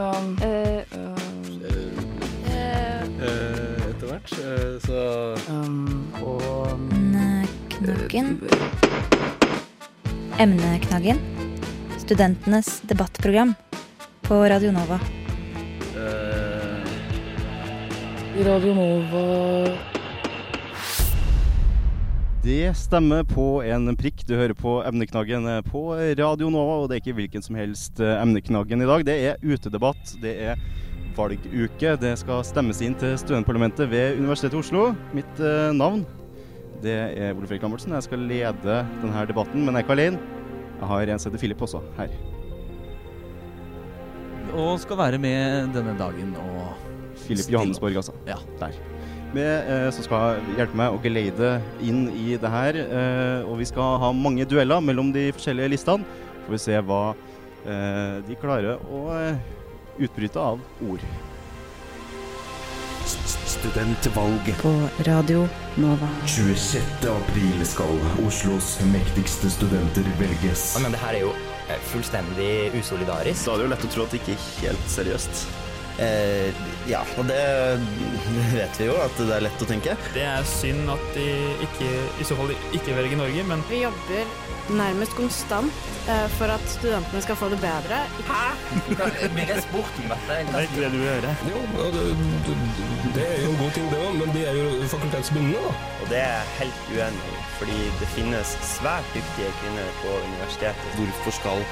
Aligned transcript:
Eh, 0.00 0.06
um, 0.08 0.36
eh, 2.48 3.02
Etter 3.90 4.06
hvert, 4.08 4.32
eh, 4.32 4.80
så 4.80 5.00
og 6.24 6.70
Emneknaggen. 6.96 8.40
Emneknaggen. 10.38 11.20
Studentenes 11.98 12.80
debattprogram 12.88 13.54
på 14.24 14.40
Radio 14.48 14.72
Nova. 14.72 15.00
eh, 15.96 16.80
Radio 18.46 18.74
Nova 18.74 19.89
Det 22.40 22.72
stemmer 22.76 23.24
på 23.28 23.60
en 23.68 23.92
prikk. 24.00 24.22
Du 24.24 24.32
hører 24.32 24.56
på 24.56 24.78
Emneknaggen 24.88 25.44
eh, 25.44 25.58
på 25.66 25.82
Radio 26.16 26.48
Nova, 26.48 26.78
og 26.80 26.86
det 26.88 26.96
er 26.96 27.02
ikke 27.02 27.18
hvilken 27.18 27.44
som 27.44 27.58
helst 27.58 28.00
eh, 28.00 28.16
Emneknaggen 28.16 28.80
i 28.80 28.86
dag. 28.88 29.04
Det 29.04 29.16
er 29.28 29.42
utedebatt, 29.44 30.14
det 30.22 30.32
er 30.48 30.62
valguke. 31.18 31.92
Det 32.00 32.14
skal 32.22 32.40
stemmes 32.48 32.80
inn 32.80 32.96
til 32.96 33.12
studentparlamentet 33.20 33.90
ved 33.92 34.16
Universitetet 34.16 34.56
i 34.56 34.62
Oslo. 34.62 34.86
Mitt 35.12 35.42
eh, 35.44 35.68
navn 35.76 36.06
det 36.80 36.96
er 36.96 37.34
Ole 37.34 37.44
Fredrik 37.44 37.66
Lambertsen. 37.66 37.92
Jeg 37.92 38.06
skal 38.08 38.24
lede 38.24 38.78
denne 39.02 39.26
debatten, 39.28 39.60
men 39.60 39.76
jeg 39.76 39.82
er 39.82 39.84
ikke 39.84 39.96
alene. 39.98 40.22
Jeg 40.78 40.88
har 40.94 41.12
en 41.12 41.20
som 41.20 41.28
heter 41.28 41.42
Filip 41.44 41.66
også 41.68 41.82
her. 41.98 42.14
Og 44.56 44.80
skal 44.80 44.96
være 44.96 45.20
med 45.20 45.76
denne 45.76 45.92
dagen 46.00 46.32
og 46.40 46.72
Filip 47.20 47.52
Johannesborg, 47.52 48.00
altså. 48.00 48.16
Ja. 48.24 48.40
Der. 48.62 48.80
Med, 49.30 49.70
eh, 49.70 49.88
som 49.94 50.02
skal 50.02 50.40
hjelpe 50.58 50.74
meg 50.74 50.90
å 50.90 50.98
geleide 51.04 51.52
inn 51.86 52.08
i 52.10 52.34
det 52.40 52.50
her. 52.50 52.78
Eh, 52.82 53.46
og 53.46 53.60
vi 53.60 53.68
skal 53.68 54.00
ha 54.02 54.10
mange 54.16 54.46
dueller 54.48 54.82
mellom 54.82 55.12
de 55.14 55.28
forskjellige 55.36 55.74
listene. 55.76 56.18
Får 56.46 56.56
vi 56.56 56.62
se 56.64 56.80
hva 56.82 57.02
eh, 57.62 58.16
de 58.26 58.38
klarer 58.40 58.82
å 58.90 59.04
eh, 59.14 59.38
utbryte 60.02 60.42
av 60.42 60.58
ord. 60.88 61.04
Studentvalget. 63.60 64.58
På 64.62 64.72
Radio 65.06 65.46
Nova. 65.78 66.08
26. 66.26 66.82
april 67.10 67.64
skal 67.66 68.02
Oslos 68.26 68.78
mektigste 68.90 69.50
studenter 69.52 70.06
velges. 70.18 70.72
Men 70.82 70.94
det 70.94 71.02
her 71.02 71.18
er 71.18 71.26
jo 71.28 71.32
eh, 71.68 71.80
fullstendig 71.92 72.70
usolidarisk. 72.78 73.46
Da 73.46 73.54
er 73.54 73.60
det 73.60 73.66
jo 73.68 73.72
lett 73.76 73.90
å 73.90 73.94
tro 73.94 74.06
at 74.06 74.14
det 74.14 74.22
ikke 74.24 74.38
er 74.38 74.46
helt 74.62 74.94
seriøst. 74.98 75.44
Eh, 76.00 76.68
Ja, 76.88 77.02
og 77.20 77.26
det, 77.28 77.36
det 78.34 78.44
vet 78.60 78.78
vi 78.80 78.86
jo, 78.88 78.94
at 78.98 79.18
det 79.20 79.34
er 79.36 79.44
lett 79.44 79.62
å 79.62 79.66
tenke. 79.68 79.96
Det 80.14 80.22
er 80.26 80.46
synd 80.48 80.88
at 80.90 81.02
de 81.14 81.26
ikke, 81.66 81.90
i 82.18 82.26
så 82.26 82.38
fall 82.38 82.54
ikke 82.74 82.96
velger 82.96 83.20
Norge, 83.20 83.44
men 83.46 83.62
vi 83.68 83.82
jobber 83.84 84.32
nærmest 84.74 85.14
konstant 85.18 85.76
eh, 86.10 86.24
for 86.38 86.50
at 86.54 86.64
studentene 86.72 87.20
skal 87.24 87.38
få 87.38 87.50
det 87.52 87.58
bedre. 87.62 88.00
Hæ? 88.26 88.40
blir 89.34 89.52
det 89.52 89.60
spurt 89.66 90.00
om 90.02 90.08
dette? 90.14 90.38
det 90.48 90.56
er 90.56 90.66
ikke 90.66 90.80
det 90.86 90.90
du 90.94 90.98
vil 90.98 91.10
høre. 91.10 91.34
Jo, 91.50 91.62
det, 91.76 92.06
det, 92.48 92.56
det 93.18 93.26
er 93.26 93.44
jo 93.44 93.52
en 93.52 93.60
god 93.60 93.76
ting 93.76 93.92
det 93.92 94.00
òg, 94.06 94.18
men 94.22 94.34
de 94.36 94.46
er 94.50 94.58
jo 94.58 94.66
fakultetsbundne, 94.94 95.62
da. 95.68 95.76
Og 96.00 96.10
det 96.14 96.20
er 96.24 96.32
jeg 96.32 96.56
helt 96.62 96.82
uenig 96.96 97.30
i, 97.34 97.44
fordi 97.60 97.78
det 98.00 98.10
finnes 98.16 98.56
svært 98.72 99.14
dyktige 99.14 99.52
kvinner 99.60 99.94
på 100.02 100.16
universitetet. 100.24 100.98
Hvorfor 100.98 101.38
skal 101.42 101.64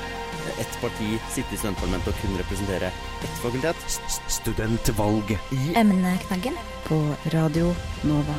ett 0.61 0.79
parti 0.83 1.11
sitte 1.35 1.55
i 1.55 1.61
studentparlamentet 1.61 2.13
og 2.15 2.21
kun 2.23 2.39
representere 2.41 2.91
ett 3.25 3.39
fakultet? 3.43 3.77
Studentvalget. 4.29 5.53
Emneknaggen 5.77 6.59
på 6.89 7.01
Radio 7.35 7.75
Nova. 8.09 8.37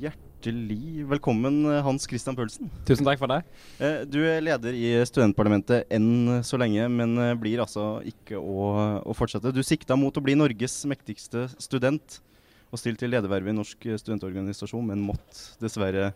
Hjertelig 0.00 1.04
velkommen, 1.10 1.64
Hans 1.84 2.06
Christian 2.08 2.36
Pølsen. 2.38 2.70
Tusen 2.88 3.04
takk 3.04 3.20
for 3.20 3.28
det. 3.28 3.42
Eh, 3.82 4.04
Du 4.08 4.20
er 4.24 4.40
leder 4.40 4.72
i 4.76 4.92
studentparlamentet 5.04 5.90
enn 5.92 6.40
så 6.46 6.56
lenge, 6.60 6.86
men 6.88 7.16
eh, 7.20 7.34
blir 7.36 7.60
altså 7.60 7.98
ikke 8.08 8.40
å, 8.40 8.70
å 9.04 9.16
fortsette. 9.16 9.52
Du 9.52 9.60
sikta 9.66 9.98
mot 10.00 10.16
å 10.16 10.24
bli 10.24 10.36
Norges 10.38 10.78
mektigste 10.88 11.48
student 11.60 12.20
og 12.70 12.80
stilt 12.80 13.00
til 13.02 13.10
ledervervet 13.12 13.52
i 13.52 13.56
Norsk 13.56 13.86
studentorganisasjon, 14.02 14.86
men 14.92 15.02
måtte 15.02 15.58
dessverre 15.62 16.12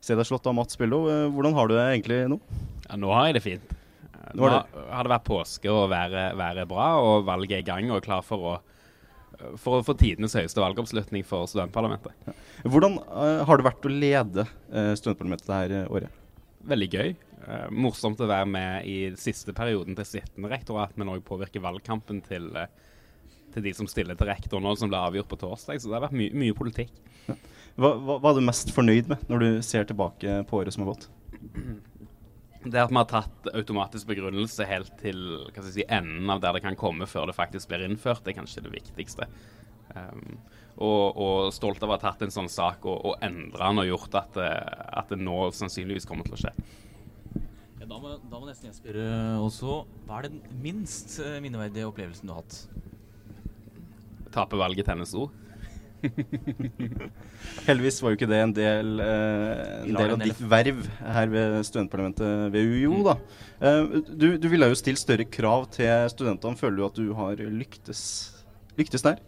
se 0.00 0.16
deg 0.16 0.28
slått 0.28 0.46
av 0.48 0.56
Mats 0.56 0.78
Bello. 0.80 1.02
Eh, 1.10 1.26
Hvordan 1.34 1.56
har 1.56 1.68
du 1.68 1.76
det 1.76 1.84
egentlig 1.84 2.22
nå? 2.32 2.40
Ja, 2.86 2.96
nå 3.00 3.12
har 3.12 3.28
jeg 3.28 3.38
det 3.38 3.44
fint. 3.44 3.76
Eh, 4.06 4.32
Nå 4.38 4.48
Nå 4.48 4.62
har 4.92 5.06
det 5.06 5.14
vært 5.14 5.28
påske 5.28 5.70
og 5.72 5.88
været, 5.92 6.36
været 6.38 6.68
bra, 6.70 6.90
og 7.02 7.28
valget 7.28 7.58
er 7.58 7.64
i 7.64 7.68
gang 7.68 7.90
og 7.90 8.00
er 8.00 8.08
klar 8.08 8.26
for 8.26 8.54
å 8.54 8.58
for 9.58 9.78
å 9.78 9.84
få 9.86 9.94
tidenes 9.98 10.34
høyeste 10.34 10.58
valgoppslutning 10.58 11.22
for 11.26 11.46
studentparlamentet. 11.46 12.10
Hvordan 12.66 12.96
uh, 13.06 13.44
har 13.46 13.60
det 13.60 13.66
vært 13.68 13.86
å 13.86 13.92
lede 13.92 14.44
uh, 14.44 14.94
studentparlamentet 14.98 15.46
dette 15.46 15.82
året? 15.94 16.16
Veldig 16.68 16.88
gøy. 16.90 17.12
Uh, 17.44 17.68
morsomt 17.70 18.20
å 18.20 18.28
være 18.28 18.48
med 18.50 18.88
i 18.90 18.96
siste 19.20 19.54
perioden 19.56 19.94
til 19.98 20.08
sittende 20.08 20.50
rektorat, 20.50 20.96
men 20.98 21.12
òg 21.12 21.22
påvirke 21.28 21.62
valgkampen 21.62 22.18
til, 22.26 22.50
eh, 22.58 22.66
til 23.54 23.64
de 23.64 23.74
som 23.76 23.88
stiller 23.90 24.18
til 24.18 24.28
rektor 24.30 24.62
nå, 24.62 24.74
som 24.78 24.90
ble 24.90 25.00
avgjort 25.00 25.30
på 25.30 25.38
torsdag. 25.40 25.80
Så 25.80 25.90
det 25.90 25.98
har 25.98 26.06
vært 26.08 26.18
my 26.18 26.30
mye 26.36 26.56
politikk. 26.56 26.92
Hva, 27.78 27.92
hva, 27.94 28.18
hva 28.18 28.32
er 28.32 28.40
du 28.40 28.46
mest 28.48 28.72
fornøyd 28.74 29.10
med 29.10 29.28
når 29.30 29.44
du 29.44 29.48
ser 29.66 29.86
tilbake 29.86 30.40
på 30.48 30.60
året 30.60 30.74
som 30.74 30.84
har 30.84 30.94
gått? 30.94 31.08
Det 32.64 32.80
at 32.82 32.90
vi 32.90 32.98
har 32.98 33.06
tatt 33.08 33.50
automatisk 33.54 34.08
begrunnelse 34.10 34.66
helt 34.66 34.96
til 34.98 35.20
hva 35.44 35.52
skal 35.52 35.68
jeg 35.68 35.76
si, 35.76 35.84
enden 35.86 36.32
av 36.32 36.42
der 36.42 36.56
det 36.56 36.64
kan 36.64 36.78
komme 36.78 37.06
før 37.06 37.30
det 37.30 37.36
faktisk 37.38 37.70
blir 37.70 37.86
innført, 37.86 38.24
det 38.26 38.34
er 38.34 38.40
kanskje 38.40 38.64
det 38.66 38.74
viktigste. 38.74 39.28
Um, 39.94 40.40
og, 40.78 41.16
og 41.18 41.54
stolt 41.54 41.82
av 41.82 41.90
å 41.90 41.96
ha 41.96 42.02
tatt 42.02 42.22
en 42.26 42.34
sånn 42.34 42.50
sak 42.50 42.84
og, 42.86 42.98
og 43.08 43.24
endra 43.24 43.70
den 43.70 43.82
og 43.82 43.88
gjort 43.88 44.18
at 44.20 44.36
det, 44.36 44.50
at 45.00 45.14
det 45.14 45.18
nå 45.22 45.38
sannsynligvis 45.54 46.06
kommer 46.06 46.26
til 46.26 46.36
å 46.36 46.42
skje. 46.42 46.52
Ja, 47.78 47.86
da, 47.86 47.98
må, 48.02 48.14
da 48.18 48.38
må 48.38 48.46
nesten 48.48 48.68
jeg 48.68 48.76
spørre 48.76 49.06
også 49.38 49.80
Hva 50.08 50.18
er 50.18 50.26
den 50.26 50.40
minst 50.62 51.14
eh, 51.22 51.38
minneverdige 51.42 51.86
opplevelsen 51.86 52.26
du 52.26 52.34
har 52.34 52.42
hatt? 52.42 52.87
Tape 54.34 54.58
valget 54.60 54.88
til 54.88 54.98
NSO. 55.02 55.28
Heldigvis 57.66 57.96
var 58.02 58.12
jo 58.12 58.18
ikke 58.18 58.28
det 58.30 58.38
en 58.38 58.52
del, 58.54 58.90
eh, 59.02 59.62
en 59.82 59.96
del 59.98 60.12
av 60.14 60.20
ditt 60.22 60.42
verv 60.50 60.84
her 61.02 61.32
ved 61.32 61.56
studentparlamentet 61.66 62.52
ved 62.54 62.70
UiO. 62.70 63.00
da. 63.08 63.16
Eh, 63.58 63.96
du, 64.06 64.28
du 64.38 64.46
ville 64.52 64.68
jo 64.70 64.78
stille 64.78 65.00
større 65.00 65.26
krav 65.26 65.66
til 65.74 66.06
studentene. 66.12 66.58
Føler 66.60 66.78
du 66.78 66.86
at 66.86 67.00
du 67.00 67.10
har 67.18 67.42
lyktes, 67.42 68.02
lyktes 68.78 69.02
der? 69.06 69.18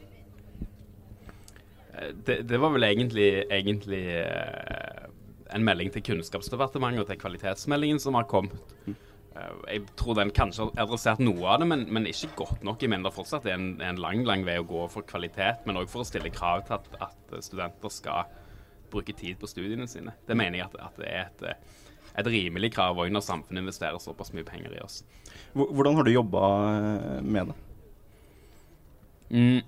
Eh, 1.97 2.13
Det, 2.27 2.43
det 2.49 2.61
var 2.63 2.71
vel 2.77 2.87
egentlig, 2.87 3.31
egentlig 3.51 4.05
eh, 4.23 5.07
en 5.51 5.67
melding 5.67 5.91
til 5.91 6.07
Kunnskapsdepartementet 6.07 7.03
og 7.03 7.11
til 7.11 7.19
kvalitetsmeldingen 7.21 7.99
som 8.03 8.15
har 8.15 8.29
kommet. 8.31 8.55
Eh, 9.37 9.57
jeg 9.75 9.85
tror 9.99 10.19
den 10.19 10.33
kanskje 10.35 10.67
har 10.67 10.85
adressert 10.85 11.23
noe 11.23 11.47
av 11.53 11.63
det, 11.63 11.69
men, 11.71 11.87
men 11.93 12.09
ikke 12.11 12.33
godt 12.43 12.65
nok. 12.67 12.83
Jeg 12.83 12.93
mener 12.93 13.11
det 13.11 13.17
fortsatt 13.17 13.49
er 13.49 13.57
en, 13.59 13.73
en 13.85 14.03
lang 14.03 14.25
lang 14.29 14.45
vei 14.47 14.59
å 14.61 14.67
gå 14.69 14.87
for 14.93 15.07
kvalitet, 15.07 15.65
men 15.69 15.81
òg 15.81 15.91
for 15.93 16.05
å 16.05 16.09
stille 16.09 16.33
krav 16.35 16.67
til 16.67 16.79
at, 16.79 16.91
at 17.09 17.37
studenter 17.47 17.95
skal 17.95 18.31
bruke 18.91 19.15
tid 19.15 19.39
på 19.39 19.51
studiene 19.51 19.87
sine. 19.91 20.17
Det 20.27 20.37
mener 20.39 20.61
jeg 20.61 20.71
at, 20.71 20.79
at 20.91 21.01
det 21.01 21.11
er 21.11 21.27
et, 21.29 21.45
eh, 21.53 21.91
et 22.21 22.31
rimelig 22.35 22.73
krav 22.75 22.99
òg 22.99 23.13
når 23.15 23.27
samfunnet 23.27 23.63
investerer 23.63 24.03
såpass 24.03 24.35
mye 24.35 24.47
penger 24.47 24.75
i 24.75 24.85
oss. 24.85 25.03
Hvordan 25.55 25.99
har 25.99 26.07
du 26.07 26.15
jobba 26.15 26.47
med 27.23 27.53
det? 27.53 27.61
Mm, 29.31 29.61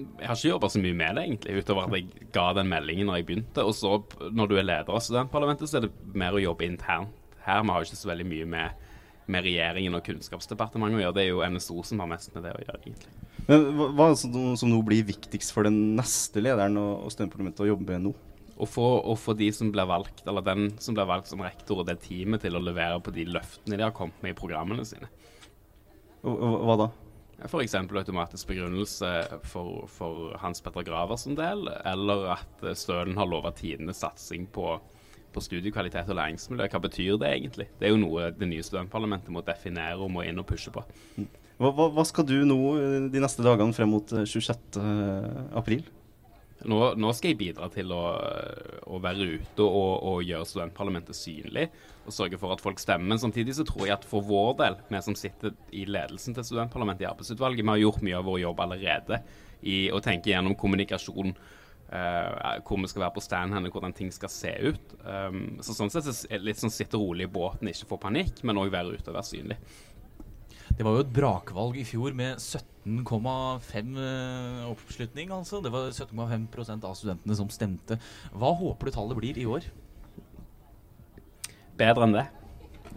jeg 0.00 0.28
har 0.28 0.36
ikke 0.36 0.52
jobba 0.54 0.68
så 0.72 0.80
mye 0.80 0.96
med 0.96 1.16
det, 1.16 1.24
egentlig, 1.26 1.60
utover 1.60 1.86
at 1.86 1.96
jeg 1.96 2.28
ga 2.32 2.46
den 2.56 2.70
meldingen 2.70 3.10
når 3.10 3.20
jeg 3.20 3.26
begynte. 3.28 3.64
Og 3.66 3.74
så, 3.76 3.98
når 4.32 4.48
du 4.50 4.54
er 4.56 4.66
leder 4.66 4.94
av 4.94 5.02
studentparlamentet, 5.04 5.68
så 5.68 5.80
er 5.80 5.86
det 5.86 6.16
mer 6.16 6.36
å 6.36 6.42
jobbe 6.42 6.66
internt. 6.68 7.16
Her 7.44 7.62
vi 7.64 7.74
har 7.74 7.84
ikke 7.84 7.98
så 8.00 8.10
veldig 8.10 8.26
mye 8.28 8.48
med, 8.48 8.88
med 9.30 9.46
regjeringen 9.46 9.96
og 9.98 10.04
Kunnskapsdepartementet 10.06 10.98
å 10.98 11.02
gjøre. 11.04 11.16
Det 11.16 11.24
er 11.24 11.30
jo 11.30 11.44
NSO 11.54 11.84
som 11.86 12.02
har 12.02 12.10
mest 12.10 12.32
med 12.34 12.46
det 12.46 12.54
å 12.56 12.62
gjøre, 12.64 12.80
egentlig. 12.84 13.14
Men 13.46 13.68
hva, 13.78 14.08
er 14.08 14.16
det 14.16 14.20
som, 14.60 14.70
nå 14.70 14.80
blir 14.86 15.06
viktigst 15.08 15.54
for 15.54 15.68
den 15.68 15.78
neste 15.98 16.42
lederen 16.42 16.78
og, 16.80 17.06
og 17.06 17.14
studentparlamentet 17.14 17.64
å 17.64 17.70
jobbe 17.72 17.88
med 17.94 18.08
nå? 18.08 18.14
Å 18.60 18.66
få, 18.68 18.86
å 19.08 19.14
få 19.16 19.32
de 19.38 19.48
som 19.56 19.70
blir 19.72 19.88
valgt, 19.88 20.26
eller 20.28 20.44
den 20.44 20.66
som 20.82 20.96
blir 20.96 21.08
valgt 21.08 21.30
som 21.30 21.40
rektor, 21.40 21.80
og 21.80 21.88
det 21.88 22.02
teamet 22.04 22.44
til 22.44 22.58
å 22.58 22.62
levere 22.62 23.00
på 23.00 23.14
de 23.16 23.24
løftene 23.30 23.78
de 23.78 23.86
har 23.86 23.94
kommet 23.96 24.20
med 24.20 24.34
i 24.34 24.40
programmene 24.40 24.84
sine. 24.84 25.08
Hva 26.20 26.76
da? 26.76 26.90
F.eks. 27.46 27.74
automatisk 27.74 28.50
begrunnelse 28.50 29.10
for, 29.48 29.86
for 29.88 30.34
Hans 30.42 30.60
Petter 30.60 30.84
Gravers 30.84 31.24
en 31.24 31.38
del, 31.38 31.70
eller 31.88 32.34
at 32.36 32.64
Stølen 32.76 33.16
har 33.16 33.30
lova 33.30 33.52
tidenes 33.56 34.02
satsing 34.04 34.44
på, 34.52 34.74
på 35.34 35.42
studiekvalitet 35.44 36.10
og 36.10 36.18
læringsmiljø. 36.18 36.66
Hva 36.72 36.80
betyr 36.82 37.20
det 37.20 37.30
egentlig? 37.30 37.68
Det 37.78 37.88
er 37.88 37.94
jo 37.94 38.00
noe 38.02 38.30
det 38.34 38.48
nye 38.50 38.64
studentparlamentet 38.66 39.32
må 39.34 39.44
definere 39.46 40.00
og 40.00 40.10
må 40.12 40.24
inn 40.26 40.40
og 40.42 40.48
pushe 40.48 40.72
på. 40.74 40.84
Hva, 41.60 41.70
hva, 41.76 41.90
hva 41.92 42.04
skal 42.08 42.26
du 42.28 42.38
nå 42.48 42.60
eh, 42.80 43.08
de 43.12 43.22
neste 43.22 43.44
dagene 43.44 43.76
frem 43.76 43.90
mot 43.92 44.14
eh, 44.16 44.28
26. 44.28 44.80
april? 45.60 45.84
Nå, 46.68 46.78
nå 47.00 47.10
skal 47.16 47.32
jeg 47.32 47.38
bidra 47.40 47.70
til 47.72 47.92
å, 47.96 48.00
å 48.92 48.98
være 49.00 49.28
ute 49.38 49.64
og, 49.64 49.92
og 50.10 50.24
gjøre 50.26 50.48
studentparlamentet 50.48 51.16
synlig, 51.16 51.70
og 52.04 52.12
sørge 52.12 52.40
for 52.40 52.52
at 52.52 52.60
folk 52.60 52.80
stemmer. 52.82 53.14
Men 53.14 53.22
samtidig 53.22 53.56
så 53.56 53.64
tror 53.68 53.86
jeg 53.86 53.96
at 53.96 54.04
for 54.08 54.24
vår 54.26 54.58
del, 54.58 54.76
vi 54.90 55.00
som 55.04 55.16
sitter 55.16 55.54
i 55.72 55.86
ledelsen 55.88 56.36
til 56.36 56.44
studentparlamentet 56.50 57.06
i 57.06 57.08
arbeidsutvalget, 57.08 57.64
vi 57.64 57.72
har 57.72 57.80
gjort 57.84 58.04
mye 58.04 58.18
av 58.18 58.28
vår 58.28 58.42
jobb 58.42 58.60
allerede 58.66 59.22
i 59.68 59.78
å 59.92 60.02
tenke 60.04 60.32
gjennom 60.32 60.56
kommunikasjon 60.58 61.32
eh, 61.90 62.56
hvor 62.66 62.80
vi 62.80 62.90
skal 62.90 63.04
være 63.04 63.16
på 63.16 63.24
stand 63.24 63.54
henne, 63.56 63.70
hvordan 63.72 63.94
ting 63.96 64.10
skal 64.14 64.32
se 64.32 64.52
ut. 64.70 64.96
Um, 65.04 65.60
så 65.64 65.74
sånn 65.76 65.92
sett 65.92 66.06
så 66.06 66.14
det 66.30 66.42
litt 66.44 66.60
sånn 66.60 66.72
sitte 66.72 67.00
rolig 67.00 67.26
i 67.26 67.32
båten, 67.32 67.70
ikke 67.70 67.90
få 67.90 68.00
panikk, 68.02 68.44
men 68.46 68.60
òg 68.60 68.72
være 68.74 68.96
ute 68.96 69.10
og 69.10 69.18
være 69.18 69.30
synlig. 69.30 69.58
Det 70.70 70.86
var 70.86 70.96
jo 70.96 71.04
et 71.04 71.12
brakvalg 71.12 71.80
i 71.80 71.84
fjor 71.84 72.14
med 72.16 72.38
17,5 72.38 73.96
eh, 74.00 74.66
oppslutning, 74.70 75.32
altså. 75.34 75.58
Det 75.64 75.72
var 75.74 75.90
17,5% 75.90 76.86
av 76.86 76.94
studentene 76.96 77.36
som 77.36 77.50
stemte. 77.52 77.98
Hva 78.32 78.54
håper 78.56 78.88
du 78.88 78.94
tallet 78.94 79.18
blir 79.18 79.40
i 79.40 79.48
år? 79.50 79.66
Bedre 81.80 82.06
enn 82.06 82.16
det. 82.16 82.28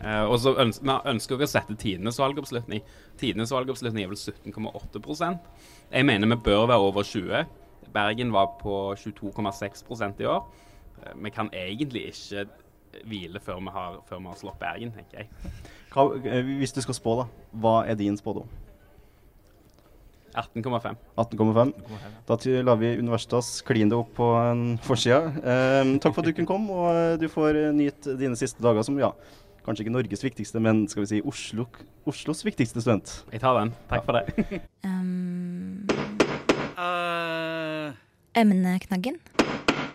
Uh, 0.04 0.26
og 0.26 0.38
så 0.42 0.52
ønsker 0.60 0.86
vi 0.86 1.12
ønsker 1.12 1.42
å 1.42 1.48
sette 1.48 1.76
tidenes 1.80 2.18
valgoppslutning. 2.20 2.82
Tidenes 3.20 3.54
valgoppslutning 3.54 4.06
er 4.06 4.14
vel 4.14 4.20
17,8 4.20 5.28
Jeg 5.94 6.08
mener 6.08 6.32
vi 6.34 6.40
bør 6.46 6.66
være 6.72 6.88
over 6.92 7.06
20 7.08 7.63
Bergen 7.94 8.34
var 8.34 8.56
på 8.60 8.94
22,6% 9.00 10.22
i 10.22 10.26
år. 10.30 10.44
Eh, 11.04 11.14
Vi 11.24 11.30
kan 11.30 11.50
egentlig 11.54 12.08
ikke 12.14 12.48
hvile 13.10 13.40
før 13.42 13.60
vi 13.60 13.72
har, 13.74 14.02
før 14.10 14.20
vi 14.22 14.30
har 14.32 14.36
slått 14.42 14.60
Bergen, 14.60 14.92
tenker 14.92 15.24
jeg. 15.24 15.30
Hva, 15.94 16.10
eh, 16.26 16.44
hvis 16.60 16.74
du 16.74 16.82
skal 16.82 16.98
spå, 16.98 17.16
da. 17.22 17.26
Hva 17.54 17.76
er 17.88 17.96
din 17.96 18.18
spådom? 18.18 18.48
18,5. 20.34 20.96
18,5. 21.16 21.74
Da 22.26 22.38
lar 22.66 22.78
vi 22.82 22.98
Universitas 22.98 23.62
kline 23.62 23.90
det 23.92 23.98
opp 24.00 24.16
på 24.18 24.32
en 24.42 24.64
forsida. 24.82 25.28
Eh, 25.38 25.92
takk 26.02 26.16
for 26.16 26.24
at 26.24 26.32
du 26.32 26.34
kunne 26.34 26.50
komme, 26.50 26.74
og 26.74 26.90
eh, 26.96 27.18
du 27.22 27.28
får 27.30 27.60
nyte 27.78 28.18
dine 28.18 28.38
siste 28.40 28.64
dager 28.64 28.82
som 28.86 28.98
ja, 28.98 29.12
kanskje 29.66 29.86
ikke 29.86 29.94
Norges 29.94 30.26
viktigste, 30.26 30.60
men 30.64 30.88
skal 30.90 31.06
vi 31.06 31.12
si 31.12 31.22
Oslo, 31.22 31.68
Oslos 32.10 32.42
viktigste 32.46 32.82
student. 32.82 33.20
Jeg 33.32 33.44
tar 33.46 33.60
den. 33.62 33.76
Takk 33.92 34.06
for 34.08 34.18
det. 34.18 34.64
Um, 34.84 35.86
Emneknaggen. 38.38 39.20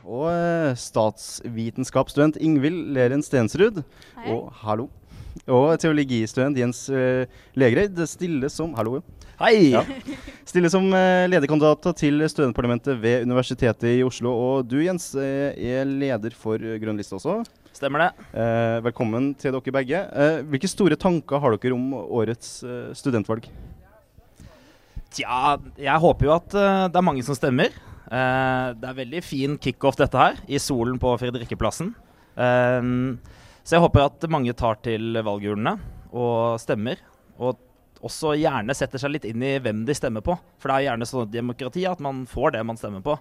Og 0.08 0.29
eh, 0.31 0.73
statsvitenskapsstudent 0.79 2.38
Ingvild 2.40 2.94
Leren 2.96 3.25
Stensrud. 3.25 3.82
Hei. 4.17 4.32
Og 4.32 4.49
hallo. 4.62 4.88
Og 5.49 5.70
teologistudent 5.81 6.56
Jens 6.58 6.81
uh, 6.90 7.23
Legreid 7.56 7.99
stiller 8.11 8.50
som 8.50 8.73
Hallo. 8.75 9.02
Hei! 9.38 9.70
Ja. 9.70 9.85
Stiller 10.49 10.73
som 10.73 10.88
uh, 10.90 11.29
lederkandidat 11.31 11.87
til 12.00 12.25
studentparlamentet 12.26 12.99
ved 12.99 13.23
Universitetet 13.29 13.87
i 13.93 14.02
Oslo. 14.06 14.32
Og 14.32 14.67
du 14.67 14.81
Jens 14.82 15.12
eh, 15.14 15.55
er 15.55 15.87
leder 15.87 16.34
for 16.34 16.58
eh, 16.58 16.79
Grønn 16.82 16.99
liste 16.99 17.14
også. 17.20 17.43
Stemmer 17.76 18.02
det. 18.02 18.26
Eh, 18.34 18.79
velkommen 18.88 19.31
til 19.38 19.55
dere 19.55 19.75
begge. 19.76 20.00
Eh, 20.11 20.41
hvilke 20.50 20.70
store 20.70 20.99
tanker 20.99 21.38
har 21.38 21.55
dere 21.55 21.76
om 21.76 21.93
årets 22.00 22.56
eh, 22.67 22.88
studentvalg? 22.99 23.46
Tja, 25.14 25.55
jeg 25.79 26.02
håper 26.02 26.26
jo 26.26 26.34
at 26.34 26.58
eh, 26.58 26.88
det 26.91 26.99
er 26.99 27.06
mange 27.06 27.23
som 27.26 27.38
stemmer. 27.38 27.70
Eh, 28.08 28.66
det 28.81 28.88
er 28.88 28.99
veldig 29.02 29.22
fin 29.25 29.56
kickoff 29.60 29.99
dette 30.00 30.19
her, 30.20 30.40
i 30.49 30.60
solen 30.62 30.99
på 31.00 31.12
Fredrikkeplassen. 31.20 31.93
Eh, 32.37 32.90
så 33.62 33.76
jeg 33.76 33.84
håper 33.84 34.06
at 34.06 34.28
mange 34.32 34.55
tar 34.56 34.81
til 34.84 35.19
valgurnene 35.20 35.76
og 36.16 36.56
stemmer. 36.62 37.00
Og 37.38 37.58
også 38.05 38.32
gjerne 38.38 38.75
setter 38.76 39.02
seg 39.02 39.12
litt 39.12 39.26
inn 39.28 39.43
i 39.44 39.56
hvem 39.62 39.82
de 39.87 39.96
stemmer 39.96 40.25
på. 40.25 40.38
For 40.58 40.70
det 40.70 40.78
er 40.78 40.87
gjerne 40.88 41.08
sånn 41.10 41.31
demokrati 41.32 41.84
at 41.90 42.00
man 42.05 42.25
får 42.31 42.56
det 42.56 42.64
man 42.66 42.81
stemmer 42.81 43.05
på. 43.05 43.19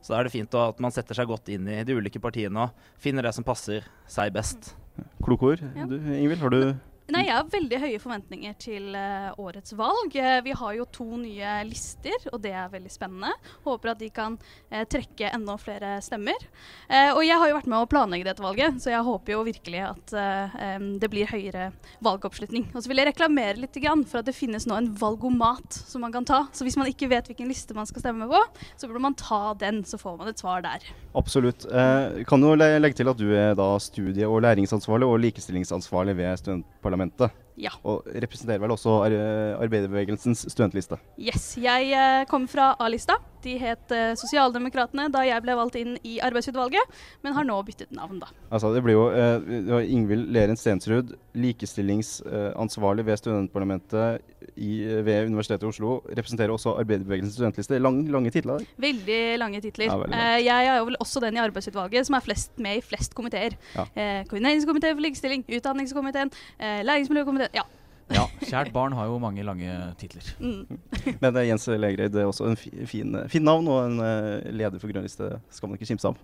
Så 0.00 0.14
da 0.14 0.20
er 0.20 0.28
det 0.28 0.32
fint 0.32 0.54
at 0.56 0.78
man 0.80 0.94
setter 0.94 1.18
seg 1.18 1.28
godt 1.28 1.50
inn 1.52 1.66
i 1.68 1.82
de 1.84 1.96
ulike 1.98 2.22
partiene 2.22 2.64
og 2.64 2.86
finner 3.02 3.26
det 3.26 3.34
som 3.36 3.44
passer 3.44 3.84
seg 4.08 4.32
best. 4.32 4.72
Kloke 5.20 5.52
ord. 5.52 5.64
Ja. 5.76 5.84
Ingvild, 5.84 6.40
har 6.40 6.54
du 6.54 6.62
Nei, 7.10 7.24
Jeg 7.26 7.34
har 7.34 7.48
veldig 7.50 7.78
høye 7.82 7.98
forventninger 7.98 8.52
til 8.62 8.94
uh, 8.94 9.32
årets 9.42 9.74
valg. 9.74 10.14
Uh, 10.14 10.38
vi 10.46 10.52
har 10.54 10.74
jo 10.76 10.84
to 10.94 11.06
nye 11.18 11.54
lister, 11.66 12.14
og 12.30 12.38
det 12.44 12.52
er 12.54 12.70
veldig 12.70 12.92
spennende. 12.92 13.32
Håper 13.64 13.92
at 13.92 14.02
de 14.02 14.10
kan 14.14 14.36
uh, 14.38 14.84
trekke 14.86 15.32
enda 15.34 15.56
flere 15.58 15.96
stemmer. 16.04 16.38
Og 16.90 17.20
jeg 17.22 17.38
har 17.38 17.48
jo 17.50 17.56
vært 17.56 17.68
med 17.70 17.82
å 17.82 17.88
planlegge 17.90 18.26
dette 18.26 18.42
valget, 18.42 18.78
så 18.82 18.92
jeg 18.92 19.06
håper 19.06 19.32
jo 19.32 19.40
virkelig 19.46 19.80
at 19.86 20.12
em, 20.16 20.86
det 21.00 21.08
blir 21.12 21.28
høyere 21.30 21.68
valgoppslutning. 22.04 22.66
Og 22.74 22.82
så 22.82 22.90
vil 22.90 23.00
jeg 23.00 23.08
reklamere 23.10 23.60
litt 23.62 23.78
for 24.10 24.20
at 24.20 24.28
det 24.28 24.34
finnes 24.36 24.66
nå 24.68 24.76
en 24.76 24.88
valgomat 24.98 25.78
som 25.86 26.02
man 26.04 26.14
kan 26.14 26.26
ta. 26.26 26.40
Så 26.56 26.66
hvis 26.66 26.76
man 26.80 26.90
ikke 26.90 27.08
vet 27.12 27.30
hvilken 27.30 27.50
liste 27.50 27.76
man 27.76 27.88
skal 27.88 28.02
stemme 28.02 28.26
på, 28.30 28.40
så 28.76 28.88
burde 28.88 29.04
man 29.04 29.16
ta 29.18 29.54
den, 29.60 29.82
så 29.86 30.00
får 30.00 30.18
man 30.18 30.32
et 30.32 30.42
svar 30.42 30.64
der. 30.66 30.84
Absolutt. 31.18 31.66
Kan 32.30 32.46
jo 32.46 32.56
legge 32.58 32.98
til 33.00 33.12
at 33.12 33.20
du 33.20 33.28
er 33.30 33.54
da 33.58 33.70
studie- 33.82 34.28
og 34.28 34.42
læringsansvarlig 34.46 35.08
og 35.08 35.22
likestillingsansvarlig 35.26 36.16
ved 36.20 36.42
studentparlamentet 36.42 36.99
parlamentet. 37.00 37.30
Ja. 37.60 37.74
Og 37.84 38.06
representerer 38.08 38.62
vel 38.62 38.74
også 38.74 39.00
ar 39.04 39.16
arbeiderbevegelsens 39.60 40.46
studentliste. 40.52 41.00
Yes, 41.20 41.52
jeg 41.60 41.92
eh, 41.92 42.24
kommer 42.30 42.50
fra 42.50 42.72
A-lista. 42.80 43.18
De 43.44 43.54
het 43.60 43.92
eh, 43.94 44.12
Sosialdemokratene 44.20 45.06
da 45.12 45.22
jeg 45.24 45.40
ble 45.44 45.54
valgt 45.56 45.78
inn 45.80 45.94
i 46.04 46.18
arbeidsutvalget, 46.24 46.98
men 47.24 47.36
har 47.36 47.46
nå 47.48 47.56
byttet 47.64 47.92
navn, 47.96 48.20
da. 48.20 48.28
Altså, 48.50 48.72
det 48.74 48.82
blir 48.84 48.96
jo 48.98 49.06
eh, 49.16 49.92
Ingvild 49.92 50.28
Leren 50.34 50.60
Stensrud, 50.60 51.14
likestillingsansvarlig 51.40 53.06
ved 53.08 53.20
studentparlamentet 53.20 54.20
i, 54.60 54.82
ved 55.04 55.30
Universitetet 55.30 55.64
i 55.64 55.70
Oslo. 55.70 56.00
Representerer 56.10 56.52
også 56.52 56.74
arbeiderbevegelsens 56.82 57.38
studentliste. 57.38 57.80
Lang, 57.80 58.02
lange 58.12 58.32
titler. 58.34 58.64
Veldig 58.80 59.20
lange 59.40 59.62
titler. 59.64 59.88
Ja, 59.88 59.98
veldig 60.02 60.20
Eh, 60.20 60.44
jeg 60.44 60.66
er 60.66 60.78
jo 60.80 60.86
vel 60.88 60.98
også 61.00 61.20
den 61.22 61.38
i 61.38 61.42
arbeidsutvalget 61.42 62.08
som 62.08 62.16
er 62.18 62.24
flest 62.24 62.60
med 62.62 62.80
i 62.80 62.84
flest 62.84 63.14
komiteer. 63.16 63.56
Ja. 63.74 63.86
Eh, 63.94 64.22
Koordineringskomiteen 64.28 64.96
for 64.96 65.04
likestilling, 65.04 65.44
Utdanningskomiteen, 65.48 66.32
eh, 66.58 66.80
Læringsmiljøkomiteen. 66.84 67.49
Ja. 67.56 67.66
Ja, 68.10 68.24
kjært 68.42 68.72
barn 68.74 68.96
har 68.98 69.06
jo 69.06 69.20
mange 69.22 69.44
lange 69.46 69.74
titler. 70.00 70.26
Mm. 70.42 70.80
Men 71.22 71.36
eh, 71.36 71.46
Jens 71.46 71.68
Legreid 71.70 72.16
er 72.18 72.26
også 72.26 72.48
en 72.50 72.58
fi, 72.58 72.72
fin, 72.90 73.14
fin 73.30 73.46
navn, 73.46 73.68
og 73.70 73.84
en 73.84 74.00
uh, 74.02 74.48
leder 74.50 74.82
for 74.82 74.90
Grønliste 74.90 75.36
skal 75.54 75.70
man 75.70 75.78
ikke 75.78 75.92
kimse 75.92 76.10
av. 76.10 76.18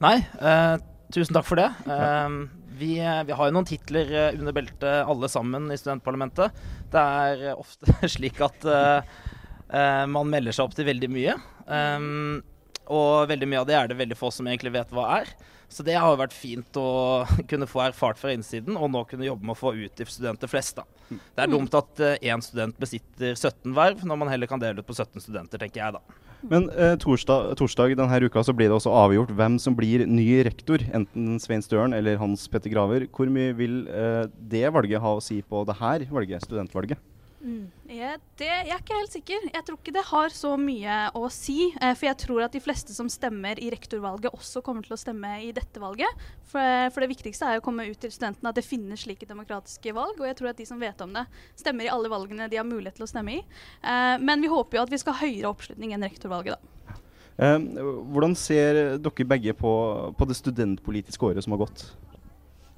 Nei, 0.00 0.14
uh, 0.40 0.78
tusen 1.12 1.36
takk 1.36 1.46
for 1.48 1.60
det. 1.60 1.68
Eh, 1.88 2.38
vi, 2.78 2.92
vi 3.26 3.34
har 3.34 3.48
jo 3.48 3.54
noen 3.54 3.68
titler 3.68 4.12
eh, 4.12 4.38
under 4.38 4.54
beltet 4.54 5.08
alle 5.08 5.30
sammen 5.32 5.70
i 5.72 5.78
studentparlamentet. 5.80 6.62
Det 6.92 7.04
er 7.24 7.44
eh, 7.50 7.58
ofte 7.58 7.96
slik 8.14 8.40
at 8.44 8.66
eh, 8.68 9.14
eh, 9.72 10.04
man 10.10 10.30
melder 10.30 10.54
seg 10.54 10.68
opp 10.68 10.76
til 10.78 10.88
veldig 10.88 11.10
mye. 11.12 11.36
Um, 11.68 12.38
og 12.88 13.28
veldig 13.28 13.48
mye 13.50 13.60
av 13.60 13.68
det 13.68 13.76
er 13.76 13.90
det 13.90 13.98
veldig 13.98 14.16
få 14.16 14.30
som 14.32 14.46
egentlig 14.48 14.72
vet 14.76 14.92
hva 14.94 15.08
er. 15.18 15.32
Så 15.68 15.84
det 15.84 15.98
har 16.00 16.12
jo 16.12 16.20
vært 16.20 16.36
fint 16.36 16.78
å 16.80 16.88
kunne 17.50 17.68
få 17.68 17.84
erfart 17.88 18.20
fra 18.20 18.32
innsiden, 18.34 18.78
og 18.78 18.92
nå 18.94 19.04
kunne 19.10 19.28
jobbe 19.28 19.44
med 19.44 19.56
å 19.56 19.60
få 19.60 19.74
ut 19.76 19.98
de 19.98 20.08
studenter 20.08 20.50
flest. 20.50 20.80
da. 20.80 20.86
Det 21.08 21.44
er 21.44 21.52
dumt 21.52 21.74
at 21.76 22.06
én 22.18 22.44
student 22.44 22.78
besitter 22.80 23.34
17 23.34 23.76
verv, 23.76 24.06
når 24.06 24.22
man 24.22 24.32
heller 24.32 24.50
kan 24.50 24.62
dele 24.62 24.80
ut 24.80 24.88
på 24.88 24.96
17 24.96 25.20
studenter, 25.24 25.60
tenker 25.60 25.84
jeg 25.84 25.98
da. 25.98 26.24
Men 26.46 26.68
eh, 26.70 26.94
torsdag, 27.02 27.56
torsdag 27.58 27.96
denne 27.98 28.18
uka 28.22 28.42
så 28.46 28.54
blir 28.54 28.70
det 28.70 28.76
også 28.76 28.92
avgjort 28.94 29.32
hvem 29.34 29.56
som 29.58 29.74
blir 29.78 30.04
ny 30.06 30.26
rektor. 30.46 30.82
Enten 30.94 31.38
Svein 31.42 31.64
Støren 31.64 31.96
eller 31.96 32.20
Hans 32.20 32.46
Petter 32.50 32.70
Graver. 32.70 33.08
Hvor 33.10 33.30
mye 33.32 33.56
vil 33.58 33.80
eh, 33.90 34.24
det 34.38 34.68
valget 34.74 35.02
ha 35.02 35.16
å 35.16 35.24
si 35.24 35.40
på 35.42 35.64
det 35.66 35.78
her 35.80 36.06
valget, 36.12 36.46
studentvalget? 36.46 37.02
Mm. 37.38 37.68
Jeg, 37.86 38.18
det, 38.40 38.48
jeg 38.48 38.72
er 38.74 38.80
ikke 38.80 38.96
helt 38.98 39.14
sikker. 39.14 39.44
Jeg 39.52 39.64
tror 39.66 39.76
ikke 39.78 39.94
det 39.94 40.04
har 40.08 40.32
så 40.34 40.54
mye 40.58 40.96
å 41.16 41.28
si. 41.32 41.68
Eh, 41.78 41.94
for 41.94 42.08
jeg 42.08 42.18
tror 42.24 42.44
at 42.46 42.56
de 42.56 42.62
fleste 42.62 42.94
som 42.96 43.10
stemmer 43.12 43.60
i 43.62 43.70
rektorvalget, 43.72 44.34
også 44.34 44.62
kommer 44.66 44.86
til 44.86 44.96
å 44.96 45.00
stemme 45.00 45.30
i 45.46 45.52
dette 45.54 45.82
valget. 45.82 46.26
For, 46.50 46.88
for 46.94 47.04
det 47.04 47.10
viktigste 47.12 47.46
er 47.46 47.60
å 47.60 47.64
komme 47.64 47.86
ut 47.86 48.00
til 48.02 48.12
studentene 48.14 48.50
at 48.50 48.58
det 48.58 48.66
finnes 48.66 49.04
slike 49.06 49.28
demokratiske 49.28 49.94
valg. 49.96 50.18
Og 50.18 50.26
jeg 50.26 50.38
tror 50.40 50.50
at 50.52 50.58
de 50.58 50.66
som 50.68 50.82
vet 50.82 51.04
om 51.04 51.14
det, 51.14 51.24
stemmer 51.60 51.86
i 51.86 51.92
alle 51.92 52.10
valgene 52.12 52.50
de 52.50 52.58
har 52.58 52.66
mulighet 52.66 52.98
til 52.98 53.06
å 53.06 53.12
stemme 53.12 53.38
i. 53.38 53.44
Eh, 53.82 54.16
men 54.18 54.42
vi 54.42 54.50
håper 54.52 54.80
jo 54.80 54.88
at 54.88 54.92
vi 54.92 55.00
skal 55.00 55.14
ha 55.14 55.28
høyere 55.28 55.52
oppslutning 55.52 55.94
enn 55.94 56.08
rektorvalget, 56.08 56.58
da. 56.58 56.74
Eh, 57.38 57.58
hvordan 58.10 58.34
ser 58.34 58.98
dere 58.98 59.30
begge 59.30 59.54
på, 59.54 59.72
på 60.18 60.26
det 60.26 60.36
studentpolitiske 60.40 61.30
året 61.30 61.46
som 61.46 61.54
har 61.54 61.62
gått? 61.68 61.86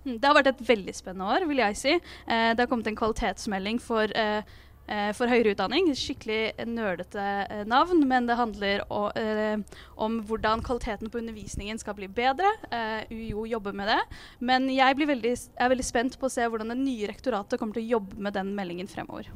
Mm, 0.07 0.17
Det 0.21 0.25
har 0.27 0.35
vært 0.39 0.55
et 0.55 0.65
veldig 0.69 0.95
spennende 0.97 1.29
år, 1.29 1.47
vil 1.51 1.59
jeg 1.65 1.77
si. 1.77 1.93
Eh, 2.27 2.51
det 2.55 2.59
har 2.65 2.67
kommet 2.71 2.87
en 2.89 2.97
kvalitetsmelding 2.97 3.81
for, 3.85 4.05
eh, 4.17 4.43
eh, 4.89 5.13
for 5.13 5.29
høyere 5.29 5.53
utdanning. 5.55 5.91
Skikkelig 5.95 6.67
nerdete 6.67 7.21
eh, 7.51 7.65
navn, 7.65 8.01
men 8.09 8.27
det 8.27 8.37
handler 8.37 8.81
å, 8.91 9.13
eh, 9.15 9.59
om 9.99 10.23
hvordan 10.25 10.63
kvaliteten 10.65 11.11
på 11.13 11.21
undervisningen 11.21 11.79
skal 11.79 11.95
bli 11.95 12.09
bedre. 12.09 12.49
Eh, 12.73 13.05
UiO 13.13 13.45
jobber 13.47 13.73
med 13.77 13.89
det. 13.89 14.01
Men 14.41 14.69
jeg 14.69 14.97
veldig, 14.97 15.37
er 15.61 15.69
veldig 15.69 15.85
spent 15.85 16.19
på 16.19 16.27
å 16.27 16.31
se 16.33 16.43
hvordan 16.49 16.73
det 16.73 16.79
nye 16.81 17.07
rektoratet 17.13 17.59
kommer 17.61 17.75
til 17.75 17.85
å 17.85 18.01
jobbe 18.01 18.19
med 18.19 18.33
den 18.33 18.55
meldingen 18.57 18.89
fremover. 18.89 19.29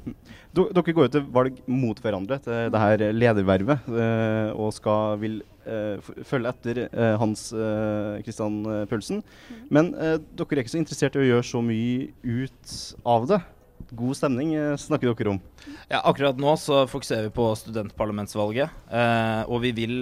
Dere 0.55 0.93
går 0.95 1.09
jo 1.09 1.09
til 1.09 1.27
valg 1.31 1.61
mot 1.69 2.01
hverandre 2.01 2.41
til 2.43 2.71
det 2.71 2.81
her 2.81 3.13
ledervervet, 3.13 3.89
og 4.57 4.73
skal 4.73 5.19
vil 5.19 5.43
følge 6.29 6.53
etter 6.53 6.83
eh, 6.87 7.15
Hans 7.21 7.49
Kristian 7.51 8.35
Christian 8.35 8.65
eh, 8.67 8.87
Pølsen. 8.91 9.23
Men 9.71 9.95
eh, 9.95 10.19
dere 10.35 10.59
er 10.59 10.65
ikke 10.65 10.75
så 10.75 10.81
interessert 10.81 11.17
i 11.17 11.23
å 11.25 11.29
gjøre 11.29 11.47
så 11.49 11.63
mye 11.65 12.11
ut 12.23 12.75
av 13.07 13.29
det. 13.31 13.41
God 13.95 14.19
stemning 14.19 14.55
eh, 14.57 14.75
snakker 14.81 15.15
dere 15.15 15.35
om. 15.37 15.41
Ja, 15.91 16.03
akkurat 16.03 16.41
nå 16.41 16.57
så 16.61 16.85
fokuserer 16.91 17.29
vi 17.29 17.35
på 17.37 17.49
studentparlamentsvalget, 17.59 18.85
eh, 18.91 19.43
og 19.49 19.63
vi 19.65 19.75
vil 19.77 19.99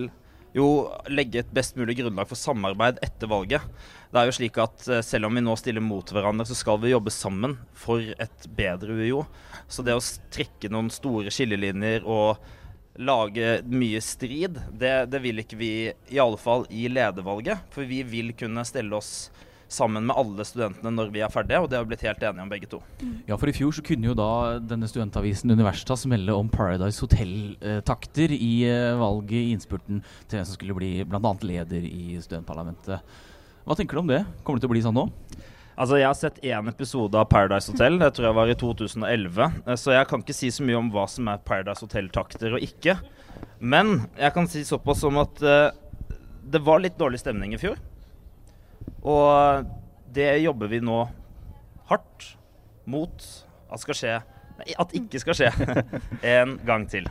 jo 0.53 0.67
legge 1.09 1.41
et 1.41 1.53
best 1.57 1.79
mulig 1.81 1.97
grunnlag 1.97 2.29
for 2.29 2.37
samarbeid 2.37 2.99
etter 3.05 3.31
valget. 3.31 3.65
Det 4.13 4.21
er 4.21 4.29
jo 4.29 4.35
slik 4.37 4.59
at 4.61 4.85
eh, 4.89 5.05
selv 5.05 5.29
om 5.29 5.39
vi 5.39 5.45
nå 5.45 5.55
stiller 5.61 5.85
mot 5.85 6.09
hverandre, 6.13 6.47
så 6.49 6.57
skal 6.59 6.81
vi 6.83 6.93
jobbe 6.93 7.13
sammen 7.15 7.57
for 7.73 8.05
et 8.05 8.49
bedre 8.57 8.99
UiO. 9.01 9.25
Så 9.73 9.85
det 9.87 9.97
å 9.97 10.05
trekke 10.33 10.73
noen 10.73 10.93
store 10.93 11.33
skillelinjer 11.33 12.05
og 12.05 12.43
lage 13.01 13.63
mye 13.73 14.01
strid. 14.05 14.59
Det, 14.73 14.93
det 15.13 15.23
vil 15.25 15.41
ikke 15.43 15.59
vi, 15.61 15.73
i 16.13 16.21
alle 16.21 16.41
fall 16.41 16.67
i 16.71 16.89
ledervalget. 16.93 17.65
For 17.73 17.89
vi 17.89 18.03
vil 18.07 18.35
kunne 18.37 18.65
stelle 18.69 18.99
oss 18.99 19.31
sammen 19.73 20.05
med 20.05 20.17
alle 20.21 20.45
studentene 20.45 20.93
når 20.93 21.13
vi 21.15 21.23
er 21.25 21.33
ferdige, 21.33 21.63
og 21.63 21.71
det 21.71 21.79
har 21.79 21.87
vi 21.87 21.95
blitt 21.95 22.05
helt 22.05 22.25
enige 22.29 22.45
om 22.45 22.51
begge 22.53 22.69
to. 22.69 22.83
Ja, 23.29 23.39
for 23.41 23.49
i 23.49 23.55
fjor 23.57 23.73
så 23.73 23.85
kunne 23.87 24.11
jo 24.11 24.17
da 24.19 24.59
denne 24.61 24.89
studentavisen 24.91 25.55
Universitas 25.55 26.05
melde 26.11 26.37
om 26.37 26.51
Paradise 26.53 27.01
Hotel-takter 27.01 28.35
i 28.37 28.53
eh, 28.69 28.93
valget 29.01 29.39
i 29.39 29.55
innspurten 29.55 30.03
til 30.27 30.39
hvem 30.39 30.49
som 30.49 30.59
skulle 30.59 30.77
bli 30.77 30.93
bl.a. 31.09 31.33
leder 31.49 31.89
i 31.89 32.19
studentparlamentet. 32.21 33.17
Hva 33.63 33.79
tenker 33.79 33.97
du 33.97 34.03
om 34.03 34.13
det? 34.13 34.25
Kommer 34.43 34.61
det 34.61 34.67
til 34.67 34.73
å 34.73 34.75
bli 34.75 34.85
sånn 34.85 34.99
nå? 34.99 35.09
Altså, 35.73 35.97
Jeg 35.99 36.07
har 36.07 36.15
sett 36.19 36.41
én 36.45 36.69
episode 36.69 37.17
av 37.17 37.29
Paradise 37.33 37.73
Hotel, 37.73 37.99
det 37.99 38.11
tror 38.15 38.29
jeg 38.29 38.37
var 38.37 38.51
i 38.53 38.57
2011. 38.61 39.47
eh, 39.67 39.75
Så 39.81 39.95
jeg 39.95 40.09
kan 40.09 40.21
ikke 40.21 40.37
si 40.37 40.51
så 40.53 40.65
mye 40.67 40.79
om 40.79 40.91
hva 40.93 41.07
som 41.09 41.29
er 41.29 41.39
Paradise 41.39 41.81
Hotel-takter 41.81 42.53
og 42.59 42.61
ikke. 42.67 42.99
Men 43.61 44.07
jeg 44.19 44.35
kan 44.35 44.49
si 44.51 44.65
såpass 44.65 45.01
som 45.01 45.17
at 45.23 45.43
uh, 45.43 45.71
det 46.45 46.61
var 46.61 46.83
litt 46.83 46.99
dårlig 46.99 47.23
stemning 47.23 47.55
i 47.55 47.61
fjor. 47.63 47.79
Og 49.03 49.67
det 50.13 50.43
jobber 50.43 50.69
vi 50.69 50.83
nå 50.85 50.99
hardt 51.89 52.33
mot 52.85 53.27
at 53.73 53.81
skal 53.81 53.97
skje 53.97 54.15
Nei, 54.59 54.75
at 54.77 54.91
ikke 54.93 55.21
skal 55.23 55.37
skje 55.39 55.49
en 56.37 56.59
gang 56.69 56.85
til. 56.91 57.07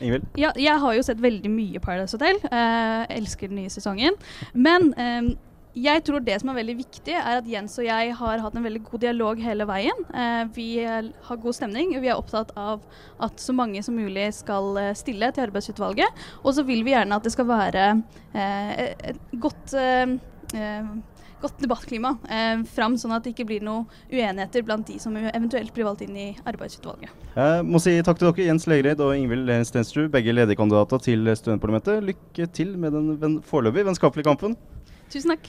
Ingvild? 0.00 0.26
Ja, 0.38 0.50
jeg 0.56 0.76
har 0.82 0.94
jo 0.94 1.04
sett 1.06 1.22
veldig 1.22 1.50
mye 1.52 1.80
Paradise 1.82 2.18
Hotel. 2.18 2.36
Uh, 2.52 3.06
elsker 3.08 3.48
den 3.48 3.62
nye 3.62 3.72
sesongen. 3.72 4.18
Men 4.52 4.92
eh, 5.00 5.30
jeg 5.74 6.02
tror 6.06 6.22
det 6.24 6.38
som 6.42 6.50
er 6.50 6.58
veldig 6.58 6.76
viktig, 6.80 7.14
er 7.14 7.38
at 7.38 7.48
Jens 7.48 7.76
og 7.78 7.86
jeg 7.86 8.14
har 8.18 8.42
hatt 8.42 8.56
en 8.58 8.66
veldig 8.66 8.82
god 8.88 9.04
dialog 9.04 9.42
hele 9.42 9.66
veien. 9.70 10.02
Eh, 10.10 10.42
vi 10.56 10.68
har 10.82 11.42
god 11.44 11.56
stemning. 11.56 11.94
Vi 12.02 12.10
er 12.10 12.18
opptatt 12.18 12.50
av 12.58 12.82
at 13.22 13.42
så 13.42 13.54
mange 13.56 13.82
som 13.86 13.98
mulig 13.98 14.26
skal 14.34 14.74
eh, 14.80 14.96
stille 14.98 15.30
til 15.34 15.46
arbeidsutvalget. 15.46 16.26
Og 16.42 16.56
så 16.56 16.66
vil 16.66 16.82
vi 16.86 16.96
gjerne 16.96 17.20
at 17.20 17.26
det 17.26 17.34
skal 17.36 17.48
være 17.50 17.86
eh, 18.34 18.90
et 19.12 19.22
godt 19.38 19.76
godt 21.40 21.60
debattklima 21.62 22.14
eh, 22.28 22.62
fram, 22.68 22.96
sånn 23.00 23.14
at 23.16 23.24
det 23.24 23.32
ikke 23.34 23.46
blir 23.48 23.64
noen 23.64 23.86
uenigheter 24.10 24.64
blant 24.66 24.88
de 24.88 24.98
som 25.02 25.16
eventuelt 25.20 25.72
blir 25.76 25.88
valgt 25.88 26.04
inn 26.04 26.16
i 26.16 26.26
arbeidsutvalget. 26.44 27.12
Jeg 27.36 27.64
må 27.66 27.80
si 27.82 27.94
takk 28.04 28.20
til 28.20 28.28
dere, 28.28 28.48
Jens 28.50 28.66
Legreid 28.70 29.00
og 29.04 29.14
Ingvild 29.16 29.52
Stensrud, 29.68 30.10
begge 30.12 30.34
lederkandidater 30.34 31.02
til 31.06 31.30
studentparlamentet. 31.38 32.04
Lykke 32.10 32.50
til 32.56 32.76
med 32.80 32.96
den 33.22 33.40
foreløpig 33.46 33.86
vennskapelige 33.88 34.28
kampen. 34.28 34.58
Tusen 35.10 35.32
takk. 35.34 35.48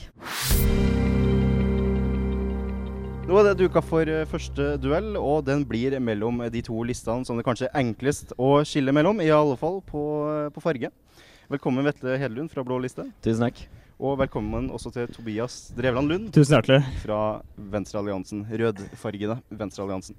Nå 3.22 3.36
er 3.38 3.46
det 3.46 3.52
duka 3.60 3.80
for 3.86 4.08
eh, 4.10 4.24
første 4.26 4.72
duell, 4.82 5.12
og 5.16 5.44
den 5.46 5.62
blir 5.68 5.94
mellom 6.02 6.42
de 6.50 6.62
to 6.66 6.80
listene 6.84 7.22
som 7.24 7.38
det 7.38 7.44
kanskje 7.46 7.68
er 7.68 7.78
enklest 7.78 8.34
å 8.34 8.56
skille 8.66 8.90
mellom, 8.92 9.22
i 9.22 9.30
alle 9.30 9.54
fall 9.60 9.78
på, 9.86 10.02
eh, 10.32 10.48
på 10.50 10.64
farge. 10.64 10.90
Velkommen 11.52 11.86
Vetle 11.86 12.16
Hedelund 12.18 12.50
fra 12.50 12.64
Blå 12.66 12.80
liste. 12.82 13.06
Tusen 13.22 13.46
takk. 13.46 13.62
Og 14.02 14.16
velkommen 14.18 14.66
også 14.74 14.90
til 14.96 15.06
Tobias 15.14 15.60
Drevland 15.78 16.10
Lund. 16.10 16.32
Tusen 16.34 16.58
hjertelig. 16.58 16.82
Fra 17.04 17.20
Venstrealliansen. 17.54 18.42
Rødfargede 18.50 19.38
Venstrealliansen. 19.62 20.18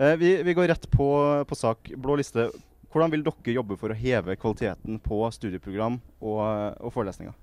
Eh, 0.00 0.16
vi, 0.16 0.32
vi 0.46 0.56
går 0.56 0.72
rett 0.72 0.88
på, 0.88 1.10
på 1.44 1.60
sak. 1.66 1.92
Blå 2.00 2.16
liste. 2.16 2.48
Hvordan 2.90 3.12
vil 3.12 3.28
dere 3.28 3.58
jobbe 3.60 3.76
for 3.76 3.92
å 3.92 4.00
heve 4.00 4.40
kvaliteten 4.40 4.96
på 5.04 5.20
studieprogram 5.36 6.00
og, 6.24 6.40
og 6.80 6.96
forelesninger? 6.96 7.36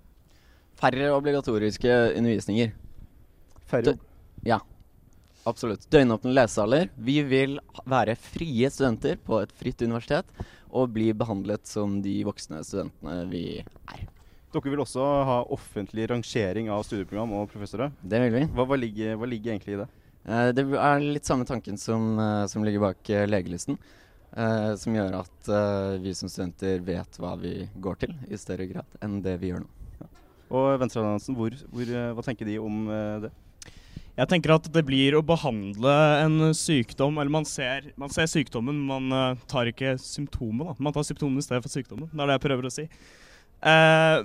Færre 0.78 1.12
obligatoriske 1.16 1.94
undervisninger. 2.18 2.74
Færre? 3.68 3.98
ja, 4.46 4.60
absolutt. 5.50 5.88
Døgnåpne 5.92 6.36
lesesaler. 6.36 6.92
Vi 6.96 7.18
vil 7.28 7.58
være 7.90 8.16
frie 8.20 8.70
studenter 8.72 9.18
på 9.18 9.42
et 9.42 9.56
fritt 9.58 9.82
universitet 9.82 10.30
og 10.68 10.94
bli 10.94 11.10
behandlet 11.18 11.66
som 11.68 12.00
de 12.04 12.20
voksne 12.28 12.62
studentene 12.68 13.26
vi 13.32 13.44
er. 13.64 14.06
Dere 14.54 14.72
vil 14.72 14.82
også 14.82 15.04
ha 15.28 15.42
offentlig 15.54 16.08
rangering 16.10 16.70
av 16.72 16.86
studieprogram 16.88 17.34
og 17.36 17.50
professorer. 17.52 17.92
Det 18.02 18.22
vil 18.24 18.36
vi. 18.38 18.44
Hva, 18.56 18.66
hva, 18.70 18.78
ligger, 18.80 19.18
hva 19.20 19.28
ligger, 19.30 19.54
egentlig 19.54 19.76
i 19.76 19.82
det? 19.82 19.88
Eh, 20.28 20.50
det 20.56 20.64
er 20.72 21.04
litt 21.04 21.28
samme 21.28 21.48
tanken 21.48 21.78
som, 21.82 22.14
eh, 22.22 22.46
som 22.52 22.64
ligger 22.66 22.86
bak 22.88 23.12
eh, 23.12 23.28
legelisten. 23.28 23.78
Eh, 24.38 24.72
som 24.76 24.96
gjør 24.96 25.20
at 25.22 25.50
eh, 25.50 25.98
vi 26.04 26.14
som 26.16 26.30
studenter 26.30 26.84
vet 26.86 27.20
hva 27.22 27.34
vi 27.40 27.68
går 27.82 28.04
til, 28.04 28.16
i 28.30 28.40
større 28.40 28.68
grad 28.70 29.00
enn 29.04 29.22
det 29.26 29.38
vi 29.42 29.52
gjør 29.52 29.64
nå. 29.64 29.77
Og 30.48 30.78
Venstrealliansen, 30.82 31.36
eh, 31.36 32.14
hva 32.16 32.24
tenker 32.24 32.48
de 32.48 32.58
om 32.62 32.88
eh, 32.88 33.20
det? 33.26 33.34
Jeg 34.18 34.32
tenker 34.32 34.56
at 34.56 34.70
det 34.74 34.82
blir 34.88 35.14
å 35.14 35.22
behandle 35.22 35.94
en 36.24 36.50
sykdom 36.58 37.20
Eller 37.22 37.30
man 37.30 37.46
ser, 37.46 37.92
man 38.02 38.10
ser 38.10 38.26
sykdommen, 38.32 38.80
man 38.88 39.14
uh, 39.14 39.44
tar 39.46 39.70
ikke 39.70 39.94
symptomet. 40.02 40.80
Man 40.82 40.96
tar 40.96 41.06
symptomene 41.06 41.44
i 41.44 41.46
stedet 41.46 41.62
for 41.62 41.74
sykdommen. 41.74 42.10
Det 42.10 42.24
er 42.24 42.32
det 42.32 42.38
jeg 42.40 42.46
prøver 42.48 42.66
å 42.66 42.74
si. 42.74 42.88
Eh, 43.62 44.18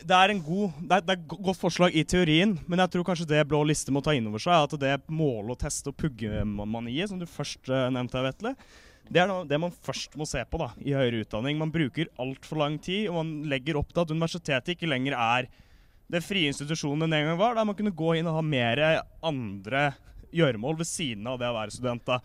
det 0.00 0.16
er 0.16 0.32
en 0.32 0.42
god, 0.44 0.76
det 0.80 0.98
er, 0.98 1.06
det 1.06 1.14
er 1.14 1.22
et 1.22 1.32
godt 1.32 1.60
forslag 1.60 1.96
i 1.96 2.04
teorien, 2.08 2.52
men 2.68 2.80
jeg 2.84 2.92
tror 2.92 3.06
kanskje 3.08 3.28
det 3.32 3.42
Blå 3.48 3.62
liste 3.68 3.92
må 3.92 4.00
ta 4.04 4.14
inn 4.16 4.28
over 4.28 4.40
seg, 4.40 4.68
at 4.68 4.76
det 4.80 4.94
måle- 5.12 5.52
og 5.52 5.60
teste- 5.60 5.92
og 5.92 5.96
puggemaniet, 6.00 7.08
som 7.08 7.20
du 7.20 7.26
først 7.28 7.68
nevnte, 7.68 8.22
Vetle, 8.24 8.54
det 9.10 9.22
er 9.24 9.32
det 9.50 9.58
man 9.58 9.74
først 9.74 10.14
må 10.18 10.26
se 10.28 10.42
på 10.46 10.60
da, 10.60 10.68
i 10.78 10.94
høyere 10.94 11.24
utdanning. 11.24 11.58
Man 11.58 11.72
bruker 11.74 12.10
altfor 12.22 12.60
lang 12.62 12.78
tid, 12.82 13.08
og 13.10 13.18
man 13.18 13.32
legger 13.50 13.80
opp 13.80 13.90
til 13.90 14.04
at 14.04 14.12
universitetet 14.14 14.76
ikke 14.76 14.90
lenger 14.90 15.16
er 15.18 15.48
det 16.10 16.22
frie 16.26 16.50
institusjonen 16.50 17.06
den 17.06 17.16
en 17.18 17.28
gang 17.30 17.38
var, 17.38 17.56
der 17.58 17.66
man 17.66 17.76
kunne 17.78 17.94
gå 17.94 18.16
inn 18.18 18.28
og 18.30 18.38
ha 18.38 18.44
mer 18.44 18.80
andre 19.26 19.90
gjøremål 20.34 20.78
ved 20.80 20.88
siden 20.88 21.26
av 21.30 21.38
det 21.38 21.50
å 21.50 21.56
være 21.56 21.74
student. 21.74 22.06
da. 22.06 22.20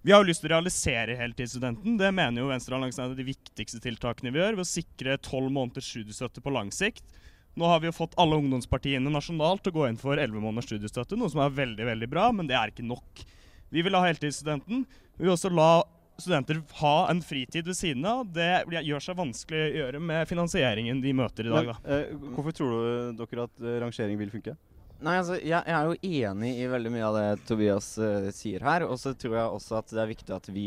Vi 0.00 0.12
har 0.12 0.22
jo 0.22 0.30
lyst 0.30 0.40
til 0.40 0.48
å 0.48 0.54
realisere 0.54 1.16
heltidsstudenten. 1.18 1.98
Det 2.00 2.08
mener 2.16 2.40
jo 2.40 2.48
Venstrealliansen 2.48 3.04
er 3.04 3.16
de 3.16 3.26
viktigste 3.26 3.82
tiltakene 3.84 4.32
vi 4.32 4.40
gjør, 4.40 4.56
ved 4.56 4.64
å 4.64 4.70
sikre 4.70 5.18
tolv 5.20 5.52
måneders 5.52 5.90
studiestøtte 5.92 6.40
på 6.44 6.52
lang 6.56 6.72
sikt. 6.72 7.04
Nå 7.60 7.68
har 7.68 7.82
vi 7.82 7.90
jo 7.90 7.96
fått 7.96 8.16
alle 8.20 8.38
ungdomspartiene 8.40 9.12
nasjonalt 9.12 9.64
til 9.64 9.74
å 9.74 9.80
gå 9.80 9.88
inn 9.90 10.00
for 10.00 10.16
elleve 10.16 10.40
måneders 10.40 10.70
studiestøtte, 10.70 11.18
noe 11.20 11.32
som 11.32 11.42
er 11.44 11.56
veldig 11.56 11.88
veldig 11.88 12.08
bra, 12.12 12.30
men 12.32 12.48
det 12.48 12.56
er 12.56 12.72
ikke 12.72 12.86
nok. 12.88 13.24
Vi 13.70 13.84
vil 13.84 13.96
ha 13.98 14.04
heltidsstudenten. 14.06 14.86
Vi 15.18 15.26
vil 15.26 15.34
også 15.34 15.52
la 15.52 15.82
studenter 16.22 16.60
ha 16.80 16.96
en 17.10 17.22
fritid 17.24 17.68
ved 17.68 17.76
siden 17.78 18.06
av. 18.08 18.26
Det 18.34 18.64
gjør 18.70 19.04
seg 19.04 19.18
vanskelig 19.18 19.62
å 19.62 19.78
gjøre 19.80 20.02
med 20.10 20.28
finansieringen 20.30 21.00
de 21.02 21.14
møter 21.16 21.48
i 21.48 21.54
dag. 21.54 21.72
Da. 21.72 21.78
eh, 21.96 22.12
hvorfor 22.34 22.56
tror 22.56 22.76
dere 23.18 23.46
at 23.48 23.64
eh, 23.64 23.78
rangering 23.84 24.20
vil 24.20 24.32
funke? 24.34 24.56
Nei, 25.00 25.16
altså, 25.16 25.38
jeg, 25.40 25.56
jeg 25.56 25.74
er 25.76 25.88
jo 25.88 26.14
enig 26.20 26.52
i 26.60 26.68
veldig 26.68 26.92
mye 26.92 27.06
av 27.08 27.14
det 27.16 27.26
Tobias 27.48 27.94
uh, 28.02 28.28
sier 28.36 28.64
her. 28.66 28.84
Og 28.84 28.98
så 29.00 29.14
tror 29.16 29.38
jeg 29.38 29.58
også 29.58 29.78
at 29.78 29.94
det 29.94 30.02
er 30.02 30.10
viktig 30.10 30.34
at 30.36 30.50
vi, 30.52 30.66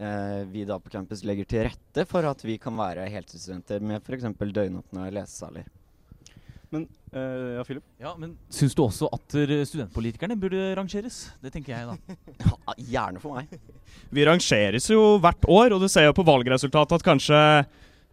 uh, 0.00 0.42
vi 0.48 0.64
da 0.68 0.78
på 0.80 0.92
campus 0.94 1.24
legger 1.28 1.48
til 1.50 1.66
rette 1.68 2.06
for 2.08 2.24
at 2.28 2.44
vi 2.46 2.56
kan 2.62 2.76
være 2.78 3.04
heltidsstudenter 3.12 3.84
med 3.84 4.00
f.eks. 4.00 4.30
døgnåpne 4.32 5.10
lesesaler. 5.12 5.68
Men 6.76 6.84
eh, 7.12 7.56
ja, 7.56 7.64
Philip? 7.64 7.84
Ja, 8.02 8.12
men 8.20 8.34
Syns 8.52 8.76
du 8.76 8.82
også 8.84 9.08
at 9.14 9.36
eh, 9.40 9.64
studentpolitikerne 9.68 10.36
burde 10.40 10.68
rangeres? 10.78 11.26
Det 11.42 11.52
tenker 11.54 11.72
jeg, 11.72 11.88
da. 11.88 12.16
ja, 12.44 12.76
Gjerne 12.92 13.22
for 13.22 13.38
meg. 13.38 13.56
Vi 14.12 14.26
rangeres 14.28 14.90
jo 14.92 15.16
hvert 15.22 15.48
år, 15.48 15.76
og 15.76 15.82
du 15.82 15.88
ser 15.92 16.08
jo 16.08 16.16
på 16.16 16.26
valgresultatet 16.26 16.98
at 16.98 17.06
kanskje 17.06 17.40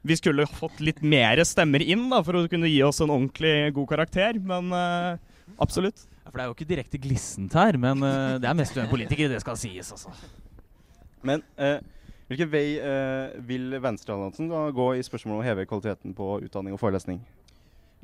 vi 0.03 0.17
skulle 0.19 0.47
fått 0.51 0.81
litt 0.83 0.99
mer 0.99 1.39
stemmer 1.47 1.83
inn 1.83 2.09
da, 2.11 2.19
for 2.25 2.35
å 2.35 2.47
kunne 2.51 2.71
gi 2.71 2.81
oss 2.83 2.99
en 3.03 3.13
ordentlig 3.13 3.71
god 3.75 3.87
karakter. 3.93 4.39
Men 4.43 4.67
uh, 4.75 5.45
absolutt. 5.63 6.03
Ja, 6.25 6.27
for 6.27 6.39
det 6.39 6.43
er 6.43 6.49
jo 6.49 6.55
ikke 6.57 6.67
direkte 6.67 6.99
glissent 6.99 7.55
her, 7.55 7.79
men 7.79 8.03
uh, 8.03 8.35
det 8.35 8.49
er 8.49 8.57
mest 8.59 8.75
studentpolitikere, 8.75 9.31
det 9.31 9.39
skal 9.43 9.55
sies, 9.59 9.93
altså. 9.95 10.11
Men 11.23 11.39
uh, 11.55 11.79
hvilken 12.33 12.49
vei 12.49 12.67
eh, 12.79 13.33
vil 13.45 13.75
Venstrealliansen 13.83 14.47
gå 14.73 14.85
i 14.97 15.03
spørsmålet 15.05 15.35
om 15.35 15.41
å 15.43 15.45
heve 15.45 15.65
kvaliteten 15.69 16.15
på 16.17 16.39
utdanning 16.45 16.73
og 16.73 16.81
forelesning? 16.81 17.19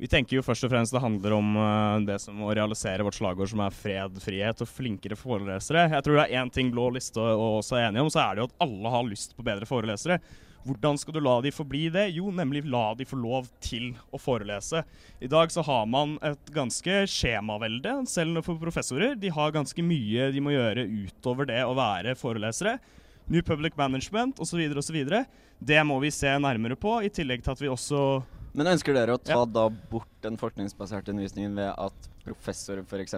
Vi 0.00 0.08
tenker 0.08 0.38
jo 0.38 0.44
først 0.44 0.64
og 0.64 0.70
fremst 0.72 0.94
det 0.94 1.02
handler 1.02 1.34
om 1.36 1.56
uh, 1.60 2.00
det 2.08 2.16
som 2.22 2.38
å 2.40 2.52
realisere 2.56 3.04
vårt 3.04 3.18
slagord 3.18 3.50
som 3.50 3.60
er 3.60 3.74
fred, 3.76 4.14
frihet 4.24 4.62
og 4.64 4.70
flinkere 4.70 5.18
forelesere. 5.18 5.90
Jeg 5.92 6.06
tror 6.06 6.16
det 6.16 6.22
er 6.24 6.40
én 6.40 6.52
ting 6.52 6.70
Blå 6.72 6.86
liste 6.94 7.20
og 7.20 7.58
også 7.58 7.76
er 7.76 7.90
enige 7.90 8.06
om, 8.06 8.12
så 8.12 8.22
er 8.22 8.38
det 8.38 8.42
jo 8.42 8.46
at 8.48 8.62
alle 8.64 8.94
har 8.94 9.04
lyst 9.04 9.36
på 9.36 9.44
bedre 9.44 9.68
forelesere. 9.68 10.16
Hvordan 10.64 10.96
skal 11.00 11.16
du 11.16 11.20
la 11.24 11.34
de 11.44 11.52
forbli 11.52 11.86
det? 11.92 12.06
Jo, 12.16 12.32
nemlig 12.32 12.64
la 12.68 12.94
de 12.96 13.04
få 13.08 13.16
lov 13.20 13.48
til 13.64 13.92
å 14.12 14.20
forelese. 14.20 14.82
I 15.20 15.28
dag 15.32 15.52
så 15.52 15.64
har 15.68 15.84
man 15.88 16.16
et 16.24 16.52
ganske 16.52 17.02
skjemavelde, 17.08 17.94
selv 18.08 18.40
for 18.44 18.60
professorer. 18.60 19.16
De 19.20 19.32
har 19.32 19.52
ganske 19.56 19.84
mye 19.84 20.30
de 20.32 20.44
må 20.44 20.56
gjøre 20.56 20.88
utover 20.88 21.48
det 21.48 21.60
å 21.64 21.76
være 21.76 22.16
forelesere. 22.16 22.78
New 23.30 23.44
Public 23.44 23.76
Management 23.76 24.40
osv. 24.40 24.64
osv. 24.80 25.00
Det 25.60 25.80
må 25.84 26.00
vi 26.00 26.12
se 26.12 26.32
nærmere 26.40 26.76
på, 26.80 27.02
i 27.04 27.12
tillegg 27.12 27.44
til 27.44 27.52
at 27.52 27.64
vi 27.64 27.72
også 27.72 28.04
Men 28.52 28.72
ønsker 28.72 28.96
dere 28.96 29.14
å 29.14 29.20
ta 29.22 29.44
da 29.46 29.68
bort 29.70 30.08
den 30.24 30.36
forskningsbaserte 30.40 31.12
undervisningen 31.12 31.54
ved 31.54 31.70
at 31.70 32.08
professorer 32.24 32.82
f.eks. 32.82 33.14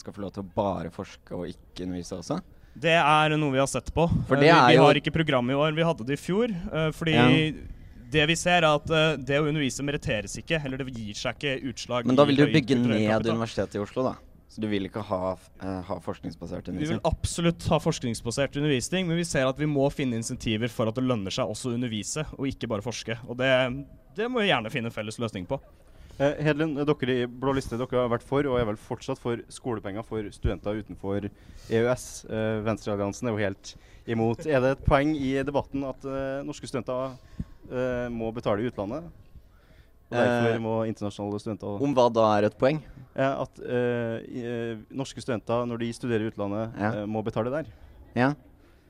skal 0.00 0.16
få 0.16 0.24
lov 0.24 0.34
til 0.34 0.42
å 0.42 0.48
bare 0.56 0.90
forske 0.94 1.36
og 1.36 1.46
ikke 1.52 1.86
undervise 1.86 2.18
også? 2.18 2.40
Det 2.74 2.96
er 2.98 3.36
noe 3.38 3.54
vi 3.54 3.60
har 3.62 3.70
sett 3.70 3.92
på. 3.94 4.08
Eh, 4.10 4.40
vi, 4.42 4.50
har 4.50 4.98
ikke 4.98 5.14
program 5.14 5.50
i 5.50 5.54
år, 5.54 5.76
vi 5.76 5.86
hadde 5.86 6.06
det 6.08 6.18
i 6.18 6.22
fjor. 6.24 6.50
eh, 6.50 6.90
fordi 6.90 7.14
Ja. 7.14 7.28
det 8.10 8.26
vi 8.26 8.34
ser, 8.34 8.64
er 8.64 8.74
at 8.74 8.90
eh, 8.90 9.16
det 9.16 9.38
å 9.38 9.46
undervise 9.46 9.86
meritteres 9.86 10.34
ikke. 10.42 10.58
Eller 10.64 10.82
det 10.82 10.90
gir 10.90 11.14
seg 11.14 11.38
ikke 11.38 11.70
utslag 11.70 12.06
Men 12.06 12.16
da 12.16 12.24
vil 12.24 12.36
du 12.36 12.46
bygge 12.46 12.74
ned. 12.82 13.26
Universitetet 13.30 13.76
i 13.78 13.84
Oslo, 13.84 14.02
da? 14.10 14.16
Så 14.54 14.62
du 14.62 14.68
vil 14.70 14.86
ikke 14.86 15.02
ha, 15.02 15.32
uh, 15.34 15.78
ha 15.88 15.94
forskningsbasert 15.98 16.68
Vi 16.70 16.86
vil 16.86 17.00
absolutt 17.08 17.64
ha 17.72 17.80
forskningsbasert 17.82 18.54
undervisning, 18.60 19.08
men 19.08 19.18
vi 19.18 19.26
ser 19.26 19.48
at 19.48 19.58
vi 19.58 19.66
må 19.66 19.88
finne 19.90 20.20
insentiver 20.20 20.70
for 20.70 20.86
at 20.86 20.94
det 20.94 21.02
lønner 21.02 21.34
seg 21.34 21.50
også 21.50 21.72
å 21.72 21.74
undervise, 21.74 22.22
og 22.38 22.46
ikke 22.46 22.70
bare 22.70 22.84
forske. 22.86 23.18
Og 23.26 23.40
det, 23.40 23.50
det 24.14 24.28
må 24.30 24.44
vi 24.44 24.52
gjerne 24.52 24.70
finne 24.70 24.92
en 24.92 24.94
felles 24.94 25.18
løsning 25.18 25.48
på. 25.50 25.58
Eh, 26.22 26.36
Hedlund, 26.46 26.78
dere 26.78 27.14
i 27.16 27.26
Blå 27.26 27.56
liste 27.56 27.74
dere 27.80 28.04
har 28.04 28.12
vært 28.12 28.26
for, 28.26 28.46
og 28.46 28.60
er 28.60 28.68
vel 28.68 28.78
fortsatt 28.78 29.18
for, 29.18 29.42
skolepenger 29.50 30.06
for 30.06 30.30
studenter 30.36 30.78
utenfor 30.78 31.26
EØS. 31.26 32.06
Eh, 32.30 32.60
Venstrealliansen 32.68 33.26
er 33.26 33.34
jo 33.34 33.42
helt 33.42 33.74
imot. 34.06 34.46
Er 34.46 34.62
det 34.62 34.76
et 34.76 34.86
poeng 34.86 35.16
i 35.18 35.34
debatten 35.42 35.82
at 35.88 36.06
eh, 36.06 36.44
norske 36.46 36.70
studenter 36.70 37.16
eh, 37.66 38.06
må 38.14 38.30
betale 38.36 38.62
i 38.62 38.70
utlandet? 38.70 39.10
Og 40.14 40.20
derfor 40.22 40.54
Eh, 40.54 40.62
må 40.62 40.74
internasjonale 40.86 41.40
studenter 41.42 41.82
Om 41.82 41.94
hva 41.96 42.08
da 42.14 42.26
er 42.38 42.46
et 42.48 42.58
poeng? 42.58 42.80
At 43.14 43.60
eh, 43.62 44.16
eh, 44.40 44.74
norske 44.94 45.22
studenter, 45.22 45.66
når 45.66 45.82
de 45.82 45.92
studerer 45.94 46.24
i 46.26 46.30
utlandet, 46.32 46.74
Ja. 46.80 47.04
må 47.06 47.22
betale 47.26 47.50
der. 47.50 47.70
Ja. 48.14 48.32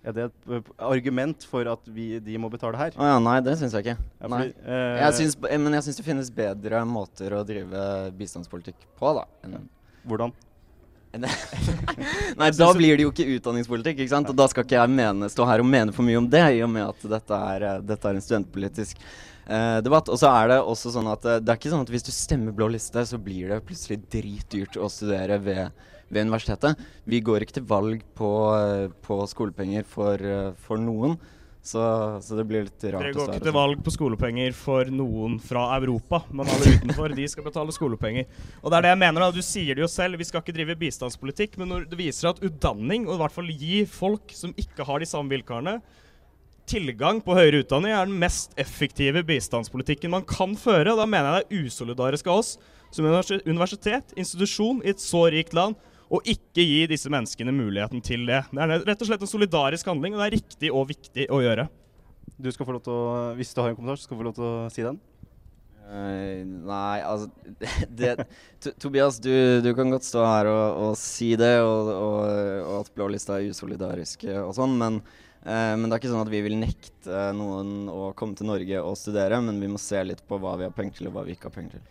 Er 0.05 0.13
det 0.13 0.25
et 0.29 0.73
argument 0.79 1.45
for 1.49 1.65
at 1.65 1.87
vi, 1.89 2.19
de 2.21 2.37
må 2.37 2.51
betale 2.53 2.77
her? 2.77 2.93
Å 2.93 3.07
ja, 3.09 3.19
nei, 3.25 3.39
det 3.41 3.57
syns 3.57 3.73
jeg 3.73 3.87
ikke. 3.87 3.97
Ja, 4.21 4.29
fordi, 4.29 4.53
eh, 4.69 4.99
jeg 5.01 5.13
syns, 5.21 5.37
men 5.41 5.73
jeg 5.79 5.87
syns 5.87 5.97
det 5.97 6.05
finnes 6.05 6.31
bedre 6.31 6.83
måter 6.85 7.33
å 7.33 7.45
drive 7.49 8.13
bistandspolitikk 8.19 8.85
på, 9.01 9.15
da. 9.17 9.25
Hvordan? 10.05 10.33
Nei, 12.41 12.49
da 12.59 12.69
blir 12.75 12.97
det 12.99 13.05
jo 13.07 13.13
ikke 13.13 13.27
utdanningspolitikk, 13.37 14.01
ikke 14.03 14.13
sant? 14.13 14.31
Og 14.33 14.37
da 14.37 14.49
skal 14.51 14.65
ikke 14.67 14.81
jeg 14.81 14.91
mene, 14.91 15.29
stå 15.31 15.47
her 15.47 15.63
og 15.63 15.69
mene 15.71 15.95
for 15.95 16.07
mye 16.07 16.19
om 16.19 16.27
det, 16.31 16.43
i 16.59 16.63
og 16.67 16.73
med 16.75 16.89
at 16.89 17.07
dette 17.15 17.39
er, 17.55 17.67
dette 17.87 18.11
er 18.11 18.19
en 18.19 18.25
studentpolitisk 18.25 18.99
eh, 19.47 19.81
debatt. 19.85 20.11
Og 20.13 20.21
så 20.21 20.31
er 20.31 20.53
det 20.53 20.61
også 20.63 20.95
sånn 20.95 21.11
at 21.13 21.27
eh, 21.29 21.41
det 21.43 21.53
er 21.53 21.61
ikke 21.61 21.75
sånn 21.75 21.85
at 21.87 21.93
hvis 21.93 22.07
du 22.07 22.13
stemmer 22.15 22.57
blå 22.57 22.71
liste, 22.73 23.05
så 23.09 23.21
blir 23.21 23.53
det 23.53 23.63
plutselig 23.67 24.01
dritdyrt 24.13 24.79
å 24.81 24.91
studere 24.93 25.39
ved, 25.43 25.87
ved 26.09 26.29
universitetet. 26.29 26.83
Vi 27.09 27.23
går 27.25 27.45
ikke 27.45 27.61
til 27.61 27.71
valg 27.71 28.05
på, 28.19 28.35
eh, 28.59 28.91
på 29.05 29.23
skolepenger 29.31 29.87
for, 29.89 30.21
eh, 30.21 30.53
for 30.67 30.81
noen. 30.81 31.19
Så, 31.65 31.81
så 32.21 32.37
det 32.37 32.45
blir 32.45 32.67
litt 32.67 32.83
rart 32.93 33.01
Dere 33.01 33.15
går 33.17 33.31
ikke 33.33 33.47
til 33.47 33.55
valg 33.57 33.79
på 33.81 33.93
skolepenger 33.95 34.53
for 34.53 34.91
noen 34.93 35.39
fra 35.41 35.63
Europa, 35.79 36.21
men 36.29 36.51
alle 36.53 36.75
utenfor 36.75 37.15
de 37.17 37.25
skal 37.33 37.47
betale 37.47 37.73
skolepenger. 37.73 38.27
Og 38.61 38.69
det 38.69 38.77
er 38.77 38.85
det 38.85 38.91
jeg 38.93 39.01
mener 39.01 39.25
da, 39.25 39.31
Du 39.33 39.41
sier 39.41 39.73
det 39.73 39.81
jo 39.81 39.89
selv, 39.89 40.21
vi 40.21 40.27
skal 40.29 40.45
ikke 40.45 40.53
drive 40.59 40.77
bistandspolitikk, 40.83 41.57
men 41.63 41.73
når 41.73 41.87
det 41.89 41.97
viser 42.03 42.35
at 42.35 42.43
utdanning, 42.45 43.09
og 43.09 43.17
i 43.17 43.23
hvert 43.23 43.37
fall 43.39 43.49
gi 43.49 43.81
folk 43.89 44.37
som 44.37 44.53
ikke 44.61 44.85
har 44.85 45.01
de 45.01 45.09
samme 45.09 45.33
vilkårene, 45.33 45.79
tilgang 46.71 47.21
på 47.25 47.37
høyere 47.37 47.63
utdanning 47.65 47.93
er 47.95 48.09
den 48.09 48.19
mest 48.21 48.55
effektive 48.61 49.23
bistandspolitikken 49.27 50.13
man 50.13 50.25
kan 50.29 50.55
føre. 50.59 50.93
og 50.93 51.01
Da 51.03 51.07
mener 51.09 51.31
jeg 51.31 51.49
det 51.49 51.59
er 51.59 51.67
usolidarisk 51.69 52.31
av 52.31 52.43
oss 52.43 52.55
som 52.95 53.07
universitet, 53.09 54.15
institusjon 54.17 54.83
i 54.85 54.93
et 54.93 55.03
så 55.03 55.25
rikt 55.35 55.57
land, 55.57 55.75
å 56.15 56.21
ikke 56.23 56.63
gi 56.63 56.85
disse 56.91 57.11
menneskene 57.11 57.51
muligheten 57.55 58.03
til 58.05 58.27
det. 58.29 58.45
Det 58.53 58.61
er 58.63 58.85
rett 58.87 59.01
og 59.03 59.09
slett 59.09 59.25
en 59.25 59.31
solidarisk 59.31 59.89
handling, 59.91 60.15
og 60.15 60.23
det 60.23 60.27
er 60.29 60.37
riktig 60.37 60.71
og 60.71 60.87
viktig 60.93 61.27
å 61.33 61.41
gjøre. 61.43 61.65
Du 62.39 62.51
skal 62.55 62.69
få 62.69 62.77
lov 62.77 62.85
til 62.85 62.95
å, 62.95 63.09
Hvis 63.39 63.51
du 63.55 63.61
har 63.63 63.73
en 63.73 63.77
kommentar, 63.79 63.99
så 63.99 64.07
skal 64.07 64.17
du 64.17 64.23
få 64.23 64.29
lov 64.29 64.37
til 64.39 64.47
å 64.47 64.55
si 64.71 64.85
den. 64.87 65.01
Uh, 65.85 66.41
nei, 66.65 67.01
altså 67.05 67.29
det, 67.99 68.15
To- 68.65 68.73
Tobias, 68.87 69.19
du, 69.21 69.61
du 69.65 69.69
kan 69.77 69.91
godt 69.93 70.07
stå 70.07 70.23
her 70.25 70.49
og, 70.49 70.79
og 70.87 70.95
si 71.01 71.35
det, 71.41 71.59
og, 71.61 71.91
og, 71.93 72.23
og 72.63 72.79
at 72.79 72.95
blålista 72.97 73.37
er 73.37 73.51
usolidarisk 73.53 74.25
og 74.33 74.55
sånn, 74.57 74.79
men, 74.81 75.03
eh, 75.45 75.75
men 75.79 75.87
det 75.89 75.97
er 75.97 76.03
ikke 76.03 76.13
sånn 76.13 76.25
at 76.27 76.33
vi 76.33 76.45
vil 76.45 76.57
nekte 76.61 77.27
noen 77.37 77.91
å 77.93 78.13
komme 78.19 78.37
til 78.39 78.49
Norge 78.49 78.81
og 78.83 78.97
studere, 79.01 79.41
men 79.45 79.61
vi 79.61 79.71
må 79.71 79.81
se 79.81 80.01
litt 80.05 80.25
på 80.29 80.41
hva 80.41 80.57
vi 80.61 80.69
har 80.69 80.75
penger 80.77 80.99
til, 81.01 81.11
og 81.13 81.19
hva 81.19 81.29
vi 81.29 81.37
ikke 81.37 81.51
har 81.51 81.57
penger 81.59 81.79
til. 81.79 81.87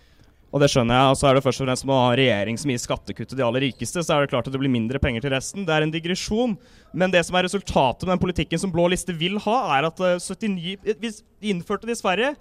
Og 0.53 0.61
det 0.61 0.69
skjønner 0.69 0.99
jeg. 0.99 1.09
Og 1.09 1.17
så 1.17 1.27
er 1.27 1.35
det 1.35 1.43
først 1.47 1.63
og 1.63 1.65
fremst 1.65 1.87
å 1.89 1.97
ha 1.97 2.13
regjering 2.17 2.59
som 2.61 2.69
gir 2.69 2.81
skattekutt 2.81 3.31
til 3.31 3.39
de 3.39 3.45
aller 3.45 3.65
rikeste, 3.65 4.03
så 4.05 4.15
er 4.15 4.23
det 4.23 4.33
klart 4.35 4.45
at 4.47 4.53
det 4.53 4.61
blir 4.61 4.71
mindre 4.71 5.01
penger 5.01 5.25
til 5.25 5.33
resten. 5.33 5.65
Det 5.65 5.73
er 5.73 5.85
en 5.85 5.93
digresjon. 5.93 6.53
Men 6.93 7.13
det 7.13 7.23
som 7.25 7.37
er 7.39 7.47
resultatet 7.47 8.05
med 8.05 8.13
den 8.13 8.21
politikken 8.21 8.61
som 8.61 8.73
Blå 8.73 8.85
liste 8.93 9.15
vil 9.17 9.39
ha, 9.47 9.57
er 9.79 9.89
at 9.89 10.03
eh, 10.05 10.19
79 10.21 10.75
Vi 11.41 11.49
innførte 11.49 11.89
det 11.89 11.95
i 11.95 12.01
Sverige 12.03 12.35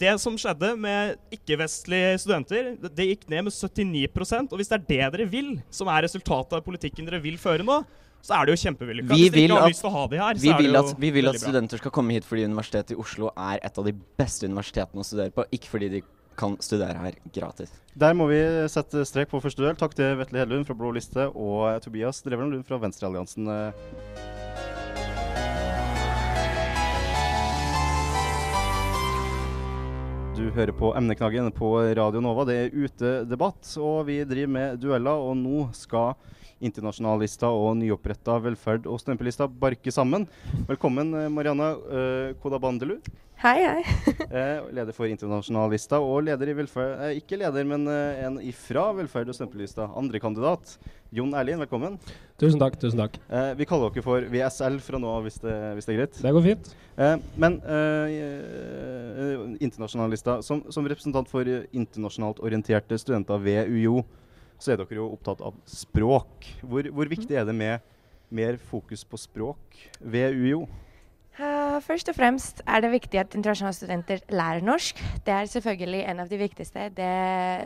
Det 0.00 0.12
som 0.20 0.36
skjedde 0.36 0.74
med 0.76 1.16
ikke-vestlige 1.32 2.18
studenter, 2.20 2.74
det 2.76 3.08
gikk 3.08 3.24
ned 3.32 3.46
med 3.46 3.56
79% 3.56 4.52
Og 4.52 4.60
hvis 4.60 4.68
det 4.68 4.76
er 4.76 4.84
det 4.90 5.00
dere 5.16 5.28
vil, 5.32 5.54
som 5.72 5.88
er 5.88 6.04
resultatet 6.04 6.58
av 6.58 6.64
politikken 6.66 7.08
dere 7.08 7.22
vil 7.24 7.40
føre 7.40 7.64
nå, 7.64 7.80
så 8.24 8.38
er 8.38 8.48
det 8.48 8.54
jo 8.54 8.60
kjempevellykka. 8.62 9.12
Vi 9.12 9.20
Hvis 9.26 9.32
de 9.34 9.44
ikke 9.44 9.58
har 9.58 9.66
at, 9.66 9.74
lyst 9.74 9.84
til 9.84 9.90
å 9.90 9.94
ha 9.94 10.04
de 10.08 10.20
her, 10.22 10.34
vi, 10.34 10.48
så 10.48 10.54
er 10.54 10.62
det 10.62 10.68
jo 10.70 10.80
at, 10.80 10.92
vi 11.02 11.12
vil 11.12 11.28
at 11.28 11.40
studenter 11.42 11.80
skal 11.82 11.92
komme 11.94 12.16
hit 12.16 12.28
fordi 12.28 12.46
Universitetet 12.48 12.94
i 12.96 13.00
Oslo 13.04 13.30
er 13.36 13.60
et 13.60 13.80
av 13.80 13.88
de 13.88 13.94
beste 14.20 14.48
universitetene 14.48 15.04
å 15.04 15.08
studere 15.08 15.34
på, 15.34 15.44
ikke 15.52 15.72
fordi 15.74 15.90
de 15.98 16.04
kan 16.40 16.56
studere 16.64 16.98
her 16.98 17.18
gratis. 17.34 17.74
Der 17.94 18.16
må 18.16 18.26
vi 18.32 18.40
sette 18.72 19.04
strek 19.06 19.30
på 19.30 19.42
første 19.44 19.62
duell. 19.62 19.76
Takk 19.78 19.94
til 19.94 20.16
Vetle 20.18 20.40
Hedlund 20.42 20.66
fra 20.66 20.74
Blå 20.78 20.90
liste 20.96 21.28
og 21.30 21.84
Tobias 21.84 22.24
Drevland 22.26 22.56
Lund 22.56 22.66
fra 22.66 22.80
Venstrealliansen. 22.82 23.52
Du 30.34 30.48
hører 30.50 30.74
på 30.74 30.88
Emneknaggen 30.98 31.46
på 31.54 31.68
Radio 31.94 32.18
Nova. 32.18 32.42
Det 32.48 32.54
er 32.58 32.72
utedebatt, 32.74 33.68
og 33.78 34.08
vi 34.08 34.16
driver 34.26 34.50
med 34.50 34.80
dueller. 34.82 35.20
Og 35.22 35.36
nå 35.38 35.68
skal 35.78 36.16
internasjonalister 36.58 37.54
og 37.54 37.76
nyoppretta 37.78 38.40
velferd 38.42 38.88
og 38.90 38.98
stempelista 38.98 39.46
barke 39.46 39.94
sammen. 39.94 40.26
Velkommen, 40.66 41.12
Marianne 41.14 41.30
Mariana 41.36 41.68
uh, 41.78 42.34
Kodabandelu. 42.42 42.98
Hei, 43.44 43.60
hei. 43.62 43.82
Eh, 44.34 44.66
leder 44.74 44.94
for 44.96 45.06
internasjonallista 45.06 46.00
og 46.02 46.24
leder 46.26 46.50
i 46.50 46.54
velferd... 46.58 46.94
Eh, 47.04 47.18
ikke 47.20 47.38
leder, 47.38 47.66
men 47.68 47.86
eh, 47.90 48.22
en 48.26 48.38
ifra 48.42 48.88
velferd 48.96 49.30
og 49.30 49.36
stempellista. 49.36 49.86
Andrekandidat. 49.94 50.74
Jon 51.14 51.30
Erlien, 51.38 51.60
velkommen. 51.62 51.94
Tusen 52.40 52.58
takk. 52.58 52.74
tusen 52.82 52.98
takk. 52.98 53.16
Eh, 53.30 53.52
vi 53.54 53.66
kaller 53.70 53.92
dere 53.94 54.02
for 54.02 54.24
VSL 54.32 54.80
fra 54.82 54.98
nå 54.98 55.06
av, 55.12 55.22
hvis, 55.22 55.36
det- 55.38 55.74
hvis 55.76 55.86
det 55.86 55.92
er 55.94 55.98
greit? 56.00 56.16
Det 56.24 56.32
går 56.34 56.42
fint. 56.42 56.74
Eh, 56.98 57.16
men 57.38 57.60
eh, 57.62 59.44
internasjonalister, 59.62 60.42
som, 60.42 60.64
som 60.74 60.84
representant 60.90 61.28
for 61.30 61.46
eh, 61.46 61.68
internasjonalt 61.72 62.40
orienterte 62.42 62.98
studenter 62.98 63.38
ved 63.38 63.68
UiO, 63.70 64.02
så 64.58 64.72
er 64.72 64.76
dere 64.82 64.98
jo 64.98 65.06
opptatt 65.14 65.40
av 65.44 65.54
språk. 65.70 66.48
Hvor, 66.66 66.82
hvor 66.90 67.06
viktig 67.10 67.36
er 67.38 67.44
det 67.46 67.54
med 67.54 67.80
mer 68.34 68.56
fokus 68.58 69.04
på 69.06 69.16
språk 69.20 69.78
ved 70.00 70.34
UiO? 70.34 70.64
Først 71.34 72.06
og 72.08 72.14
fremst 72.14 72.60
er 72.62 72.82
det 72.84 72.92
viktig 72.92 73.18
at 73.18 73.32
internasjonale 73.34 73.74
studenter 73.74 74.20
lærer 74.30 74.62
norsk. 74.62 75.00
Det 75.26 75.34
er 75.34 75.48
selvfølgelig 75.50 76.02
en 76.06 76.22
av 76.22 76.28
de 76.30 76.38
viktigste. 76.38 76.88
Det, 76.94 77.10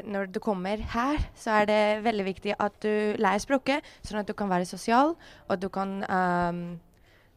når 0.08 0.30
du 0.32 0.38
kommer 0.40 0.80
her, 0.94 1.20
så 1.36 1.58
er 1.60 1.68
det 1.68 2.04
veldig 2.04 2.24
viktig 2.24 2.54
at 2.56 2.78
du 2.80 3.18
lærer 3.20 3.42
språket, 3.44 3.84
sånn 4.00 4.22
at 4.22 4.28
du 4.28 4.32
kan 4.32 4.48
være 4.48 4.64
sosial, 4.64 5.12
og 5.48 5.60
du 5.60 5.68
kan 5.68 6.00
um, 6.08 6.78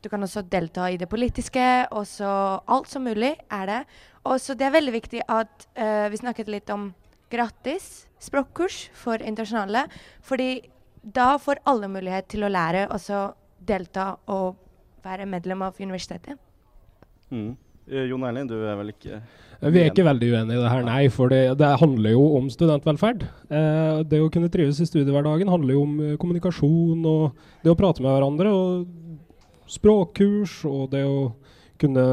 du 0.02 0.10
kan 0.10 0.24
også 0.24 0.41
delta 0.41 0.88
i 0.89 0.98
det 0.98 1.10
politiske, 1.10 1.67
og 1.91 2.08
så 2.08 2.32
alt 2.65 2.89
som 2.89 3.04
mulig 3.06 3.36
er 3.52 3.67
det. 3.67 3.82
Og 4.24 4.39
så 4.41 4.56
det 4.56 4.70
er 4.70 4.78
veldig 4.80 4.96
viktig 4.96 5.22
at 5.28 5.67
uh, 5.78 6.08
vi 6.10 6.24
snakket 6.24 6.50
litt 6.50 6.72
om 6.74 6.94
gratis 7.32 8.08
språkkurs 8.24 8.88
for 8.96 9.20
internasjonale, 9.20 9.86
fordi 10.24 10.62
da 11.02 11.36
får 11.41 11.63
alle 11.67 11.91
mulighet 11.91 12.32
til 12.32 12.46
å 12.46 12.52
lære 12.52 12.88
og 12.88 13.00
så 13.02 13.32
delta 13.67 14.13
og 14.32 14.56
være 15.06 15.28
medlem 15.30 15.64
av 15.66 15.80
universitetet. 15.80 16.40
Mm. 17.32 17.56
Eh, 17.90 18.08
Jon 18.12 18.24
Erling, 18.28 18.48
du 18.50 18.58
er 18.60 18.78
vel 18.80 18.92
ikke 18.94 19.22
Vi 19.62 19.80
er 19.82 19.90
ikke 19.90 20.06
veldig 20.06 20.30
uenige 20.32 20.58
i 20.58 20.62
det 20.62 20.72
her, 20.72 20.84
nei. 20.86 21.02
For 21.14 21.32
det, 21.32 21.42
det 21.60 21.72
handler 21.82 22.16
jo 22.16 22.24
om 22.38 22.50
studentvelferd. 22.52 23.26
Eh, 23.50 24.02
det 24.10 24.22
å 24.22 24.30
kunne 24.34 24.52
trives 24.54 24.82
i 24.82 24.90
studiehverdagen 24.90 25.52
handler 25.52 25.76
jo 25.76 25.84
om 25.86 26.00
eh, 26.00 26.16
kommunikasjon 26.22 27.04
og 27.06 27.44
det 27.64 27.74
å 27.74 27.78
prate 27.78 28.04
med 28.04 28.14
hverandre. 28.14 28.54
Og 28.54 29.70
språkkurs 29.72 30.62
og 30.70 30.90
det 30.94 31.04
å 31.08 31.32
kunne 31.82 32.06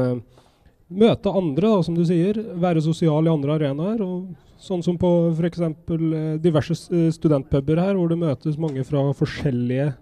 møte 0.89 1.33
andre, 1.33 1.69
da, 1.69 1.81
som 1.85 1.97
du 1.97 2.03
sier. 2.07 2.37
Være 2.59 2.83
sosial 2.85 3.27
i 3.27 3.33
andre 3.33 3.57
arenaer. 3.57 4.03
og 4.05 4.29
Sånn 4.59 4.83
som 4.83 4.97
på 4.99 5.09
f.eks. 5.31 5.61
Eh, 5.63 6.35
diverse 6.43 6.75
eh, 6.91 7.09
studentpuber 7.15 7.79
her, 7.79 7.95
hvor 7.95 8.11
det 8.11 8.19
møtes 8.19 8.59
mange 8.59 8.83
fra 8.87 9.05
forskjellige 9.15 9.93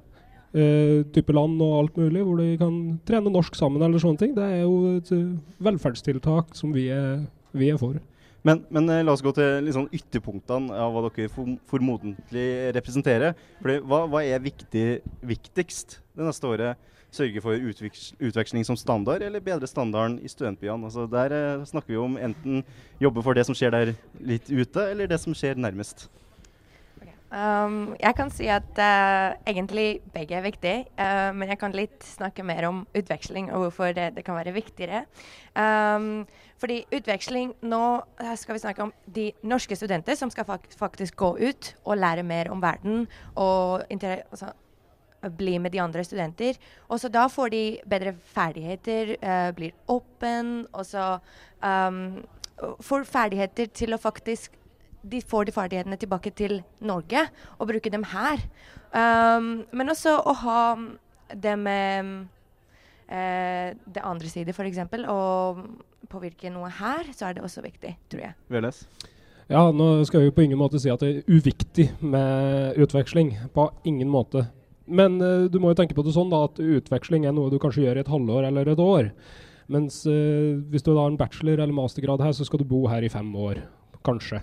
eh, 0.57 1.05
type 1.15 1.33
land 1.35 1.61
og 1.63 1.77
alt 1.77 1.97
mulig, 2.01 2.25
hvor 2.25 2.41
de 2.41 2.51
kan 2.59 2.75
trene 3.07 3.33
norsk 3.33 3.55
sammen 3.57 3.83
eller 3.85 4.01
sånne 4.01 4.21
ting. 4.21 4.35
Det 4.37 4.43
er 4.43 4.61
jo 4.63 4.97
et 4.97 5.11
eh, 5.15 5.25
velferdstiltak 5.69 6.55
som 6.57 6.73
vi 6.75 6.89
er, 6.93 7.25
vi 7.57 7.71
er 7.73 7.81
for. 7.81 7.99
Men, 8.47 8.61
men 8.71 8.89
eh, 8.89 9.03
la 9.03 9.13
oss 9.15 9.23
gå 9.25 9.33
til 9.35 9.71
sånn 9.75 9.89
ytterpunktene 9.95 10.75
av 10.75 10.93
hva 10.93 11.07
dere 11.09 11.31
formodentlig 11.67 12.49
representerer. 12.77 13.35
Fordi, 13.61 13.79
hva, 13.83 14.03
hva 14.11 14.21
er 14.23 14.43
viktig, 14.43 14.85
viktigst 15.27 15.99
det 16.15 16.27
neste 16.27 16.51
året? 16.51 16.93
Sørge 17.17 17.41
for 17.41 17.55
utveks, 17.55 18.11
utveksling 18.19 18.65
som 18.67 18.77
standard, 18.79 19.23
eller 19.23 19.43
bedre 19.43 19.67
standarden 19.69 20.19
i 20.19 20.31
studentbyene? 20.31 20.89
Altså, 20.89 21.07
der 21.11 21.35
eh, 21.35 21.65
snakker 21.67 21.95
vi 21.95 21.99
om 22.03 22.17
enten 22.19 22.63
jobbe 23.03 23.23
for 23.25 23.37
det 23.37 23.47
som 23.47 23.57
skjer 23.57 23.73
der 23.73 23.93
litt 24.19 24.51
ute, 24.51 24.89
eller 24.91 25.09
det 25.11 25.19
som 25.23 25.35
skjer 25.35 25.59
nærmest. 25.59 26.07
Um, 27.27 27.91
jeg 27.99 28.15
kan 28.15 28.29
si 28.31 28.45
at 28.47 28.77
uh, 28.79 29.35
egentlig 29.43 29.99
begge 30.13 30.37
er 30.37 30.45
viktig, 30.45 30.75
uh, 30.95 31.35
men 31.35 31.49
jeg 31.51 31.59
kan 31.59 31.73
litt 31.75 32.05
snakke 32.07 32.45
mer 32.47 32.69
om 32.69 32.85
utveksling 32.95 33.49
og 33.51 33.65
hvorfor 33.65 33.91
det, 33.97 34.13
det 34.15 34.23
kan 34.23 34.37
være 34.37 34.53
viktigere. 34.55 35.03
Um, 35.51 36.23
fordi 36.57 36.79
utveksling 36.93 37.51
Nå 37.69 37.81
eh, 38.21 38.33
skal 38.39 38.55
vi 38.55 38.61
snakke 38.63 38.85
om 38.87 38.93
de 39.13 39.27
norske 39.45 39.75
studenter 39.77 40.15
som 40.17 40.31
skal 40.33 40.47
fak 40.47 40.63
faktisk 40.77 41.17
gå 41.19 41.29
ut 41.37 41.69
og 41.83 41.99
lære 41.99 42.23
mer 42.25 42.49
om 42.49 42.61
verden 42.63 43.05
og 43.35 43.83
altså, 43.91 44.53
bli 45.37 45.57
med 45.61 45.75
de 45.75 45.81
andre 45.81 46.03
studenter. 46.07 46.57
Og 46.87 47.01
så 47.01 47.11
da 47.13 47.27
får 47.27 47.51
de 47.53 47.63
bedre 47.89 48.15
ferdigheter, 48.33 49.17
uh, 49.21 49.51
blir 49.57 49.75
åpen, 49.91 50.65
og 50.71 50.85
så 50.85 51.17
um, 51.61 52.23
får 52.81 53.05
ferdigheter 53.05 53.67
til 53.73 53.93
å 53.93 54.01
faktisk 54.01 54.55
de 55.11 55.21
får 55.25 55.47
de 55.47 55.55
ferdighetene 55.55 55.97
tilbake 55.99 56.31
til 56.37 56.61
Norge 56.79 57.27
og 57.57 57.69
bruker 57.69 57.93
dem 57.93 58.05
her. 58.11 58.41
Um, 58.91 59.67
men 59.75 59.91
også 59.91 60.15
å 60.21 60.33
ha 60.43 60.61
det 61.33 61.55
med 61.59 62.13
uh, 63.11 63.69
det 63.75 64.03
andre 64.03 64.31
side, 64.31 64.55
f.eks. 64.55 64.81
Og 65.11 65.63
påvirke 66.11 66.51
noe 66.53 66.71
her, 66.71 67.07
så 67.15 67.27
er 67.27 67.37
det 67.37 67.45
også 67.45 67.63
viktig, 67.65 67.95
tror 68.11 68.27
jeg. 68.29 68.37
Veles? 68.53 68.85
Ja, 69.47 69.69
nå 69.71 70.03
skal 70.07 70.25
vi 70.25 70.35
på 70.35 70.43
ingen 70.43 70.59
måte 70.59 70.79
si 70.83 70.91
at 70.91 71.03
det 71.03 71.09
er 71.09 71.31
uviktig 71.31 71.89
med 72.03 72.79
utveksling. 72.83 73.33
På 73.55 73.69
ingen 73.87 74.11
måte. 74.11 74.45
Men 74.87 75.19
uh, 75.23 75.47
du 75.51 75.59
må 75.63 75.71
jo 75.71 75.79
tenke 75.81 75.95
på 75.97 76.05
det 76.05 76.15
sånn 76.15 76.31
da, 76.31 76.45
at 76.47 76.61
utveksling 76.63 77.27
er 77.27 77.35
noe 77.35 77.51
du 77.51 77.59
kanskje 77.61 77.85
gjør 77.85 77.99
i 77.99 78.05
et 78.05 78.11
halvår 78.11 78.49
eller 78.51 78.71
et 78.71 78.83
år. 78.83 79.11
Mens 79.71 80.03
uh, 80.07 80.55
hvis 80.71 80.85
du 80.85 80.93
har 80.95 81.09
en 81.09 81.19
bachelor- 81.19 81.59
eller 81.59 81.75
mastergrad 81.75 82.23
her, 82.23 82.35
så 82.35 82.47
skal 82.47 82.63
du 82.63 82.69
bo 82.69 82.85
her 82.91 83.03
i 83.03 83.11
fem 83.11 83.27
år. 83.35 83.65
Kanskje. 84.07 84.39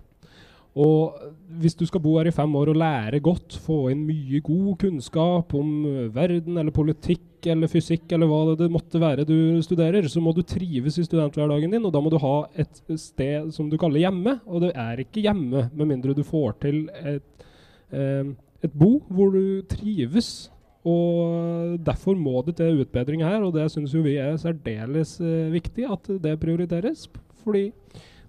Og 0.75 1.15
hvis 1.61 1.77
du 1.79 1.85
skal 1.87 2.03
bo 2.03 2.17
her 2.19 2.27
i 2.27 2.35
fem 2.35 2.51
år 2.59 2.73
og 2.73 2.79
lære 2.81 3.21
godt, 3.23 3.55
få 3.63 3.93
inn 3.93 4.03
mye 4.09 4.41
god 4.43 4.73
kunnskap 4.81 5.55
om 5.55 5.85
verden 6.15 6.59
eller 6.59 6.75
politikk 6.75 7.47
eller 7.53 7.71
fysikk 7.71 8.11
eller 8.17 8.27
hva 8.27 8.57
det 8.59 8.71
måtte 8.73 8.99
være 8.99 9.27
du 9.29 9.63
studerer, 9.63 10.09
så 10.11 10.23
må 10.25 10.33
du 10.35 10.43
trives 10.43 10.99
i 10.99 11.05
studenthverdagen 11.07 11.77
din, 11.77 11.85
og 11.87 11.93
da 11.95 12.03
må 12.03 12.11
du 12.11 12.19
ha 12.23 12.37
et 12.59 12.81
sted 12.99 13.53
som 13.55 13.69
du 13.71 13.79
kaller 13.79 14.03
hjemme. 14.03 14.39
Og 14.51 14.65
det 14.65 14.73
er 14.75 15.05
ikke 15.05 15.23
hjemme 15.23 15.69
med 15.71 15.93
mindre 15.93 16.17
du 16.17 16.25
får 16.27 16.59
til 16.65 16.83
et, 17.05 17.47
eh, 17.93 18.35
et 18.67 18.75
bo 18.75 18.97
hvor 19.07 19.31
du 19.37 19.63
trives. 19.71 20.51
Og 20.85 21.79
derfor 21.81 22.19
må 22.19 22.43
det 22.45 22.59
til 22.59 22.83
utbedring 22.83 23.23
her, 23.25 23.41
og 23.47 23.55
det 23.55 23.71
syns 23.73 23.95
jo 23.95 24.03
vi 24.05 24.19
er 24.21 24.35
særdeles 24.41 25.17
eh, 25.23 25.53
viktig 25.55 25.87
at 25.87 26.11
det 26.27 26.35
prioriteres. 26.43 27.07
Fordi 27.45 27.71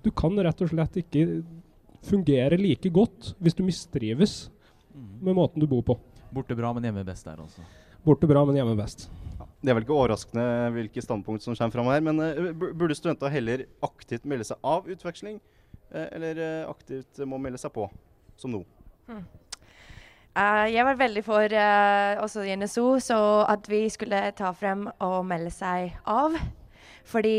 du 0.06 0.12
kan 0.14 0.38
rett 0.38 0.62
og 0.62 0.70
slett 0.70 1.02
ikke 1.02 1.42
fungere 2.06 2.60
like 2.60 2.90
godt 2.94 3.34
hvis 3.44 3.58
du 3.58 3.64
mistrives 3.66 4.36
med 4.96 5.36
måten 5.36 5.62
du 5.62 5.68
bor 5.68 5.84
på. 5.86 5.98
Borte 6.36 6.56
bra, 6.56 6.72
men 6.74 6.84
hjemme 6.84 7.04
best 7.08 7.28
der, 7.28 7.40
altså. 7.42 7.64
Borte 8.06 8.28
bra, 8.30 8.44
men 8.46 8.58
hjemme 8.58 8.76
best. 8.78 9.08
Det 9.36 9.72
er 9.72 9.78
vel 9.78 9.86
ikke 9.86 9.96
overraskende 9.98 10.46
hvilke 10.76 11.02
standpunkt 11.02 11.44
som 11.44 11.56
kommer 11.58 11.74
fram 11.74 11.88
her, 11.90 12.04
men 12.06 12.20
uh, 12.22 12.52
burde 12.78 12.98
studenter 12.98 13.32
heller 13.34 13.66
aktivt 13.86 14.28
melde 14.30 14.46
seg 14.48 14.60
av 14.62 14.90
utveksling, 14.92 15.40
uh, 15.94 16.06
eller 16.12 16.42
uh, 16.42 16.70
aktivt 16.70 17.24
må 17.26 17.40
melde 17.42 17.62
seg 17.62 17.74
på, 17.76 17.88
som 18.38 18.54
nå? 18.54 18.62
Hmm. 19.10 19.26
Jeg 20.36 20.84
var 20.84 20.98
veldig 21.00 21.22
for, 21.24 21.54
også 22.20 22.42
i 22.44 22.56
NSO, 22.60 22.98
så 23.00 23.18
at 23.48 23.70
vi 23.72 23.86
skulle 23.88 24.18
ta 24.36 24.50
frem 24.52 24.82
og 25.00 25.22
melde 25.24 25.54
seg 25.56 25.94
av. 26.12 26.36
Fordi 27.08 27.38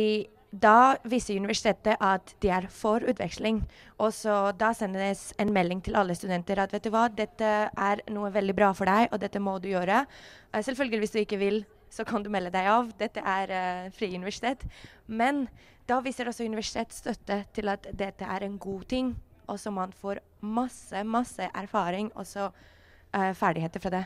da 0.63 0.97
viser 1.09 1.37
universitetet 1.37 2.01
at 2.01 2.33
de 2.43 2.51
er 2.53 2.67
for 2.73 3.05
utveksling. 3.05 3.63
Og 4.03 4.13
så 4.15 4.37
da 4.59 4.73
sendes 4.77 5.29
en 5.43 5.53
melding 5.53 5.83
til 5.85 5.97
alle 5.99 6.17
studenter 6.17 6.61
at 6.63 6.73
vet 6.75 6.87
du 6.87 6.93
hva, 6.95 7.07
dette 7.13 7.53
er 7.69 8.03
noe 8.13 8.33
veldig 8.35 8.57
bra 8.57 8.73
for 8.77 8.89
deg, 8.89 9.11
og 9.13 9.21
dette 9.23 9.43
må 9.43 9.59
du 9.61 9.69
gjøre. 9.73 10.05
Eh, 10.53 10.63
selvfølgelig 10.65 11.03
hvis 11.03 11.17
du 11.17 11.21
ikke 11.23 11.41
vil, 11.43 11.65
så 11.91 12.05
kan 12.05 12.25
du 12.25 12.31
melde 12.33 12.53
deg 12.55 12.69
av. 12.71 12.91
Dette 12.99 13.23
er 13.23 13.53
uh, 13.53 13.91
fri 13.95 14.11
universitet. 14.15 14.67
Men 15.07 15.47
da 15.89 16.01
viser 16.05 16.29
også 16.29 16.47
universitet 16.47 16.95
støtte 16.95 17.45
til 17.55 17.71
at 17.73 17.87
dette 17.95 18.27
er 18.27 18.45
en 18.45 18.59
god 18.59 18.89
ting, 18.91 19.15
og 19.47 19.61
så 19.63 19.71
man 19.71 19.95
får 19.95 20.21
masse, 20.43 21.05
masse 21.07 21.47
erfaring 21.55 22.11
og 22.15 22.27
så 22.27 22.51
uh, 22.51 23.33
ferdigheter 23.39 23.83
fra 23.83 23.95
det. 23.95 24.05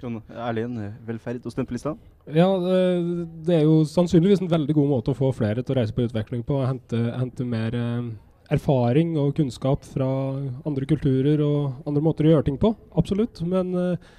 Erlend, 0.00 0.78
velferd 1.04 1.44
og 1.44 1.52
studentpolista? 1.52 1.94
Ja, 2.28 2.46
det, 2.60 2.80
det 3.46 3.54
er 3.56 3.62
jo 3.64 3.80
sannsynligvis 3.88 4.42
en 4.44 4.50
veldig 4.50 4.74
god 4.76 4.90
måte 4.90 5.12
å 5.12 5.18
få 5.18 5.30
flere 5.34 5.64
til 5.64 5.74
å 5.74 5.78
reise 5.80 5.94
på 5.96 6.04
utveksling 6.04 6.44
på. 6.46 6.60
Hente, 6.66 6.98
hente 7.16 7.46
mer 7.48 7.74
eh, 7.74 8.10
erfaring 8.54 9.16
og 9.18 9.32
kunnskap 9.38 9.86
fra 9.88 10.08
andre 10.68 10.88
kulturer 10.90 11.40
og 11.44 11.88
andre 11.88 12.04
måter 12.04 12.28
å 12.28 12.34
gjøre 12.34 12.48
ting 12.50 12.58
på. 12.60 12.74
Absolutt. 13.00 13.40
Men 13.46 13.72
eh, 13.78 14.10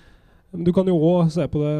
du 0.52 0.74
kan 0.76 0.90
jo 0.90 0.98
òg 0.98 1.32
se 1.32 1.46
på 1.52 1.62
det 1.62 1.76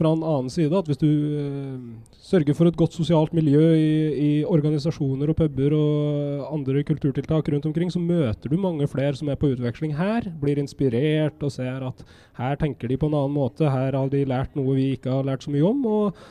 fra 0.00 0.14
en 0.16 0.24
annen 0.24 0.50
side. 0.52 0.72
At 0.72 0.88
hvis 0.88 1.00
du 1.00 1.06
uh, 1.06 2.16
sørger 2.24 2.56
for 2.56 2.70
et 2.70 2.78
godt 2.80 2.96
sosialt 2.96 3.34
miljø 3.36 3.62
i, 3.76 3.94
i 4.16 4.30
organisasjoner 4.48 5.30
og 5.30 5.38
puber 5.38 5.76
og 5.76 6.50
andre 6.56 6.84
kulturtiltak 6.88 7.52
rundt 7.52 7.68
omkring, 7.68 7.92
så 7.92 8.02
møter 8.02 8.50
du 8.50 8.58
mange 8.60 8.88
flere 8.90 9.14
som 9.18 9.28
er 9.28 9.38
på 9.40 9.52
utveksling 9.52 9.94
her. 10.00 10.30
Blir 10.42 10.60
inspirert 10.62 11.42
og 11.44 11.52
ser 11.54 11.84
at 11.92 12.04
her 12.40 12.60
tenker 12.60 12.88
de 12.88 12.98
på 13.00 13.10
en 13.10 13.18
annen 13.20 13.36
måte. 13.36 13.68
Her 13.68 13.98
har 13.98 14.12
de 14.12 14.26
lært 14.28 14.56
noe 14.58 14.78
vi 14.78 14.94
ikke 14.96 15.12
har 15.20 15.28
lært 15.28 15.44
så 15.46 15.52
mye 15.52 15.66
om. 15.68 15.84
og 15.86 16.22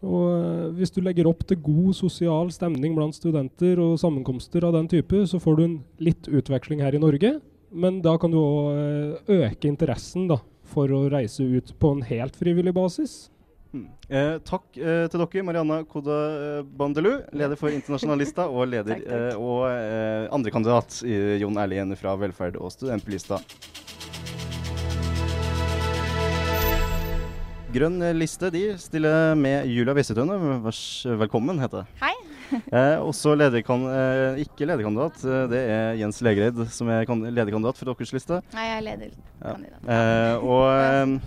og 0.00 0.20
eh, 0.32 0.68
Hvis 0.78 0.94
du 0.94 1.02
legger 1.04 1.28
opp 1.28 1.44
til 1.44 1.60
god 1.60 1.92
sosial 1.96 2.50
stemning 2.54 2.96
blant 2.96 3.16
studenter 3.16 3.80
og 3.82 3.98
sammenkomster 4.00 4.64
av 4.66 4.76
den 4.78 4.88
type, 4.88 5.26
så 5.28 5.40
får 5.42 5.58
du 5.58 5.64
en 5.66 5.78
litt 6.00 6.28
utveksling 6.28 6.80
her 6.84 6.96
i 6.96 7.02
Norge. 7.02 7.34
Men 7.70 8.00
da 8.02 8.16
kan 8.18 8.32
du 8.32 8.38
òg 8.40 9.30
øke 9.30 9.68
interessen 9.68 10.26
da, 10.30 10.40
for 10.70 10.90
å 10.94 11.04
reise 11.12 11.44
ut 11.44 11.74
på 11.80 11.94
en 11.96 12.02
helt 12.06 12.38
frivillig 12.38 12.74
basis. 12.76 13.28
Mm. 13.70 13.86
Eh, 14.10 14.36
takk 14.42 14.64
eh, 14.78 15.04
til 15.10 15.22
dere, 15.22 15.44
Marianna 15.46 15.82
Koda 15.86 16.16
Bandelu, 16.64 17.20
leder 17.30 17.58
for 17.58 17.70
Internasjonalista, 17.74 18.48
og 18.50 18.66
leder 18.72 19.04
eh, 19.04 19.36
og 19.38 19.68
eh, 19.70 20.26
andrekandidat 20.34 21.02
eh, 21.06 21.36
Jon 21.42 21.60
Erlien 21.62 21.94
fra 21.98 22.16
Velferd 22.18 22.58
og 22.58 22.74
Studentpolista. 22.74 23.38
Grønn 27.70 28.02
liste 28.18 28.50
de 28.50 28.64
stiller 28.82 29.36
med 29.38 29.70
Julia 29.70 29.94
Wissetøne. 29.94 30.40
Velkommen, 31.20 31.62
heter 31.62 31.84
det. 31.84 32.00
Hei. 32.02 32.16
Eh, 32.80 32.96
også 33.02 33.32
lederkan 33.38 33.84
eh, 33.90 34.40
ikke 34.44 34.66
lederkandidat, 34.68 35.18
eh, 35.26 35.44
det 35.50 35.60
er 35.70 35.98
Jens 36.00 36.20
Legreid 36.24 36.58
som 36.74 36.88
er 36.92 37.06
kan 37.08 37.22
lederkandidat 37.22 37.78
for 37.78 37.90
deres 37.90 38.12
liste. 38.14 38.40
Nei, 38.54 38.66
jeg 38.66 38.76
er 38.76 38.86
lederkandidat. 38.86 39.82
Ja. 39.86 39.96
Eh, 39.96 40.46
og 40.46 41.24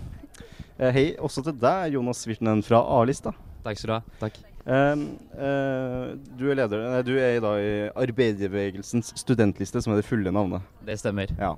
eh, 0.80 0.90
hei 0.96 1.04
også 1.16 1.44
til 1.46 1.56
deg, 1.60 1.94
Jonas 1.96 2.24
Virtanen 2.28 2.64
fra 2.66 2.80
A-lista. 2.98 3.34
Takk 3.64 3.80
skal 3.80 3.90
du 3.90 3.94
ha. 3.96 4.00
Takk. 4.20 4.40
Eh, 4.64 5.04
du 6.40 6.46
er 6.48 6.56
leder 6.62 6.86
nei, 6.88 7.02
Du 7.04 7.12
er 7.20 7.36
da 7.44 7.52
i 7.60 7.72
Arbeiderbevegelsens 8.06 9.12
studentliste, 9.20 9.82
som 9.84 9.92
er 9.94 10.00
det 10.00 10.08
fulle 10.08 10.32
navnet. 10.32 10.64
Det 10.84 10.96
stemmer. 11.00 11.32
Ja. 11.40 11.54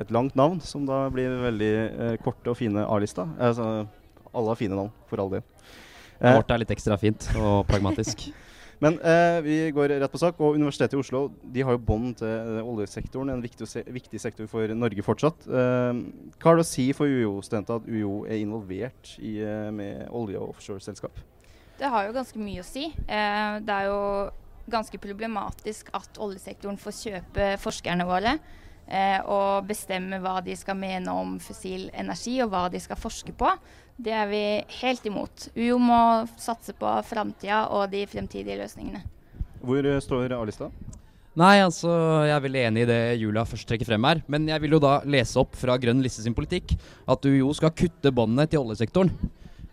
Et 0.00 0.12
langt 0.12 0.36
navn 0.36 0.60
som 0.64 0.88
da 0.88 1.06
blir 1.12 1.36
veldig 1.44 1.74
korte 2.24 2.52
og 2.52 2.58
fine 2.60 2.84
A-lista. 2.84 3.28
Altså, 3.36 3.86
alle 4.32 4.52
har 4.52 4.60
fine 4.60 4.76
navn, 4.76 4.92
for 5.08 5.20
all 5.24 5.32
del. 5.38 5.44
Vårt 6.16 6.50
er 6.52 6.62
litt 6.62 6.72
ekstra 6.72 6.96
fint 7.00 7.28
og 7.36 7.64
pragmatisk. 7.68 8.28
Men 8.82 8.98
eh, 9.00 9.38
vi 9.44 9.56
går 9.72 9.94
rett 10.00 10.12
på 10.12 10.20
sak. 10.20 10.40
og 10.40 10.58
Universitetet 10.58 10.96
i 10.96 11.00
Oslo 11.00 11.22
de 11.42 11.64
har 11.64 11.76
jo 11.76 11.84
bånd 11.88 12.18
til 12.20 12.28
eh, 12.28 12.60
oljesektoren, 12.60 13.32
en 13.32 13.44
viktig, 13.44 13.68
viktig, 13.88 14.20
sektor 14.20 14.50
for 14.50 14.74
Norge 14.76 15.04
fortsatt. 15.06 15.46
Eh, 15.48 16.02
hva 16.36 16.50
har 16.50 16.60
det 16.60 16.66
å 16.66 16.68
si 16.68 16.90
for 16.96 17.08
UiO-studenter 17.08 17.80
at 17.80 17.88
UiO 17.88 18.24
er 18.28 18.42
involvert 18.42 19.14
i, 19.18 19.38
eh, 19.40 19.70
med 19.72 20.10
olje- 20.10 20.42
og 20.42 20.56
offshoreselskap? 20.56 21.22
Det 21.76 21.88
har 21.92 22.06
jo 22.06 22.16
ganske 22.16 22.40
mye 22.40 22.60
å 22.60 22.68
si. 22.68 22.86
Eh, 23.08 23.56
det 23.64 23.72
er 23.80 23.88
jo 23.88 24.30
ganske 24.70 24.98
problematisk 25.00 25.90
at 25.94 26.20
oljesektoren 26.20 26.78
får 26.80 27.00
kjøpe 27.00 27.50
forskerne 27.62 28.06
våre. 28.08 28.38
Eh, 28.86 29.18
og 29.26 29.66
bestemme 29.66 30.20
hva 30.22 30.38
de 30.46 30.54
skal 30.54 30.76
mene 30.78 31.10
om 31.10 31.38
fossil 31.42 31.88
energi 31.90 32.36
og 32.44 32.52
hva 32.52 32.66
de 32.70 32.78
skal 32.82 32.98
forske 33.00 33.34
på. 33.34 33.50
Det 33.96 34.12
er 34.12 34.26
vi 34.28 34.42
helt 34.82 35.06
imot. 35.08 35.48
UiO 35.56 35.78
må 35.80 35.98
satse 36.40 36.74
på 36.76 36.90
framtida 37.08 37.64
og 37.72 37.88
de 37.92 38.02
fremtidige 38.10 38.58
løsningene. 38.60 39.00
Hvor 39.64 39.88
eh, 39.88 40.02
står 40.04 40.34
A-lista? 40.36 40.68
Nei, 41.36 41.58
altså, 41.60 41.90
jeg 42.24 42.32
er 42.32 42.44
veldig 42.44 42.60
enig 42.64 42.84
i 42.84 42.88
det 42.88 43.00
Julia 43.20 43.42
først 43.44 43.68
trekker 43.68 43.88
frem 43.88 44.04
her. 44.08 44.22
Men 44.32 44.46
jeg 44.48 44.62
vil 44.62 44.76
jo 44.76 44.80
da 44.80 44.98
lese 45.04 45.40
opp 45.40 45.56
fra 45.56 45.76
Grønn 45.80 46.00
liste 46.04 46.24
sin 46.24 46.36
politikk 46.36 46.76
at 47.08 47.28
UiO 47.28 47.50
skal 47.56 47.74
kutte 47.76 48.12
båndene 48.12 48.46
til 48.48 48.62
oljesektoren. 48.62 49.12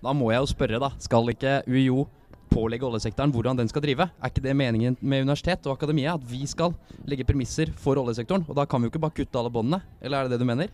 Da 0.03 0.11
må 0.15 0.31
jeg 0.33 0.43
jo 0.43 0.51
spørre, 0.51 0.81
da. 0.83 0.91
Skal 1.03 1.31
ikke 1.31 1.61
UiO 1.71 2.07
pålegge 2.51 2.87
oljesektoren 2.87 3.31
hvordan 3.33 3.59
den 3.59 3.71
skal 3.71 3.83
drive? 3.85 4.07
Er 4.07 4.31
ikke 4.31 4.43
det 4.43 4.55
meningen 4.59 4.97
med 4.99 5.23
universitet 5.23 5.67
og 5.67 5.77
akademia? 5.77 6.15
At 6.15 6.27
vi 6.27 6.43
skal 6.47 6.75
legge 7.07 7.27
premisser 7.27 7.71
for 7.79 7.99
oljesektoren? 7.99 8.43
Og 8.47 8.59
da 8.59 8.67
kan 8.67 8.83
vi 8.83 8.87
jo 8.87 8.93
ikke 8.93 9.03
bare 9.03 9.19
kutte 9.19 9.39
alle 9.39 9.51
båndene? 9.51 9.83
Eller 10.03 10.19
er 10.19 10.27
det 10.27 10.35
det 10.35 10.43
du 10.43 10.51
mener? 10.51 10.71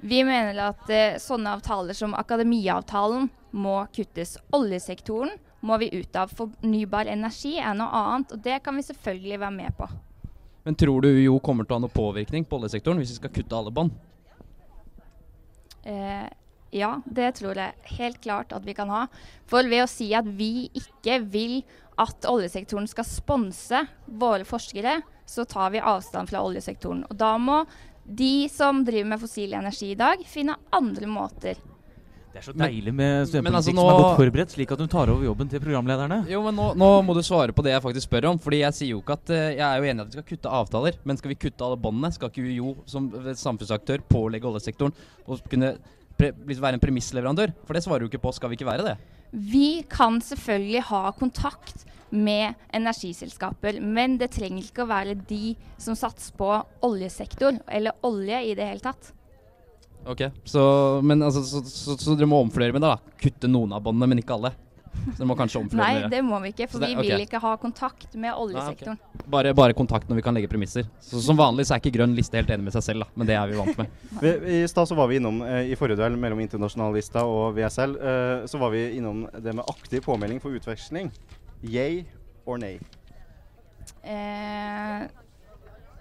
Vi 0.00 0.22
mener 0.24 0.58
at 0.68 0.90
eh, 0.94 1.18
sånne 1.18 1.56
avtaler 1.58 1.96
som 1.96 2.14
akademiavtalen 2.14 3.28
må 3.50 3.78
kuttes. 3.94 4.36
Oljesektoren 4.54 5.32
må 5.60 5.78
vi 5.82 5.90
ut 5.98 6.16
av. 6.16 6.30
Fornybar 6.30 7.10
energi 7.10 7.56
er 7.58 7.74
noe 7.78 7.90
annet, 7.90 8.34
og 8.36 8.44
det 8.44 8.60
kan 8.62 8.78
vi 8.78 8.86
selvfølgelig 8.86 9.40
være 9.42 9.56
med 9.56 9.78
på. 9.78 9.88
Men 10.68 10.76
tror 10.78 11.02
du 11.02 11.08
UiO 11.08 11.38
kommer 11.42 11.66
til 11.66 11.74
å 11.74 11.80
ha 11.80 11.86
noe 11.86 11.94
påvirkning 11.94 12.44
på 12.46 12.58
oljesektoren 12.60 13.00
hvis 13.00 13.14
vi 13.16 13.18
skal 13.22 13.32
kutte 13.34 13.58
alle 13.58 13.72
bånd? 13.74 13.94
Eh, 15.88 16.28
ja, 16.76 16.90
det 17.06 17.32
tror 17.38 17.56
jeg 17.56 17.94
helt 17.98 18.20
klart 18.22 18.52
at 18.52 18.66
vi 18.66 18.76
kan 18.76 18.90
ha. 18.92 19.06
For 19.48 19.66
ved 19.66 19.86
å 19.86 19.90
si 19.90 20.10
at 20.14 20.28
vi 20.28 20.68
ikke 20.76 21.22
vil 21.32 21.62
at 21.98 22.28
oljesektoren 22.28 22.86
skal 22.86 23.06
sponse 23.08 23.80
våre 24.06 24.46
forskere, 24.46 25.00
så 25.28 25.44
tar 25.48 25.72
vi 25.74 25.80
avstand 25.80 26.30
fra 26.30 26.44
oljesektoren. 26.44 27.02
Og 27.08 27.16
da 27.18 27.34
må 27.40 27.62
de 28.08 28.48
som 28.52 28.84
driver 28.84 29.10
med 29.12 29.20
fossil 29.20 29.52
energi 29.58 29.92
i 29.92 29.98
dag, 29.98 30.22
finne 30.26 30.56
andre 30.74 31.08
måter. 31.10 31.58
Det 32.28 32.42
er 32.42 32.44
så 32.44 32.52
deilig 32.52 32.92
med 32.94 33.24
studentpolitikk 33.26 33.56
altså 33.58 33.72
nå, 33.72 33.82
som 33.82 33.90
er 33.90 34.02
godt 34.02 34.20
forberedt, 34.20 34.52
slik 34.54 34.72
at 34.74 34.82
hun 34.84 34.90
tar 34.92 35.10
over 35.10 35.24
jobben 35.26 35.48
til 35.50 35.62
programlederne. 35.62 36.18
Jo, 36.30 36.42
men 36.44 36.54
nå, 36.54 36.66
nå 36.78 36.88
må 37.02 37.16
du 37.16 37.22
svare 37.26 37.54
på 37.56 37.64
det 37.64 37.72
jeg 37.72 37.82
faktisk 37.82 38.06
spør 38.06 38.28
om. 38.30 38.40
Fordi 38.42 38.60
jeg 38.60 38.76
sier 38.76 38.92
jo 38.92 39.00
ikke 39.00 39.16
at 39.16 39.32
eh, 39.34 39.46
Jeg 39.56 39.64
er 39.64 39.80
jo 39.80 39.88
enig 39.88 39.98
i 39.98 40.04
at 40.04 40.10
vi 40.10 40.18
skal 40.18 40.26
kutte 40.28 40.52
avtaler, 40.60 40.98
men 41.08 41.20
skal 41.20 41.32
vi 41.32 41.38
kutte 41.40 41.64
alle 41.66 41.80
båndene? 41.80 42.12
Skal 42.14 42.30
ikke 42.30 42.44
UiO 42.44 42.74
som 42.88 43.08
eh, 43.16 43.32
samfunnsaktør 43.32 44.04
pålegge 44.12 44.50
oljesektoren 44.52 44.94
å 45.24 45.40
kunne 45.48 45.72
pre 46.20 46.30
liksom 46.36 46.68
være 46.68 46.78
en 46.78 46.84
premissleverandør? 46.84 47.56
For 47.64 47.74
det 47.74 47.84
svarer 47.86 48.04
du 48.04 48.12
ikke 48.12 48.22
på. 48.22 48.34
Skal 48.36 48.52
vi 48.52 48.60
ikke 48.60 48.70
være 48.70 48.86
det? 48.90 48.96
Vi 49.32 49.82
kan 49.90 50.20
selvfølgelig 50.24 50.84
ha 50.92 51.02
kontakt 51.16 51.88
med 52.10 52.54
energiselskaper, 52.74 53.80
men 53.84 54.16
det 54.20 54.30
trenger 54.36 54.62
ikke 54.64 54.84
å 54.84 54.90
være 54.90 55.14
de 55.28 55.54
som 55.78 55.96
satser 55.98 56.34
på 56.38 56.50
oljesektor, 56.86 57.58
eller 57.68 57.92
olje 58.08 58.42
i 58.50 58.54
det 58.58 58.68
hele 58.70 58.80
tatt. 58.84 59.12
Ok, 60.08 60.22
Så, 60.44 60.62
men 61.04 61.20
altså, 61.22 61.42
så, 61.44 61.60
så, 61.68 61.96
så 62.00 62.14
dere 62.16 62.28
må 62.30 62.38
omfløre 62.40 62.72
med 62.72 62.80
det, 62.84 62.88
da? 62.94 63.16
Kutte 63.20 63.50
noen 63.50 63.74
av 63.76 63.82
båndene, 63.84 64.08
men 64.14 64.22
ikke 64.22 64.36
alle? 64.38 64.54
Så 64.98 65.18
dere 65.20 65.28
må 65.30 65.34
kanskje 65.38 65.60
omfordele 65.60 65.84
Nei, 65.84 66.00
med 66.06 66.10
det 66.14 66.20
må 66.26 66.38
vi 66.42 66.48
ikke, 66.54 66.66
for 66.70 66.80
det- 66.82 66.88
vi 66.96 67.04
vil 67.10 67.18
ok. 67.20 67.24
ikke 67.26 67.40
ha 67.42 67.50
kontakt 67.60 68.14
med 68.18 68.32
oljesektoren. 68.34 68.96
Bare, 69.28 69.52
bare 69.54 69.74
kontakt 69.76 70.08
når 70.08 70.16
vi 70.18 70.24
kan 70.24 70.34
legge 70.34 70.48
premisser. 70.50 70.88
Så 71.04 71.20
Som 71.22 71.36
vanlig 71.38 71.66
så 71.68 71.76
er 71.76 71.82
ikke 71.82 71.92
Grønn 71.98 72.16
liste 72.16 72.38
helt 72.40 72.48
enig 72.50 72.64
med 72.70 72.72
seg 72.74 72.82
selv, 72.86 73.04
da, 73.04 73.10
men 73.20 73.28
det 73.28 73.36
er 73.36 73.50
vi 73.52 73.58
vant 73.60 73.78
med. 73.78 73.92
Vi, 74.22 74.32
I 74.62 74.66
stad 74.70 74.88
så 74.88 74.96
var 74.98 75.06
vi 75.12 75.20
innom 75.20 75.42
eh, 75.44 75.68
i 75.70 75.76
forrige 75.78 76.00
duell 76.00 76.16
mellom 76.18 76.40
internasjonallista 76.42 77.22
og 77.28 77.52
VSL, 77.58 77.94
eh, 78.00 78.46
så 78.50 78.58
var 78.58 78.72
vi 78.74 78.86
innom 78.96 79.26
det 79.36 79.54
med 79.54 79.64
aktiv 79.68 80.00
påmelding 80.08 80.40
for 80.42 80.56
utveksling. 80.56 81.12
Yay 81.64 82.04
or 82.46 82.58
nay? 82.58 82.78
Eh, 84.04 85.06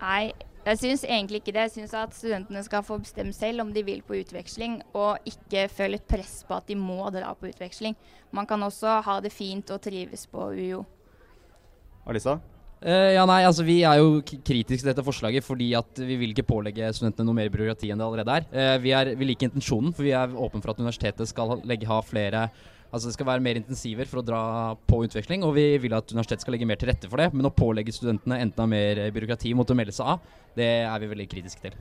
nei, 0.02 0.34
jeg 0.67 0.80
syns 0.82 1.06
egentlig 1.08 1.41
ikke 1.41 1.54
det. 1.56 1.63
Jeg 1.70 1.74
syns 1.78 1.96
at 1.98 2.13
studentene 2.15 2.62
skal 2.65 2.84
få 2.86 3.00
bestemme 3.02 3.34
selv 3.36 3.63
om 3.63 3.72
de 3.74 3.84
vil 3.88 4.04
på 4.06 4.20
utveksling, 4.20 4.82
og 4.98 5.24
ikke 5.28 5.65
føle 5.72 6.00
et 6.00 6.08
press 6.10 6.41
på 6.48 6.58
at 6.60 6.67
de 6.70 6.76
må 6.80 7.08
dra 7.15 7.32
på 7.38 7.50
utveksling. 7.50 7.96
Man 8.36 8.46
kan 8.50 8.62
også 8.67 9.00
ha 9.06 9.17
det 9.24 9.32
fint 9.34 9.72
og 9.74 9.82
trives 9.82 10.28
på 10.30 10.50
UiO. 10.54 10.84
Alisa? 12.08 12.38
Eh, 12.78 13.15
ja, 13.15 13.24
nei, 13.26 13.39
altså 13.41 13.63
Vi 13.65 13.80
er 13.82 13.98
jo 13.98 14.20
k- 14.22 14.38
kritiske 14.46 14.84
til 14.86 14.91
dette 14.91 15.02
forslaget 15.04 15.41
fordi 15.43 15.72
at 15.74 15.98
vi 15.98 16.13
vil 16.22 16.30
ikke 16.36 16.46
pålegge 16.46 16.91
studentene 16.93 17.26
noe 17.26 17.34
mer 17.39 17.50
byråkrati 17.50 17.89
enn 17.89 17.98
det 17.98 18.06
allerede 18.06 18.36
er. 18.38 18.46
Eh, 18.54 18.76
vi, 18.84 18.91
er 18.93 19.15
vi 19.17 19.26
liker 19.32 19.50
intensjonen, 19.50 19.96
for 19.98 20.06
vi 20.06 20.13
er 20.13 20.30
åpne 20.38 20.62
for 20.62 20.76
at 20.76 20.84
universitetet 20.84 21.32
skal 21.32 21.56
legge, 21.65 21.89
ha 21.89 21.98
flere 22.06 22.43
Altså 22.88 23.10
Det 23.10 23.17
skal 23.17 23.28
være 23.28 23.43
mer 23.43 23.60
intensiver 23.60 24.08
for 24.08 24.21
å 24.21 24.26
dra 24.26 24.41
på 24.88 25.02
utveksling, 25.04 25.43
og 25.43 25.56
vi 25.58 25.65
vil 25.84 25.95
at 25.97 26.12
universitetet 26.13 26.45
skal 26.45 26.56
legge 26.56 26.67
mer 26.69 26.80
til 26.80 26.91
rette 26.91 27.10
for 27.12 27.19
det. 27.19 27.30
Men 27.36 27.50
å 27.50 27.54
pålegge 27.54 27.95
studentene 27.95 28.39
enten 28.45 28.63
av 28.63 28.69
mer 28.71 29.04
eh, 29.04 29.13
byråkrati 29.15 29.52
mot 29.58 29.69
å 29.69 29.78
melde 29.78 29.95
seg 29.95 30.13
av, 30.15 30.36
det 30.58 30.69
er 30.88 31.02
vi 31.04 31.12
veldig 31.12 31.30
kritiske 31.32 31.67
til. 31.67 31.80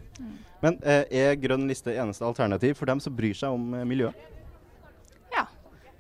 Men 0.65 0.81
eh, 0.83 1.05
er 1.25 1.39
grønn 1.41 1.69
liste 1.71 1.95
eneste 1.95 2.27
alternativ 2.27 2.75
for 2.81 2.91
dem 2.91 3.03
som 3.03 3.15
bryr 3.17 3.39
seg 3.39 3.55
om 3.55 3.77
eh, 3.79 3.87
miljøet? 3.87 4.33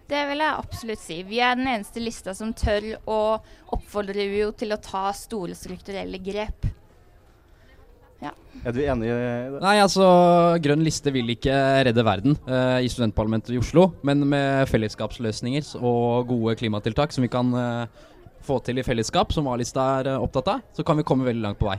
Det 0.06 0.22
vil 0.28 0.38
jeg 0.38 0.54
absolutt 0.54 1.02
si. 1.02 1.16
Vi 1.26 1.40
er 1.42 1.56
den 1.58 1.66
eneste 1.66 2.02
lista 2.02 2.34
som 2.36 2.52
tør 2.54 2.92
å 3.10 3.20
oppfordre 3.74 4.26
UiO 4.30 4.52
til 4.54 4.74
å 4.74 4.78
ta 4.78 5.08
store 5.16 5.56
strukturelle 5.58 6.20
grep. 6.22 6.68
Er 8.66 8.74
du 8.74 8.80
enig 8.82 9.06
i 9.06 9.14
det? 9.14 9.60
Nei, 9.62 9.76
altså 9.78 10.06
Grønn 10.64 10.82
liste 10.82 11.12
vil 11.14 11.28
ikke 11.36 11.54
redde 11.86 12.04
verden 12.06 12.34
uh, 12.48 12.80
i 12.82 12.90
studentparlamentet 12.90 13.54
i 13.54 13.60
Oslo, 13.60 13.90
men 14.06 14.24
med 14.26 14.66
fellesskapsløsninger 14.70 15.76
og 15.78 16.26
gode 16.32 16.56
klimatiltak 16.58 17.14
som 17.14 17.26
vi 17.26 17.30
kan 17.30 17.52
uh, 17.54 18.08
få 18.46 18.58
til 18.66 18.80
i 18.80 18.86
fellesskap, 18.86 19.34
som 19.34 19.46
A-lista 19.52 19.84
er 20.00 20.16
uh, 20.16 20.24
opptatt 20.24 20.50
av, 20.56 20.66
så 20.74 20.86
kan 20.86 20.98
vi 20.98 21.06
komme 21.06 21.28
veldig 21.28 21.44
langt 21.44 21.62
på 21.62 21.70
vei. 21.70 21.78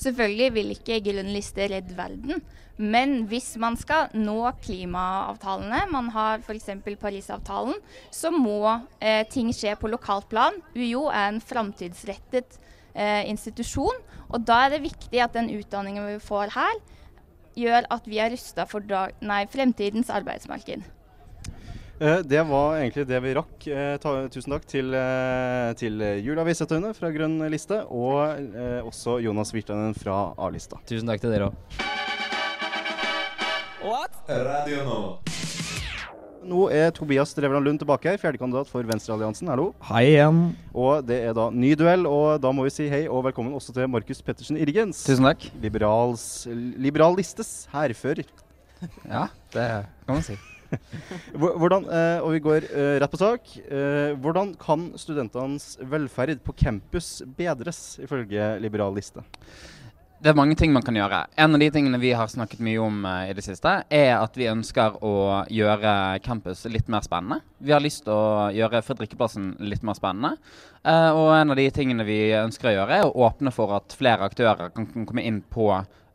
Selvfølgelig 0.00 0.52
vil 0.56 0.72
ikke 0.72 1.02
grønn 1.04 1.32
liste 1.34 1.66
redde 1.70 1.96
verden, 1.98 2.40
men 2.76 3.22
hvis 3.30 3.54
man 3.60 3.76
skal 3.80 4.10
nå 4.16 4.40
klimaavtalene, 4.64 5.82
man 5.92 6.08
har 6.14 6.40
f.eks. 6.44 6.70
Parisavtalen, 7.00 7.76
så 8.12 8.32
må 8.32 8.60
eh, 9.00 9.22
ting 9.32 9.52
skje 9.56 9.76
på 9.80 9.90
lokalt 9.92 10.28
plan. 10.32 10.56
UiO 10.76 11.06
er 11.08 11.30
en 11.30 11.42
framtidsrettet 11.44 12.58
eh, 12.96 13.22
institusjon, 13.30 14.02
og 14.26 14.44
da 14.48 14.64
er 14.64 14.76
det 14.76 14.84
viktig 14.88 15.22
at 15.22 15.36
den 15.36 15.52
utdanningen 15.54 16.08
vi 16.08 16.18
får 16.22 16.56
her, 16.56 16.82
gjør 17.56 17.88
at 17.94 18.08
vi 18.08 18.20
er 18.20 18.32
rusta 18.34 18.66
for 18.68 18.84
dag 18.84 19.14
nei, 19.24 19.44
fremtidens 19.48 20.10
arbeidsmarked. 20.12 20.84
Eh, 21.96 22.18
det 22.28 22.42
var 22.44 22.76
egentlig 22.76 23.06
det 23.08 23.20
vi 23.24 23.36
rakk. 23.38 23.68
Eh, 23.72 23.94
ta, 24.02 24.16
tusen 24.32 24.52
takk 24.52 24.66
til, 24.68 24.92
eh, 24.92 25.70
til 25.80 26.02
Julia 26.20 26.44
Visetøyne 26.44 26.92
fra 26.96 27.12
Grønn 27.14 27.38
liste, 27.52 27.80
og 27.88 28.36
eh, 28.36 28.82
også 28.84 29.20
Jonas 29.24 29.54
Virtanen 29.56 29.96
fra 29.96 30.34
A-lista. 30.36 30.82
Tusen 30.88 31.08
takk 31.08 31.24
til 31.24 31.32
dere 31.32 31.52
òg. 31.52 31.84
Radio 34.26 34.82
nå. 34.84 35.35
Nå 36.46 36.68
er 36.70 36.92
Tobias 36.94 37.32
Drevland 37.34 37.66
Lund 37.66 37.80
tilbake 37.82 38.12
fjerdekandidat 38.22 38.68
for 38.70 38.86
Venstrealliansen. 38.86 39.48
Hallo. 39.50 39.72
Hei 39.88 40.04
igjen. 40.12 40.40
Og 40.70 41.02
det 41.02 41.18
er 41.26 41.32
da 41.34 41.48
ny 41.50 41.72
duell, 41.78 42.06
og 42.06 42.38
da 42.42 42.52
må 42.54 42.68
vi 42.68 42.74
si 42.74 42.86
hei 42.90 43.02
og 43.10 43.24
velkommen 43.26 43.56
også 43.56 43.74
til 43.74 43.88
Markus 43.90 44.22
Pettersen 44.22 44.58
Irgens. 44.62 45.00
Tusen 45.08 45.26
takk. 45.26 45.48
Liberals, 45.62 46.46
liberalistes 46.78 47.64
hærfører. 47.74 48.28
Ja, 49.08 49.24
det 49.54 49.64
kan 50.04 50.18
man 50.18 50.22
si. 50.22 50.36
Hvordan, 51.40 51.86
eh, 51.88 52.18
og 52.20 52.34
vi 52.34 52.42
går 52.44 52.66
eh, 52.68 52.96
rett 53.00 53.10
på 53.10 53.20
sak. 53.22 53.54
Eh, 53.64 54.12
hvordan 54.20 54.52
kan 54.60 54.90
studentenes 55.00 55.78
velferd 55.80 56.42
på 56.44 56.54
campus 56.60 57.22
bedres, 57.38 57.96
ifølge 58.04 58.52
liberal 58.62 58.94
liste? 58.94 59.24
Det 60.16 60.30
er 60.30 60.38
mange 60.38 60.56
ting 60.56 60.72
man 60.72 60.84
kan 60.84 60.96
gjøre. 60.96 61.18
En 61.36 61.52
av 61.52 61.60
de 61.60 61.68
tingene 61.72 62.00
vi 62.00 62.14
har 62.16 62.30
snakket 62.32 62.62
mye 62.64 62.80
om 62.80 63.02
eh, 63.04 63.30
i 63.30 63.34
det 63.36 63.44
siste, 63.44 63.72
er 63.92 64.14
at 64.16 64.38
vi 64.38 64.48
ønsker 64.48 64.96
å 65.04 65.42
gjøre 65.52 65.92
campus 66.24 66.64
litt 66.72 66.88
mer 66.92 67.04
spennende. 67.04 67.42
Vi 67.58 67.74
har 67.74 67.84
lyst 67.84 68.06
til 68.06 68.14
å 68.16 68.48
gjøre 68.56 68.80
Fredrikkeplassen 68.86 69.52
litt 69.60 69.84
mer 69.84 69.98
spennende. 69.98 70.38
Eh, 70.80 71.10
og 71.12 71.34
en 71.36 71.52
av 71.52 71.60
de 71.60 71.68
tingene 71.74 72.08
vi 72.08 72.20
ønsker 72.38 72.72
å 72.72 72.74
gjøre, 72.78 73.02
er 73.02 73.10
å 73.10 73.28
åpne 73.28 73.52
for 73.52 73.76
at 73.76 73.92
flere 73.98 74.24
aktører 74.30 74.72
kan, 74.72 74.88
kan 74.94 75.04
komme 75.04 75.26
inn 75.26 75.42
på 75.52 75.68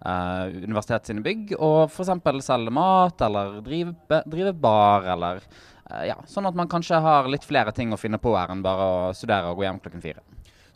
uh, 0.06 0.46
universitetet 0.50 1.12
sine 1.12 1.24
bygg 1.26 1.56
og 1.60 1.92
f.eks. 1.92 2.12
selge 2.46 2.74
mat 2.74 3.22
eller 3.26 3.60
drive, 3.66 3.94
drive 4.26 4.54
bar 4.58 5.08
eller 5.14 5.42
eh, 5.44 6.08
ja, 6.10 6.18
Sånn 6.28 6.50
at 6.50 6.58
man 6.58 6.70
kanskje 6.72 7.02
har 7.04 7.30
litt 7.30 7.46
flere 7.48 7.74
ting 7.76 7.94
å 7.94 8.02
finne 8.02 8.22
på 8.22 8.34
her 8.38 8.54
enn 8.54 8.66
bare 8.66 8.88
å 8.88 9.02
studere 9.18 9.52
og 9.52 9.62
gå 9.62 9.68
hjem 9.68 9.82
klokken 9.84 10.04
fire. 10.04 10.26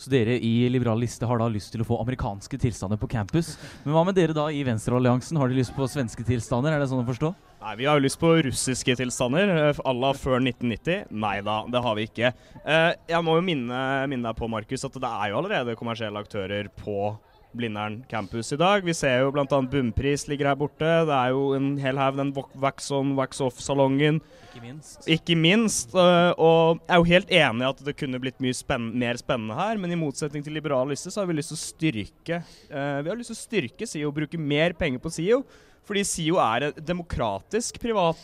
Så 0.05 0.11
dere 0.13 0.35
i 0.37 0.67
Liberal 0.69 0.99
liste 1.01 1.25
har 1.25 1.39
da 1.41 1.47
lyst 1.49 1.71
til 1.73 1.81
å 1.81 1.85
få 1.87 1.97
amerikanske 2.03 2.59
tilstander 2.61 2.99
på 3.01 3.07
campus. 3.09 3.55
Men 3.81 3.95
hva 3.95 4.03
med 4.05 4.13
dere 4.13 4.35
da 4.37 4.43
i 4.53 4.59
Venstrealliansen? 4.67 5.39
Har 5.41 5.49
dere 5.49 5.63
lyst 5.63 5.73
på 5.73 5.87
svenske 5.89 6.21
tilstander? 6.27 6.75
Er 6.75 6.83
det 6.83 6.91
sånn 6.91 7.01
å 7.01 7.07
forstå? 7.07 7.31
Nei, 7.63 7.73
Vi 7.79 7.87
har 7.89 7.97
jo 7.97 8.03
lyst 8.05 8.19
på 8.21 8.29
russiske 8.45 8.93
tilstander 8.99 9.49
eh, 9.49 9.79
à 9.81 9.93
la 9.97 10.11
før 10.13 10.37
1990. 10.43 11.07
Nei 11.09 11.39
da, 11.41 11.63
det 11.73 11.81
har 11.81 11.97
vi 11.97 12.05
ikke. 12.05 12.29
Eh, 12.61 12.91
jeg 13.09 13.25
må 13.25 13.39
jo 13.39 13.47
minne, 13.47 13.79
minne 14.11 14.29
deg 14.29 14.37
på, 14.37 14.51
Markus, 14.53 14.85
at 14.85 14.99
det 15.01 15.09
er 15.09 15.31
jo 15.31 15.39
allerede 15.41 15.77
kommersielle 15.79 16.21
aktører 16.21 16.69
på 16.83 17.15
Blindern 17.55 18.01
campus 18.11 18.51
i 18.53 18.57
dag. 18.59 18.83
Vi 18.85 18.93
ser 18.95 19.21
jo 19.23 19.31
bl.a. 19.35 19.45
Bunnpris 19.47 20.27
ligger 20.29 20.51
her 20.51 20.57
borte. 20.59 20.89
Det 21.07 21.15
er 21.15 21.31
jo 21.33 21.45
en 21.57 21.71
hel 21.81 21.97
haug, 22.01 22.17
den 22.19 22.33
Wax- 22.61 22.91
On, 22.95 23.13
Wax 23.17 23.41
Off-salongen. 23.43 24.19
Ikke 24.55 24.61
minst. 24.63 25.07
Ikke 25.11 25.35
minst. 25.39 25.95
øh, 25.95 26.31
og 26.37 26.79
jeg 26.85 26.93
er 26.95 27.01
jo 27.01 27.07
helt 27.11 27.31
enig 27.41 27.65
i 27.65 27.69
at 27.69 27.83
det 27.87 27.95
kunne 27.99 28.21
blitt 28.23 28.39
mye 28.43 28.55
spenn 28.55 28.89
mer 29.01 29.19
spennende 29.19 29.57
her, 29.57 29.77
men 29.81 29.91
i 29.91 29.99
motsetning 29.99 30.43
til 30.45 30.55
Liberal 30.55 30.87
liste 30.91 31.11
så 31.11 31.23
har 31.23 31.27
vi 31.31 31.35
lyst 31.39 31.51
til 31.51 31.59
å 31.59 31.63
styrke 31.65 32.41
øh, 32.71 32.99
Vi 33.03 33.11
har 33.11 33.19
lyst 33.19 33.33
til 33.33 33.37
å 33.39 33.43
styrke 33.43 33.87
SIO, 33.89 34.11
bruke 34.15 34.39
mer 34.39 34.73
penger 34.79 35.01
på 35.03 35.11
SIO, 35.11 35.41
fordi 35.85 36.03
SIO 36.07 36.39
er 36.41 36.69
en 36.69 36.79
demokratisk 36.87 37.79
privat 37.83 38.21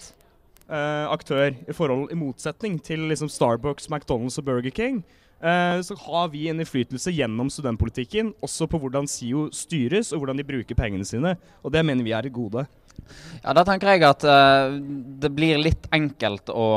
øh, 0.70 1.08
aktør 1.12 1.52
i 1.68 1.76
forhold 1.76 2.12
i 2.12 2.18
motsetning 2.20 2.80
til 2.84 3.04
liksom 3.12 3.30
Starbucks, 3.30 3.90
McDonald's 3.92 4.40
og 4.40 4.48
Burger 4.48 4.72
King. 4.74 5.02
Eh, 5.42 5.82
så 5.82 5.96
har 5.96 6.28
vi 6.30 6.48
en 6.50 6.60
innflytelse 6.62 7.14
gjennom 7.16 7.50
studentpolitikken 7.50 8.36
også 8.46 8.68
på 8.70 8.78
hvordan 8.82 9.10
SIO 9.10 9.48
styres 9.56 10.12
og 10.14 10.22
hvordan 10.22 10.38
de 10.38 10.46
bruker 10.46 10.78
pengene 10.78 11.08
sine, 11.08 11.34
og 11.66 11.74
det 11.74 11.82
mener 11.86 12.06
vi 12.06 12.14
er 12.14 12.30
et 12.30 12.36
gode. 12.36 12.68
Ja, 13.42 13.54
Da 13.58 13.64
tenker 13.66 13.96
jeg 13.96 14.04
at 14.06 14.24
uh, 14.28 14.76
det 15.22 15.32
blir 15.34 15.58
litt 15.58 15.88
enkelt 15.96 16.52
å, 16.54 16.68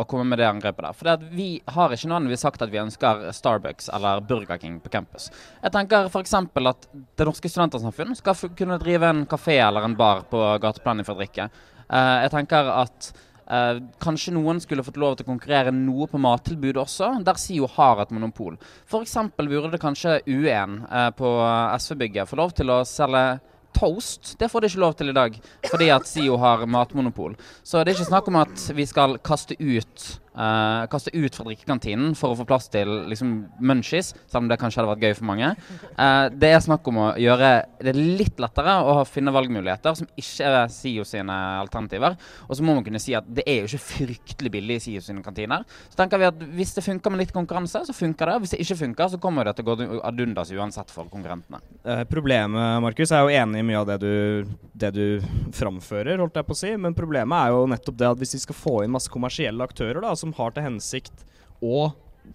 å 0.00 0.04
komme 0.08 0.24
med 0.30 0.40
det 0.40 0.46
angrepet 0.48 0.86
der. 0.86 0.96
For 0.96 1.26
vi 1.36 1.48
har 1.76 1.92
ikke 1.92 2.08
nødvendigvis 2.08 2.46
sagt 2.46 2.64
at 2.64 2.72
vi 2.72 2.80
ønsker 2.80 3.26
Starbucks 3.36 3.90
eller 3.94 4.24
Burger 4.24 4.58
King 4.62 4.78
på 4.80 4.92
campus. 4.94 5.28
Jeg 5.60 5.74
tenker 5.74 6.08
f.eks. 6.08 6.34
at 6.40 6.88
Det 6.94 7.28
Norske 7.28 7.52
Studentersamfunn 7.52 8.16
skal 8.18 8.56
kunne 8.56 8.80
drive 8.82 9.12
en 9.12 9.26
kafé 9.28 9.58
eller 9.66 9.84
en 9.84 9.98
bar 9.98 10.24
på 10.30 10.40
gateplanet 10.64 11.06
for 11.06 11.18
å 11.18 11.22
drikke. 11.22 11.50
Uh, 11.84 12.24
jeg 12.24 12.32
tenker 12.38 12.72
at 12.72 13.12
Eh, 13.44 13.80
kanskje 14.00 14.32
noen 14.32 14.60
skulle 14.62 14.84
fått 14.86 15.00
lov 15.00 15.18
til 15.18 15.26
å 15.26 15.32
konkurrere 15.34 15.72
noe 15.74 16.08
på 16.08 16.20
mattilbud 16.22 16.78
også, 16.80 17.10
der 17.24 17.40
SIO 17.40 17.68
har 17.76 18.00
et 18.02 18.14
monopol. 18.14 18.56
F.eks. 18.88 19.16
burde 19.36 19.80
kanskje 19.82 20.20
U1 20.24 20.78
eh, 20.88 21.10
på 21.18 21.34
SV-bygget 21.76 22.30
få 22.30 22.40
lov 22.40 22.56
til 22.56 22.72
å 22.72 22.80
selge 22.88 23.26
toast. 23.74 24.36
Det 24.38 24.48
får 24.48 24.62
de 24.62 24.70
ikke 24.70 24.84
lov 24.84 24.96
til 24.98 25.10
i 25.10 25.16
dag, 25.16 25.38
fordi 25.68 25.90
at 25.92 26.08
SIO 26.08 26.38
har 26.40 26.64
matmonopol. 26.70 27.34
Så 27.62 27.82
det 27.82 27.92
er 27.92 27.98
ikke 27.98 28.12
snakk 28.12 28.30
om 28.30 28.40
at 28.44 28.68
vi 28.76 28.86
skal 28.88 29.18
kaste 29.24 29.58
ut 29.58 30.06
eh, 30.34 30.84
kaste 30.90 31.12
ut 31.14 31.36
fra 31.36 31.46
drikkekantinen 31.48 32.14
for 32.18 32.32
å 32.32 32.38
få 32.38 32.46
plass 32.48 32.68
til 32.72 32.90
liksom, 33.10 33.34
munchies, 33.62 34.12
selv 34.26 34.42
om 34.42 34.50
det 34.50 34.58
kanskje 34.60 34.82
hadde 34.82 34.92
vært 34.92 35.06
gøy 35.06 35.16
for 35.18 35.28
mange. 35.30 35.52
Uh, 35.94 36.26
det 36.32 36.50
er 36.54 36.62
snakk 36.64 36.86
om 36.90 37.00
å 37.00 37.08
gjøre 37.20 37.52
det 37.84 37.94
litt 37.96 38.40
lettere 38.42 38.76
å 38.82 38.96
finne 39.08 39.34
valgmuligheter 39.34 39.96
som 39.98 40.08
ikke 40.20 40.50
er 40.50 40.72
SIO 40.72 41.06
sine 41.08 41.36
alternativer. 41.62 42.16
Og 42.48 42.58
så 42.58 42.66
må 42.66 42.76
man 42.76 42.86
kunne 42.86 43.02
si 43.02 43.14
at 43.16 43.26
det 43.28 43.46
er 43.48 43.62
jo 43.62 43.70
ikke 43.70 43.84
fryktelig 43.84 44.54
billig 44.56 44.78
i 44.78 44.84
SIO 44.86 45.04
sine 45.04 45.24
kantiner. 45.24 45.64
Så 45.90 45.98
tenker 46.00 46.20
vi 46.20 46.28
at 46.30 46.44
hvis 46.56 46.74
det 46.76 46.86
funker 46.86 47.14
med 47.14 47.24
litt 47.24 47.34
konkurranse, 47.34 47.84
så 47.86 47.96
funker 47.96 48.32
det. 48.32 48.38
Hvis 48.44 48.56
det 48.56 48.62
ikke 48.64 48.80
funker, 48.84 49.12
så 49.14 49.20
kommer 49.22 49.48
det 49.48 49.56
til 49.58 49.66
å 49.66 49.74
gå 49.74 50.00
ad 50.04 50.24
undas 50.26 50.52
uansett 50.54 50.92
for 50.94 51.10
konkurrentene. 51.12 51.62
Uh, 51.86 52.02
problemet, 52.10 52.82
Markus, 52.84 53.12
er 53.14 53.24
jo 53.24 53.34
enig 53.42 53.62
i 53.62 53.68
mye 53.70 53.82
av 53.82 53.88
det 53.92 53.98
du, 54.02 54.54
det 54.74 54.92
du 54.96 55.06
framfører, 55.54 56.18
holdt 56.20 56.40
jeg 56.40 56.48
på 56.48 56.56
å 56.56 56.62
si. 56.64 56.74
Men 56.80 56.96
problemet 56.96 57.38
er 57.38 57.54
jo 57.54 57.64
nettopp 57.70 58.00
det 58.00 58.10
at 58.10 58.20
hvis 58.20 58.36
vi 58.38 58.42
skal 58.46 58.58
få 58.58 58.76
inn 58.84 58.94
masse 58.94 59.12
kommersielle 59.12 59.64
aktører 59.64 60.02
da, 60.04 60.14
som 60.24 60.34
har 60.40 60.54
til 60.54 60.66
hensikt 60.66 61.26
å 61.62 61.90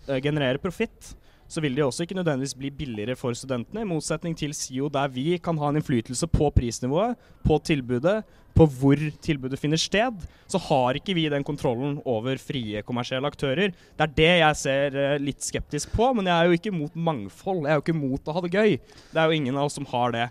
eh, 0.08 0.22
generere 0.22 0.62
profitt, 0.62 1.16
så 1.50 1.64
vil 1.66 1.74
de 1.74 1.82
også 1.82 2.06
ikke 2.06 2.18
nødvendigvis 2.20 2.54
bli 2.58 2.70
billigere 2.70 3.16
for 3.18 3.34
studentene, 3.34 3.82
i 3.82 3.90
motsetning 3.90 4.36
til 4.38 4.54
SIO, 4.54 4.90
der 4.94 5.10
vi 5.10 5.40
kan 5.42 5.58
ha 5.58 5.72
en 5.72 5.80
innflytelse 5.80 6.30
på 6.30 6.52
prisnivået, 6.54 7.18
på 7.42 7.58
tilbudet, 7.66 8.20
på 8.54 8.68
hvor 8.78 9.02
tilbudet 9.24 9.58
finner 9.58 9.80
sted, 9.80 10.26
så 10.50 10.62
har 10.68 11.00
ikke 11.00 11.16
vi 11.18 11.26
den 11.32 11.46
kontrollen 11.48 11.98
over 12.06 12.38
frie 12.42 12.84
kommersielle 12.86 13.30
aktører. 13.32 13.72
Det 13.72 14.06
er 14.06 14.16
det 14.18 14.34
jeg 14.44 14.60
ser 14.62 15.00
eh, 15.00 15.18
litt 15.24 15.46
skeptisk 15.46 15.94
på, 15.96 16.12
men 16.18 16.30
jeg 16.30 16.36
er 16.36 16.50
jo 16.50 16.60
ikke 16.60 16.76
mot 16.76 17.02
mangfold. 17.10 17.64
Jeg 17.66 17.74
er 17.74 17.80
jo 17.80 17.86
ikke 17.88 17.98
mot 17.98 18.30
å 18.30 18.36
ha 18.36 18.46
det 18.46 18.54
gøy. 18.54 18.78
Det 19.14 19.22
er 19.22 19.26
jo 19.32 19.40
ingen 19.42 19.58
av 19.58 19.70
oss 19.70 19.80
som 19.80 19.90
har 19.90 20.14
det. 20.14 20.28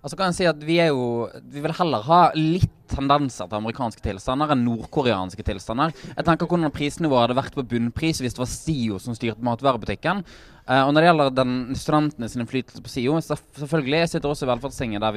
Altså 0.00 0.16
kan 0.16 0.30
jeg 0.30 0.38
si 0.38 0.46
at 0.48 0.60
Vi 0.64 0.78
er 0.80 0.92
jo, 0.94 1.28
vi 1.52 1.62
vil 1.64 1.74
heller 1.76 2.04
ha 2.06 2.20
litt 2.36 2.76
tendenser 2.90 3.46
til 3.46 3.60
amerikanske 3.60 4.02
tilstander 4.02 4.50
enn 4.50 4.64
nordkoreanske 4.66 5.44
tilstander. 5.46 5.92
Jeg 6.08 6.26
tenker 6.26 6.48
hvordan 6.50 6.72
prisnivået 6.74 7.28
hadde 7.28 7.36
vært 7.38 7.54
på 7.54 7.62
bunnpris 7.70 8.18
hvis 8.18 8.34
det 8.34 8.42
var 8.42 8.50
SIO 8.50 8.98
som 8.98 9.14
styrte 9.14 9.46
matvarebutikken. 9.46 10.24
Uh, 10.66 10.82
og 10.88 10.90
når 10.90 10.98
det 10.98 11.10
gjelder 11.10 11.36
den 11.36 11.52
studentene 11.78 12.30
sin 12.30 12.42
innflytelse 12.42 12.82
på 12.82 12.90
SIO, 12.90 13.20
selvfølgelig 13.22 14.02
jeg 14.02 14.12
sitter 14.14 14.32
også 14.32 14.48
i 14.48 14.50
velferdstinget 14.50 15.04
der 15.06 15.14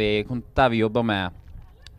der 0.53 0.69
vi 0.69 0.83
jobber 0.83 1.07
med 1.09 1.42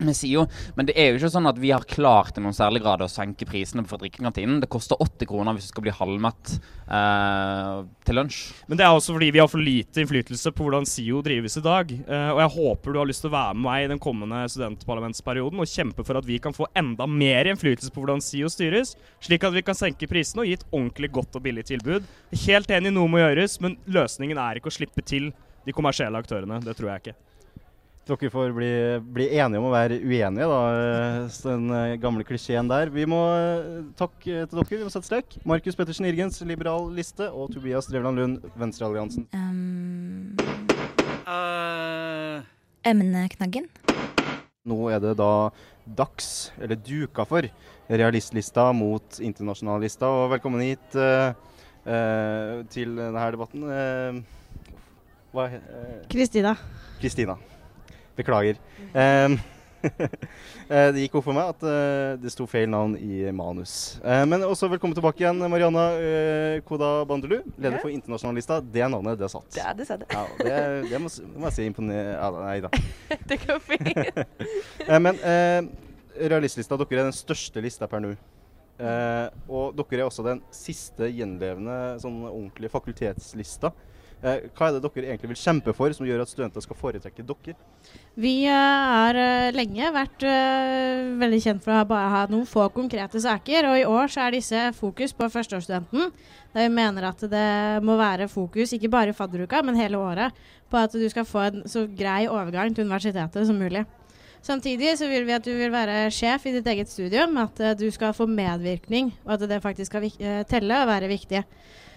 med 0.06 0.16
SIO, 0.16 0.46
Men 0.76 0.88
det 0.88 0.96
er 0.98 1.10
jo 1.10 1.18
ikke 1.18 1.32
sånn 1.34 1.48
at 1.50 1.58
vi 1.60 1.72
har 1.74 1.86
klart 1.88 2.38
i 2.38 2.44
noen 2.44 2.56
særlig 2.56 2.82
grad 2.84 3.02
å 3.04 3.10
senke 3.10 3.46
prisene 3.48 3.84
for 3.88 4.00
drikkekantinen. 4.02 4.60
Det 4.62 4.70
koster 4.72 5.00
80 5.00 5.28
kroner 5.30 5.56
hvis 5.56 5.68
du 5.68 5.72
skal 5.72 5.86
bli 5.86 5.94
halvmett 5.94 6.54
eh, 6.54 7.82
til 8.06 8.18
lunsj. 8.18 8.40
Men 8.68 8.80
det 8.80 8.86
er 8.86 8.94
også 8.94 9.16
fordi 9.16 9.30
vi 9.34 9.42
har 9.42 9.50
for 9.50 9.62
lite 9.64 10.02
innflytelse 10.02 10.52
på 10.54 10.66
hvordan 10.66 10.88
SIO 10.88 11.22
drives 11.24 11.58
i 11.60 11.64
dag. 11.64 11.92
Eh, 11.92 12.30
og 12.34 12.42
jeg 12.44 12.54
håper 12.56 12.94
du 12.94 13.00
har 13.00 13.10
lyst 13.10 13.24
til 13.24 13.32
å 13.32 13.36
være 13.36 13.56
med 13.58 13.64
meg 13.64 13.84
i 13.86 13.90
den 13.94 14.02
kommende 14.02 14.44
studentparlamentsperioden 14.52 15.62
og 15.62 15.70
kjempe 15.70 16.06
for 16.06 16.20
at 16.20 16.28
vi 16.28 16.40
kan 16.42 16.56
få 16.56 16.68
enda 16.76 17.08
mer 17.10 17.48
innflytelse 17.50 17.92
på 17.94 18.04
hvordan 18.04 18.22
SIO 18.24 18.50
styres, 18.52 18.94
slik 19.24 19.46
at 19.46 19.56
vi 19.56 19.64
kan 19.66 19.78
senke 19.78 20.08
prisene 20.10 20.44
og 20.44 20.50
gi 20.50 20.58
et 20.58 20.68
ordentlig 20.70 21.10
godt 21.14 21.38
og 21.38 21.44
billig 21.46 21.66
tilbud. 21.70 22.08
Helt 22.44 22.72
enig, 22.74 22.92
noe 22.94 23.10
må 23.10 23.22
gjøres, 23.22 23.58
men 23.64 23.78
løsningen 23.90 24.40
er 24.40 24.60
ikke 24.60 24.72
å 24.72 24.78
slippe 24.78 25.04
til 25.06 25.32
de 25.64 25.74
kommersielle 25.76 26.20
aktørene. 26.20 26.60
Det 26.64 26.76
tror 26.76 26.92
jeg 26.92 27.04
ikke. 27.04 27.16
Dere 28.04 28.28
får 28.28 28.50
bli, 28.52 28.70
bli 29.16 29.26
enige 29.32 29.60
om 29.62 29.70
å 29.70 29.72
være 29.72 29.96
uenige, 30.04 30.44
da. 30.44 30.56
eh, 30.76 31.36
Den 31.40 31.70
eh, 31.72 31.94
gamle 32.02 32.24
klisjeen 32.28 32.68
der. 32.68 32.90
Vi 32.92 33.06
må 33.08 33.20
eh, 33.32 33.78
takke 33.96 34.42
til 34.44 34.58
dere. 34.58 34.66
Vi 34.68 34.80
må 34.84 34.90
sette 34.92 35.08
strek. 35.08 35.38
Markus 35.48 35.78
Pettersen 35.78 36.04
Irgens, 36.10 36.36
Liberal 36.44 36.90
Liste, 36.92 37.30
og 37.32 37.54
Tobias 37.54 37.88
Drevland 37.88 38.20
Lund, 38.20 38.44
Venstrealliansen. 38.60 39.24
Um, 39.32 40.36
Emneknaggen. 42.84 43.70
Nå 44.68 44.78
er 44.92 45.00
det 45.00 45.14
da 45.22 45.30
dags, 45.88 46.28
eller 46.60 46.76
duka 46.76 47.24
for, 47.28 47.48
realistlista 47.88 48.68
mot 48.76 49.16
internasjonallista. 49.16 50.12
Og 50.12 50.28
velkommen 50.36 50.60
hit 50.66 51.00
uh, 51.00 51.32
uh, 51.88 52.60
til 52.68 53.00
denne 53.00 53.26
debatten. 53.38 54.22
Kristina. 56.12 56.52
Kristina. 57.00 57.40
Beklager. 58.16 58.60
Eh, 59.84 60.90
det 60.94 61.02
gikk 61.02 61.18
opp 61.18 61.26
for 61.26 61.36
meg 61.36 61.50
at 61.52 61.64
uh, 61.66 62.14
det 62.16 62.30
sto 62.32 62.46
feil 62.48 62.70
navn 62.72 62.94
i 62.96 63.28
manus. 63.36 63.98
Uh, 64.00 64.22
men 64.24 64.44
også 64.46 64.68
velkommen 64.72 64.96
tilbake 64.96 65.20
igjen, 65.20 65.42
Mariana 65.52 65.82
uh, 65.92 66.54
Koda 66.64 66.88
Bandelu, 67.08 67.42
leder 67.60 67.76
for 67.82 67.92
Internasjonalista. 67.92 68.62
Det 68.64 68.86
navnet, 68.88 69.18
det 69.20 69.28
satt. 69.28 69.58
Ja, 69.58 69.74
det 69.76 69.84
sa 69.88 69.98
du. 70.00 70.06
Ja, 70.08 70.24
det, 70.40 70.54
det 70.88 71.00
må, 71.04 71.12
må 71.36 71.50
jeg 71.50 71.56
si 71.58 71.66
imponerende. 71.68 72.14
Ja, 72.16 72.30
nei 72.40 72.56
da. 72.64 72.72
Det 73.28 73.40
går 73.44 73.60
fint. 73.66 74.24
Men 75.04 75.20
realistlista, 76.32 76.78
dere 76.80 77.02
er 77.02 77.10
den 77.10 77.16
største 77.16 77.60
lista 77.64 77.88
per 77.90 78.00
nå. 78.00 78.14
Og 79.52 79.76
dere 79.76 80.00
er 80.00 80.08
også 80.08 80.24
den 80.26 80.40
siste 80.54 81.12
gjenlevende 81.12 81.98
sånn 82.02 82.22
ordentlige 82.24 82.72
fakultetslista. 82.72 83.74
Eh, 84.22 84.46
hva 84.56 84.68
er 84.68 84.76
det 84.76 84.82
dere 84.84 85.08
egentlig 85.10 85.32
vil 85.34 85.40
kjempe 85.40 85.74
for 85.76 85.92
som 85.96 86.06
gjør 86.06 86.22
at 86.24 86.30
studenter 86.30 86.64
skal 86.64 86.78
foretrekke 86.78 87.24
dere? 87.26 87.56
Vi 88.20 88.34
eh, 88.46 88.52
har 88.94 89.18
eh, 89.20 89.50
lenge 89.56 89.90
vært 89.94 90.24
eh, 90.28 91.10
veldig 91.20 91.40
kjent 91.44 91.64
for 91.64 91.76
å 91.76 91.88
bare 91.88 92.12
ha 92.12 92.22
noen 92.30 92.46
få 92.48 92.68
konkrete 92.74 93.20
saker, 93.20 93.70
og 93.70 93.80
i 93.80 93.88
år 93.88 94.14
så 94.14 94.24
er 94.26 94.38
disse 94.38 94.62
fokus 94.78 95.16
på 95.16 95.28
førsteårsstudenten. 95.34 96.14
Der 96.54 96.68
vi 96.68 96.76
mener 96.76 97.10
at 97.10 97.26
det 97.26 97.48
må 97.84 97.98
være 97.98 98.30
fokus, 98.30 98.72
ikke 98.72 98.92
bare 98.92 99.10
i 99.10 99.18
fadderuka, 99.18 99.64
men 99.66 99.80
hele 99.80 99.98
året, 99.98 100.32
på 100.70 100.78
at 100.80 100.94
du 100.94 101.04
skal 101.10 101.26
få 101.28 101.48
en 101.48 101.68
så 101.68 101.84
grei 101.90 102.24
overgang 102.30 102.72
til 102.74 102.86
universitetet 102.86 103.46
som 103.48 103.58
mulig. 103.58 103.84
Samtidig 104.44 104.98
så 105.00 105.06
vil 105.08 105.24
vi 105.24 105.32
at 105.32 105.44
du 105.46 105.54
vil 105.56 105.72
være 105.72 106.10
sjef 106.12 106.42
i 106.44 106.52
ditt 106.52 106.66
eget 106.68 106.90
studium, 106.92 107.38
at 107.40 107.60
eh, 107.64 107.76
du 107.80 107.86
skal 107.92 108.12
få 108.12 108.26
medvirkning, 108.28 109.14
og 109.24 109.38
at 109.38 109.46
det 109.48 109.62
faktisk 109.64 109.88
skal 109.88 110.04
eh, 110.04 110.42
telle 110.48 110.82
og 110.82 110.90
være 110.90 111.08
viktig. 111.08 111.40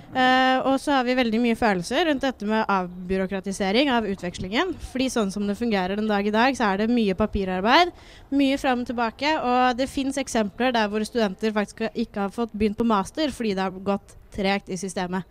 Eh, 0.08 0.58
og 0.63 0.78
så 0.80 0.93
har 0.96 1.04
vi 1.04 1.17
veldig 1.17 1.39
mye 1.43 1.58
følelser 1.60 2.08
rundt 2.08 2.24
dette 2.24 2.48
med 2.48 2.70
avbyråkratisering 2.72 3.91
av 3.91 4.08
utvekslingen. 4.08 4.72
Fordi 4.91 5.10
sånn 5.12 5.34
som 5.34 5.48
det 5.50 5.58
fungerer 5.60 6.00
den 6.00 6.08
dag 6.10 6.28
i 6.28 6.34
dag, 6.34 6.56
så 6.58 6.72
er 6.72 6.84
det 6.84 6.93
mye 6.93 7.17
papirarbeid, 7.17 7.91
mye 8.32 8.60
fram 8.62 8.86
og 8.86 8.91
tilbake. 8.91 9.34
Og 9.38 9.80
det 9.80 9.89
fins 9.91 10.20
eksempler 10.22 10.74
der 10.76 10.88
hvor 10.91 11.04
studenter 11.08 11.56
faktisk 11.56 11.88
ikke 11.91 12.28
har 12.28 12.36
fått 12.36 12.56
begynt 12.56 12.80
på 12.80 12.88
master 12.88 13.34
fordi 13.36 13.56
det 13.58 13.67
har 13.67 13.82
gått 13.91 14.15
tregt 14.36 14.72
i 14.72 14.80
systemet. 14.80 15.28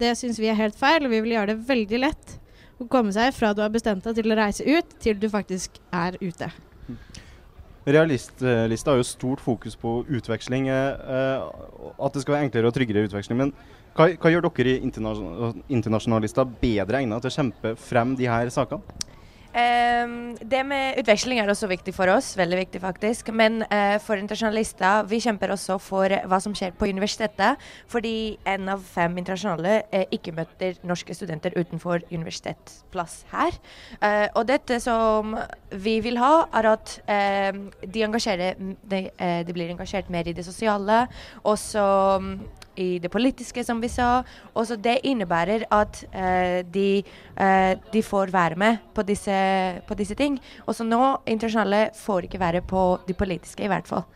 Det 0.00 0.14
syns 0.16 0.38
vi 0.40 0.48
er 0.48 0.56
helt 0.56 0.78
feil, 0.78 1.04
og 1.04 1.12
vi 1.12 1.20
vil 1.24 1.34
gjøre 1.36 1.52
det 1.52 1.68
veldig 1.68 2.00
lett 2.06 2.36
å 2.80 2.86
komme 2.88 3.12
seg 3.12 3.34
fra 3.36 3.52
du 3.52 3.60
har 3.60 3.72
bestemt 3.72 4.06
deg 4.06 4.16
til 4.16 4.32
å 4.32 4.38
reise 4.38 4.64
ut, 4.64 4.94
til 5.02 5.18
du 5.20 5.28
faktisk 5.28 5.76
er 5.92 6.16
ute. 6.22 6.48
Realistlista 7.88 8.92
har 8.92 9.00
jo 9.00 9.06
stort 9.08 9.40
fokus 9.40 9.76
på 9.76 10.04
utveksling. 10.08 10.68
eh, 10.68 10.74
eh, 10.74 11.94
at 11.98 12.12
det 12.12 12.22
skal 12.22 12.34
være 12.34 12.44
enklere 12.48 12.66
og 12.66 12.74
tryggere 12.74 13.06
utveksling. 13.08 13.38
Men 13.38 13.52
hva, 13.96 14.10
hva 14.20 14.30
gjør 14.30 14.50
dere 14.50 14.76
i 14.76 14.82
internasjonalista 14.84 16.44
bedre 16.44 17.00
egnet 17.00 17.22
til 17.22 17.30
å 17.30 17.36
kjempe 17.38 17.76
frem 17.76 18.16
de 18.16 18.28
her 18.28 18.52
sakene? 18.52 18.82
Ehm, 19.52 20.36
det 20.50 20.60
med 20.66 20.98
utveksling 21.00 21.40
er 21.42 21.50
også 21.50 21.66
viktig 21.70 21.94
for 21.94 22.10
oss, 22.12 22.32
veldig 22.38 22.58
viktig 22.60 22.80
faktisk. 22.82 23.32
Men 23.34 23.64
uh, 23.66 23.96
for 24.02 24.20
internasjonalister, 24.20 25.08
vi 25.10 25.18
kjemper 25.22 25.50
også 25.54 25.78
for 25.82 26.14
hva 26.30 26.38
som 26.42 26.54
skjer 26.54 26.76
på 26.78 26.86
universitetet. 26.90 27.58
Fordi 27.90 28.38
en 28.48 28.70
av 28.70 28.84
fem 28.86 29.18
internasjonale 29.18 29.80
uh, 29.90 30.04
ikke 30.14 30.34
møter 30.36 30.78
norske 30.86 31.16
studenter 31.16 31.56
utenfor 31.58 32.04
universitetsplass 32.12 33.24
her. 33.34 33.58
Uh, 33.98 34.28
og 34.38 34.46
dette 34.50 34.78
som 34.82 35.34
vi 35.70 35.98
vil 36.04 36.18
ha, 36.20 36.46
er 36.56 36.66
at 36.70 36.96
de, 37.06 38.02
de, 38.90 39.00
de 39.46 39.54
blir 39.54 39.70
engasjert 39.70 40.10
mer 40.10 40.28
i 40.28 40.34
det 40.34 40.44
sosiale. 40.46 41.04
Også 41.46 41.82
mm, 42.22 42.34
i 42.76 42.98
det 43.02 43.10
politiske, 43.12 43.64
som 43.64 43.80
vi 43.82 43.90
sa. 43.92 44.22
Også 44.54 44.76
det 44.80 45.00
innebærer 45.08 45.66
at 45.72 46.02
uh, 46.14 46.60
de, 46.72 47.02
uh, 47.40 47.74
de 47.92 48.02
får 48.04 48.32
være 48.34 48.58
med 48.60 48.80
på 48.94 49.04
disse, 49.06 49.34
på 49.86 49.98
disse 49.98 50.16
ting. 50.18 50.38
Også 50.66 50.86
nå, 50.86 51.20
internasjonale 51.26 51.90
får 51.98 52.28
ikke 52.28 52.40
være 52.40 52.62
på 52.62 52.84
de 53.08 53.16
politiske, 53.16 53.64
i 53.64 53.70
hvert 53.70 53.88
fall. 53.90 54.06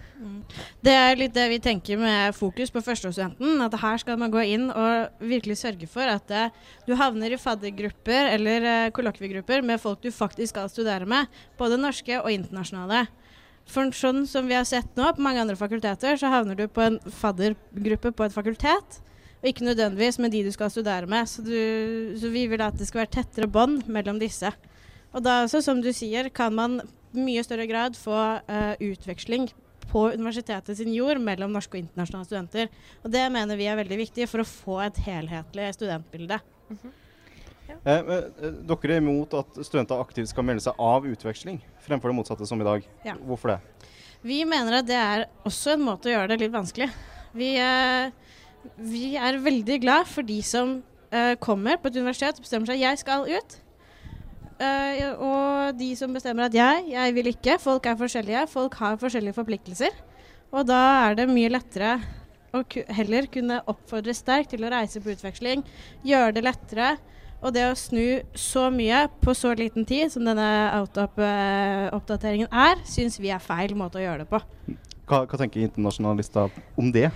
Det 0.80 0.92
er 0.94 1.18
litt 1.18 1.34
det 1.36 1.44
vi 1.50 1.58
tenker 1.60 1.98
med 2.00 2.32
fokus 2.36 2.70
på 2.72 2.80
førsteårsstudenten. 2.84 3.58
At 3.60 3.74
her 3.82 3.98
skal 4.00 4.16
man 4.20 4.32
gå 4.32 4.44
inn 4.54 4.70
og 4.70 5.20
virkelig 5.20 5.58
sørge 5.60 5.88
for 5.90 6.08
at 6.08 6.32
uh, 6.32 6.70
du 6.88 6.94
havner 7.00 7.34
i 7.34 7.40
faddergrupper 7.40 8.30
eller 8.36 8.94
kollokviegrupper 8.96 9.66
med 9.66 9.82
folk 9.82 10.00
du 10.04 10.10
faktisk 10.14 10.54
skal 10.54 10.72
studere 10.72 11.08
med. 11.08 11.28
Både 11.60 11.80
norske 11.80 12.22
og 12.22 12.32
internasjonale. 12.32 13.04
For 13.70 13.88
sånn 13.96 14.26
som 14.28 14.48
vi 14.50 14.56
har 14.56 14.66
sett 14.68 14.90
nå 14.98 15.08
på 15.16 15.24
mange 15.24 15.40
andre 15.40 15.56
fakulteter, 15.56 16.18
så 16.20 16.30
havner 16.32 16.58
du 16.58 16.66
på 16.68 16.84
en 16.84 16.98
faddergruppe 17.20 18.12
på 18.12 18.26
et 18.26 18.34
fakultet. 18.34 19.00
Og 19.40 19.50
ikke 19.50 19.66
nødvendigvis 19.66 20.20
med 20.20 20.32
de 20.32 20.44
du 20.46 20.52
skal 20.52 20.72
studere 20.72 21.08
med. 21.10 21.28
Så, 21.28 21.44
du, 21.44 22.14
så 22.20 22.30
vi 22.32 22.46
vil 22.48 22.64
at 22.64 22.76
det 22.80 22.88
skal 22.88 23.04
være 23.04 23.14
tettere 23.18 23.50
bånd 23.50 23.88
mellom 23.92 24.20
disse. 24.20 24.52
Og 25.14 25.24
da 25.24 25.42
også, 25.44 25.62
som 25.64 25.80
du 25.84 25.90
sier, 25.94 26.30
kan 26.34 26.54
man 26.56 26.80
i 27.14 27.22
mye 27.22 27.44
større 27.46 27.68
grad 27.70 27.96
få 27.96 28.16
uh, 28.42 28.74
utveksling 28.82 29.50
på 29.90 30.08
universitetet 30.16 30.78
sin 30.78 30.90
jord 30.94 31.20
mellom 31.22 31.52
norske 31.54 31.76
og 31.76 31.84
internasjonale 31.84 32.26
studenter. 32.26 32.72
Og 33.04 33.12
det 33.14 33.22
mener 33.32 33.60
vi 33.60 33.68
er 33.70 33.78
veldig 33.78 34.00
viktig 34.00 34.26
for 34.30 34.42
å 34.42 34.48
få 34.48 34.80
et 34.88 34.98
helhetlig 35.06 35.70
studentbilde. 35.76 36.40
Eh, 36.72 36.88
men, 37.84 38.10
eh, 38.10 38.50
dere 38.68 38.94
er 38.96 39.02
imot 39.02 39.34
at 39.38 39.58
studenter 39.64 40.00
aktivt 40.00 40.30
skal 40.30 40.46
melde 40.46 40.64
seg 40.64 40.78
av 40.80 41.06
utveksling, 41.08 41.60
fremfor 41.84 42.12
det 42.12 42.18
motsatte 42.18 42.48
som 42.48 42.60
i 42.60 42.66
dag. 42.66 42.86
Ja. 43.04 43.16
Hvorfor 43.20 43.54
det? 43.54 43.58
Vi 44.24 44.40
mener 44.48 44.80
at 44.80 44.88
det 44.88 44.96
er 44.96 45.26
også 45.44 45.74
en 45.74 45.84
måte 45.84 46.08
å 46.08 46.14
gjøre 46.14 46.32
det 46.32 46.40
litt 46.46 46.54
vanskelig. 46.54 46.88
Vi, 47.36 47.56
eh, 47.60 48.10
vi 48.78 49.16
er 49.20 49.42
veldig 49.42 49.80
glad 49.82 50.08
for 50.08 50.22
de 50.24 50.40
som 50.42 50.78
eh, 51.10 51.34
kommer 51.36 51.76
på 51.76 51.90
et 51.90 52.00
universitet 52.00 52.38
og 52.38 52.46
bestemmer 52.46 52.72
seg 52.72 52.80
jeg 52.80 53.02
skal 53.02 53.28
ut. 53.28 53.60
Eh, 54.62 55.12
og 55.18 55.76
de 55.78 55.90
som 55.98 56.14
bestemmer 56.14 56.46
at 56.46 56.56
jeg, 56.56 56.88
jeg 56.94 57.14
vil 57.16 57.30
ikke. 57.32 57.58
Folk 57.60 57.86
er 57.90 57.98
forskjellige. 58.00 58.46
Folk 58.52 58.76
har 58.80 59.00
forskjellige 59.00 59.36
forpliktelser. 59.36 59.96
Og 60.54 60.68
da 60.68 60.82
er 61.08 61.18
det 61.18 61.28
mye 61.30 61.50
lettere 61.50 61.96
å 62.54 62.62
heller 62.94 63.26
kunne 63.34 63.62
oppfordre 63.70 64.14
sterkt 64.14 64.52
til 64.54 64.64
å 64.64 64.70
reise 64.70 65.02
på 65.02 65.10
utveksling. 65.14 65.64
Gjøre 66.06 66.36
det 66.36 66.44
lettere. 66.46 66.94
Og 67.44 67.52
det 67.52 67.66
å 67.68 67.74
snu 67.76 68.22
så 68.40 68.70
mye 68.72 69.02
på 69.20 69.34
så 69.36 69.50
liten 69.58 69.84
tid 69.84 70.08
som 70.14 70.24
denne 70.24 70.46
out-up-oppdateringen 70.80 72.48
er, 72.50 72.80
syns 72.88 73.18
vi 73.20 73.30
er 73.34 73.42
feil 73.42 73.74
måte 73.76 74.00
å 74.00 74.04
gjøre 74.04 74.24
det 74.24 74.30
på. 74.30 74.40
Hva, 75.04 75.24
hva 75.28 75.36
tenker 75.40 75.60
internasjonalister 75.66 76.54
om 76.80 76.88
det? 76.94 77.10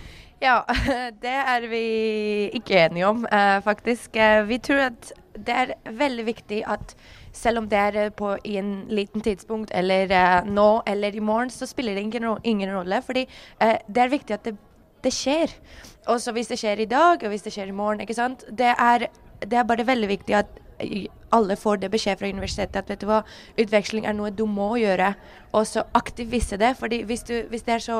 Ja, 0.44 0.60
det 1.24 1.32
er 1.54 1.64
vi 1.70 1.80
ikke 2.60 2.76
enige 2.84 3.08
om, 3.08 3.24
eh, 3.26 3.56
faktisk. 3.64 4.16
Eh, 4.20 4.42
vi 4.46 4.60
tror 4.62 4.84
at 4.90 5.12
det 5.38 5.54
er 5.54 5.72
veldig 5.98 6.26
viktig 6.28 6.60
at 6.68 6.92
selv 7.34 7.62
om 7.62 7.68
det 7.70 7.78
er 7.80 7.98
eh, 8.04 8.12
på 8.14 8.34
i 8.46 8.58
en 8.60 8.84
liten 8.92 9.24
tidspunkt, 9.24 9.72
eller 9.74 10.12
nå 10.46 10.68
eller 10.86 11.16
i 11.16 11.24
morgen, 11.24 11.50
så 11.50 11.66
spiller 11.66 11.96
det 11.96 12.04
ingen, 12.06 12.28
ro- 12.28 12.40
ingen 12.44 12.70
rolle. 12.76 13.00
Fordi 13.06 13.24
det 13.58 14.04
er 14.04 14.12
viktig 14.12 14.36
at 14.36 14.44
det, 14.50 14.54
det 15.04 15.14
skjer. 15.14 15.56
Også 16.12 16.32
hvis 16.36 16.52
det 16.52 16.60
skjer 16.60 16.84
i 16.84 16.90
dag, 16.90 17.24
og 17.24 17.32
hvis 17.32 17.44
det 17.48 17.54
skjer 17.56 17.72
i 17.72 17.76
morgen. 17.80 18.04
ikke 18.04 18.16
sant? 18.18 18.44
Det 18.52 18.70
er, 18.76 19.08
det 19.40 19.58
er 19.58 19.64
bare 19.68 19.86
veldig 19.86 20.08
viktig 20.08 20.34
at 20.38 20.46
alle 21.34 21.56
får 21.58 21.80
det 21.82 21.90
beskjed 21.90 22.20
fra 22.20 22.28
universitetet 22.30 22.76
at 22.78 22.88
vet 22.88 23.00
du 23.02 23.06
hva, 23.10 23.22
utveksling 23.58 24.06
er 24.06 24.14
noe 24.14 24.30
du 24.30 24.44
må 24.46 24.70
gjøre, 24.78 25.10
og 25.52 25.66
så 25.66 25.82
aktivt 25.98 26.30
vise 26.32 26.56
det. 26.56 26.76
fordi 26.78 27.02
hvis, 27.04 27.24
hvis 27.50 27.62
det 27.66 27.74
er 27.74 27.82
så 27.84 27.98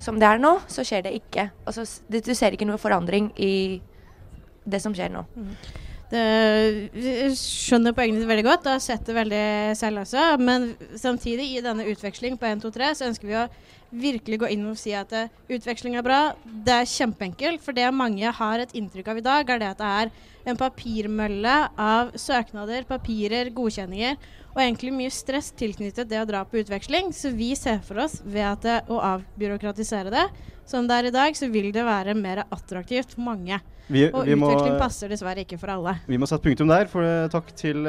som 0.00 0.16
det 0.20 0.28
er 0.28 0.38
nå, 0.40 0.54
så 0.70 0.84
skjer 0.86 1.02
det 1.04 1.12
ikke. 1.18 1.50
Altså, 1.66 1.82
s- 1.82 2.00
du, 2.08 2.34
ser 2.34 2.54
ikke 2.56 2.64
noe 2.68 2.78
forandring 2.80 3.32
i 3.36 3.80
det 4.64 4.80
som 4.80 4.94
skjer 4.94 5.10
nå. 5.12 5.24
Det, 6.10 6.22
jeg 6.96 7.34
skjønner 7.38 7.92
poengene 7.94 8.26
veldig 8.26 8.44
godt. 8.46 8.64
og 8.66 8.72
har 8.78 8.80
sett 8.82 9.04
det 9.06 9.14
veldig 9.14 9.76
selv 9.78 10.00
også. 10.02 10.24
Men 10.40 10.72
samtidig, 10.98 11.50
i 11.58 11.60
denne 11.62 11.84
utveksling 11.90 12.38
på 12.40 12.46
1, 12.48 12.62
2, 12.64 12.70
3, 12.78 12.88
så 12.98 13.10
ønsker 13.10 13.28
vi 13.28 13.36
å 13.38 13.44
virkelig 13.92 14.38
gå 14.42 14.48
inn 14.54 14.66
og 14.70 14.76
si 14.78 14.92
at 14.96 15.12
eh, 15.16 15.30
utveksling 15.50 15.96
er 15.98 16.04
bra. 16.06 16.18
Det 16.44 16.74
er 16.74 16.88
kjempeenkelt. 16.90 17.62
For 17.64 17.76
det 17.76 17.88
mange 17.94 18.30
har 18.36 18.62
et 18.62 18.74
inntrykk 18.78 19.08
av 19.12 19.18
i 19.20 19.24
dag, 19.26 19.50
er 19.50 19.62
det 19.62 19.70
at 19.72 19.80
det 19.80 19.88
er 20.02 20.12
en 20.50 20.56
papirmølle 20.60 21.56
av 21.80 22.12
søknader, 22.18 22.86
papirer, 22.88 23.50
godkjenninger. 23.54 24.16
Og 24.50 24.62
egentlig 24.62 24.92
mye 24.96 25.10
stress 25.14 25.50
tilknyttet 25.54 26.08
det 26.10 26.20
å 26.22 26.26
dra 26.28 26.44
på 26.44 26.58
utveksling. 26.62 27.12
Så 27.14 27.30
vi 27.36 27.52
ser 27.58 27.82
for 27.86 28.02
oss 28.06 28.18
ved 28.24 28.46
at 28.46 28.64
det, 28.66 28.78
å 28.90 28.98
avbyråkratisere 29.14 30.10
det, 30.14 30.26
som 30.70 30.86
det 30.86 30.96
er 30.96 31.08
i 31.10 31.14
dag, 31.14 31.36
så 31.38 31.48
vil 31.50 31.70
det 31.74 31.84
være 31.86 32.14
mer 32.18 32.44
attraktivt 32.50 33.14
for 33.16 33.26
mange. 33.26 33.60
Vi- 33.90 34.06
og 34.12 34.24
vi 34.24 34.34
må- 34.38 34.50
utveksling 34.50 34.78
passer 34.78 35.08
dessverre 35.08 35.42
ikke 35.44 35.58
for 35.58 35.70
alle. 35.70 35.96
Vi 36.06 36.16
må 36.18 36.26
sette 36.26 36.42
punktum 36.46 36.68
der. 36.68 36.86
For 36.86 37.02
eh, 37.02 37.28
takk 37.28 37.54
til. 37.56 37.82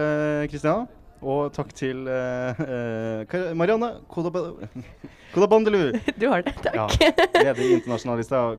Kristiana. 0.50 0.88
Og 1.22 1.52
takk 1.54 1.70
til 1.78 2.08
uh, 2.10 2.58
uh, 2.58 3.52
Marianne 3.58 3.92
Kodab- 4.10 4.66
Kodabandelu. 5.36 5.92
Du 6.22 6.28
har 6.32 6.42
det, 6.42 6.56
takk. 6.64 6.76
Ja, 6.76 6.88
leder 7.44 7.62
i 7.62 7.72
Internasjonalister. 7.78 8.58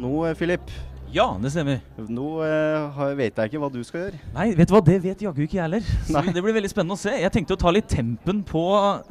Nå, 0.00 0.34
Filip. 0.34 0.66
Philip. 0.66 0.94
Ja, 1.14 1.28
det 1.38 1.52
stemmer. 1.54 1.78
Nå 2.10 2.40
uh, 2.42 3.02
vet 3.14 3.36
jeg 3.38 3.50
ikke 3.52 3.58
hva 3.62 3.68
du 3.70 3.78
skal 3.86 4.00
gjøre. 4.00 4.18
Nei, 4.34 4.48
vet 4.58 4.66
du 4.66 4.72
hva, 4.74 4.80
det 4.82 4.96
vet 5.04 5.20
jaggu 5.22 5.44
ikke 5.44 5.60
jeg 5.60 5.62
heller. 5.62 5.90
Så 6.08 6.16
Nei. 6.16 6.32
det 6.34 6.42
blir 6.42 6.56
veldig 6.56 6.70
spennende 6.72 6.96
å 6.96 6.98
se. 6.98 7.12
Jeg 7.22 7.30
tenkte 7.36 7.54
å 7.54 7.60
ta 7.60 7.70
litt 7.70 7.86
tempen 7.86 8.40
på 8.48 8.64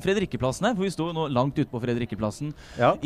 Fredrikkeplassen 0.03 0.67
her, 0.67 0.75
for 0.75 0.83
vi 0.83 0.91
står 0.91 1.13
jo 1.13 1.15
nå 1.15 1.29
langt 1.31 1.55
ute 1.55 1.69
på 1.71 1.79
Fredrikkeplassen. 1.79 2.51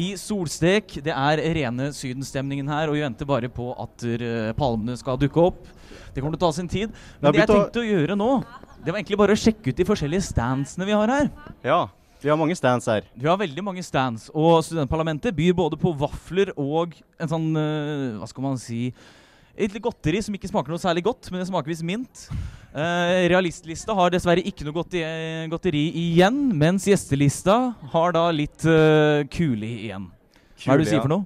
I 0.02 0.08
solstek. 0.18 0.98
Det 1.06 1.14
er 1.14 1.44
rene 1.60 1.92
sydenstemningen 1.94 2.74
her, 2.74 2.90
og 2.90 2.98
vi 2.98 3.06
venter 3.06 3.30
bare 3.30 3.52
på 3.54 3.70
at 3.86 4.08
eh, 4.10 4.50
palmene 4.58 4.98
skal 4.98 5.22
dukke 5.22 5.46
opp. 5.46 5.62
Det 6.18 6.24
kommer 6.24 6.34
til 6.34 6.42
å 6.42 6.50
ta 6.50 6.56
sin 6.58 6.70
tid. 6.72 6.90
Det 6.90 7.22
Men 7.22 7.36
det 7.36 7.44
jeg 7.44 7.50
tenkte 7.52 7.78
å- 7.78 7.86
å 7.86 7.92
gjøre 7.94 8.16
nå, 8.18 8.30
det 8.82 8.90
var 8.90 8.98
egentlig 8.98 9.18
bare 9.20 9.36
å 9.36 9.38
sjekke 9.38 9.70
ut 9.70 9.76
de 9.78 9.86
forskjellige 9.86 10.26
standsene 10.26 10.86
vi 10.88 10.96
har 10.98 11.08
her. 11.14 11.30
Ja, 11.64 11.90
vi 12.24 12.30
har 12.32 12.38
mange 12.38 12.56
stands 12.58 12.88
her. 12.90 13.06
Vi 13.14 13.28
har 13.30 13.38
veldig 13.38 13.64
mange 13.64 13.84
stands, 13.86 14.32
og 14.34 14.64
studentparlamentet 14.66 15.36
byr 15.38 15.54
både 15.54 15.78
på 15.78 15.94
vafler 15.94 16.50
og 16.58 16.96
en 17.20 17.30
sånn 17.30 17.52
uh, 17.54 18.18
Hva 18.18 18.30
skal 18.32 18.46
man 18.48 18.58
si 18.58 18.92
Et 19.58 19.70
godteri 19.82 20.24
som 20.26 20.34
ikke 20.34 20.50
smaker 20.50 20.74
noe 20.74 20.82
særlig 20.82 21.04
godt, 21.06 21.30
men 21.30 21.42
det 21.42 21.48
smaker 21.50 21.70
visst 21.70 21.86
mint. 21.86 22.26
Uh, 22.74 23.26
realistlista 23.30 23.94
har 23.94 24.10
dessverre 24.14 24.42
ikke 24.42 24.66
noe 24.66 24.74
godteri, 24.74 25.46
godteri 25.50 25.86
igjen, 25.94 26.42
mens 26.58 26.86
gjestelista 26.86 27.76
har 27.94 28.18
da 28.18 28.26
litt 28.34 28.66
uh, 28.66 29.22
kule 29.34 29.70
igjen. 29.86 30.10
Hva 30.62 30.74
er 30.74 30.78
det 30.82 30.86
du 30.86 30.90
sier 30.90 31.02
ja. 31.02 31.06
for 31.06 31.14
noe? 31.14 31.26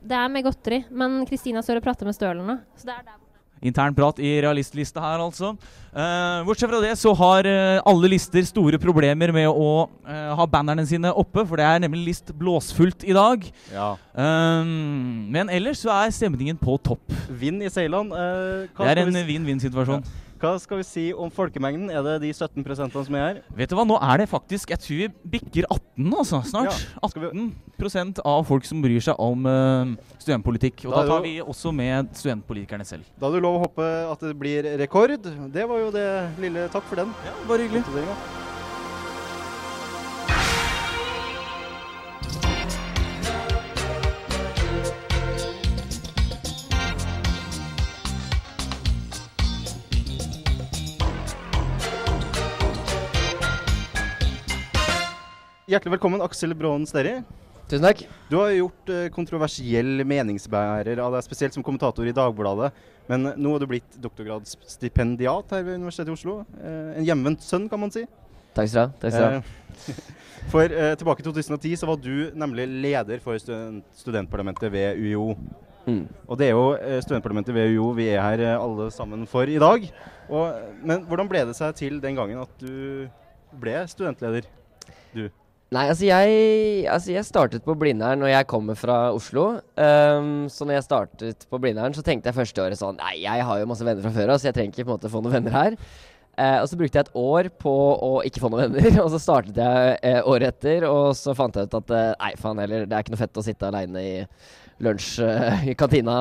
Det 0.00 0.16
er 0.16 0.28
med 0.32 0.44
godteri, 0.44 0.82
men 0.90 1.22
Kristina 1.28 1.64
står 1.64 1.80
og 1.80 1.88
prater 1.88 2.08
med 2.08 2.16
Stølen 2.16 2.44
nå. 2.44 2.60
Så 2.76 2.88
det 2.88 2.96
er 2.96 3.04
der. 3.04 3.25
Intern 3.64 3.94
prat 3.96 4.18
i 4.20 4.34
realistlista 4.44 5.00
her, 5.00 5.22
altså. 5.24 5.54
Eh, 5.96 6.42
bortsett 6.44 6.68
fra 6.68 6.80
det 6.82 6.92
så 7.00 7.14
har 7.16 7.48
eh, 7.48 7.78
alle 7.88 8.10
lister 8.12 8.44
store 8.44 8.80
problemer 8.80 9.32
med 9.32 9.48
å 9.48 9.86
eh, 10.04 10.34
ha 10.36 10.46
bannerne 10.50 10.84
sine 10.88 11.12
oppe, 11.16 11.46
for 11.46 11.56
det 11.56 11.64
er 11.64 11.80
nemlig 11.86 12.04
list 12.10 12.34
blåsfullt 12.36 13.06
i 13.08 13.16
dag. 13.16 13.48
Ja. 13.72 13.94
Um, 14.12 15.24
men 15.32 15.48
ellers 15.52 15.80
så 15.86 15.94
er 15.94 16.12
stemningen 16.12 16.60
på 16.60 16.76
topp. 16.84 17.16
Vind 17.32 17.64
i 17.64 17.72
Seiland 17.72 18.12
eh, 18.12 18.68
Det 18.68 18.92
er 18.92 19.02
en 19.06 19.20
vi 19.22 19.26
vinn-vinn-situasjon. 19.32 20.04
Ja. 20.04 20.25
Hva 20.36 20.52
skal 20.60 20.80
vi 20.82 20.84
si 20.84 21.04
om 21.16 21.30
folkemengden? 21.32 21.88
Er 21.88 22.02
det 22.04 22.16
de 22.26 22.32
17% 22.34 22.92
som 22.92 23.16
er 23.16 23.24
her? 23.24 23.42
Vet 23.56 23.72
du 23.72 23.76
hva, 23.78 23.86
nå 23.88 23.96
er 23.96 24.20
det 24.20 24.28
faktisk 24.28 24.74
Jeg 24.74 24.82
tror 24.84 24.98
vi 25.00 25.08
bikker 25.36 25.68
18 25.70 26.12
altså, 26.12 26.42
snart. 26.44 26.82
18 27.00 28.20
av 28.24 28.44
folk 28.48 28.68
som 28.68 28.82
bryr 28.84 29.00
seg 29.04 29.20
om 29.22 29.48
uh, 29.48 29.94
studentpolitikk. 30.20 30.84
Og 30.86 30.92
Da 30.92 30.98
da, 31.00 31.04
er 31.04 31.12
tar 31.14 31.24
vi 31.24 31.34
også 31.40 31.72
med 31.72 32.12
studentpolitikerne 32.16 32.84
selv. 32.88 33.08
Da 33.16 33.28
hadde 33.28 33.40
du 33.40 33.46
lov 33.48 33.60
å 33.60 33.64
håpe 33.66 33.92
at 34.12 34.26
det 34.28 34.36
blir 34.36 34.72
rekord. 34.82 35.16
Det 35.24 35.68
var 35.68 35.86
jo 35.86 35.94
det 35.94 36.08
lille 36.42 36.68
Takk 36.72 36.84
for 36.90 37.00
den. 37.00 37.14
Ja, 37.24 37.38
bare 37.48 37.64
hyggelig. 37.64 38.45
Hjertelig 55.76 55.92
velkommen, 55.92 56.22
Aksel 56.24 56.54
Braanen 56.56 56.86
Sterri. 56.88 57.18
Tusen 57.68 57.84
takk. 57.84 57.98
Du 58.30 58.38
har 58.38 58.48
gjort 58.54 58.90
eh, 58.94 59.10
kontroversiell 59.12 60.00
meningsbærer 60.08 61.02
av 61.04 61.12
deg, 61.12 61.26
spesielt 61.26 61.52
som 61.52 61.64
kommentator 61.66 62.08
i 62.08 62.14
Dagbladet. 62.16 62.70
Men 63.10 63.34
nå 63.36 63.52
har 63.52 63.60
du 63.60 63.66
blitt 63.68 63.98
doktorgradsstipendiat 64.00 65.52
her 65.52 65.66
ved 65.66 65.76
Universitetet 65.76 66.08
i 66.08 66.16
Oslo. 66.16 66.38
Eh, 66.56 66.96
en 67.02 67.10
hjemvendt 67.10 67.44
sønn, 67.44 67.68
kan 67.68 67.84
man 67.84 67.92
si. 67.92 68.06
Takk 68.56 68.72
skal 68.72 68.72
du 68.72 68.80
ha. 68.80 68.88
Takk 69.04 69.18
skal 69.18 69.28
du 69.28 69.36
ha. 69.36 69.44
Eh, 69.92 70.00
For 70.54 70.78
eh, 70.80 70.96
tilbake 70.96 71.20
i 71.20 71.28
2010 71.28 71.76
så 71.84 71.92
var 71.92 72.00
du 72.00 72.32
nemlig 72.32 72.70
leder 72.88 73.20
for 73.20 73.36
student 73.44 73.84
studentparlamentet 74.00 74.72
ved 74.72 74.96
UiO. 74.96 75.34
Mm. 75.84 76.04
Og 76.24 76.40
det 76.40 76.48
er 76.48 76.56
jo 76.56 77.00
studentparlamentet 77.04 77.52
ved 77.52 77.74
UiO 77.74 77.92
vi 78.00 78.14
er 78.14 78.24
her 78.24 78.48
alle 78.56 78.88
sammen 78.96 79.28
for 79.28 79.44
i 79.44 79.60
dag. 79.60 79.90
Og, 80.30 80.70
men 80.80 81.04
hvordan 81.04 81.28
ble 81.28 81.44
det 81.50 81.60
seg 81.60 81.76
til 81.84 82.00
den 82.00 82.16
gangen 82.16 82.46
at 82.48 82.62
du 82.64 83.10
ble 83.60 83.82
studentleder? 83.92 84.48
Du. 85.12 85.28
Nei, 85.74 85.88
altså 85.90 86.06
jeg, 86.06 86.34
altså 86.86 87.10
jeg 87.10 87.26
startet 87.26 87.64
på 87.66 87.74
Blindern 87.74 88.20
når 88.22 88.30
jeg 88.30 88.46
kommer 88.46 88.76
fra 88.78 89.08
Oslo. 89.10 89.56
Um, 89.74 90.46
så 90.52 90.62
når 90.62 90.76
jeg 90.76 90.84
startet 90.86 91.46
på 91.50 91.58
Blindern, 91.58 91.96
så 91.96 92.04
tenkte 92.06 92.30
jeg 92.30 92.36
første 92.36 92.62
året 92.62 92.78
sånn 92.78 93.00
Nei, 93.00 93.16
jeg 93.24 93.42
har 93.48 93.58
jo 93.58 93.66
masse 93.66 93.86
venner 93.86 94.04
fra 94.04 94.12
før 94.14 94.30
av, 94.30 94.38
så 94.38 94.46
jeg 94.46 94.54
trenger 94.54 94.76
ikke 94.76 94.86
på 94.86 94.92
en 94.92 95.00
måte 95.00 95.10
få 95.10 95.24
noen 95.24 95.34
venner 95.40 95.56
her. 95.56 95.76
Uh, 96.36 96.60
og 96.60 96.68
så 96.70 96.78
brukte 96.78 97.00
jeg 97.00 97.08
et 97.08 97.18
år 97.18 97.48
på 97.64 97.72
å 98.06 98.12
ikke 98.28 98.44
få 98.44 98.52
noen 98.52 98.76
venner, 98.76 98.98
og 99.04 99.10
så 99.10 99.18
startet 99.24 99.58
jeg 99.58 99.98
uh, 100.06 100.30
året 100.30 100.54
etter, 100.54 100.86
og 100.86 101.10
så 101.18 101.34
fant 101.34 101.58
jeg 101.58 101.66
ut 101.66 101.78
at 101.80 101.92
uh, 101.96 102.14
nei, 102.22 102.32
faen 102.38 102.62
heller, 102.62 102.86
det 102.86 102.94
er 102.94 103.02
ikke 103.02 103.16
noe 103.16 103.24
fett 103.24 103.42
å 103.42 103.46
sitte 103.48 103.66
aleine 103.66 104.06
i 104.06 104.16
lunsj 104.86 105.24
i 105.64 105.72
kantina, 105.80 106.14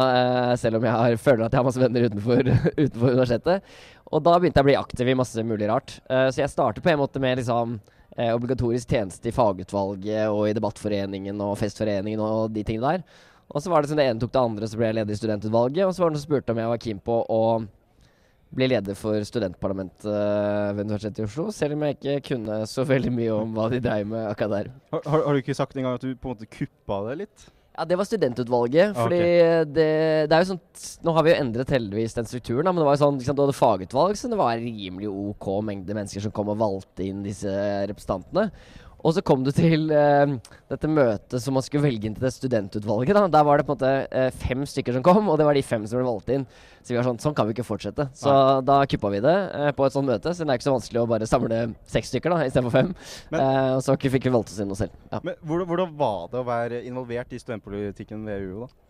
selv 0.55 0.79
om 0.79 0.85
jeg 0.87 0.95
har, 0.95 1.17
føler 1.19 1.43
at 1.43 1.51
jeg 1.51 1.59
har 1.59 1.65
masse 1.67 1.81
venner 1.81 2.05
utenfor, 2.07 2.47
utenfor 2.85 3.09
universitetet. 3.11 3.73
Og 4.09 4.23
da 4.23 4.37
begynte 4.39 4.61
jeg 4.61 4.65
å 4.65 4.69
bli 4.69 4.77
aktiv 4.79 5.11
i 5.11 5.17
masse 5.19 5.43
mulig 5.43 5.67
rart. 5.67 5.97
Så 6.07 6.39
jeg 6.39 6.53
startet 6.53 6.85
på 6.85 6.93
en 6.93 7.01
måte 7.01 7.19
med 7.19 7.41
liksom 7.41 7.73
eh, 8.17 8.33
obligatorisk 8.33 8.89
tjeneste 8.91 9.29
i 9.29 9.35
fagutvalget 9.35 10.27
og 10.31 10.49
i 10.49 10.55
debattforeningen 10.57 11.41
og 11.45 11.57
festforeningen 11.61 12.23
og 12.23 12.53
de 12.55 12.65
tingene 12.67 12.97
der. 12.97 13.23
Og 13.53 13.61
så 13.61 13.69
var 13.69 13.83
det 13.83 13.91
som 13.91 13.99
det 13.99 14.07
ene 14.09 14.21
tok 14.21 14.33
det 14.33 14.41
andre, 14.41 14.67
så 14.67 14.77
ble 14.79 14.89
jeg 14.89 14.97
leder 14.97 15.13
i 15.13 15.19
studentutvalget. 15.19 15.85
Og 15.85 15.93
så 15.93 16.01
var 16.01 16.09
det 16.09 16.15
noen 16.15 16.23
som 16.23 16.29
spurte 16.29 16.55
om 16.55 16.61
jeg 16.61 16.71
var 16.71 16.81
keen 16.81 17.01
på 17.05 17.19
å 17.29 17.41
bli 18.55 18.69
leder 18.71 18.95
for 18.97 19.19
studentparlamentet 19.27 20.05
ved 20.07 20.85
Universitetet 20.85 21.23
i 21.23 21.25
Oslo, 21.27 21.49
selv 21.53 21.75
om 21.75 21.83
jeg 21.85 21.97
ikke 21.97 22.15
kunne 22.29 22.61
så 22.71 22.85
veldig 22.87 23.11
mye 23.13 23.33
om 23.35 23.55
hva 23.57 23.67
de 23.73 23.81
dreiv 23.83 24.07
med 24.13 24.29
akkurat 24.29 24.53
der. 24.53 24.71
Har, 24.93 25.03
har, 25.11 25.25
har 25.27 25.35
du 25.35 25.41
ikke 25.43 25.57
sagt 25.57 25.75
engang 25.75 25.97
at 25.97 26.05
du 26.05 26.13
på 26.13 26.29
en 26.29 26.37
måte 26.37 26.49
kuppa 26.49 27.01
det 27.09 27.17
litt? 27.25 27.47
Ja, 27.75 27.85
Det 27.85 27.97
var 27.99 28.07
studentutvalget. 28.07 28.95
fordi 28.95 29.17
fordi 29.19 29.73
det, 29.75 29.89
det 30.29 30.35
er 30.35 30.43
jo 30.43 30.49
sånn 30.53 30.61
Nå 31.05 31.13
har 31.15 31.25
vi 31.25 31.33
jo 31.33 31.39
endret 31.43 31.73
heldigvis 31.75 32.15
den 32.15 32.25
strukturen, 32.29 32.63
da, 32.65 32.71
men 32.71 32.81
det 32.81 32.87
var 32.87 32.95
jo 32.95 33.03
sånn, 33.03 33.19
liksom, 33.19 33.35
du 33.35 33.43
hadde 33.43 33.57
fagutvalg, 33.57 34.15
så 34.19 34.31
det 34.31 34.39
var 34.39 34.55
rimelig 34.59 35.09
OK 35.11 35.47
mengde 35.65 35.95
mennesker 35.97 36.23
som 36.23 36.33
kom 36.35 36.49
og 36.53 36.59
valgte 36.61 37.03
inn 37.05 37.23
disse 37.25 37.51
representantene. 37.91 38.49
Og 39.05 39.13
så 39.13 39.21
kom 39.21 39.43
du 39.45 39.51
til 39.53 39.91
eh, 39.93 40.31
dette 40.71 40.89
møtet 40.89 41.37
som 41.43 41.53
man 41.53 41.63
skulle 41.65 41.85
velge 41.85 42.09
inn 42.09 42.15
til 42.17 42.25
det 42.25 42.31
studentutvalget. 42.33 43.13
da. 43.13 43.27
Der 43.35 43.45
var 43.45 43.61
det 43.61 43.65
på 43.67 43.75
en 43.75 43.77
måte 43.77 43.91
eh, 44.09 44.31
fem 44.41 44.63
stykker 44.65 44.97
som 44.97 45.03
kom, 45.05 45.29
og 45.29 45.37
det 45.37 45.45
var 45.45 45.57
de 45.57 45.61
fem 45.65 45.85
som 45.85 45.99
ble 45.99 46.07
valgt 46.07 46.31
inn. 46.33 46.47
Så 46.81 46.93
vi 46.93 46.97
var 46.97 47.05
sånn, 47.05 47.19
sånn 47.21 47.35
kan 47.37 47.45
vi 47.45 47.53
ikke 47.53 47.67
fortsette. 47.67 48.07
Så 48.17 48.33
da 48.65 48.79
kuppa 48.89 49.11
vi 49.13 49.21
det 49.21 49.35
eh, 49.35 49.69
på 49.77 49.85
et 49.85 49.93
sånt 49.93 50.09
møte. 50.09 50.33
Så 50.33 50.41
det 50.41 50.55
er 50.55 50.57
ikke 50.57 50.69
så 50.71 50.73
vanskelig 50.73 51.03
å 51.03 51.09
bare 51.13 51.29
samle 51.29 51.61
seks 51.91 52.09
stykker 52.13 52.33
da, 52.33 52.41
istedenfor 52.49 52.73
fem. 52.73 52.95
Eh, 53.35 53.71
og 53.75 53.83
så 53.85 53.97
fikk 53.99 54.25
vi 54.25 54.33
valgt 54.33 54.53
oss 54.53 54.61
inn 54.63 54.71
noe 54.73 54.79
selv. 54.79 54.97
Ja. 55.11 55.21
Men 55.21 55.37
hvordan, 55.45 55.69
hvordan 55.69 55.93
var 56.01 56.25
det 56.33 56.41
å 56.41 56.47
være 56.49 56.81
involvert 56.89 57.33
i 57.35 57.41
studentpolitikken 57.41 58.25
ved 58.25 58.49
UiO, 58.49 58.65
da? 58.65 58.81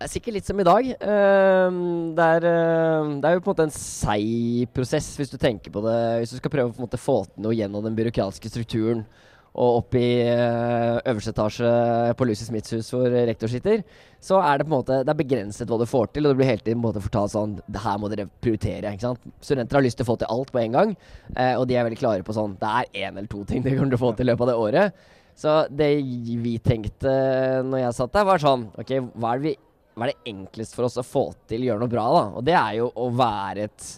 Det 0.00 0.06
er 0.06 0.12
sikkert 0.14 0.36
litt 0.38 0.46
som 0.48 0.60
i 0.62 0.64
dag. 0.64 0.86
Ehm, 1.12 1.80
det, 2.16 2.26
er, 2.38 2.44
eh, 2.48 3.08
det 3.20 3.28
er 3.28 3.34
jo 3.36 3.42
på 3.44 3.50
en 3.50 3.52
måte 3.52 3.66
en 3.68 3.74
seig 3.74 4.70
prosess, 4.72 5.10
hvis 5.18 5.28
du 5.28 5.36
tenker 5.36 5.74
på 5.74 5.82
det. 5.84 5.96
Hvis 6.22 6.30
du 6.32 6.38
skal 6.38 6.52
prøve 6.54 6.72
å 6.72 7.00
få 7.02 7.18
til 7.28 7.42
noe 7.44 7.52
gjennom 7.52 7.84
den 7.84 7.98
byråkratiske 7.98 8.48
strukturen 8.48 9.04
og 9.50 9.82
opp 9.82 9.98
i 10.00 10.22
eh, 10.24 11.02
øverste 11.04 11.34
etasje 11.34 11.74
på 12.16 12.30
Lucy 12.30 12.48
Smiths 12.48 12.72
hus 12.78 12.88
hvor 12.94 13.12
rektor 13.12 13.52
sitter, 13.52 13.84
så 14.24 14.40
er 14.40 14.56
det 14.56 14.70
på 14.70 14.72
en 14.72 14.78
måte 14.78 15.02
Det 15.04 15.12
er 15.12 15.20
begrenset 15.20 15.68
hva 15.68 15.82
du 15.82 15.84
får 15.90 16.14
til, 16.14 16.24
og 16.24 16.32
det 16.32 16.40
blir 16.40 16.52
hele 16.54 16.64
tiden 16.64 16.80
på 16.80 16.86
en 16.86 16.94
måte 16.94 17.04
fortalt 17.04 17.36
sånn 17.36 17.54
Det 17.68 17.84
her 17.84 18.00
må 18.00 18.08
dere 18.08 18.30
prioritere. 18.40 18.96
ikke 18.96 19.10
sant? 19.10 19.32
Studenter 19.44 19.82
har 19.82 19.84
lyst 19.84 20.00
til 20.00 20.08
å 20.08 20.12
få 20.14 20.20
til 20.22 20.32
alt 20.32 20.56
på 20.56 20.64
en 20.64 20.80
gang, 20.80 20.98
eh, 21.36 21.56
og 21.60 21.68
de 21.68 21.76
er 21.76 21.84
veldig 21.84 22.00
klare 22.00 22.24
på 22.24 22.40
sånn 22.40 22.56
Det 22.56 22.72
er 22.72 22.92
én 23.04 23.18
eller 23.18 23.28
to 23.28 23.44
ting 23.44 23.60
de 23.66 23.76
kommer 23.76 23.92
til 23.92 24.00
å 24.00 24.06
få 24.08 24.16
til 24.16 24.30
i 24.30 24.32
løpet 24.32 24.48
av 24.48 24.54
det 24.54 24.60
året. 24.64 25.08
Så 25.36 25.62
det 25.68 25.96
vi 26.40 26.56
tenkte 26.64 27.10
når 27.68 27.90
jeg 27.90 27.98
satt 28.00 28.16
der, 28.16 28.30
var 28.32 28.40
sånn 28.40 28.70
OK, 28.80 28.96
hva 29.12 29.34
er 29.34 29.42
det 29.42 29.50
vi 29.50 29.58
hva 30.00 30.06
er 30.08 30.14
det 30.14 30.32
enklest 30.32 30.72
for 30.72 30.88
oss 30.88 30.96
å 30.96 31.04
få 31.04 31.26
til 31.50 31.66
gjøre 31.66 31.82
noe 31.82 31.92
bra, 31.92 32.06
da? 32.14 32.22
Og 32.40 32.44
det 32.46 32.54
er 32.56 32.78
jo 32.78 32.86
å 32.96 33.10
være 33.12 33.66
et 33.68 33.88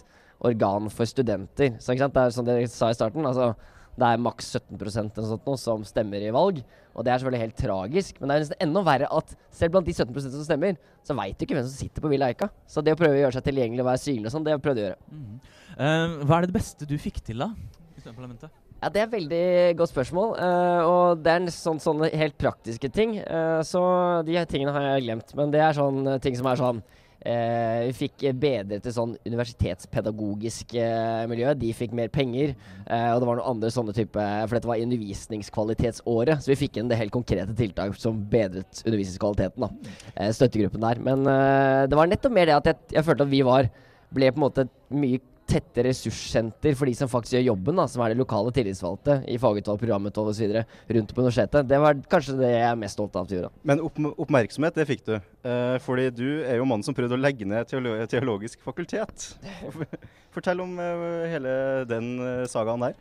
organ 0.43 0.89
for 0.91 1.07
studenter. 1.07 1.77
Så 1.79 1.93
ikke 1.93 2.03
sant? 2.03 2.17
Det 2.17 2.25
er 2.25 2.33
som 2.35 2.47
dere 2.47 2.65
sa 2.67 2.89
i 2.91 2.97
starten, 2.97 3.23
altså 3.23 3.53
det 3.93 4.07
er 4.09 4.21
maks 4.25 4.47
17 4.57 4.73
eller 4.81 5.27
sånt 5.29 5.61
som 5.61 5.83
stemmer 5.85 6.23
i 6.25 6.33
valg. 6.33 6.59
Og 6.93 7.05
det 7.05 7.13
er 7.13 7.21
selvfølgelig 7.21 7.43
helt 7.43 7.59
tragisk, 7.61 8.17
men 8.19 8.29
det 8.29 8.35
er 8.35 8.43
nesten 8.43 8.65
enda 8.65 8.83
verre 8.85 9.09
at 9.15 9.31
selv 9.53 9.75
blant 9.75 9.87
de 9.87 9.95
17% 9.95 10.35
som 10.35 10.45
stemmer, 10.45 10.75
så 11.05 11.15
veit 11.17 11.37
du 11.37 11.45
ikke 11.45 11.57
hvem 11.57 11.67
som 11.67 11.77
sitter 11.77 12.03
på 12.03 12.11
Villa 12.11 12.29
Eika. 12.33 12.49
Så 12.69 12.83
det 12.85 12.97
å 12.97 12.99
prøve 12.99 13.17
å 13.17 13.21
gjøre 13.21 13.37
seg 13.37 13.47
tilgjengelig 13.47 13.85
og 13.85 13.89
være 13.91 14.03
synlig 14.03 14.29
og 14.29 14.35
sånn, 14.35 14.49
det 14.49 14.57
prøvde 14.65 14.83
jeg 14.83 14.91
å 14.91 14.91
gjøre. 14.91 15.39
Eh, 15.77 16.17
hva 16.27 16.37
er 16.37 16.49
det 16.49 16.57
beste 16.57 16.89
du 16.89 16.97
fikk 17.01 17.21
til, 17.25 17.45
da? 17.45 17.53
I 17.95 18.03
studentparlamentet? 18.03 18.62
Ja, 18.83 18.89
Det 18.91 18.99
er 18.99 19.05
et 19.07 19.13
veldig 19.15 19.77
godt 19.79 19.93
spørsmål. 19.93 20.33
Uh, 20.35 20.81
og 20.83 21.21
det 21.23 21.31
er 21.31 21.45
sånn, 21.55 21.79
sånne 21.79 22.09
helt 22.11 22.35
praktiske 22.35 22.89
ting. 22.91 23.15
Uh, 23.23 23.61
så 23.63 23.79
de 24.27 24.35
tingene 24.51 24.73
har 24.75 24.89
jeg 24.89 25.05
glemt. 25.05 25.31
Men 25.39 25.53
det 25.53 25.61
er 25.63 25.77
sånne 25.77 26.17
ting 26.19 26.35
som 26.35 26.49
er 26.51 26.59
sånn 26.59 26.81
uh, 26.83 27.79
Vi 27.87 27.93
fikk 28.01 28.25
bedre 28.41 28.81
til 28.83 28.95
sånn 28.97 29.15
universitetspedagogisk 29.23 30.75
eh, 30.75 31.23
miljø. 31.31 31.53
De 31.55 31.71
fikk 31.71 31.95
mer 31.95 32.11
penger. 32.11 32.57
eh, 32.83 33.07
og 33.13 33.23
det 33.23 33.29
var 33.29 33.39
noen 33.39 33.53
andre 33.53 33.71
sånne 33.71 33.95
type 33.95 34.19
For 34.19 34.57
dette 34.57 34.67
var 34.73 34.83
undervisningskvalitetsåret. 34.83 36.43
Så 36.43 36.51
vi 36.51 36.59
fikk 36.65 36.81
inn 36.81 36.91
det 36.91 36.99
helt 36.99 37.15
konkrete 37.15 37.55
tiltak 37.55 37.95
som 37.95 38.19
bedret 38.19 38.83
undervisningskvaliteten. 38.83 39.63
da 39.63 39.95
eh, 40.17 40.35
Støttegruppen 40.35 40.83
der. 40.83 40.99
Men 40.99 41.23
eh, 41.23 41.85
det 41.87 42.01
var 42.01 42.11
nettopp 42.11 42.35
mer 42.35 42.51
det 42.51 42.59
at 42.59 42.73
jeg, 42.73 42.97
jeg 42.99 43.07
følte 43.07 43.29
at 43.29 43.31
vi 43.31 43.45
var 43.47 43.71
ble 44.13 44.29
på 44.29 44.37
en 44.37 44.43
måte 44.43 44.67
et 44.67 44.73
mye 44.93 45.23
tette 45.53 45.85
ressurssenter 45.85 46.75
for 46.77 46.89
de 46.89 46.95
som 46.97 47.09
faktisk 47.11 47.37
gjør 47.37 47.45
jobben, 47.51 47.77
da, 47.77 47.85
som 47.89 48.03
er 48.03 48.13
de 48.13 48.19
lokale 48.21 48.53
tillitsvalgte 48.55 49.19
i 49.29 49.37
fagutvalg, 49.41 49.79
programutvalg 49.81 50.31
osv. 50.33 50.57
rundt 50.97 51.13
på 51.13 51.23
universitetet. 51.23 51.69
Det 51.69 51.79
var 51.83 52.01
kanskje 52.09 52.37
det 52.39 52.51
jeg 52.53 52.65
er 52.69 52.79
mest 52.79 52.97
stolt 52.97 53.15
av 53.19 53.29
til. 53.29 53.47
Men 53.67 53.83
opp 53.85 53.99
oppmerksomhet, 54.25 54.75
det 54.77 54.87
fikk 54.89 55.05
du. 55.07 55.15
Eh, 55.17 55.77
fordi 55.83 56.09
du 56.15 56.27
er 56.41 56.57
jo 56.59 56.67
mannen 56.67 56.85
som 56.85 56.95
prøvde 56.97 57.17
å 57.17 57.21
legge 57.21 57.47
ned 57.49 57.69
teolo 57.69 57.95
teologisk 58.09 58.61
fakultet. 58.65 59.33
Fortell 60.35 60.63
om 60.63 60.77
eh, 60.81 61.25
hele 61.33 61.55
den 61.89 62.13
eh, 62.17 62.45
sagaen 62.49 62.87
der. 62.89 62.97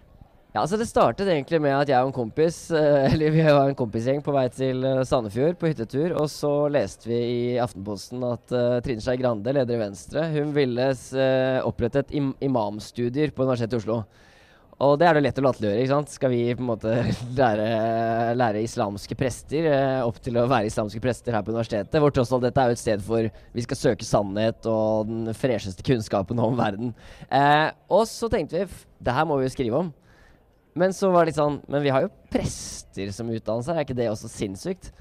Ja, 0.53 0.61
altså 0.61 0.77
Det 0.77 0.85
startet 0.85 1.31
egentlig 1.33 1.63
med 1.65 1.73
at 1.73 1.89
jeg 1.89 2.05
og 2.05 2.11
en 2.11 2.17
kompis 2.17 2.67
Eller 3.13 3.33
vi 3.33 3.45
var 3.45 3.71
en 3.71 3.79
kompisgjeng 3.79 4.21
på 4.25 4.35
vei 4.37 4.45
til 4.53 4.85
eh, 4.85 5.01
Sandefjord 5.09 5.57
på 5.57 5.71
hyttetur. 5.71 6.13
Og 6.21 6.29
så 6.29 6.51
leste 6.73 7.09
vi 7.09 7.21
i 7.21 7.45
Aftenposten 7.63 8.21
at 8.29 8.53
uh, 8.53 8.81
Trine 8.85 9.01
Skei 9.01 9.17
Grande, 9.21 9.55
leder 9.57 9.79
i 9.79 9.81
Venstre, 9.81 10.27
hun 10.35 10.53
ville 10.53 10.91
uh, 10.93 11.65
opprette 11.65 12.03
et 12.03 12.13
im 12.21 12.35
imamstudier 12.45 13.33
på 13.33 13.47
Universitetet 13.47 13.79
i 13.79 13.81
Oslo. 13.81 13.97
Og 14.83 14.99
det 15.01 15.07
er 15.09 15.17
det 15.17 15.23
lett 15.25 15.41
å 15.41 15.45
latterliggjøre. 15.47 15.87
ikke 15.87 15.95
sant? 15.95 16.13
Skal 16.13 16.33
vi 16.35 16.43
på 16.53 16.65
en 16.65 16.69
måte 16.69 16.99
lære, 17.41 17.71
lære 18.37 18.67
islamske 18.67 19.17
prester 19.17 19.71
uh, 19.73 20.05
opp 20.05 20.21
til 20.21 20.37
å 20.37 20.45
være 20.53 20.69
islamske 20.69 21.01
prester 21.01 21.33
her 21.33 21.47
på 21.47 21.55
universitetet? 21.55 21.97
Hvor 22.03 22.13
tross 22.13 22.35
alt 22.37 22.45
dette 22.45 22.61
er 22.61 22.75
jo 22.75 22.77
et 22.77 22.85
sted 22.85 23.09
for 23.09 23.31
vi 23.57 23.67
skal 23.71 23.81
søke 23.87 24.11
sannhet 24.11 24.69
og 24.69 25.09
den 25.09 25.33
fresheste 25.33 25.89
kunnskapen 25.89 26.45
om 26.45 26.61
verden. 26.61 26.93
Og 27.89 28.05
så 28.11 28.29
tenkte 28.29 28.61
vi 28.61 28.71
det 29.01 29.17
her 29.17 29.25
må 29.25 29.41
vi 29.41 29.49
jo 29.49 29.57
skrive 29.57 29.81
om. 29.87 29.93
Men 30.79 30.95
så 30.97 31.11
var 31.13 31.25
det 31.25 31.33
litt 31.33 31.41
sånn 31.41 31.59
Men 31.69 31.83
vi 31.85 31.91
har 31.93 32.07
jo 32.07 32.13
prester 32.33 33.11
som 33.13 33.29
utdannelse, 33.29 33.75
er 33.75 33.85
ikke 33.85 33.99
det 33.99 34.09
også 34.13 34.31
sinnssykt? 34.33 34.93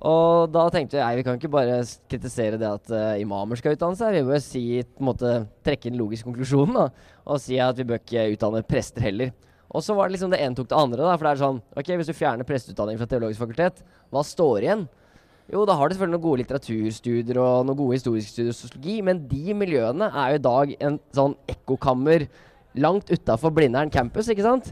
Og 0.00 0.48
da 0.48 0.62
tenkte 0.72 0.96
jeg 0.96 1.18
vi 1.18 1.24
kan 1.26 1.36
ikke 1.36 1.52
bare 1.52 1.80
kritisere 2.08 2.58
det 2.60 2.68
at 2.68 2.92
uh, 2.94 3.20
imamer 3.20 3.58
skal 3.58 3.74
utdanne 3.76 3.98
seg. 3.98 4.14
Vi 4.16 4.28
bør 4.30 4.40
si, 4.40 4.62
på 4.86 5.02
en 5.02 5.08
måte, 5.10 5.32
trekke 5.66 5.90
inn 5.90 5.98
logisk 6.00 6.24
konklusjon 6.28 6.72
da, 6.72 6.86
og 7.26 7.42
si 7.42 7.58
at 7.60 7.76
vi 7.76 7.84
bør 7.90 8.00
ikke 8.00 8.30
utdanne 8.32 8.62
prester 8.64 9.04
heller. 9.04 9.34
Og 9.70 9.84
så 9.84 9.94
var 9.94 10.08
det 10.08 10.16
liksom 10.16 10.32
det 10.32 10.40
ene 10.42 10.56
tok 10.56 10.70
det 10.70 10.78
andre. 10.78 11.02
da, 11.04 11.18
For 11.18 11.26
det 11.26 11.32
er 11.34 11.42
sånn 11.44 11.60
Ok, 11.78 11.92
hvis 12.00 12.08
du 12.08 12.16
fjerner 12.16 12.48
presteutdanning 12.48 12.98
fra 12.98 13.06
Teologisk 13.10 13.44
fakultet, 13.44 13.84
hva 14.10 14.24
står 14.26 14.64
igjen? 14.64 14.86
Jo, 15.50 15.64
da 15.66 15.74
har 15.74 15.88
du 15.90 15.94
selvfølgelig 15.94 16.14
noen 16.16 16.24
gode 16.24 16.40
litteraturstudier 16.44 17.38
og 17.42 17.66
noen 17.66 17.78
gode 17.78 17.98
historiske 17.98 18.32
studier 18.32 18.52
og 18.52 18.56
sosiologi, 18.56 18.96
men 19.06 19.24
de 19.26 19.56
miljøene 19.58 20.06
er 20.08 20.32
jo 20.32 20.38
i 20.40 20.44
dag 20.46 20.74
en 20.86 20.98
sånn 21.16 21.34
ekkokammer 21.50 22.28
langt 22.78 23.10
utafor 23.10 23.50
Blindern 23.54 23.90
campus, 23.90 24.30
ikke 24.30 24.46
sant? 24.46 24.70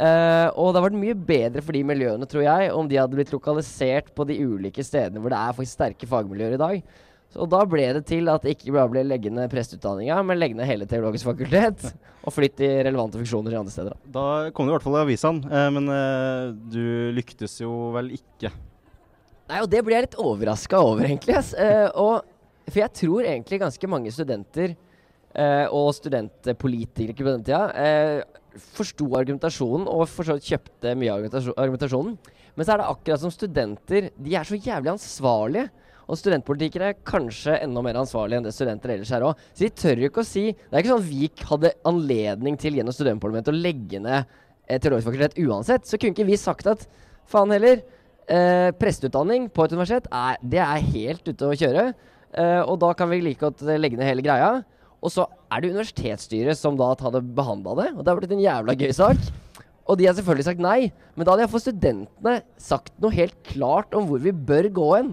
Eh, 0.00 0.48
og 0.56 0.70
det 0.70 0.80
hadde 0.80 0.86
vært 0.86 1.02
mye 1.02 1.18
bedre 1.28 1.62
for 1.64 1.76
de 1.76 1.84
miljøene, 1.84 2.28
tror 2.28 2.44
jeg, 2.46 2.72
om 2.72 2.88
de 2.88 2.96
hadde 2.96 3.18
blitt 3.18 3.32
lokalisert 3.34 4.08
på 4.16 4.24
de 4.28 4.38
ulike 4.40 4.84
stedene 4.86 5.20
hvor 5.20 5.32
det 5.32 5.40
er 5.40 5.56
faktisk 5.58 5.76
sterke 5.76 6.08
fagmiljøer 6.08 6.56
i 6.56 6.60
dag. 6.60 6.94
Så 7.30 7.46
da 7.46 7.60
ble 7.68 7.84
det 7.94 8.02
til 8.08 8.26
at 8.32 8.42
det 8.42 8.56
ikke 8.56 8.72
bare 8.74 8.90
ble 8.90 9.04
legge 9.06 9.30
ned 9.30 9.52
presteutdanninga, 9.52 10.16
men 10.26 10.40
legge 10.40 10.56
ned 10.58 10.66
hele 10.66 10.88
Teologisk 10.90 11.28
fakultet 11.28 11.84
og 12.26 12.34
flytte 12.34 12.64
i 12.66 12.80
relevante 12.88 13.20
funksjoner 13.20 13.54
i 13.54 13.60
andre 13.60 13.74
steder. 13.74 14.00
da. 14.16 14.24
Kom 14.56 14.66
det 14.66 14.72
i 14.72 14.76
hvert 14.78 14.88
fall 14.88 14.98
i 14.98 15.04
avisene, 15.04 15.52
eh, 15.52 15.68
men 15.76 15.94
eh, 15.94 16.48
du 16.72 16.82
lyktes 17.20 17.60
jo 17.60 17.92
vel 17.94 18.14
ikke. 18.16 18.54
Nei, 19.50 19.60
og 19.60 19.68
det 19.70 19.84
blir 19.84 19.98
jeg 19.98 20.08
litt 20.08 20.20
overraska 20.22 20.80
over, 20.80 21.04
egentlig. 21.10 21.36
og, 21.98 22.22
for 22.70 22.80
jeg 22.80 22.96
tror 23.02 23.26
egentlig 23.26 23.58
ganske 23.58 23.88
mange 23.90 24.12
studenter 24.14 24.76
og 25.74 25.92
studentpolitikere 25.94 27.26
på 27.26 27.32
den 27.34 27.42
tida 27.46 27.60
forsto 28.76 29.06
argumentasjonen 29.18 29.88
og 29.90 30.06
for 30.10 30.38
kjøpte 30.38 30.94
mye 30.98 31.12
av 31.12 31.26
argumentasjonen. 31.56 32.16
Men 32.56 32.66
så 32.66 32.74
er 32.74 32.82
det 32.82 32.88
akkurat 32.90 33.22
som 33.22 33.32
studenter. 33.34 34.10
De 34.18 34.34
er 34.36 34.48
så 34.48 34.58
jævlig 34.58 34.92
ansvarlige. 34.94 35.70
Og 36.10 36.18
studentpolitikere 36.18 36.90
er 36.90 37.02
kanskje 37.06 37.60
enda 37.62 37.82
mer 37.86 38.00
ansvarlige 38.00 38.40
enn 38.40 38.46
det 38.48 38.54
studenter 38.56 38.96
ellers 38.96 39.12
er 39.14 39.26
òg. 39.28 39.38
Så 39.54 39.62
de 39.62 39.70
tør 39.78 40.02
jo 40.02 40.10
ikke 40.10 40.24
å 40.24 40.26
si 40.26 40.48
Det 40.50 40.72
er 40.72 40.82
ikke 40.82 40.90
sånn 40.90 41.04
at 41.04 41.10
vi 41.12 41.28
hadde 41.52 41.74
anledning 41.86 42.58
til 42.58 42.78
gjennom 42.78 42.96
studentparlamentet 42.96 43.54
å 43.54 43.60
legge 43.60 44.02
ned 44.02 44.38
teologisk 44.78 45.08
fakultet 45.10 45.38
uansett. 45.42 45.86
Så 45.86 45.98
kunne 45.98 46.14
ikke 46.14 46.28
vi 46.28 46.38
sagt 46.38 46.66
at 46.70 46.86
faen 47.30 47.54
heller, 47.54 47.82
eh, 48.26 48.70
presteutdanning 48.78 49.48
på 49.50 49.64
et 49.64 49.72
universitet 49.72 50.06
er, 50.10 50.36
det 50.42 50.58
er 50.58 50.90
helt 50.94 51.26
ute 51.26 51.46
å 51.46 51.54
kjøre. 51.54 51.94
Eh, 52.34 52.62
og 52.62 52.78
da 52.82 52.92
kan 52.94 53.10
vi 53.10 53.20
like 53.20 53.40
godt 53.42 53.62
eh, 53.66 53.78
legge 53.78 53.98
ned 53.98 54.06
hele 54.06 54.22
greia. 54.22 54.62
Og 55.00 55.12
så 55.14 55.24
er 55.48 55.62
det 55.62 55.72
universitetsstyret 55.72 56.58
som 56.58 56.76
da 56.78 56.92
hadde 57.00 57.22
behandla 57.36 57.76
det, 57.78 57.88
og 57.94 58.04
det 58.04 58.12
har 58.12 58.20
blitt 58.20 58.34
en 58.36 58.44
jævla 58.44 58.76
gøy 58.76 58.92
sak. 58.96 59.30
Og 59.90 59.98
de 59.98 60.06
har 60.06 60.14
selvfølgelig 60.14 60.46
sagt 60.46 60.62
nei, 60.62 60.92
men 61.16 61.26
da 61.26 61.32
hadde 61.32 61.46
jeg 61.46 61.52
for 61.54 61.64
studentene 61.64 62.36
sagt 62.60 62.94
noe 63.02 63.14
helt 63.14 63.36
klart 63.48 63.96
om 63.96 64.06
hvor 64.10 64.22
vi 64.22 64.32
bør 64.32 64.68
gå 64.76 64.88
hen. 64.94 65.12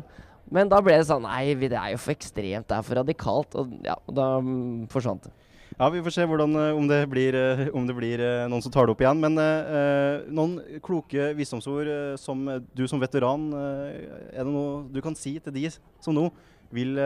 Men 0.54 0.70
da 0.72 0.80
ble 0.84 0.96
det 0.96 1.08
sånn 1.10 1.26
Nei, 1.26 1.56
det 1.60 1.74
er 1.76 1.92
jo 1.92 2.00
for 2.00 2.14
ekstremt, 2.14 2.68
det 2.70 2.76
er 2.78 2.86
for 2.86 3.00
radikalt. 3.00 3.58
Og 3.60 3.74
ja, 3.84 3.98
da 4.08 4.38
mm, 4.44 4.88
forsvant 4.92 5.28
det. 5.28 5.34
Ja, 5.78 5.90
Vi 5.94 6.02
får 6.02 6.14
se 6.16 6.26
hvordan, 6.26 6.56
eh, 6.58 6.78
om 6.78 6.88
det 6.90 7.02
blir, 7.12 7.36
eh, 7.36 7.68
om 7.76 7.86
det 7.86 7.96
blir 7.98 8.22
eh, 8.24 8.48
noen 8.50 8.64
som 8.66 8.72
tar 8.74 8.88
det 8.88 8.96
opp 8.96 9.02
igjen. 9.04 9.20
Men 9.22 9.38
eh, 9.38 10.24
noen 10.34 10.80
kloke 10.84 11.32
visdomsord 11.38 11.92
som 12.22 12.46
du 12.74 12.88
som 12.88 13.02
veteran 13.02 13.50
Er 13.54 14.42
det 14.44 14.54
noe 14.54 14.88
du 14.90 15.02
kan 15.06 15.16
si 15.16 15.38
til 15.40 15.54
de 15.54 15.68
som 16.02 16.16
nå 16.16 16.30
vil 16.74 16.98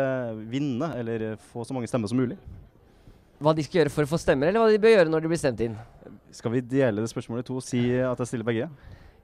vinne, 0.49 0.88
eller 0.97 1.36
få 1.51 1.65
så 1.67 1.75
mange 1.75 1.89
stemmer 1.89 2.09
som 2.09 2.17
mulig? 2.17 2.38
Hva 3.42 3.56
de 3.58 3.66
skal 3.66 3.82
gjøre 3.82 3.94
for 3.94 4.06
å 4.06 4.12
få 4.12 4.22
stemmer, 4.22 4.52
eller 4.52 4.62
hva 4.62 4.70
de 4.70 4.82
bør 4.82 4.96
gjøre 4.96 5.12
når 5.12 5.24
de 5.24 5.30
blir 5.32 5.39
stemt 5.42 5.62
inn? 5.66 5.78
Skal 6.36 6.54
vi 6.54 6.62
dele 6.62 7.02
det 7.02 7.10
spørsmålet 7.12 7.46
i 7.46 7.48
to 7.50 7.58
og 7.58 7.66
si 7.66 7.86
at 7.98 8.20
jeg 8.22 8.30
stiller 8.30 8.48
begge? 8.48 8.68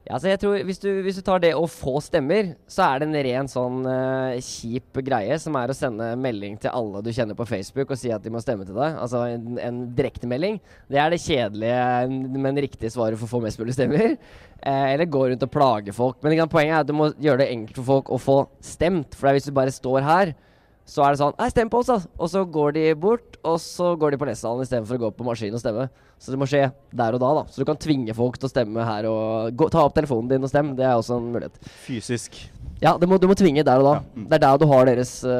Ja, 0.08 0.16
altså 0.16 0.30
jeg 0.32 0.40
tror 0.40 0.62
hvis 0.64 0.80
du, 0.80 0.88
hvis 1.04 1.18
du 1.20 1.24
tar 1.26 1.42
det 1.44 1.50
å 1.52 1.66
få 1.68 1.98
stemmer, 2.00 2.54
så 2.72 2.86
er 2.86 3.02
det 3.02 3.08
en 3.10 3.18
ren 3.28 3.50
sånn 3.52 3.82
uh, 3.84 4.38
kjip 4.40 5.02
greie 5.04 5.36
som 5.44 5.58
er 5.60 5.68
å 5.68 5.76
sende 5.76 6.08
melding 6.24 6.56
til 6.64 6.72
alle 6.72 7.02
du 7.04 7.10
kjenner 7.12 7.36
på 7.36 7.48
Facebook 7.50 7.92
og 7.92 8.00
si 8.00 8.14
at 8.16 8.24
de 8.24 8.32
må 8.32 8.40
stemme 8.40 8.64
til 8.64 8.78
deg. 8.78 8.96
Altså 9.04 9.26
en, 9.34 9.60
en 9.60 9.82
direktemelding. 9.98 10.62
Det 10.88 11.02
er 11.04 11.12
det 11.12 11.20
kjedelige, 11.26 11.82
men 12.40 12.64
riktige 12.64 12.94
svaret 12.94 13.20
for 13.20 13.28
å 13.28 13.34
få 13.36 13.44
mest 13.44 13.60
mulig 13.60 13.76
stemmer. 13.76 14.16
Eh, 14.58 14.94
eller 14.94 15.12
gå 15.12 15.26
rundt 15.28 15.44
og 15.44 15.52
plage 15.54 15.94
folk. 15.94 16.22
Men 16.24 16.40
poenget 16.50 16.78
er 16.78 16.86
at 16.86 16.88
du 16.88 16.96
må 16.96 17.12
gjøre 17.20 17.44
det 17.44 17.52
enkelt 17.58 17.82
for 17.82 17.92
folk 17.92 18.14
å 18.16 18.18
få 18.18 18.38
stemt. 18.64 19.14
For 19.20 19.36
hvis 19.36 19.52
du 19.52 19.54
bare 19.60 19.76
står 19.76 20.08
her, 20.08 20.32
så 20.88 21.04
er 21.04 21.14
det 21.14 21.20
sånn 21.20 21.36
Nei, 21.36 21.50
stem 21.52 21.70
på 21.72 21.82
oss, 21.82 21.90
da! 21.92 21.98
Og 22.16 22.30
så 22.32 22.44
går 22.48 22.76
de 22.78 22.84
bort, 23.00 23.36
og 23.44 23.58
så 23.60 23.92
går 24.00 24.14
de 24.14 24.20
på 24.22 24.28
lesesalen 24.30 24.64
istedenfor 24.64 24.96
å 24.96 25.02
gå 25.02 25.10
på 25.18 25.26
maskinen 25.28 25.58
og 25.58 25.64
stemme. 25.64 25.88
Så 26.18 26.34
det 26.34 26.40
må 26.40 26.48
skje 26.50 26.64
der 26.96 27.18
og 27.18 27.22
da, 27.22 27.32
da. 27.42 27.44
Så 27.52 27.62
du 27.62 27.68
kan 27.68 27.80
tvinge 27.82 28.16
folk 28.18 28.40
til 28.40 28.48
å 28.48 28.52
stemme 28.52 28.86
her 28.88 29.08
og 29.12 29.58
gå, 29.60 29.68
ta 29.74 29.84
opp 29.84 29.98
telefonen 29.98 30.32
din 30.32 30.48
og 30.48 30.52
stemme. 30.52 30.78
Det 30.80 30.88
er 30.88 30.96
også 30.96 31.20
en 31.20 31.28
mulighet. 31.36 31.60
Fysisk. 31.84 32.40
Ja, 32.80 32.96
det 33.02 33.10
må, 33.10 33.18
du 33.20 33.28
må 33.30 33.36
tvinge 33.38 33.66
der 33.68 33.82
og 33.82 33.90
da. 33.90 33.96
Det 34.16 34.40
er 34.40 34.46
der 34.46 34.62
du 34.62 34.68
har 34.70 34.88
deres 34.88 35.12
uh, 35.26 35.32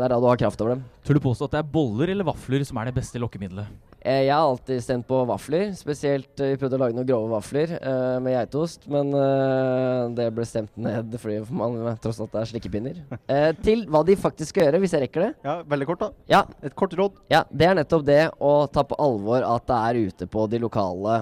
Det 0.00 0.06
er 0.06 0.12
der 0.14 0.18
du 0.18 0.28
har 0.30 0.42
kraft 0.42 0.64
over 0.64 0.74
dem. 0.74 0.84
Tør 1.06 1.20
du 1.20 1.24
påstå 1.24 1.48
at 1.48 1.54
det 1.54 1.62
er 1.62 1.70
boller 1.76 2.12
eller 2.12 2.26
vafler 2.26 2.64
som 2.66 2.80
er 2.80 2.90
det 2.90 2.96
beste 2.98 3.20
lokkemiddelet? 3.22 3.68
Eh, 4.00 4.22
jeg 4.24 4.32
har 4.32 4.46
alltid 4.48 4.80
stemt 4.80 5.06
på 5.08 5.18
vafler. 5.28 5.74
Spesielt 5.76 6.40
eh, 6.40 6.54
vi 6.54 6.60
prøvde 6.60 6.78
å 6.78 6.80
lage 6.80 6.96
noen 6.96 7.08
grove 7.08 7.28
vafler 7.34 7.74
uh, 7.82 8.16
med 8.24 8.32
geitost, 8.32 8.86
men 8.88 9.12
uh, 9.12 10.08
det 10.16 10.30
ble 10.32 10.46
stemt 10.48 10.72
ned 10.80 11.16
fordi 11.20 11.40
man 11.52 11.98
tross 12.00 12.20
alt 12.24 12.36
er 12.40 12.48
slikkepinner. 12.48 13.02
Uh, 13.28 13.50
til 13.66 13.84
hva 13.92 14.00
de 14.06 14.16
faktisk 14.16 14.54
skal 14.54 14.66
gjøre, 14.66 14.80
hvis 14.80 14.94
jeg 14.96 15.04
rekker 15.04 15.26
det. 15.26 15.30
Ja, 15.44 15.58
Veldig 15.70 15.88
kort, 15.90 16.04
da. 16.06 16.24
Ja. 16.32 16.40
Et 16.64 16.76
kort 16.76 16.96
råd. 16.96 17.18
Ja, 17.32 17.42
Det 17.50 17.68
er 17.68 17.76
nettopp 17.76 18.06
det 18.08 18.22
å 18.40 18.54
ta 18.72 18.86
på 18.88 18.96
alvor 19.00 19.44
at 19.44 19.68
det 19.68 19.80
er 19.90 20.00
ute 20.08 20.28
på 20.30 20.46
de 20.50 20.60
lokale 20.62 21.20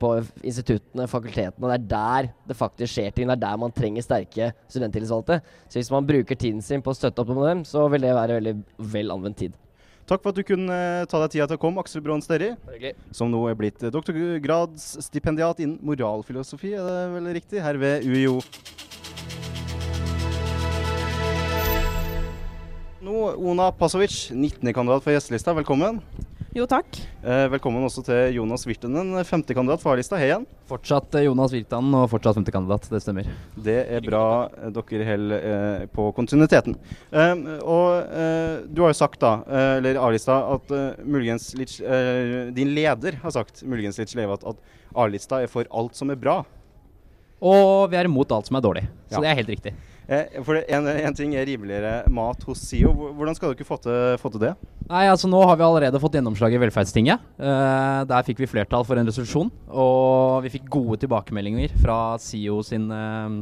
På 0.00 0.10
instituttene, 0.46 1.06
fakultetene. 1.10 1.68
Det 1.68 1.76
er 1.78 1.86
der 1.88 2.28
det 2.48 2.56
faktisk 2.58 2.92
skjer 2.92 3.14
ting. 3.14 3.28
Det 3.28 3.38
er 3.38 3.44
der 3.46 3.60
man 3.60 3.74
trenger 3.74 4.04
sterke 4.04 4.50
studenttillitsvalgte. 4.68 5.40
Så 5.68 5.80
hvis 5.80 5.92
man 5.92 6.08
bruker 6.08 6.36
tiden 6.38 6.60
sin 6.64 6.84
på 6.84 6.92
å 6.92 6.98
støtte 6.98 7.24
opp 7.24 7.32
om 7.32 7.42
dem, 7.44 7.64
så 7.68 7.88
vil 7.92 8.04
det 8.04 8.16
være 8.16 8.38
veldig 8.38 8.54
vel 8.92 9.16
anvendt 9.16 9.42
tid. 9.44 9.56
Takk 10.08 10.22
for 10.24 10.32
at 10.32 10.38
du 10.40 10.44
kunne 10.46 10.72
eh, 10.72 11.04
ta 11.04 11.18
deg 11.20 11.34
tida 11.34 11.44
til 11.50 11.58
å 11.58 11.60
komme, 11.60 11.82
Aksel 11.84 12.00
Braan 12.00 12.22
Sterri. 12.24 12.54
Som 13.12 13.28
nå 13.28 13.42
er 13.50 13.56
blitt 13.60 13.82
eh, 13.84 13.92
doktorgradsstipendiat 13.92 15.60
innen 15.60 15.76
moralfilosofi, 15.84 16.70
er 16.78 16.86
det 16.88 17.02
vel 17.12 17.28
riktig, 17.36 17.60
her 17.60 17.76
ved 17.76 18.08
UiO. 18.08 18.38
Nå, 23.04 23.18
Ona 23.52 23.68
Pasovic, 23.76 24.16
19.-kandidat 24.32 25.04
for 25.04 25.12
gjestelista, 25.12 25.52
velkommen. 25.60 26.00
Jo, 26.56 26.64
takk. 26.64 26.96
Eh, 27.28 27.44
velkommen 27.52 27.84
også 27.84 28.00
til 28.06 28.32
Jonas 28.38 28.62
Virtanen, 28.66 29.10
5.-kandidat 29.28 29.82
for 29.82 29.92
A-lista. 29.92 30.16
Hei 30.18 30.30
igjen. 30.30 30.46
Fortsatt 30.70 31.12
eh, 31.20 31.26
Jonas 31.26 31.52
Virtanen 31.52 31.92
og 31.98 32.06
fortsatt 32.08 32.38
femtekandidat, 32.38 32.86
det 32.88 33.00
stemmer. 33.04 33.28
Det 33.66 33.74
er 33.84 34.00
bra 34.06 34.22
eh, 34.56 34.70
dere 34.74 35.06
holder 35.10 35.44
eh, 35.50 35.84
på 35.92 36.06
kontinuiteten. 36.16 36.78
Og 37.12 38.00
eh, 38.00 38.64
du 38.64 38.80
har 38.80 38.94
jo 38.94 38.96
sagt, 38.96 39.20
da, 39.22 39.34
eh, 39.44 39.74
eller 39.82 40.00
A-lista, 40.00 40.38
at 40.56 40.72
eh, 40.72 41.04
muligens 41.04 41.50
litt 41.58 41.76
eh, 41.84 42.48
Din 42.56 42.72
leder 42.74 43.20
har 43.22 43.36
sagt 43.36 43.60
muligens 43.68 44.00
litt 44.00 44.14
sleivete 44.16 44.48
at 44.48 44.64
A-lista 45.04 45.42
er 45.44 45.52
for 45.52 45.68
alt 45.68 46.00
som 46.00 46.10
er 46.14 46.18
bra. 46.18 46.40
Og 47.44 47.92
vi 47.92 48.00
er 48.00 48.08
imot 48.08 48.32
alt 48.34 48.48
som 48.48 48.56
er 48.58 48.64
dårlig. 48.64 48.86
Så 49.12 49.20
Ja. 49.20 49.26
det 49.28 49.30
er 49.34 49.40
helt 49.44 49.52
riktig. 49.52 49.76
Eh, 50.08 50.38
for 50.40 50.56
en, 50.56 50.86
en 50.88 51.16
ting 51.16 51.34
er 51.36 51.44
rimeligere 51.44 52.08
mat 52.08 52.40
hos 52.48 52.62
SIO. 52.64 52.94
Hvordan 53.12 53.36
skal 53.36 53.52
dere 53.52 53.66
få 53.68 53.76
til, 53.84 54.16
få 54.22 54.30
til 54.32 54.46
det? 54.46 54.54
Nei, 54.88 55.04
altså 55.04 55.28
Nå 55.28 55.42
har 55.44 55.58
vi 55.60 55.66
allerede 55.66 56.00
fått 56.00 56.16
gjennomslag 56.16 56.56
i 56.56 56.60
Velferdstinget. 56.62 57.26
Eh, 57.36 58.00
der 58.08 58.24
fikk 58.24 58.40
vi 58.40 58.48
flertall 58.48 58.86
for 58.88 58.96
en 58.96 59.10
resolusjon. 59.10 59.52
Og 59.68 60.40
vi 60.46 60.54
fikk 60.56 60.70
gode 60.72 60.96
tilbakemeldinger 61.02 61.76
fra 61.82 61.98
SIO 62.24 62.62
sin 62.64 62.86
eh, 62.88 63.36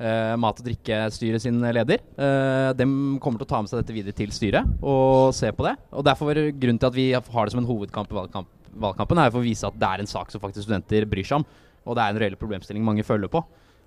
eh, 0.00 0.32
mat- 0.40 0.62
og 0.64 0.70
drikkestyre 0.70 1.42
sin 1.44 1.60
leder. 1.60 2.00
Eh, 2.16 2.70
de 2.80 2.88
kommer 3.20 3.42
til 3.42 3.48
å 3.48 3.52
ta 3.52 3.60
med 3.60 3.68
seg 3.68 3.82
dette 3.82 3.98
videre 3.98 4.16
til 4.16 4.32
styret 4.32 4.80
og 4.80 5.36
se 5.36 5.52
på 5.52 5.68
det. 5.68 5.76
Og 5.92 6.08
derfor 6.08 6.32
Grunnen 6.56 6.80
til 6.80 6.88
at 6.88 6.96
vi 6.96 7.06
har 7.12 7.20
det 7.20 7.52
som 7.52 7.60
en 7.60 7.68
hovedkamp 7.68 8.16
i 8.16 8.20
valgkamp, 8.22 8.48
valgkampen, 8.80 9.20
er 9.20 9.28
for 9.28 9.44
å 9.44 9.46
vise 9.46 9.68
at 9.68 9.76
det 9.76 9.92
er 9.92 10.06
en 10.06 10.08
sak 10.08 10.32
som 10.32 10.40
faktisk 10.40 10.70
studenter 10.70 11.04
bryr 11.04 11.28
seg 11.28 11.42
om. 11.42 11.46
Og 11.84 12.00
det 12.00 12.02
er 12.02 12.16
en 12.16 12.24
reell 12.24 12.40
problemstilling 12.40 12.84
mange 12.84 13.04
følger 13.04 13.28
på. 13.28 13.44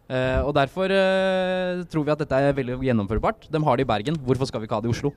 Eh, 0.10 0.41
og 0.41 0.55
Derfor 0.57 0.89
uh, 0.89 1.84
tror 1.86 2.05
vi 2.05 2.12
at 2.16 2.22
dette 2.24 2.38
er 2.41 2.55
veldig 2.57 2.80
gjennomførbart. 2.82 3.45
De 3.53 3.62
har 3.62 3.78
det 3.78 3.86
i 3.86 3.89
Bergen. 3.91 4.18
Hvorfor 4.26 4.49
skal 4.49 4.62
vi 4.62 4.66
ikke 4.66 4.80
ha 4.80 4.82
det 4.82 4.89
i 4.89 4.95
Oslo? 4.95 5.14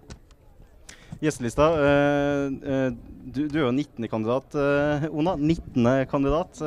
Gjestelista. 1.22 1.68
uh, 1.72 2.52
eh, 2.60 2.88
du, 3.22 3.46
du 3.48 3.56
er 3.56 3.64
jo 3.64 3.72
19. 3.72 4.08
kandidat, 4.10 4.56
Ona. 5.08 5.36
19. 5.38 6.06
kandidat. 6.10 6.60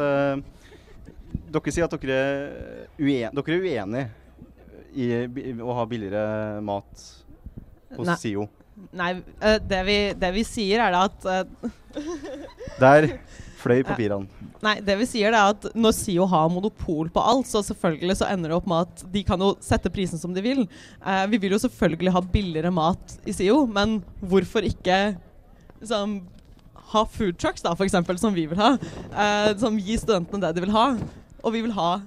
Dere 1.56 1.74
sier 1.76 1.86
at 1.86 1.94
dere 2.00 2.18
er, 2.18 2.86
uen, 2.98 3.36
dere 3.36 3.58
er 3.58 3.66
uenige 3.66 4.06
i 4.96 5.10
i, 5.36 5.52
å 5.60 5.76
ha 5.76 5.84
billigere 5.86 6.62
mat 6.64 7.04
hos 7.98 8.08
Nei. 8.08 8.16
SIO. 8.22 8.48
Nei, 8.96 9.12
det, 9.68 9.82
vi, 9.88 9.98
det 10.20 10.32
vi 10.36 10.44
sier 10.48 10.82
er 10.84 10.96
da 10.96 11.04
at 11.08 11.28
Der 12.80 13.08
fløy 13.66 13.82
papirene. 13.86 14.46
Nei, 14.64 14.76
det 14.86 14.96
vi 15.00 15.08
sier 15.10 15.34
er 15.34 15.52
at 15.56 15.66
når 15.76 15.96
SIO 15.98 16.28
har 16.30 16.52
monopol 16.54 17.10
på 17.14 17.24
alt, 17.34 17.50
så 17.50 17.64
selvfølgelig 17.66 18.20
så 18.22 18.30
ender 18.32 18.52
det 18.54 18.60
opp 18.60 18.70
med 18.70 18.86
at 18.86 19.04
de 19.14 19.24
kan 19.28 19.42
jo 19.42 19.52
sette 19.64 19.92
prisen 19.94 20.22
som 20.22 20.34
de 20.36 20.44
vil. 20.46 20.64
Eh, 21.02 21.26
vi 21.34 21.42
vil 21.42 21.58
jo 21.58 21.62
selvfølgelig 21.66 22.14
ha 22.16 22.24
billigere 22.36 22.74
mat 22.74 23.18
i 23.26 23.36
SIO, 23.36 23.64
men 23.70 24.00
hvorfor 24.22 24.66
ikke 24.68 25.00
liksom, 25.82 26.20
ha 26.94 27.06
food 27.12 27.40
trucks, 27.42 27.66
da, 27.66 27.74
f.eks., 27.76 27.98
som 28.22 28.36
vi 28.36 28.48
vil 28.52 28.62
ha? 28.62 28.76
eh, 29.12 29.52
som 29.62 29.78
gir 29.82 30.02
studentene 30.02 30.46
det 30.46 30.56
de 30.58 30.66
vil 30.68 30.76
ha. 30.76 30.88
Og 31.46 31.54
vi 31.54 31.66
vil 31.66 31.76
ha 31.78 31.98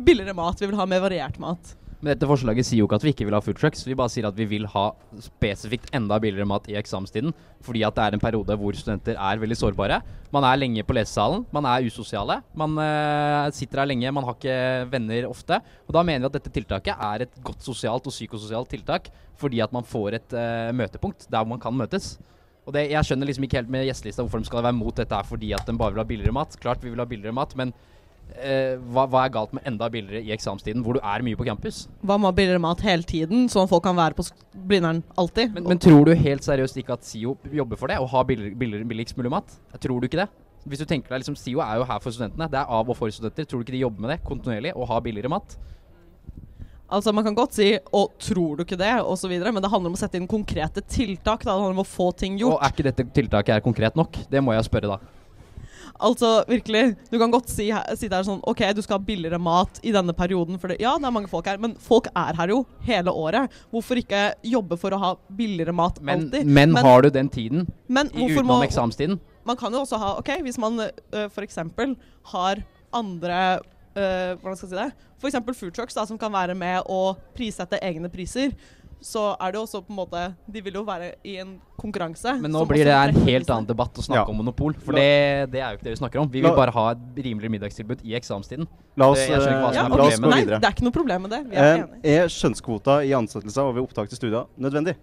billigere 0.00 0.34
mat, 0.34 0.60
vi 0.60 0.70
vil 0.70 0.78
ha 0.80 0.88
mer 0.88 1.02
variert 1.04 1.38
mat. 1.42 1.74
Men 2.00 2.14
dette 2.14 2.28
forslaget 2.28 2.64
sier 2.64 2.80
jo 2.80 2.86
ikke 2.88 2.96
at 2.96 3.04
vi 3.04 3.10
ikke 3.12 3.26
vil 3.28 3.34
ha 3.36 3.42
food 3.44 3.58
trucks. 3.60 3.82
Vi 3.84 3.96
bare 3.98 4.08
sier 4.08 4.24
at 4.24 4.36
vi 4.38 4.46
vil 4.48 4.64
ha 4.72 4.86
spesifikt 5.20 5.90
enda 5.96 6.16
billigere 6.22 6.48
mat 6.48 6.64
i 6.72 6.76
eksamenstiden. 6.80 7.34
Fordi 7.60 7.82
at 7.84 7.98
det 7.98 8.06
er 8.06 8.16
en 8.16 8.22
periode 8.22 8.56
hvor 8.56 8.78
studenter 8.78 9.18
er 9.20 9.42
veldig 9.42 9.58
sårbare. 9.60 9.98
Man 10.32 10.46
er 10.48 10.62
lenge 10.62 10.84
på 10.88 10.96
lesesalen. 10.96 11.44
Man 11.52 11.68
er 11.68 11.84
usosiale. 11.84 12.38
Man 12.56 12.80
uh, 12.80 13.52
sitter 13.52 13.82
her 13.82 13.90
lenge. 13.92 14.14
Man 14.16 14.24
har 14.24 14.38
ikke 14.38 14.56
venner 14.94 15.28
ofte. 15.28 15.60
Og 15.84 15.92
da 15.98 16.06
mener 16.08 16.24
vi 16.24 16.30
at 16.30 16.38
dette 16.38 16.54
tiltaket 16.56 17.04
er 17.10 17.26
et 17.26 17.38
godt 17.44 17.68
sosialt 17.68 18.08
og 18.08 18.16
psykososialt 18.16 18.72
tiltak. 18.72 19.12
Fordi 19.36 19.60
at 19.60 19.76
man 19.76 19.84
får 19.84 20.22
et 20.22 20.36
uh, 20.40 20.72
møtepunkt 20.72 21.28
der 21.28 21.52
man 21.52 21.60
kan 21.60 21.76
møtes. 21.76 22.14
Og 22.64 22.72
det, 22.72 22.88
Jeg 22.94 23.04
skjønner 23.04 23.28
liksom 23.28 23.44
ikke 23.44 23.60
helt 23.60 23.72
med 23.76 23.84
gjestelista 23.90 24.24
hvorfor 24.24 24.40
de 24.40 24.48
skal 24.48 24.64
være 24.64 24.78
mot 24.78 24.96
dette 24.96 25.16
her 25.16 25.26
fordi 25.26 25.52
at 25.56 25.68
de 25.68 25.76
bare 25.76 25.92
vil 25.92 26.00
ha 26.00 26.08
billigere 26.08 26.36
mat. 26.36 26.56
Klart 26.64 26.80
vi 26.80 26.92
vil 26.92 27.02
ha 27.02 27.08
billigere 27.08 27.36
mat, 27.36 27.52
men 27.60 27.76
eh, 28.38 28.76
hva, 28.92 29.06
hva 29.10 29.24
er 29.24 29.32
galt 29.34 29.54
med 29.56 29.66
enda 29.68 29.88
billigere 29.92 30.22
i 30.22 30.34
eksamenstiden, 30.34 30.84
hvor 30.84 30.98
du 30.98 31.00
er 31.02 31.24
mye 31.26 31.38
på 31.38 31.46
campus? 31.48 31.82
Hva 32.06 32.18
med 32.20 32.36
billigere 32.38 32.62
mat 32.62 32.84
hele 32.86 33.06
tiden, 33.06 33.48
sånn 33.52 33.68
folk 33.70 33.84
kan 33.86 33.98
være 33.98 34.18
på 34.18 34.26
Blindern 34.54 35.02
alltid? 35.18 35.54
Men, 35.56 35.66
men 35.72 35.82
tror 35.82 36.06
du 36.08 36.14
helt 36.14 36.46
seriøst 36.46 36.78
ikke 36.82 36.98
at 36.98 37.08
SIO 37.08 37.36
jobber 37.52 37.80
for 37.80 37.92
det? 37.92 37.98
Å 38.00 38.08
ha 38.12 38.22
billig, 38.28 38.54
billig, 38.60 38.84
billigst 38.90 39.18
mulig 39.18 39.32
mat? 39.34 39.58
Tror 39.80 40.00
du 40.00 40.08
ikke 40.08 40.22
det? 40.22 40.30
Hvis 40.68 40.82
du 40.82 40.86
tenker 40.86 41.12
deg 41.12 41.22
liksom 41.22 41.38
SIO 41.40 41.62
er 41.64 41.80
jo 41.80 41.88
her 41.88 42.00
for 42.04 42.12
studentene. 42.12 42.50
Det 42.52 42.58
er 42.60 42.68
av 42.68 42.88
og 42.88 42.96
for 42.98 43.12
studenter. 43.12 43.46
Tror 43.48 43.60
du 43.60 43.66
ikke 43.66 43.78
de 43.78 43.84
jobber 43.84 44.04
med 44.04 44.12
det 44.14 44.22
kontinuerlig? 44.26 44.74
Å 44.76 44.88
ha 44.90 44.98
billigere 45.04 45.32
mat? 45.32 45.56
Altså 46.90 47.14
Man 47.14 47.24
kan 47.24 47.36
godt 47.38 47.54
si 47.54 47.78
'å, 47.78 48.08
tror 48.18 48.56
du 48.58 48.64
ikke 48.64 48.76
det?' 48.76 48.98
osv., 49.06 49.30
men 49.30 49.62
det 49.62 49.70
handler 49.70 49.92
om 49.92 49.94
å 49.94 50.00
sette 50.00 50.18
inn 50.18 50.26
konkrete 50.26 50.82
tiltak. 50.82 51.44
Da. 51.44 51.54
Det 51.54 51.60
handler 51.62 51.78
om 51.78 51.84
å 51.84 51.86
få 51.86 52.10
ting 52.16 52.36
gjort. 52.38 52.58
Og 52.58 52.64
er 52.66 52.74
ikke 52.74 52.88
dette 52.90 53.06
tiltaket 53.14 53.54
her 53.54 53.60
konkret 53.60 53.94
nok? 53.94 54.18
Det 54.28 54.42
må 54.42 54.52
jeg 54.52 54.66
spørre, 54.66 54.98
da. 54.98 54.98
Altså, 55.98 56.44
virkelig. 56.48 56.94
Du 57.10 57.18
kan 57.20 57.32
godt 57.32 57.50
si, 57.52 57.68
si 57.98 58.10
der 58.10 58.26
sånn 58.26 58.42
OK, 58.48 58.62
du 58.76 58.82
skal 58.84 58.98
ha 58.98 59.04
billigere 59.04 59.40
mat 59.42 59.80
i 59.86 59.92
denne 59.94 60.14
perioden. 60.16 60.60
For 60.60 60.72
det, 60.72 60.80
ja, 60.82 60.94
det 61.00 61.08
er 61.08 61.14
mange 61.14 61.30
folk 61.32 61.48
her, 61.50 61.60
men 61.62 61.74
folk 61.80 62.10
er 62.14 62.38
her 62.38 62.52
jo 62.52 62.62
hele 62.86 63.14
året. 63.14 63.52
Hvorfor 63.72 64.00
ikke 64.00 64.30
jobbe 64.46 64.78
for 64.80 64.94
å 64.94 65.00
ha 65.02 65.12
billigere 65.36 65.74
mat 65.76 66.00
Men, 66.00 66.26
alltid? 66.28 66.46
men, 66.46 66.76
har 66.76 67.02
du 67.02 67.10
den 67.14 67.28
tiden 67.32 67.68
men 67.88 68.10
utenom 68.14 68.64
eksamenstiden? 68.64 69.18
Man 69.46 69.58
kan 69.58 69.72
jo 69.74 69.82
også 69.82 69.98
ha 70.00 70.14
OK, 70.20 70.34
hvis 70.44 70.58
man 70.60 70.78
uh, 70.80 71.26
f.eks. 71.26 71.58
har 72.32 72.64
andre 72.92 73.38
uh, 73.96 74.36
Hvordan 74.40 74.58
skal 74.58 74.68
jeg 74.68 74.74
si 74.74 74.78
det? 74.78 74.90
F.eks. 75.20 75.36
food 75.58 75.74
trucks 75.76 75.98
som 76.08 76.18
kan 76.18 76.32
være 76.32 76.54
med 76.56 76.86
å 76.88 77.14
prissette 77.36 77.80
egne 77.84 78.08
priser. 78.12 78.54
Så 79.00 79.20
er 79.40 79.52
det 79.52 79.60
også 79.62 79.80
på 79.80 79.94
en 79.94 79.96
måte 79.96 80.22
De 80.52 80.60
vil 80.60 80.74
jo 80.76 80.82
være 80.84 81.14
i 81.24 81.38
en 81.40 81.54
konkurranse. 81.80 82.34
Men 82.40 82.52
nå 82.52 82.66
blir 82.68 82.84
det 82.84 82.92
en 82.92 83.20
helt 83.24 83.48
annen 83.48 83.66
debatt 83.66 83.96
å 83.96 84.04
snakke 84.04 84.26
Ja. 84.26 84.28
om 84.28 84.36
monopol. 84.36 84.74
For 84.76 84.92
det, 84.92 85.50
det 85.52 85.62
er 85.62 85.70
jo 85.72 85.78
ikke 85.78 85.86
det 85.88 85.94
vi 85.94 86.00
snakker 86.02 86.20
om. 86.20 86.28
Vi 86.28 86.42
vil 86.44 86.52
bare 86.54 86.70
ha 86.76 86.90
et 86.92 86.98
rimeligere 87.16 87.54
middagstilbud 87.56 88.04
i 88.04 88.12
eksamenstiden. 88.18 88.68
La 88.96 89.08
oss, 89.08 89.18
Det- 89.18 89.30
jeg 89.30 89.40
skjønner 89.40 89.56
ikke 89.56 89.64
hva 89.64 89.72
som 89.74 89.92
er 89.92 89.96
la 89.96 90.04
oss 90.04 90.18
gå 90.20 90.26
videre. 90.26 90.50
Nei, 90.50 90.58
Det 90.60 90.68
er 90.68 90.74
ikke 90.76 90.84
noe 90.84 90.92
problem 90.92 91.22
med 91.22 91.30
det. 91.30 91.40
Vi 91.48 91.56
er 91.56 91.88
Eh, 92.04 92.20
er 92.20 92.28
skjønnskvota 92.28 93.00
i 93.06 93.10
ansettelser 93.16 93.62
og 93.64 93.74
ved 93.74 93.88
opptak 93.88 94.08
til 94.10 94.18
studier 94.18 94.46
nødvendig? 94.60 94.96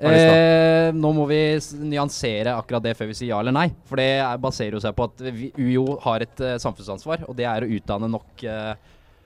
Eh, 0.00 0.92
nå 0.94 1.10
må 1.12 1.26
vi 1.26 1.58
nyansere 1.90 2.54
akkurat 2.54 2.84
det 2.84 2.96
før 2.96 3.08
vi 3.08 3.16
sier 3.18 3.32
ja 3.32 3.40
eller 3.40 3.52
nei. 3.52 3.66
For 3.84 3.96
det 3.96 4.20
er, 4.22 4.38
baserer 4.38 4.72
jo 4.72 4.78
seg 4.80 4.94
på 4.94 5.04
at 5.08 5.24
vi, 5.34 5.50
UiO 5.58 5.98
har 6.04 6.20
et 6.20 6.40
uh, 6.40 6.54
samfunnsansvar, 6.62 7.28
og 7.28 7.34
det 7.36 7.44
er 7.44 7.66
å 7.66 7.70
utdanne 7.80 8.08
nok 8.08 8.44
eh, 8.44 8.74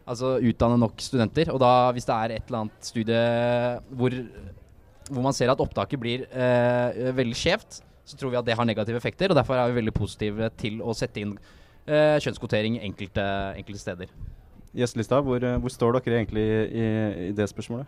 Altså 0.09 0.35
utdanne 0.43 0.81
nok 0.81 0.99
studenter. 1.03 1.53
Og 1.55 1.61
da, 1.63 1.91
hvis 1.95 2.09
det 2.09 2.17
er 2.17 2.35
et 2.37 2.51
eller 2.51 2.65
annet 2.65 2.91
studie 2.91 3.23
hvor, 3.99 4.17
hvor 5.09 5.27
man 5.29 5.37
ser 5.37 5.53
at 5.53 5.63
opptaket 5.63 6.01
blir 6.03 6.27
eh, 6.31 7.13
veldig 7.15 7.39
skjevt, 7.39 7.83
så 8.05 8.19
tror 8.19 8.33
vi 8.33 8.41
at 8.41 8.47
det 8.47 8.57
har 8.59 8.67
negative 8.67 8.99
effekter. 8.99 9.31
Og 9.31 9.39
derfor 9.39 9.59
er 9.59 9.71
vi 9.71 9.79
veldig 9.81 9.95
positive 9.95 10.51
til 10.59 10.83
å 10.83 10.95
sette 10.97 11.23
inn 11.23 11.37
eh, 11.87 12.19
kjønnskvotering 12.19 12.81
enkelte, 12.83 13.27
enkelte 13.61 13.83
steder. 13.85 14.13
Gjestelista, 14.75 15.21
hvor, 15.23 15.45
eh, 15.45 15.59
hvor 15.61 15.73
står 15.73 15.99
dere 15.99 16.19
egentlig 16.19 16.45
i, 16.49 16.87
i 17.29 17.33
det 17.37 17.49
spørsmålet? 17.53 17.87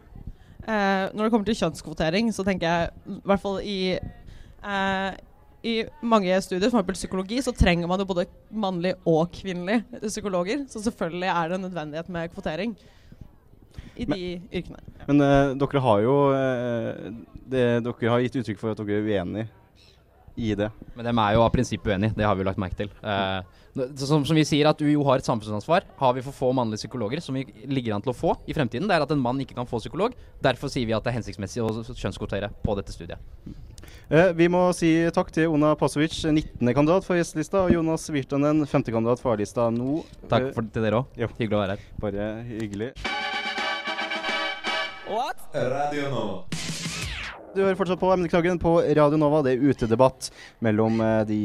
Eh, 0.64 1.06
når 1.12 1.26
det 1.26 1.30
kommer 1.32 1.48
til 1.48 1.58
kjønnskvotering, 1.58 2.30
så 2.32 2.44
tenker 2.46 2.68
jeg 2.68 3.14
i 3.18 3.20
hvert 3.28 3.42
fall 3.42 3.58
i 3.60 3.78
eh, 3.98 5.16
i 5.64 5.74
mange 6.04 6.36
studier, 6.44 6.68
f.eks. 6.68 6.98
psykologi, 6.98 7.40
så 7.44 7.54
trenger 7.56 7.88
man 7.88 8.02
jo 8.02 8.08
både 8.08 8.26
mannlig 8.52 8.94
og 9.08 9.32
kvinnelig 9.32 9.80
psykologer. 10.02 10.66
Så 10.68 10.82
selvfølgelig 10.84 11.30
er 11.32 11.48
det 11.48 11.58
en 11.58 11.66
nødvendighet 11.68 12.12
med 12.12 12.32
kvotering 12.34 12.76
i 13.96 14.06
de 14.08 14.20
yrkene. 14.52 14.80
Men 15.08 15.24
uh, 15.24 15.52
dere 15.58 15.84
har 15.86 16.04
jo 16.04 16.14
uh, 16.34 17.10
det, 17.44 17.66
Dere 17.86 18.12
har 18.12 18.24
gitt 18.24 18.40
uttrykk 18.42 18.60
for 18.60 18.74
at 18.74 18.80
dere 18.82 19.00
er 19.00 19.08
uenig 19.08 19.46
i 20.34 20.54
det. 20.58 20.68
Men 20.96 21.06
dem 21.06 21.20
er 21.22 21.36
jo 21.36 21.44
av 21.44 21.52
prinsipp 21.54 21.84
uenig, 21.86 22.10
det 22.16 22.26
har 22.26 22.34
vi 22.34 22.42
jo 22.42 22.48
lagt 22.48 22.60
merke 22.60 22.78
til. 22.82 22.90
Uh, 23.00 23.40
som, 23.98 24.22
som 24.26 24.36
vi 24.36 24.44
sier 24.46 24.68
at 24.70 24.82
UiO 24.82 25.02
har 25.08 25.22
et 25.22 25.26
samfunnsansvar, 25.26 25.86
har 25.98 26.14
vi 26.14 26.22
for 26.26 26.36
få 26.36 26.52
mannlige 26.54 26.84
psykologer, 26.84 27.22
som 27.24 27.38
vi 27.38 27.46
ligger 27.70 27.96
an 27.96 28.04
til 28.04 28.12
å 28.12 28.16
få 28.16 28.36
i 28.46 28.54
fremtiden, 28.54 28.90
det 28.90 28.98
er 28.98 29.06
at 29.06 29.14
en 29.14 29.22
mann 29.22 29.40
ikke 29.42 29.56
kan 29.56 29.70
få 29.70 29.80
psykolog. 29.82 30.14
Derfor 30.44 30.70
sier 30.72 30.86
vi 30.90 30.94
at 30.94 31.06
det 31.06 31.14
er 31.14 31.20
hensiktsmessig 31.22 31.62
å 31.64 31.72
kjønnskvotere 31.88 32.52
på 32.62 32.76
dette 32.78 32.94
studiet. 32.94 33.22
Eh, 34.12 34.32
vi 34.36 34.46
må 34.52 34.60
si 34.76 34.90
takk 35.16 35.30
til 35.32 35.48
Ona 35.48 35.70
Pasovic, 35.80 36.18
19. 36.28 36.60
kandidat 36.76 37.06
for 37.06 37.16
gjestelista, 37.16 37.62
og 37.64 37.72
Jonas 37.72 38.04
Virtanen, 38.12 38.64
5. 38.68 38.82
kandidat 38.92 39.22
for 39.22 39.32
A-lista 39.32 39.70
nå. 39.72 40.02
Takk 40.28 40.50
Eh, 40.50 40.52
for, 40.52 40.66
til 40.68 40.84
dere 40.84 41.00
òg. 41.00 41.06
Hyggelig 41.38 41.56
å 41.56 41.62
være 41.62 41.76
her. 41.76 41.86
Bare 42.02 42.26
hyggelig. 42.50 42.90
What? 45.08 45.40
Radio 45.54 46.10
Nova. 46.12 46.44
Du 47.54 47.62
hører 47.62 47.76
fortsatt 47.78 48.00
på 48.00 48.10
Emneknaggen 48.12 48.58
på 48.58 48.74
Radio 48.98 49.16
Nova. 49.16 49.40
Det 49.46 49.54
er 49.54 49.62
utedebatt 49.72 50.28
mellom 50.60 51.00
eh, 51.00 51.24
de 51.24 51.40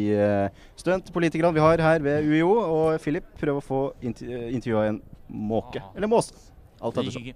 studentpolitikerne 0.76 1.54
vi 1.54 1.64
har 1.64 1.78
her 1.86 2.00
ved 2.04 2.26
UiO. 2.28 2.52
Og 2.60 3.00
Philip 3.00 3.24
prøver 3.40 3.62
å 3.62 3.64
få 3.64 3.82
inter 4.02 4.50
intervjua 4.50 4.88
en 4.90 5.00
måke. 5.30 5.80
Eller 5.96 6.12
måse. 6.12 6.34
Alt 6.82 6.98
ettersom. 6.98 7.32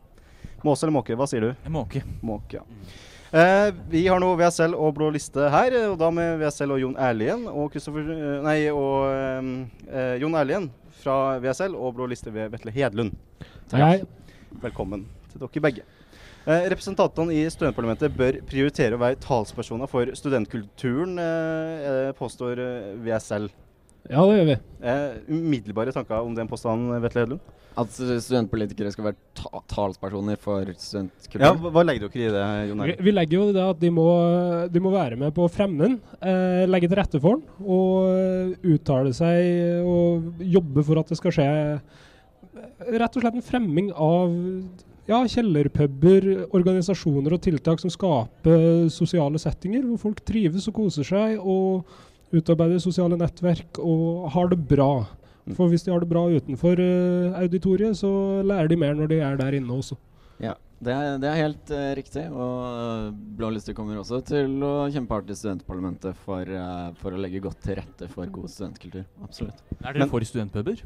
Måse 0.64 0.84
eller 0.84 0.96
måke, 0.96 1.16
hva 1.16 1.28
sier 1.28 1.44
du? 1.44 1.70
Måke. 1.70 2.04
Måke, 2.24 2.60
ja. 2.60 2.64
Eh, 3.34 3.74
vi 3.90 4.08
har 4.08 4.20
nå 4.22 4.28
VSL 4.38 4.76
og 4.78 4.92
Blå 4.94 5.08
liste 5.16 5.48
her, 5.50 5.74
og 5.88 5.96
da 5.98 6.12
med 6.14 6.36
VSL 6.38 6.76
og 6.76 6.82
Jon 6.84 7.00
Erlien. 7.02 7.48
Og 7.50 7.74
eh, 7.80 8.36
Nei, 8.46 8.60
og 8.70 9.08
eh, 9.10 9.48
eh, 9.90 10.12
Jon 10.22 10.38
Erlien 10.38 10.68
fra 11.02 11.40
VSL 11.42 11.74
og 11.74 11.96
Blå 11.98 12.06
liste 12.12 12.30
ved 12.30 12.54
Vetle 12.54 12.74
Hedlund. 12.76 13.18
Hei. 13.74 14.04
Velkommen 14.62 15.08
til 15.32 15.42
dere 15.42 15.64
begge. 15.66 15.88
Eh, 16.46 16.68
representantene 16.76 17.34
i 17.34 17.48
studentparlamentet 17.50 18.14
bør 18.14 18.38
prioritere 18.46 19.00
å 19.00 19.02
være 19.02 19.18
talspersoner 19.26 19.90
for 19.90 20.14
studentkulturen, 20.14 21.18
eh, 21.18 22.14
påstår 22.20 22.62
VSL. 23.02 23.50
Ja, 24.12 24.24
det 24.28 24.36
gjør 24.36 24.48
vi. 24.50 24.56
Eh, 24.84 25.12
umiddelbare 25.32 25.94
tanker 25.96 26.26
om 26.26 26.34
den 26.36 26.50
påstanden, 26.50 26.92
Vetle 27.04 27.24
Hedlund? 27.24 27.52
At 27.80 27.96
eh, 28.04 28.18
studentpolitikere 28.22 28.92
skal 28.92 29.08
være 29.08 29.18
ta 29.40 29.62
talspersoner 29.72 30.38
for 30.42 30.68
studentkultur? 30.76 31.46
Ja, 31.46 31.54
hva, 31.56 31.86
legger 31.88 32.12
dere 32.12 32.28
i 32.28 32.34
det, 32.36 32.44
Jon 32.70 32.84
Vi, 32.90 32.98
vi 33.08 33.16
legger 33.16 33.40
jo 33.40 33.48
det 33.56 33.64
at 33.64 33.80
de 33.80 33.94
må, 33.96 34.08
de 34.74 34.84
må 34.84 34.92
være 34.94 35.18
med 35.24 35.34
på 35.36 35.48
å 35.48 35.52
fremme 35.52 35.80
den, 35.86 35.98
eh, 36.20 36.66
legge 36.68 36.92
til 36.92 37.00
rette 37.00 37.24
for 37.24 37.40
den 37.40 37.66
og 37.66 38.12
eh, 38.12 38.72
uttale 38.76 39.16
seg 39.16 39.88
og 39.88 40.44
jobbe 40.44 40.84
for 40.86 41.00
at 41.00 41.14
det 41.14 41.22
skal 41.22 41.38
skje 41.40 41.50
eh, 41.50 42.02
rett 43.00 43.16
og 43.16 43.24
slett 43.24 43.40
en 43.40 43.46
fremming 43.46 43.94
av 43.96 44.34
ja, 45.08 45.20
kjellerpuber, 45.28 46.28
organisasjoner 46.56 47.36
og 47.36 47.44
tiltak 47.44 47.80
som 47.80 47.92
skaper 47.92 48.90
sosiale 48.94 49.40
settinger 49.42 49.88
hvor 49.88 50.10
folk 50.10 50.22
trives 50.28 50.68
og 50.68 50.78
koser 50.84 51.08
seg 51.08 51.40
og 51.40 51.88
utarbeider 52.34 52.82
sosiale 52.84 53.18
nettverk 53.20 53.80
og 53.82 54.30
har 54.34 54.52
det 54.52 54.60
bra. 54.70 55.06
For 55.58 55.72
hvis 55.72 55.84
de 55.84 55.92
har 55.92 56.04
det 56.04 56.12
bra 56.12 56.24
utenfor 56.32 56.80
uh, 56.80 57.40
auditoriet, 57.42 57.98
så 58.00 58.10
lærer 58.48 58.70
de 58.72 58.78
mer 58.80 58.94
når 58.96 59.12
de 59.12 59.18
er 59.20 59.40
der 59.40 59.58
inne 59.58 59.76
også. 59.76 59.98
Ja, 60.42 60.54
det 60.84 60.94
er, 60.96 61.18
det 61.20 61.30
er 61.30 61.42
helt 61.42 61.74
uh, 61.76 61.90
riktig. 62.00 62.24
Og 62.32 63.20
Blå 63.38 63.52
liste 63.52 63.76
kommer 63.76 64.00
også 64.00 64.22
til 64.30 64.56
å 64.64 64.88
kjempe 64.94 65.18
hardt 65.18 65.36
i 65.36 65.38
studentparlamentet 65.38 66.16
for, 66.24 66.48
uh, 66.48 66.94
for 67.02 67.12
å 67.12 67.20
legge 67.20 67.44
godt 67.44 67.60
til 67.66 67.82
rette 67.82 68.08
for 68.14 68.32
god 68.32 68.56
studentkultur. 68.56 69.04
Absolutt. 69.28 69.60
Er 69.82 70.00
dere 70.00 70.10
for 70.12 70.24
studentpuber? 70.28 70.80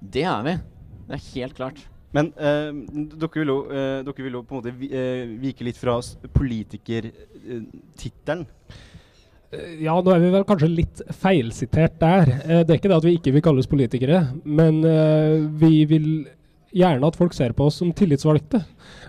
Det 0.00 0.26
er 0.26 0.44
vi. 0.48 0.58
Det 1.06 1.18
er 1.18 1.26
helt 1.36 1.58
klart. 1.58 1.86
Men 2.16 2.32
eh, 2.34 2.70
dere, 3.14 3.30
vil 3.36 3.52
jo, 3.52 3.58
eh, 3.70 4.00
dere 4.06 4.24
vil 4.24 4.36
jo 4.38 4.42
på 4.42 4.56
en 4.56 4.60
måte 4.60 4.72
vi, 4.74 4.88
eh, 4.90 5.26
vike 5.40 5.64
litt 5.66 5.78
fra 5.78 6.00
politikertittelen. 6.34 8.46
Eh, 9.52 9.82
Ja, 9.84 9.96
nå 10.00 10.12
er 10.14 10.20
vi 10.22 10.32
vel 10.34 10.44
kanskje 10.48 10.70
litt 10.70 11.00
feilsitert 11.22 11.98
der. 12.02 12.34
Eh, 12.44 12.60
det 12.64 12.74
er 12.74 12.78
ikke 12.80 12.90
det 12.92 12.98
at 13.00 13.08
vi 13.08 13.16
ikke 13.18 13.32
vil 13.36 13.44
kalles 13.46 13.70
politikere, 13.70 14.20
men 14.44 14.82
eh, 14.86 15.40
vi 15.62 15.84
vil 15.90 16.10
gjerne 16.76 17.08
at 17.08 17.18
folk 17.18 17.34
ser 17.34 17.52
på 17.56 17.66
oss 17.66 17.80
som 17.80 17.90
tillitsvalgte. 17.96 18.62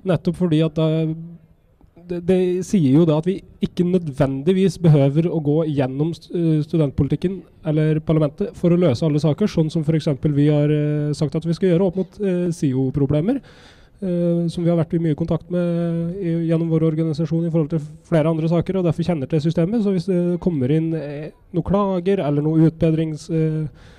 Nettopp 0.09 0.39
fordi 0.39 0.63
at 0.65 0.79
det, 0.81 2.17
det 2.25 2.37
sier 2.65 2.95
jo 2.97 3.03
da 3.05 3.19
at 3.21 3.27
vi 3.29 3.35
ikke 3.61 3.85
nødvendigvis 3.85 4.79
behøver 4.81 5.27
å 5.29 5.37
gå 5.45 5.59
gjennom 5.69 6.09
studentpolitikken 6.17 7.35
eller 7.69 7.99
parlamentet 8.01 8.57
for 8.57 8.73
å 8.73 8.79
løse 8.81 9.05
alle 9.05 9.21
saker, 9.21 9.45
sånn 9.45 9.69
som 9.69 9.85
f.eks. 9.85 10.09
vi 10.25 10.47
har 10.49 10.73
sagt 11.13 11.37
at 11.37 11.45
vi 11.45 11.53
skal 11.53 11.75
gjøre 11.75 11.91
opp 11.91 12.01
mot 12.01 12.17
SIO-problemer. 12.57 13.37
eh, 13.37 13.80
som 14.01 14.63
vi 14.63 14.69
har 14.71 14.79
vært 14.79 14.95
i 14.97 14.99
mye 15.01 15.17
kontakt 15.17 15.51
med 15.53 16.15
i, 16.17 16.31
gjennom 16.49 16.71
vår 16.71 16.87
organisasjon 16.87 17.45
i 17.45 17.51
forhold 17.53 17.69
til 17.75 17.83
flere 18.07 18.31
andre 18.31 18.49
saker, 18.49 18.79
og 18.79 18.87
derfor 18.87 19.05
kjenner 19.05 19.29
til 19.29 19.43
systemet. 19.43 19.83
Så 19.83 19.93
hvis 19.93 20.07
det 20.09 20.39
kommer 20.41 20.73
inn 20.73 20.89
eh, 20.97 21.29
noen 21.53 21.67
klager 21.67 22.23
eller 22.25 22.45
noe 22.45 22.69
utbedrings... 22.69 23.27
Eh, 23.29 23.91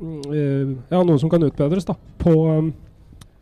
mm, 0.00 0.20
eh, 0.34 0.74
ja, 0.90 1.02
noe 1.06 1.20
som 1.22 1.30
kan 1.30 1.46
utbedres 1.46 1.86
da, 1.86 1.94
på, 2.18 2.34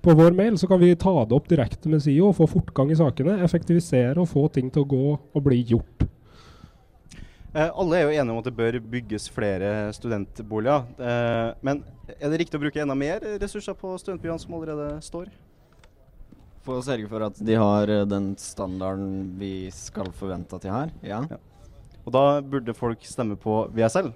på 0.04 0.16
vår 0.18 0.36
mail, 0.36 0.58
så 0.60 0.68
kan 0.68 0.82
vi 0.82 0.92
ta 1.00 1.14
det 1.24 1.36
opp 1.38 1.48
direkte 1.48 1.88
med 1.88 2.04
SIO 2.04 2.28
og 2.28 2.36
få 2.42 2.50
fortgang 2.58 2.92
i 2.92 2.98
sakene, 3.00 3.40
effektivisere 3.46 4.20
og 4.20 4.28
få 4.30 4.48
ting 4.52 4.68
til 4.74 4.84
å 4.84 4.90
gå 4.92 5.06
og 5.16 5.46
bli 5.48 5.62
gjort. 5.72 6.10
Eh, 7.52 7.68
alle 7.68 7.98
er 7.98 8.06
jo 8.06 8.12
enige 8.16 8.32
om 8.32 8.40
at 8.40 8.46
det 8.48 8.56
bør 8.56 8.78
bygges 8.94 9.28
flere 9.32 9.92
studentboliger. 9.92 10.86
Eh, 10.96 11.48
men 11.60 11.82
er 12.18 12.32
det 12.32 12.40
riktig 12.40 12.56
å 12.56 12.62
bruke 12.62 12.80
enda 12.80 12.96
mer 12.96 13.24
ressurser 13.42 13.76
på 13.76 13.92
studentbyene 14.00 14.40
som 14.40 14.54
allerede 14.56 14.94
står? 15.04 15.28
For 16.62 16.78
å 16.78 16.84
sørge 16.86 17.08
for 17.10 17.24
at 17.26 17.38
de 17.42 17.56
har 17.58 17.90
eh, 17.90 18.04
den 18.06 18.32
standarden 18.38 19.32
vi 19.40 19.70
skal 19.74 20.12
forvente 20.14 20.58
at 20.58 20.66
de 20.66 20.70
har. 20.72 20.92
Ja. 21.06 21.22
Og 22.02 22.14
da 22.14 22.26
burde 22.42 22.74
folk 22.74 23.02
stemme 23.06 23.38
på 23.40 23.64
VSL? 23.74 24.12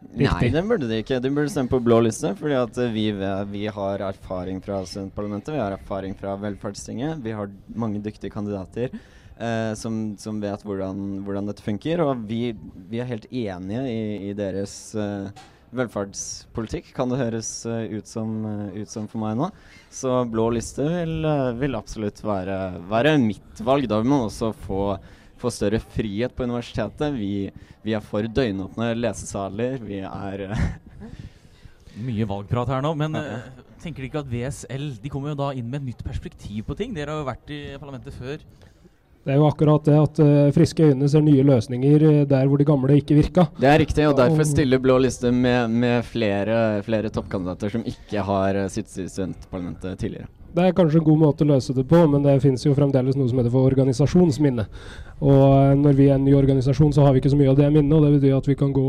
Nei, 0.00 0.48
det 0.48 0.62
burde 0.64 0.88
de 0.88 1.02
ikke. 1.02 1.20
De 1.20 1.30
burde 1.32 1.52
stemme 1.52 1.68
på 1.68 1.80
blå 1.84 2.00
liste. 2.06 2.32
fordi 2.38 2.56
at 2.56 2.78
eh, 2.80 2.92
vi, 2.94 3.06
vi 3.52 3.66
har 3.68 4.04
erfaring 4.08 4.60
fra 4.64 4.80
studentparlamentet, 4.88 5.54
vi 5.54 5.60
har 5.60 5.76
erfaring 5.76 6.16
fra 6.16 6.36
velferdstinget. 6.40 7.20
Vi 7.24 7.36
har 7.36 7.52
mange 7.74 8.00
dyktige 8.00 8.32
kandidater 8.32 8.88
eh, 8.94 9.72
som, 9.76 10.16
som 10.18 10.40
vet 10.40 10.64
hvordan, 10.64 11.20
hvordan 11.26 11.52
dette 11.52 11.64
funker. 11.64 12.04
Og 12.06 12.24
vi, 12.28 12.54
vi 12.88 13.02
er 13.02 13.10
helt 13.12 13.28
enige 13.30 13.84
i, 13.92 14.30
i 14.30 14.36
deres 14.36 14.94
eh, 14.96 15.28
velferdspolitikk, 15.76 16.90
kan 16.96 17.10
det 17.12 17.20
høres 17.20 17.48
eh, 17.68 17.94
ut, 17.94 18.08
som, 18.10 18.32
eh, 18.46 18.82
ut 18.82 18.90
som 18.90 19.06
for 19.10 19.22
meg 19.22 19.38
nå. 19.38 19.50
Så 19.92 20.20
blå 20.30 20.48
liste 20.54 20.84
vil, 20.88 21.16
eh, 21.26 21.52
vil 21.60 21.78
absolutt 21.78 22.20
være, 22.26 22.58
være 22.90 23.16
mitt 23.22 23.62
valg. 23.66 23.88
Da 23.90 24.00
vil 24.00 24.10
man 24.10 24.28
også 24.28 24.52
få 24.66 24.84
få 25.40 25.48
større 25.48 25.78
frihet 25.80 26.34
på 26.36 26.44
universitetet. 26.44 27.14
Vi, 27.16 27.48
vi 27.80 27.94
er 27.96 28.02
for 28.04 28.26
døgnåpne 28.28 28.90
lesesaler. 28.98 29.78
Vi 29.80 30.02
er 30.04 30.42
Mye 32.04 32.26
valgprat 32.28 32.68
her 32.74 32.84
nå, 32.84 32.90
men 33.00 33.16
ja. 33.16 33.38
tenker 33.80 34.04
de 34.04 34.10
ikke 34.10 34.20
at 34.20 34.28
VSL 34.30 34.84
De 35.02 35.10
kommer 35.12 35.32
jo 35.32 35.38
da 35.40 35.48
inn 35.56 35.66
med 35.66 35.80
et 35.80 35.88
nytt 35.88 36.04
perspektiv 36.04 36.68
på 36.68 36.76
ting? 36.76 36.92
Dere 36.96 37.16
har 37.16 37.22
jo 37.22 37.30
vært 37.30 37.54
i 37.56 37.60
parlamentet 37.80 38.14
før. 38.20 38.44
Det 39.20 39.34
er 39.34 39.36
jo 39.36 39.48
akkurat 39.50 39.84
det 39.84 39.96
at 40.00 40.18
uh, 40.24 40.50
friske 40.56 40.86
øyne 40.88 41.08
ser 41.12 41.20
nye 41.20 41.42
løsninger 41.44 42.04
eh, 42.08 42.20
der 42.28 42.46
hvor 42.48 42.56
de 42.56 42.64
gamle 42.64 42.94
ikke 42.96 43.18
virka. 43.18 43.44
Det 43.60 43.68
er 43.68 43.82
riktig, 43.82 44.06
og 44.08 44.16
derfor 44.16 44.48
stiller 44.48 44.80
Blå 44.80 44.96
liste 45.04 45.28
med, 45.28 45.68
med 45.68 46.06
flere, 46.08 46.80
flere 46.86 47.10
toppkandidater 47.12 47.74
som 47.74 47.84
ikke 47.84 48.24
har 48.24 48.56
eh, 48.62 48.70
sittet 48.72 49.02
i 49.04 49.10
studentparlamentet 49.12 50.00
tidligere. 50.00 50.30
Det 50.56 50.64
er 50.64 50.72
kanskje 50.74 51.02
en 51.02 51.06
god 51.10 51.20
måte 51.20 51.44
å 51.44 51.50
løse 51.52 51.76
det 51.76 51.84
på, 51.92 52.00
men 52.08 52.24
det 52.24 52.38
finnes 52.40 52.64
jo 52.64 52.72
fremdeles 52.74 53.18
noe 53.20 53.28
som 53.28 53.42
heter 53.42 53.52
for 53.52 53.68
organisasjonsminne. 53.68 54.66
Og 55.20 55.76
når 55.84 56.00
vi 56.00 56.08
er 56.08 56.16
en 56.16 56.24
ny 56.24 56.34
organisasjon, 56.40 56.96
så 56.96 57.04
har 57.04 57.12
vi 57.12 57.20
ikke 57.20 57.36
så 57.36 57.38
mye 57.38 57.52
av 57.52 57.60
det 57.60 57.68
minnet, 57.76 57.92
og 57.92 58.08
det 58.08 58.16
betyr 58.16 58.40
at 58.40 58.48
vi 58.48 58.58
kan 58.58 58.72
gå 58.74 58.88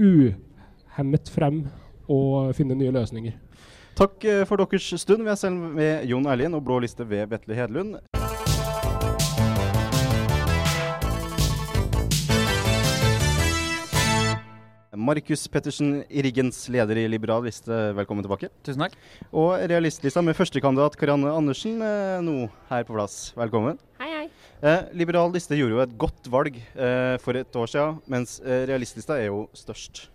uhemmet 0.00 1.30
frem 1.30 1.66
og 2.08 2.56
finne 2.56 2.74
nye 2.74 2.96
løsninger. 2.96 3.36
Takk 4.00 4.26
for 4.48 4.64
deres 4.64 4.90
stund. 4.96 5.28
Vi 5.28 5.30
er 5.36 5.38
selv 5.38 5.60
med 5.76 6.08
Jon 6.08 6.26
Erlien 6.26 6.56
og 6.56 6.64
Blå 6.64 6.80
liste 6.82 7.04
ved 7.06 7.28
Vetle 7.30 7.60
Hedlund. 7.60 8.15
Markus 15.06 15.44
Pettersen 15.46 16.00
Riggens 16.10 16.64
leder 16.72 16.98
i 16.98 17.04
Liberal 17.06 17.44
liste, 17.46 17.70
velkommen 17.94 18.24
tilbake. 18.24 18.48
Tusen 18.66 18.82
takk. 18.82 18.96
Og 19.30 19.52
realistlista 19.70 20.22
med 20.24 20.34
førstekandidat 20.34 20.96
Karianne 20.98 21.30
Andersen 21.30 21.76
eh, 21.84 22.16
nå 22.26 22.48
her 22.70 22.86
på 22.88 22.96
plass. 22.96 23.28
Velkommen. 23.38 23.78
Hei, 24.00 24.08
hei. 24.10 24.24
Eh, 24.66 24.88
Liberal 24.98 25.30
liste 25.34 25.58
gjorde 25.58 25.76
jo 25.76 25.82
et 25.84 25.92
godt 26.00 26.30
valg 26.32 26.58
eh, 26.58 27.14
for 27.22 27.38
et 27.38 27.58
år 27.60 27.70
siden, 27.70 28.00
mens 28.10 28.40
eh, 28.42 28.64
realistlista 28.72 29.20
er 29.20 29.28
jo 29.28 29.44
størst. 29.54 30.08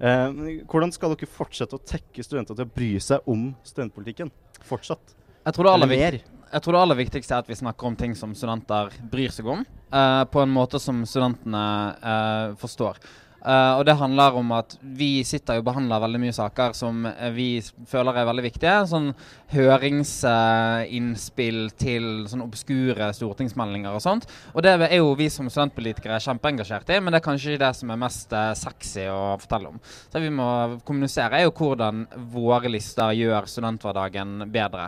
Eh, 0.00 0.36
hvordan 0.68 0.92
skal 0.92 1.14
dere 1.14 1.30
fortsette 1.38 1.78
å 1.78 1.84
tekke 1.94 2.26
studenter 2.26 2.58
til 2.58 2.68
å 2.68 2.74
bry 2.76 2.90
seg 3.00 3.24
om 3.30 3.48
studentpolitikken? 3.70 4.34
Fortsatt? 4.68 5.16
Jeg 5.46 5.56
tror, 5.56 5.70
det 5.70 5.74
aller 5.78 5.92
mer? 5.94 6.20
jeg 6.50 6.66
tror 6.66 6.76
det 6.76 6.84
aller 6.84 7.00
viktigste 7.00 7.38
er 7.38 7.46
at 7.46 7.48
vi 7.48 7.56
snakker 7.62 7.88
om 7.88 7.96
ting 7.96 8.12
som 8.18 8.36
studenter 8.36 8.92
bryr 9.14 9.32
seg 9.32 9.48
om, 9.48 9.64
eh, 9.64 10.22
på 10.28 10.44
en 10.44 10.52
måte 10.52 10.82
som 10.82 11.00
studentene 11.08 11.64
eh, 11.96 12.46
forstår. 12.60 13.00
Eh, 13.40 13.72
og 13.78 13.86
det 13.88 13.94
handler 13.96 14.34
om 14.36 14.50
at 14.52 14.74
vi 14.82 15.24
sitter 15.24 15.56
og 15.60 15.64
behandler 15.70 16.00
veldig 16.02 16.18
mye 16.20 16.32
saker 16.36 16.72
som 16.76 17.06
eh, 17.08 17.30
vi 17.32 17.62
føler 17.88 18.16
er 18.20 18.26
veldig 18.28 18.42
viktige. 18.44 18.86
Sånn 18.90 19.14
høringsinnspill 19.54 21.70
til 21.80 22.26
sånn 22.30 22.44
obskure 22.44 23.12
stortingsmeldinger 23.16 23.92
og 23.96 24.02
sånt. 24.04 24.24
Og 24.52 24.60
det 24.66 24.72
er 24.76 24.96
jo 24.98 25.18
vi 25.18 25.28
som 25.32 25.50
studentpolitikere 25.50 26.20
kjempeengasjert 26.22 26.88
i, 26.92 27.00
men 27.00 27.10
det 27.12 27.18
er 27.20 27.28
kanskje 27.28 27.50
ikke 27.54 27.64
det 27.64 27.74
som 27.80 27.88
er 27.90 28.04
mest 28.04 28.28
uh, 28.36 28.54
sexy 28.58 29.04
å 29.10 29.36
fortelle 29.40 29.68
om. 29.72 29.78
Så 30.12 30.16
vi 30.22 30.30
må 30.34 30.48
kommunisere 30.86 31.34
er 31.40 31.44
jo 31.46 31.56
hvordan 31.56 31.96
våre 32.32 32.68
lister 32.72 33.08
gjør 33.16 33.42
studenthverdagen 33.50 34.30
bedre. 34.52 34.84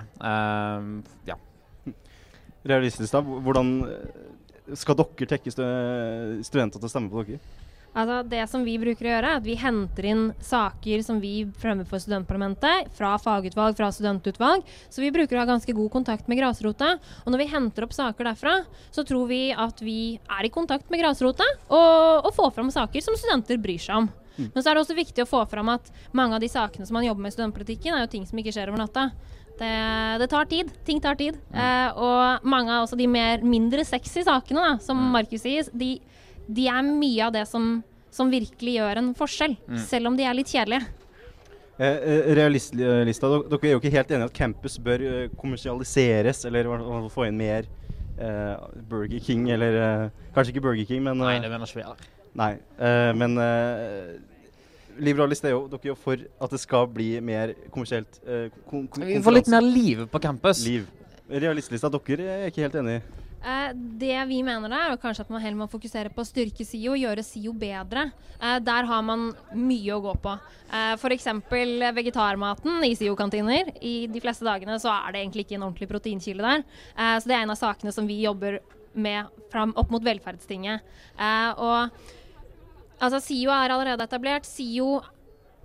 Ja. 1.28 1.36
Realistisk, 2.68 3.12
da. 3.14 3.20
Hvordan 3.22 3.68
skal 4.78 4.96
dere 4.98 5.26
tekke 5.30 5.50
studenter 5.52 6.78
til 6.78 6.86
å 6.86 6.92
stemme 6.92 7.10
på 7.12 7.18
dere? 7.26 7.40
Altså, 7.92 8.22
det 8.24 8.42
som 8.48 8.62
vi 8.64 8.78
bruker 8.80 9.04
å 9.04 9.10
gjøre, 9.10 9.32
er 9.34 9.40
at 9.40 9.46
vi 9.46 9.56
henter 9.60 10.06
inn 10.08 10.22
saker 10.40 11.02
som 11.04 11.18
vi 11.20 11.44
fremmer 11.60 11.88
for 11.88 12.00
studentparlamentet, 12.00 12.88
fra 12.96 13.12
fagutvalg, 13.20 13.76
fra 13.76 13.90
studentutvalg. 13.92 14.64
Så 14.88 15.04
vi 15.04 15.12
bruker 15.12 15.36
å 15.36 15.42
ha 15.42 15.50
ganske 15.50 15.74
god 15.76 15.92
kontakt 15.92 16.30
med 16.30 16.40
grasrota. 16.40 16.94
Og 17.24 17.34
når 17.34 17.44
vi 17.44 17.50
henter 17.52 17.86
opp 17.86 17.92
saker 17.96 18.30
derfra, 18.30 18.56
så 18.94 19.04
tror 19.08 19.28
vi 19.28 19.42
at 19.52 19.84
vi 19.84 20.16
er 20.24 20.48
i 20.48 20.52
kontakt 20.52 20.88
med 20.92 21.04
grasrota 21.04 21.46
og, 21.68 22.24
og 22.24 22.32
får 22.36 22.56
fram 22.56 22.72
saker 22.72 23.04
som 23.04 23.18
studenter 23.18 23.60
bryr 23.60 23.82
seg 23.82 24.04
om. 24.04 24.10
Men 24.40 24.62
så 24.62 24.70
er 24.70 24.76
det 24.76 24.86
også 24.86 24.96
viktig 24.96 25.24
å 25.26 25.28
få 25.28 25.42
fram 25.50 25.68
at 25.74 25.92
mange 26.16 26.36
av 26.36 26.40
de 26.42 26.48
sakene 26.48 26.86
som 26.88 26.96
man 26.96 27.04
jobber 27.04 27.26
med 27.26 27.34
i 27.34 27.36
studentpolitikken, 27.36 27.92
er 27.92 28.06
jo 28.06 28.12
ting 28.14 28.24
som 28.28 28.40
ikke 28.40 28.54
skjer 28.54 28.72
over 28.72 28.80
natta. 28.80 29.10
Det, 29.58 29.72
det 30.22 30.28
tar 30.32 30.48
tid. 30.50 30.70
Ting 30.86 31.00
tar 31.04 31.18
tid. 31.20 31.36
Eh, 31.52 31.90
og 32.00 32.46
mange 32.48 32.72
av 32.72 32.86
også 32.86 32.96
de 32.98 33.06
mer 33.10 33.44
mindre 33.44 33.84
sexy 33.86 34.24
sakene, 34.26 34.64
da, 34.64 34.72
som 34.82 34.98
Markus 35.12 35.44
sier, 35.44 35.68
de, 35.76 35.94
de 36.48 36.66
er 36.70 36.82
mye 36.86 37.26
av 37.26 37.34
det 37.34 37.44
som, 37.50 37.76
som 38.10 38.30
virkelig 38.32 38.78
gjør 38.78 39.02
en 39.02 39.12
forskjell. 39.18 39.56
Mm. 39.68 39.78
Selv 39.86 40.12
om 40.12 40.18
de 40.18 40.26
er 40.26 40.36
litt 40.38 40.52
kjedelige. 40.52 40.88
Eh, 41.82 41.86
eh, 41.88 42.32
Realistlista, 42.36 43.30
dere 43.32 43.48
dere 43.48 43.70
er 43.70 43.72
jo 43.72 43.80
ikke 43.80 43.94
helt 43.94 44.10
enige 44.12 44.28
at 44.28 44.34
campus 44.36 44.76
bør 44.82 45.04
eh, 45.08 45.30
kommersialiseres, 45.40 46.44
eller 46.48 46.68
i 46.68 47.08
få 47.10 47.24
inn 47.26 47.38
mer 47.40 47.68
eh, 48.20 48.66
Burger 48.90 49.22
King, 49.24 49.48
eller 49.50 49.78
eh, 49.80 50.10
Kanskje 50.34 50.52
ikke 50.54 50.66
Burger 50.68 50.84
King, 50.88 51.02
men 51.06 51.18
Nei, 51.22 51.38
eh, 51.38 51.42
det 51.42 51.50
mener 51.50 51.66
ikke 51.66 51.80
vi 51.80 51.86
heller. 51.86 52.04
Nei, 52.38 52.52
eh, 52.76 53.12
men 53.16 53.40
eh, 53.40 54.12
Liberalist 55.02 55.44
er 55.48 55.54
jo 55.54 55.64
dere 55.72 55.80
er 55.86 55.90
jo 55.94 55.96
for 55.96 56.20
at 56.20 56.52
det 56.52 56.60
skal 56.60 56.86
bli 56.92 57.14
mer 57.24 57.54
kommersielt 57.72 58.20
eh, 58.28 58.52
kon 58.68 58.84
kon 58.92 59.08
Vi 59.08 59.22
får 59.24 59.38
litt 59.38 59.50
mer 59.52 59.64
liv 59.64 60.04
på 60.12 60.20
campus. 60.22 60.60
Liv. 60.68 60.84
Realistlista, 61.32 61.88
dere 61.88 62.28
er 62.36 62.52
ikke 62.52 62.66
helt 62.66 62.76
enige. 62.82 63.21
Eh, 63.42 63.70
det 63.74 64.18
vi 64.30 64.38
mener 64.46 64.70
er 64.70 64.96
kanskje 65.02 65.24
at 65.24 65.30
man 65.32 65.42
heller 65.42 65.64
må 65.64 65.70
fokusere 65.70 66.12
på 66.14 66.22
å 66.22 66.28
styrke 66.28 66.66
SIO, 66.66 66.92
og 66.94 67.00
gjøre 67.02 67.24
SIO 67.26 67.54
bedre. 67.58 68.10
Eh, 68.38 68.58
der 68.62 68.86
har 68.86 69.02
man 69.06 69.32
mye 69.58 69.96
å 69.96 70.02
gå 70.04 70.14
på. 70.22 70.36
Uh, 70.72 70.94
F.eks. 70.96 71.26
vegetarmaten 71.92 72.84
i 72.86 72.94
SIO-kantiner. 72.96 73.74
I 73.84 74.06
de 74.08 74.22
fleste 74.24 74.46
dagene 74.46 74.78
så 74.80 74.92
er 74.94 75.12
det 75.12 75.20
egentlig 75.20 75.44
ikke 75.44 75.58
en 75.58 75.66
ordentlig 75.66 75.90
proteinkilde 75.90 76.46
der. 76.46 76.62
Eh, 76.96 77.16
så 77.18 77.28
det 77.28 77.36
er 77.36 77.42
en 77.44 77.52
av 77.52 77.60
sakene 77.60 77.92
som 77.92 78.08
vi 78.08 78.22
jobber 78.22 78.60
med 78.94 79.42
fram 79.52 79.74
opp 79.76 79.92
mot 79.92 80.04
velferdstinget. 80.04 80.86
Eh, 81.18 81.50
og 81.60 81.90
altså, 83.02 83.20
SIO 83.20 83.52
er 83.52 83.74
allerede 83.74 84.06
etablert. 84.06 84.48
SIO 84.48 85.00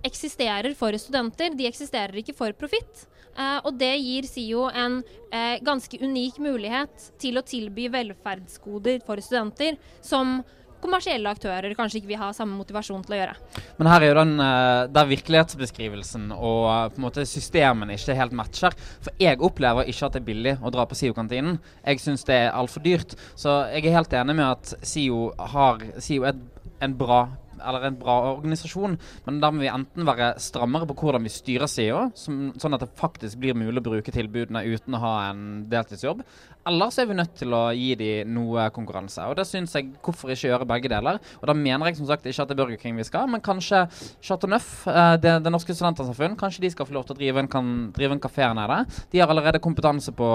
eksisterer 0.04 0.74
for 0.78 0.94
studenter, 1.00 1.54
de 1.56 1.66
eksisterer 1.66 2.20
ikke 2.20 2.36
for 2.36 2.52
profitt. 2.58 3.06
Eh, 3.36 3.58
og 3.64 3.74
det 3.80 3.94
gir 4.00 4.28
SIO 4.28 4.68
en 4.70 5.00
eh, 5.32 5.58
ganske 5.64 6.00
unik 6.02 6.38
mulighet 6.42 7.10
til 7.20 7.38
å 7.38 7.46
tilby 7.46 7.88
velferdsgoder 7.92 9.02
for 9.06 9.20
studenter 9.24 9.78
som 10.00 10.40
kommersielle 10.82 11.30
aktører 11.30 11.74
kanskje 11.74 12.00
ikke 12.00 12.10
vil 12.12 12.20
ha 12.20 12.28
samme 12.34 12.54
motivasjon 12.58 13.02
til 13.06 13.16
å 13.16 13.18
gjøre. 13.18 13.34
Men 13.80 13.90
her 13.90 14.04
er 14.04 14.12
jo 14.12 14.18
den 14.20 14.34
eh, 14.44 14.82
der 14.94 15.10
virkelighetsbeskrivelsen 15.10 16.28
og 16.34 16.94
på 16.94 17.00
en 17.00 17.06
måte 17.08 17.26
systemene 17.28 17.98
ikke 17.98 18.16
helt 18.18 18.36
matcher. 18.38 18.76
For 19.04 19.14
jeg 19.22 19.42
opplever 19.44 19.90
ikke 19.90 20.06
at 20.06 20.16
det 20.16 20.22
er 20.22 20.28
billig 20.28 20.54
å 20.62 20.72
dra 20.74 20.86
på 20.88 20.98
SIO-kantinen. 20.98 21.58
Jeg 21.82 22.04
syns 22.04 22.26
det 22.28 22.38
er 22.44 22.54
altfor 22.54 22.84
dyrt. 22.86 23.16
Så 23.38 23.60
jeg 23.72 23.88
er 23.88 23.98
helt 23.98 24.14
enig 24.20 24.38
med 24.38 24.48
at 24.48 24.74
SIO 24.86 25.28
har 25.54 25.82
SIO 25.98 26.28
er 26.30 26.38
en 26.84 26.94
bra 26.98 27.24
eller 27.60 27.88
en 27.88 27.98
bra 28.00 28.16
organisasjon, 28.36 28.96
men 29.26 29.40
da 29.42 29.50
må 29.52 29.62
vi 29.64 29.70
enten 29.72 30.06
være 30.08 30.34
strammere 30.42 30.88
på 30.88 30.96
hvordan 31.02 31.26
vi 31.26 31.32
styrer 31.32 31.70
sida, 31.70 32.06
sånn 32.16 32.76
at 32.76 32.84
det 32.84 32.90
faktisk 32.98 33.40
blir 33.42 33.58
mulig 33.58 33.82
å 33.82 33.88
bruke 33.90 34.14
tilbudene 34.14 34.64
uten 34.68 34.96
å 34.96 35.02
ha 35.02 35.14
en 35.30 35.42
deltidsjobb, 35.70 36.24
eller 36.68 36.92
så 36.92 37.02
er 37.02 37.08
vi 37.10 37.16
nødt 37.18 37.34
til 37.38 37.54
å 37.56 37.62
gi 37.74 37.90
dem 37.98 38.32
noe 38.36 38.68
konkurranse. 38.74 39.24
Og 39.30 39.38
det 39.38 39.46
syns 39.48 39.74
jeg 39.76 39.90
hvorfor 40.04 40.32
ikke 40.34 40.50
gjøre 40.50 40.68
begge 40.68 40.92
deler. 40.92 41.20
Og 41.40 41.48
da 41.50 41.56
mener 41.56 41.90
jeg 41.90 41.98
som 42.00 42.08
sagt 42.10 42.26
ikke 42.28 42.44
at 42.44 42.50
det 42.50 42.56
er 42.56 42.60
Burger 42.62 42.80
King 42.82 42.98
vi 43.00 43.06
skal, 43.08 43.28
men 43.30 43.42
kanskje 43.44 43.84
Chateau 44.24 44.50
Neuf, 44.52 44.70
eh, 44.90 45.14
det, 45.22 45.38
det 45.44 45.52
norske 45.54 45.74
studentersamfunn, 45.76 46.36
kanskje 46.40 46.66
de 46.66 46.72
skal 46.74 46.88
få 46.88 46.96
lov 46.98 47.08
til 47.08 47.16
å 47.16 47.20
drive 47.20 47.44
en, 47.44 47.50
kan, 47.50 47.72
drive 47.96 48.18
en 48.18 48.22
kafé 48.22 48.48
nede. 48.58 48.78
De 49.12 49.22
har 49.22 49.32
allerede 49.32 49.62
kompetanse 49.64 50.14
på, 50.16 50.30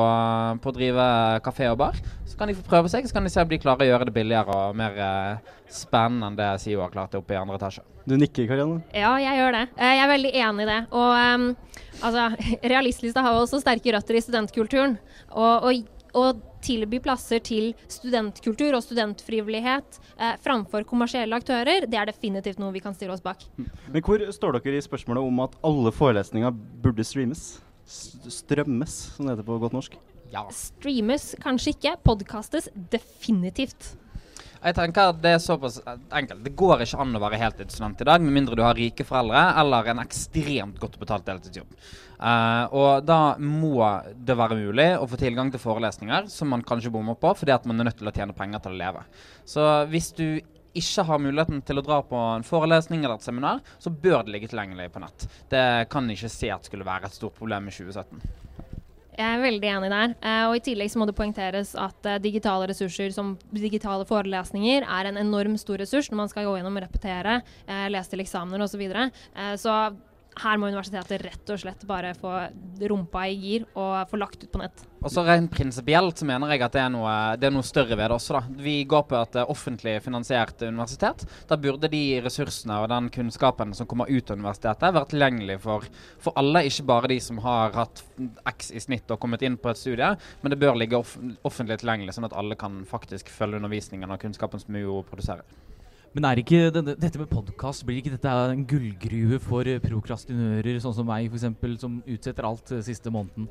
på 0.64 0.74
å 0.74 0.78
drive 0.78 1.08
kafé 1.46 1.70
og 1.72 1.80
bar. 1.86 2.00
Så 2.26 2.40
kan 2.40 2.50
de 2.50 2.58
få 2.58 2.66
prøve 2.68 2.92
seg, 2.92 3.08
så 3.08 3.18
kan 3.18 3.28
de 3.28 3.34
se 3.34 3.44
om 3.44 3.50
de 3.52 3.62
klarer 3.62 3.86
å 3.86 3.92
gjøre 3.94 4.10
det 4.10 4.16
billigere 4.16 4.58
og 4.58 4.78
mer 4.80 4.98
eh, 4.98 5.54
spennende 5.74 6.30
enn 6.30 6.38
det 6.38 6.54
SIO 6.64 6.84
har 6.84 6.94
klart 6.94 7.14
det 7.14 7.22
oppe 7.22 7.36
i 7.36 7.40
andre 7.40 7.58
etasje. 7.60 7.84
Du 8.04 8.18
nikker, 8.20 8.50
Karianne. 8.50 8.82
Ja, 8.92 9.14
jeg 9.22 9.40
gjør 9.40 9.56
det. 9.56 9.64
Eh, 9.78 9.94
Jeg 9.96 10.04
er 10.04 10.12
veldig 10.12 10.32
enig 10.44 10.66
i 10.66 10.70
det. 10.70 10.80
Og 10.92 11.12
um, 11.14 11.46
altså, 12.04 12.26
Realistlista 12.74 13.24
har 13.24 13.38
også 13.40 13.62
sterke 13.64 13.94
røtter 13.96 14.20
i 14.20 14.24
studentkulturen. 14.26 14.98
Og, 15.32 15.70
og, 15.70 15.93
og 16.14 16.42
tilby 16.64 17.00
plasser 17.04 17.42
til 17.44 17.74
studentkultur 17.92 18.78
og 18.78 18.84
studentfrivillighet 18.86 20.00
eh, 20.18 20.38
framfor 20.44 20.86
kommersielle 20.88 21.36
aktører, 21.36 21.88
det 21.90 22.00
er 22.00 22.10
definitivt 22.10 22.62
noe 22.62 22.74
vi 22.76 22.84
kan 22.84 22.96
stille 22.96 23.16
oss 23.16 23.24
bak. 23.24 23.44
Men 23.58 24.06
hvor 24.06 24.24
står 24.34 24.60
dere 24.60 24.80
i 24.80 24.86
spørsmålet 24.86 25.26
om 25.26 25.44
at 25.46 25.58
alle 25.66 25.94
forelesninger 25.96 26.56
burde 26.84 27.06
streames? 27.08 27.60
S 27.84 28.14
strømmes, 28.32 28.94
som 29.18 29.28
det 29.28 29.36
heter 29.36 29.48
på 29.48 29.60
godt 29.60 29.76
norsk. 29.76 29.98
Streames 30.56 31.34
kanskje 31.44 31.76
ikke, 31.76 31.98
podkastes 32.08 32.70
definitivt. 32.94 33.92
Jeg 34.64 34.78
tenker 34.78 35.12
at 35.12 35.20
det 35.24 35.34
er 35.36 35.42
såpass 35.44 35.82
enkelt. 35.84 36.44
Det 36.46 36.54
går 36.60 36.86
ikke 36.86 37.02
an 37.04 37.18
å 37.18 37.22
være 37.24 37.40
heltidsstudent 37.42 38.04
i 38.04 38.08
dag 38.08 38.24
med 38.24 38.36
mindre 38.38 38.56
du 38.56 38.64
har 38.64 38.78
rike 38.80 39.06
foreldre 39.08 39.42
eller 39.60 39.92
en 39.92 40.02
ekstremt 40.04 40.80
godt 40.80 40.96
betalt 41.02 41.28
deltidsjobb. 41.28 41.76
Uh, 42.24 42.72
og 42.72 43.04
da 43.04 43.36
må 43.42 43.84
det 44.16 44.38
være 44.40 44.56
mulig 44.62 44.88
å 44.96 45.08
få 45.12 45.20
tilgang 45.20 45.50
til 45.52 45.60
forelesninger 45.60 46.30
som 46.32 46.54
man 46.54 46.64
kanskje 46.64 46.94
bommer 46.94 47.18
på 47.20 47.34
fordi 47.36 47.52
at 47.52 47.66
man 47.68 47.82
er 47.82 47.90
nødt 47.90 48.00
til 48.00 48.08
å 48.08 48.16
tjene 48.16 48.36
penger 48.38 48.64
til 48.64 48.76
å 48.76 48.80
leve. 48.80 49.04
Så 49.44 49.68
hvis 49.92 50.14
du 50.16 50.28
ikke 50.74 51.06
har 51.06 51.22
muligheten 51.22 51.60
til 51.68 51.82
å 51.82 51.86
dra 51.86 52.00
på 52.08 52.22
en 52.38 52.48
forelesning 52.48 53.04
eller 53.04 53.20
et 53.20 53.28
seminar, 53.28 53.60
så 53.78 53.92
bør 53.92 54.24
det 54.24 54.34
ligge 54.34 54.50
tilgjengelig 54.54 54.90
på 54.94 55.04
nett. 55.04 55.28
Det 55.52 55.66
kan 55.92 56.08
jeg 56.10 56.22
ikke 56.22 56.34
se 56.34 56.50
at 56.56 56.72
skulle 56.72 56.88
være 56.88 57.12
et 57.12 57.20
stort 57.20 57.38
problem 57.38 57.70
i 57.70 57.76
2017. 57.76 58.43
Jeg 59.14 59.30
er 59.30 59.44
veldig 59.44 59.70
enig 59.70 59.90
der. 59.94 60.14
Eh, 60.26 60.44
og 60.50 60.56
I 60.58 60.64
tillegg 60.66 60.90
så 60.90 61.02
må 61.02 61.08
det 61.10 61.16
poengteres 61.18 61.74
at 61.80 62.10
eh, 62.10 62.22
digitale 62.24 62.70
ressurser 62.72 63.14
som 63.14 63.36
digitale 63.54 64.08
forelesninger 64.10 64.88
er 64.88 65.10
en 65.10 65.20
enorm 65.22 65.58
stor 65.62 65.82
ressurs 65.84 66.10
når 66.10 66.24
man 66.24 66.32
skal 66.32 66.48
gå 66.48 66.56
gjennom 66.58 66.80
og 66.80 66.86
repetere, 66.88 67.42
eh, 67.68 67.86
lese 67.94 68.14
til 68.14 68.24
eksamener 68.26 68.66
osv. 68.66 68.74
Så, 68.74 68.80
videre. 68.82 69.04
så 69.62 69.74
her 70.42 70.58
må 70.58 70.70
universitetet 70.72 71.22
rett 71.24 71.54
og 71.54 71.62
slett 71.62 71.86
bare 71.90 72.14
få 72.18 72.32
rumpa 72.90 73.28
i 73.30 73.36
gir 73.38 73.68
og 73.74 74.10
få 74.10 74.20
lagt 74.22 74.44
ut 74.44 74.52
på 74.52 74.62
nett. 74.62 74.86
Og 75.04 75.12
så 75.12 75.24
Rent 75.28 75.52
prinsipielt 75.52 76.20
så 76.20 76.26
mener 76.28 76.54
jeg 76.54 76.64
at 76.64 76.76
det 76.76 76.82
er, 76.84 76.92
noe, 76.94 77.14
det 77.40 77.50
er 77.50 77.54
noe 77.54 77.66
større 77.68 77.98
ved 77.98 78.06
det 78.08 78.16
også. 78.16 78.38
da. 78.38 78.62
Vi 78.64 78.76
går 78.90 79.04
på 79.10 79.18
et 79.20 79.36
eh, 79.40 79.50
offentlig 79.52 79.98
finansiert 80.06 80.64
universitet. 80.64 81.26
Da 81.50 81.58
burde 81.60 81.92
de 81.92 82.04
ressursene 82.24 82.80
og 82.80 82.88
den 82.92 83.10
kunnskapen 83.14 83.76
som 83.76 83.90
kommer 83.90 84.12
ut 84.12 84.32
av 84.32 84.40
universitetet, 84.40 84.96
være 84.96 85.12
tilgjengelig 85.12 85.60
for, 85.66 85.90
for 86.24 86.40
alle, 86.40 86.64
ikke 86.70 86.88
bare 86.88 87.12
de 87.12 87.20
som 87.24 87.42
har 87.44 87.76
hatt 87.76 88.06
X 88.54 88.72
i 88.72 88.84
snitt 88.84 89.12
og 89.12 89.20
kommet 89.24 89.44
inn 89.44 89.60
på 89.60 89.74
et 89.74 89.82
studie. 89.82 90.14
Men 90.42 90.56
det 90.56 90.62
bør 90.64 90.80
ligge 90.80 91.00
off 91.00 91.18
offentlig 91.44 91.82
tilgjengelig, 91.82 92.16
sånn 92.16 92.30
at 92.30 92.38
alle 92.40 92.58
kan 92.60 92.84
faktisk 92.88 93.32
følge 93.34 93.60
undervisningen 93.60 94.12
og 94.12 94.24
kunnskapen 94.24 94.64
som 94.64 94.80
UiO 94.80 95.04
produserer. 95.08 95.44
Men 96.14 96.28
er 96.30 96.42
ikke 96.44 96.68
denne, 96.74 96.94
dette 97.00 97.18
med 97.18 97.32
podkast 97.32 97.86
Blir 97.88 97.98
ikke 98.02 98.14
dette 98.14 98.34
en 98.54 98.66
gullgruve 98.70 99.40
for 99.42 99.70
eh, 99.70 99.82
prokrastinører, 99.82 100.78
sånn 100.84 100.94
som 101.00 101.10
meg 101.10 101.32
f.eks., 101.32 101.48
som 101.82 101.98
utsetter 102.06 102.46
alt 102.46 102.76
eh, 102.76 102.84
siste 102.86 103.14
måneden? 103.14 103.50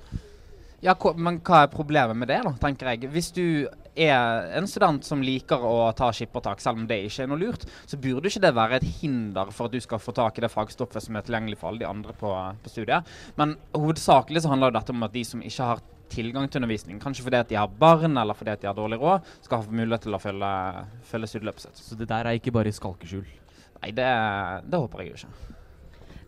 Ja, 0.82 0.96
men 1.14 1.36
hva 1.46 1.60
er 1.62 1.70
problemet 1.70 2.18
med 2.18 2.26
det, 2.26 2.40
da, 2.42 2.50
tenker 2.58 2.88
jeg. 2.90 3.06
Hvis 3.14 3.28
du 3.34 3.68
er 3.94 4.48
en 4.58 4.66
student 4.66 5.06
som 5.06 5.20
liker 5.22 5.62
å 5.62 5.92
ta 5.94 6.08
skippertak, 6.10 6.62
selv 6.62 6.80
om 6.80 6.88
det 6.90 7.04
ikke 7.06 7.22
er 7.22 7.30
noe 7.30 7.38
lurt, 7.38 7.66
så 7.86 7.98
burde 8.02 8.26
ikke 8.26 8.42
det 8.42 8.50
være 8.56 8.80
et 8.80 8.88
hinder 8.98 9.52
for 9.54 9.70
at 9.70 9.76
du 9.76 9.82
skal 9.82 10.02
få 10.02 10.14
tak 10.16 10.38
i 10.38 10.42
det 10.42 10.50
fagstoffet 10.50 11.06
som 11.06 11.18
er 11.18 11.26
tilgjengelig 11.26 11.60
for 11.60 11.70
alle 11.70 11.84
de 11.84 11.90
andre 11.90 12.16
på, 12.18 12.34
på 12.64 12.72
studiet. 12.72 13.14
Men 13.38 13.54
hovedsakelig 13.78 14.42
så 14.42 14.50
handler 14.54 14.74
dette 14.74 14.94
om 14.94 15.06
at 15.06 15.14
de 15.14 15.22
som 15.28 15.44
ikke 15.46 15.70
har 15.70 15.84
tilgang 16.12 16.48
til 16.48 16.62
undervisning, 16.62 17.00
kanskje 17.02 17.26
fordi 17.26 17.40
at 17.40 17.52
de 17.52 17.58
har 17.60 17.78
barn 17.80 18.18
eller 18.20 18.36
fordi 18.38 18.54
at 18.54 18.62
de 18.62 18.70
har 18.70 18.76
dårlig 18.76 19.00
råd, 19.00 19.32
skal 19.46 19.62
ha 19.62 19.80
mulighet 19.80 20.06
til 20.06 20.18
å 20.18 20.22
følge, 20.22 20.52
følge 21.08 21.32
studieløpet 21.32 21.66
sitt. 21.66 21.82
Så 21.86 21.98
det 21.98 22.10
der 22.12 22.28
er 22.28 22.38
ikke 22.38 22.54
bare 22.54 22.74
skalkeskjul? 22.74 23.26
Nei, 23.82 23.90
det, 23.96 24.12
det 24.70 24.78
håper 24.78 25.02
jeg 25.02 25.12
jo 25.12 25.18
ikke. 25.22 25.58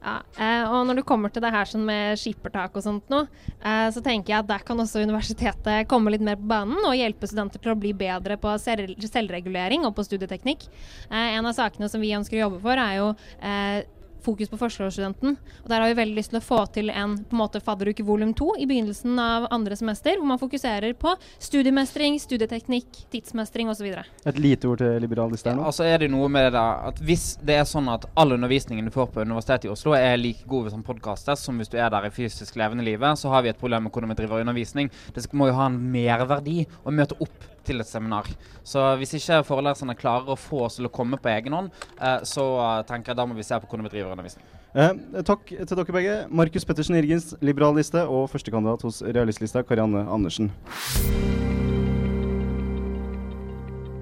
Ja, 0.04 0.18
eh, 0.36 0.62
og 0.68 0.82
når 0.84 0.98
du 0.98 1.02
kommer 1.08 1.32
til 1.32 1.40
det 1.40 1.52
her 1.54 1.68
sånn 1.68 1.86
med 1.88 2.18
skippertak 2.20 2.74
og 2.76 2.84
sånt 2.84 3.08
nå, 3.12 3.22
eh, 3.64 3.86
så 3.94 4.02
tenker 4.04 4.34
jeg 4.34 4.42
at 4.42 4.50
der 4.50 4.64
kan 4.68 4.82
også 4.82 5.00
universitetet 5.00 5.88
komme 5.88 6.12
litt 6.12 6.24
mer 6.24 6.36
på 6.36 6.50
banen 6.50 6.84
og 6.84 6.96
hjelpe 6.98 7.30
studenter 7.30 7.62
til 7.62 7.72
å 7.72 7.78
bli 7.80 7.94
bedre 7.96 8.36
på 8.40 8.52
selvregulering 8.60 9.88
og 9.88 9.94
på 9.96 10.04
studieteknikk. 10.04 10.66
Eh, 11.08 11.38
en 11.38 11.48
av 11.48 11.56
sakene 11.56 11.88
som 11.88 12.04
vi 12.04 12.12
ønsker 12.18 12.36
å 12.36 12.44
jobbe 12.44 12.60
for, 12.66 12.84
er 12.84 12.98
jo 13.00 13.08
eh, 13.40 13.80
fokus 14.24 14.50
på 14.50 14.58
førsteårsstudenten. 14.60 15.36
Og 15.64 15.68
Der 15.68 15.80
har 15.80 15.90
vi 15.90 15.98
veldig 16.00 16.16
lyst 16.18 16.32
til 16.32 16.40
å 16.40 16.44
få 16.44 16.60
til 16.74 16.90
en 16.90 17.16
på 17.24 17.36
en 17.36 17.42
måte 17.42 17.62
fadderuke 17.64 18.04
volum 18.06 18.34
to 18.36 18.52
i 18.58 18.66
begynnelsen 18.66 19.18
av 19.20 19.48
andre 19.54 19.76
semester, 19.76 20.18
hvor 20.18 20.28
man 20.28 20.40
fokuserer 20.40 20.96
på 20.98 21.14
studiemestring, 21.38 22.18
studieteknikk, 22.20 23.04
tidsmestring 23.12 23.70
osv. 23.72 23.90
Et 24.24 24.40
lite 24.40 24.68
ord 24.70 24.82
til 24.82 25.00
liberalist 25.04 25.46
der 25.46 25.58
nå. 25.58 25.66
Altså 25.68 25.86
er 25.88 26.04
det 26.04 26.10
noe 26.12 26.28
med 26.32 26.52
det 26.54 26.64
at 26.64 27.00
Hvis 27.04 27.36
det 27.44 27.58
er 27.60 27.66
sånn 27.68 27.88
at 27.92 28.06
all 28.16 28.34
undervisningen 28.36 28.86
du 28.88 28.92
får 28.94 29.10
på 29.12 29.24
Universitetet 29.24 29.68
i 29.68 29.72
Oslo 29.72 29.94
er 29.96 30.16
like 30.20 30.46
god 30.48 30.70
som 30.72 30.84
podkaster 30.86 31.38
som 31.38 31.58
hvis 31.60 31.72
du 31.72 31.78
er 31.78 31.90
der 31.92 32.08
i 32.08 32.12
fysisk 32.14 32.56
levende 32.60 32.84
livet, 32.86 33.18
så 33.18 33.32
har 33.32 33.44
vi 33.44 33.52
et 33.52 33.60
problem 33.60 33.86
med 33.86 33.92
hvordan 33.92 34.14
vi 34.14 34.20
driver 34.22 34.40
undervisning. 34.40 34.90
Det 35.14 35.26
må 35.32 35.50
jo 35.50 35.58
ha 35.58 35.68
en 35.70 35.80
merverdi 35.92 36.64
å 36.84 36.94
møte 36.94 37.18
opp 37.20 37.53
til 37.66 37.82
et 37.82 37.88
seminar. 37.88 38.28
Så 38.66 38.82
hvis 39.00 39.16
ikke 39.18 39.42
foreleserne 39.48 39.96
klarer 39.98 40.34
å 40.34 40.40
få 40.40 40.66
oss 40.68 40.78
til 40.80 40.88
å 40.88 40.92
komme 40.92 41.20
på 41.20 41.32
egen 41.32 41.56
hånd, 41.56 41.72
eh, 41.98 42.20
så 42.28 42.44
eh, 42.60 42.82
tenker 42.88 43.12
jeg 43.12 43.20
da 43.20 43.26
må 43.28 43.38
vi 43.38 43.46
se 43.46 43.58
på 43.60 43.70
hvordan 43.70 43.88
vi 43.88 43.96
driver 43.96 44.14
undervisning. 44.16 44.46
Eh, 44.74 44.90
takk 45.22 45.52
til 45.54 45.78
dere 45.78 45.94
begge. 45.94 46.14
Markus 46.34 46.66
Pettersen 46.66 46.98
Irgens, 46.98 47.32
liberalliste, 47.44 48.02
og 48.10 48.26
førstekandidat 48.32 48.82
hos 48.82 49.02
realistlista, 49.06 49.62
Karianne 49.62 50.02
Andersen. 50.10 50.50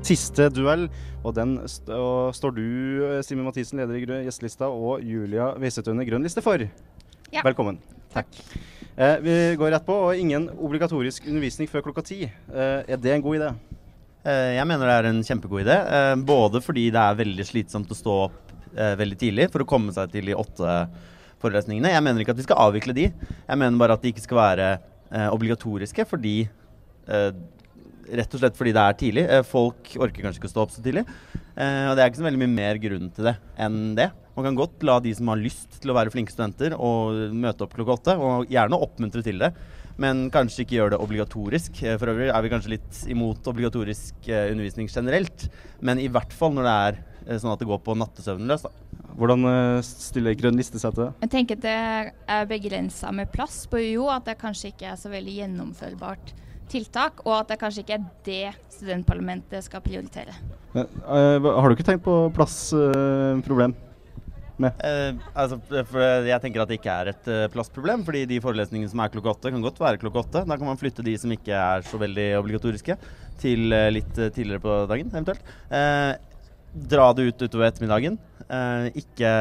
Siste 0.02 0.48
duell, 0.50 0.88
og 1.22 1.36
den 1.36 1.58
st 1.70 1.92
og 1.94 2.32
står 2.34 2.56
du, 2.56 2.64
eh, 3.06 3.20
Simen 3.22 3.46
Mathisen, 3.46 3.78
leder 3.78 4.00
i 4.00 4.24
gjestelista, 4.26 4.66
og 4.72 5.04
Julia 5.04 5.52
Weisetøyne, 5.60 6.08
grønn 6.08 6.24
liste 6.24 6.42
for. 6.42 6.64
Ja. 7.32 7.44
Velkommen. 7.44 7.78
Takk. 8.12 8.32
Eh, 8.96 9.16
vi 9.24 9.34
går 9.56 9.70
rett 9.72 9.86
på, 9.86 9.94
og 10.08 10.18
ingen 10.20 10.48
obligatorisk 10.52 11.24
undervisning 11.30 11.68
før 11.70 11.84
klokka 11.86 12.04
ti. 12.04 12.18
Eh, 12.28 12.82
er 12.92 13.00
det 13.00 13.14
en 13.14 13.22
god 13.24 13.38
idé? 13.38 13.48
Eh, 14.24 14.54
Jeg 14.58 14.66
mener 14.68 14.86
det 14.86 14.96
er 14.98 15.08
en 15.08 15.22
kjempegod 15.22 15.64
idé. 15.64 15.76
eh, 15.88 16.14
Både 16.16 16.60
fordi 16.60 16.90
det 16.92 17.00
er 17.00 17.14
veldig 17.16 17.46
slitsomt 17.46 17.88
å 17.88 17.96
stå 17.96 18.16
opp 18.26 18.52
eh, 18.76 18.94
veldig 18.96 19.18
tidlig 19.18 19.50
for 19.50 19.60
å 19.64 19.66
komme 19.68 19.92
seg 19.92 20.12
til 20.12 20.26
de 20.26 20.34
åtte 20.34 20.88
forelesningene. 21.40 21.90
Jeg 21.90 22.02
mener 22.02 22.20
ikke 22.20 22.30
at 22.36 22.36
vi 22.36 22.42
skal 22.46 22.60
avvikle 22.68 22.94
de. 22.94 23.08
Jeg 23.48 23.58
mener 23.58 23.78
bare 23.78 23.94
at 23.94 24.02
de 24.02 24.12
ikke 24.12 24.22
skal 24.22 24.38
være 24.38 24.78
obligatoriske 25.32 26.06
fordi 26.08 26.48
Rett 28.12 28.34
og 28.34 28.40
slett 28.40 28.56
fordi 28.56 28.72
det 28.72 28.80
er 28.82 28.94
tidlig. 28.98 29.24
Folk 29.44 29.90
orker 30.00 30.22
kanskje 30.24 30.40
ikke 30.40 30.48
å 30.48 30.52
stå 30.52 30.62
opp 30.62 30.70
så 30.72 30.82
tidlig. 30.82 31.02
Og 31.56 31.92
det 31.96 32.02
er 32.02 32.08
ikke 32.08 32.20
så 32.22 32.24
veldig 32.26 32.40
mye 32.40 32.54
mer 32.54 32.78
grunn 32.80 33.10
til 33.14 33.24
det 33.28 33.34
enn 33.60 33.94
det. 33.98 34.08
Man 34.32 34.46
kan 34.46 34.56
godt 34.56 34.84
la 34.88 34.96
de 35.04 35.12
som 35.12 35.28
har 35.28 35.40
lyst 35.40 35.76
til 35.82 35.92
å 35.92 35.96
være 35.96 36.12
flinke 36.12 36.32
studenter 36.32 36.72
og 36.78 37.34
møte 37.36 37.66
opp 37.66 37.74
klokka 37.76 37.98
åtte, 37.98 38.16
og 38.16 38.52
gjerne 38.52 38.80
oppmuntre 38.80 39.20
til 39.24 39.42
det. 39.42 39.52
Men 40.00 40.28
kanskje 40.32 40.64
ikke 40.64 40.78
gjøre 40.78 40.94
det 40.94 41.02
obligatorisk. 41.04 41.82
Eh, 41.84 41.98
For 42.00 42.12
øvrig 42.12 42.30
er 42.32 42.44
vi 42.44 42.52
kanskje 42.52 42.74
litt 42.76 43.00
imot 43.12 43.48
obligatorisk 43.52 44.28
eh, 44.30 44.48
undervisning 44.54 44.88
generelt. 44.88 45.48
Men 45.84 46.00
i 46.00 46.08
hvert 46.08 46.32
fall 46.32 46.54
når 46.56 46.68
det 46.68 46.76
er 46.86 47.00
eh, 47.26 47.40
sånn 47.42 47.52
at 47.52 47.60
det 47.60 47.68
går 47.68 47.82
på 47.84 47.96
nattesøvnen 48.00 48.48
løs. 48.48 48.64
Da. 48.64 48.72
Hvordan 49.12 49.44
stiller 49.84 50.36
Grønn 50.40 50.56
liste 50.56 50.80
seg 50.80 50.94
til 50.96 51.04
det? 51.04 51.10
Jeg 51.26 51.32
tenker 51.34 51.58
at 51.58 51.66
det 51.66 51.76
er 52.32 52.46
begrensa 52.48 53.12
med 53.12 53.28
plass 53.34 53.66
på 53.68 53.82
UiO, 53.82 54.08
at 54.08 54.24
det 54.30 54.38
kanskje 54.40 54.72
ikke 54.72 54.88
er 54.94 54.96
så 54.96 55.12
veldig 55.12 55.36
gjennomførbart 55.42 56.32
tiltak, 56.72 57.20
og 57.26 57.42
at 57.42 57.52
det 57.52 57.60
kanskje 57.60 57.84
ikke 57.84 57.98
er 57.98 58.06
det 58.24 58.72
studentparlamentet 58.72 59.68
skal 59.68 59.84
prioritere. 59.84 60.32
Men, 60.72 60.88
har 61.04 61.68
du 61.68 61.76
ikke 61.76 61.84
tenkt 61.84 62.06
på 62.06 62.16
plassproblem? 62.32 63.76
Med? 64.60 64.82
Eh, 64.84 65.20
altså, 65.38 65.58
jeg 66.26 66.40
tenker 66.42 66.62
at 66.62 66.70
det 66.70 66.78
ikke 66.80 66.94
er 66.94 67.10
et 67.12 67.30
eh, 67.30 67.46
plassproblem, 67.52 68.02
fordi 68.06 68.24
de 68.30 68.40
forelesningene 68.44 68.90
som 68.92 69.02
er 69.04 69.12
klokka 69.12 69.32
åtte, 69.34 69.52
kan 69.54 69.64
godt 69.64 69.80
være 69.82 70.00
klokka 70.02 70.22
åtte. 70.24 70.44
Da 70.48 70.58
kan 70.58 70.68
man 70.68 70.80
flytte 70.80 71.04
de 71.06 71.14
som 71.20 71.32
ikke 71.34 71.56
er 71.56 71.86
så 71.88 72.00
veldig 72.00 72.28
obligatoriske, 72.40 72.98
til 73.42 73.72
eh, 73.72 73.88
litt 73.94 74.20
eh, 74.20 74.32
tidligere 74.34 74.64
på 74.64 74.76
dagen, 74.90 75.10
eventuelt. 75.14 75.52
Eh, 75.72 76.12
dra 76.92 77.08
det 77.16 77.28
ut 77.28 77.44
utover 77.44 77.68
ettermiddagen. 77.68 78.18
Eh, 78.48 78.86
ikke 79.02 79.32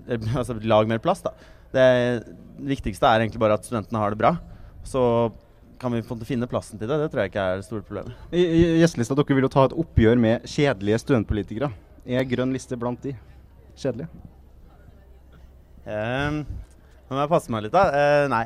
Altså, 0.40 0.58
lag 0.62 0.90
mer 0.90 1.02
plass, 1.02 1.22
da. 1.26 1.34
Det 1.74 1.86
viktigste 2.66 3.06
er 3.06 3.22
egentlig 3.22 3.40
bare 3.42 3.58
at 3.58 3.66
studentene 3.66 4.02
har 4.02 4.14
det 4.14 4.20
bra. 4.20 4.34
Så 4.86 5.02
kan 5.80 5.94
vi 5.94 6.02
finne 6.28 6.48
plassen 6.50 6.78
til 6.80 6.90
det. 6.90 6.98
Det 7.00 7.12
tror 7.12 7.22
jeg 7.22 7.32
ikke 7.32 7.44
er 7.44 7.60
det 7.60 7.66
store 7.68 7.84
problemet. 7.86 8.16
I 8.36 8.80
gjestelista 8.82 9.16
dere 9.16 9.36
vil 9.38 9.46
jo 9.46 9.52
ta 9.52 9.64
et 9.68 9.76
oppgjør 9.84 10.20
med 10.20 10.50
kjedelige 10.50 11.00
studentpolitikere. 11.06 11.70
Er 12.04 12.26
Grønn 12.28 12.52
liste 12.52 12.76
blant 12.80 13.00
de 13.04 13.14
kjedelige? 13.78 14.10
Um, 15.86 16.42
nå 17.08 17.16
må 17.16 17.22
jeg 17.24 17.32
passe 17.32 17.52
meg 17.52 17.64
litt, 17.66 17.74
da. 17.74 17.86
Uh, 17.90 18.26
nei, 18.32 18.42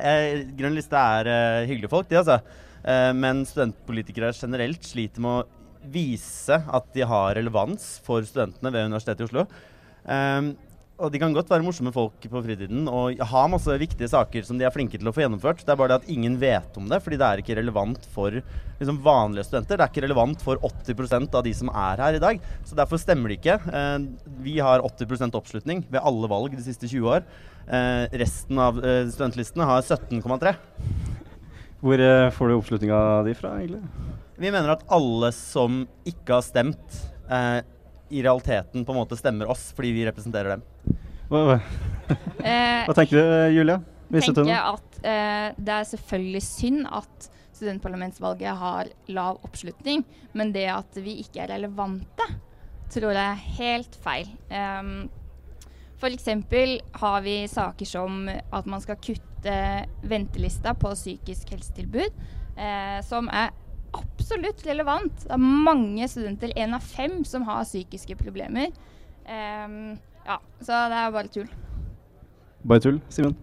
Grønn 0.57 0.77
liste 0.77 0.99
er 0.99 1.29
uh, 1.29 1.65
hyggelige 1.67 1.91
folk, 1.91 2.09
de, 2.09 2.21
altså. 2.21 2.39
Uh, 2.85 3.11
men 3.17 3.43
studentpolitikere 3.49 4.31
generelt 4.37 4.85
sliter 4.85 5.23
med 5.25 5.41
å 5.41 5.89
vise 5.93 6.57
at 6.57 6.87
de 6.95 7.05
har 7.05 7.35
relevans 7.37 7.95
for 8.05 8.25
studentene 8.25 8.71
ved 8.73 8.87
Universitetet 8.89 9.25
i 9.25 9.27
Oslo. 9.27 9.45
Um, 10.05 10.53
og 10.95 11.11
de 11.11 11.19
kan 11.19 11.33
godt 11.35 11.49
være 11.51 11.63
morsomme 11.65 11.91
folk 11.91 12.23
på 12.31 12.41
fritiden 12.45 12.85
og 12.87 13.19
ha 13.27 13.41
masse 13.51 13.73
viktige 13.81 14.07
saker 14.07 14.45
som 14.47 14.59
de 14.59 14.63
er 14.63 14.71
flinke 14.71 14.95
til 14.95 15.09
å 15.09 15.11
få 15.11 15.25
gjennomført. 15.25 15.65
Det 15.65 15.73
er 15.73 15.79
bare 15.79 15.91
det 15.91 15.97
at 16.05 16.11
ingen 16.11 16.37
vet 16.39 16.77
om 16.79 16.85
det, 16.87 17.01
fordi 17.03 17.17
det 17.19 17.27
er 17.27 17.41
ikke 17.41 17.57
relevant 17.59 18.05
for 18.13 18.37
liksom, 18.37 19.01
vanlige 19.03 19.43
studenter. 19.49 19.75
Det 19.75 19.83
er 19.83 19.91
ikke 19.91 20.05
relevant 20.05 20.45
for 20.45 20.61
80% 20.63 21.35
av 21.35 21.43
de 21.43 21.51
som 21.57 21.71
er 21.73 22.03
her 22.05 22.15
i 22.15 22.21
dag. 22.23 22.45
Så 22.63 22.77
derfor 22.79 23.01
stemmer 23.01 23.31
det 23.33 23.41
ikke. 23.41 23.57
Eh, 23.67 23.97
vi 24.45 24.55
har 24.63 24.85
80% 24.87 25.35
oppslutning 25.35 25.83
ved 25.89 25.99
alle 25.99 26.29
valg 26.31 26.55
de 26.55 26.63
siste 26.63 26.87
20 26.87 27.11
år. 27.11 27.25
Eh, 27.67 28.15
resten 28.21 28.61
av 28.63 28.79
eh, 28.79 29.01
studentlistene 29.11 29.67
har 29.67 29.83
17,3. 29.83 30.53
Hvor 31.83 32.05
får 32.37 32.49
du 32.49 32.55
oppslutninga 32.55 33.01
di 33.27 33.33
fra, 33.35 33.51
egentlig? 33.59 33.81
Vi 34.39 34.47
mener 34.47 34.71
at 34.77 34.87
alle 34.95 35.33
som 35.35 35.83
ikke 36.07 36.37
har 36.37 36.45
stemt, 36.45 37.03
i 38.13 38.21
realiteten 38.21 38.83
på 38.85 38.93
en 38.93 38.99
måte 38.99 39.17
stemmer 39.17 39.49
oss 39.49 39.71
fordi 39.73 39.89
vi 39.95 40.03
representerer 40.05 40.53
dem. 40.53 40.65
Hva, 41.29 41.41
hva? 41.41 41.59
Eh, 42.45 42.83
hva 42.85 42.93
tenker 42.93 43.17
du, 43.17 43.29
Julia? 43.55 43.79
Jeg 44.13 44.35
tenker 44.35 44.53
at 44.53 44.97
eh, 45.01 45.47
det 45.57 45.73
er 45.73 45.87
selvfølgelig 45.89 46.41
synd 46.45 46.85
at 46.93 47.29
studentparlamentsvalget 47.55 48.59
har 48.59 48.91
lav 49.15 49.39
oppslutning, 49.47 50.03
men 50.37 50.53
det 50.53 50.67
at 50.69 50.99
vi 51.01 51.17
ikke 51.23 51.45
er 51.45 51.53
relevante, 51.55 52.27
tror 52.93 53.15
jeg 53.15 53.25
er 53.25 53.45
helt 53.57 53.97
feil. 54.03 54.29
Um, 54.51 55.07
F.eks. 55.95 56.27
har 57.01 57.21
vi 57.25 57.35
saker 57.49 57.89
som 57.89 58.25
at 58.29 58.69
man 58.69 58.83
skal 58.83 58.99
kutte 59.01 59.59
ventelista 60.05 60.75
på 60.77 60.91
psykisk 60.93 61.55
helsetilbud, 61.55 62.25
eh, 62.59 62.99
som 63.07 63.31
er 63.33 63.55
absolutt 63.95 64.65
relevant. 64.67 65.23
Det 65.23 65.33
er 65.33 65.45
mange 65.69 66.09
studenter, 66.11 66.53
én 66.59 66.75
av 66.75 66.83
fem, 66.83 67.23
som 67.25 67.47
har 67.47 67.65
psykiske 67.65 68.19
problemer. 68.19 68.75
Um, 69.25 69.95
ja, 70.25 70.39
så 70.61 70.85
det 70.91 71.01
er 71.01 71.15
bare 71.15 71.31
tull. 71.33 71.49
Bare 72.65 72.81
tull, 72.81 73.01
Simen? 73.13 73.35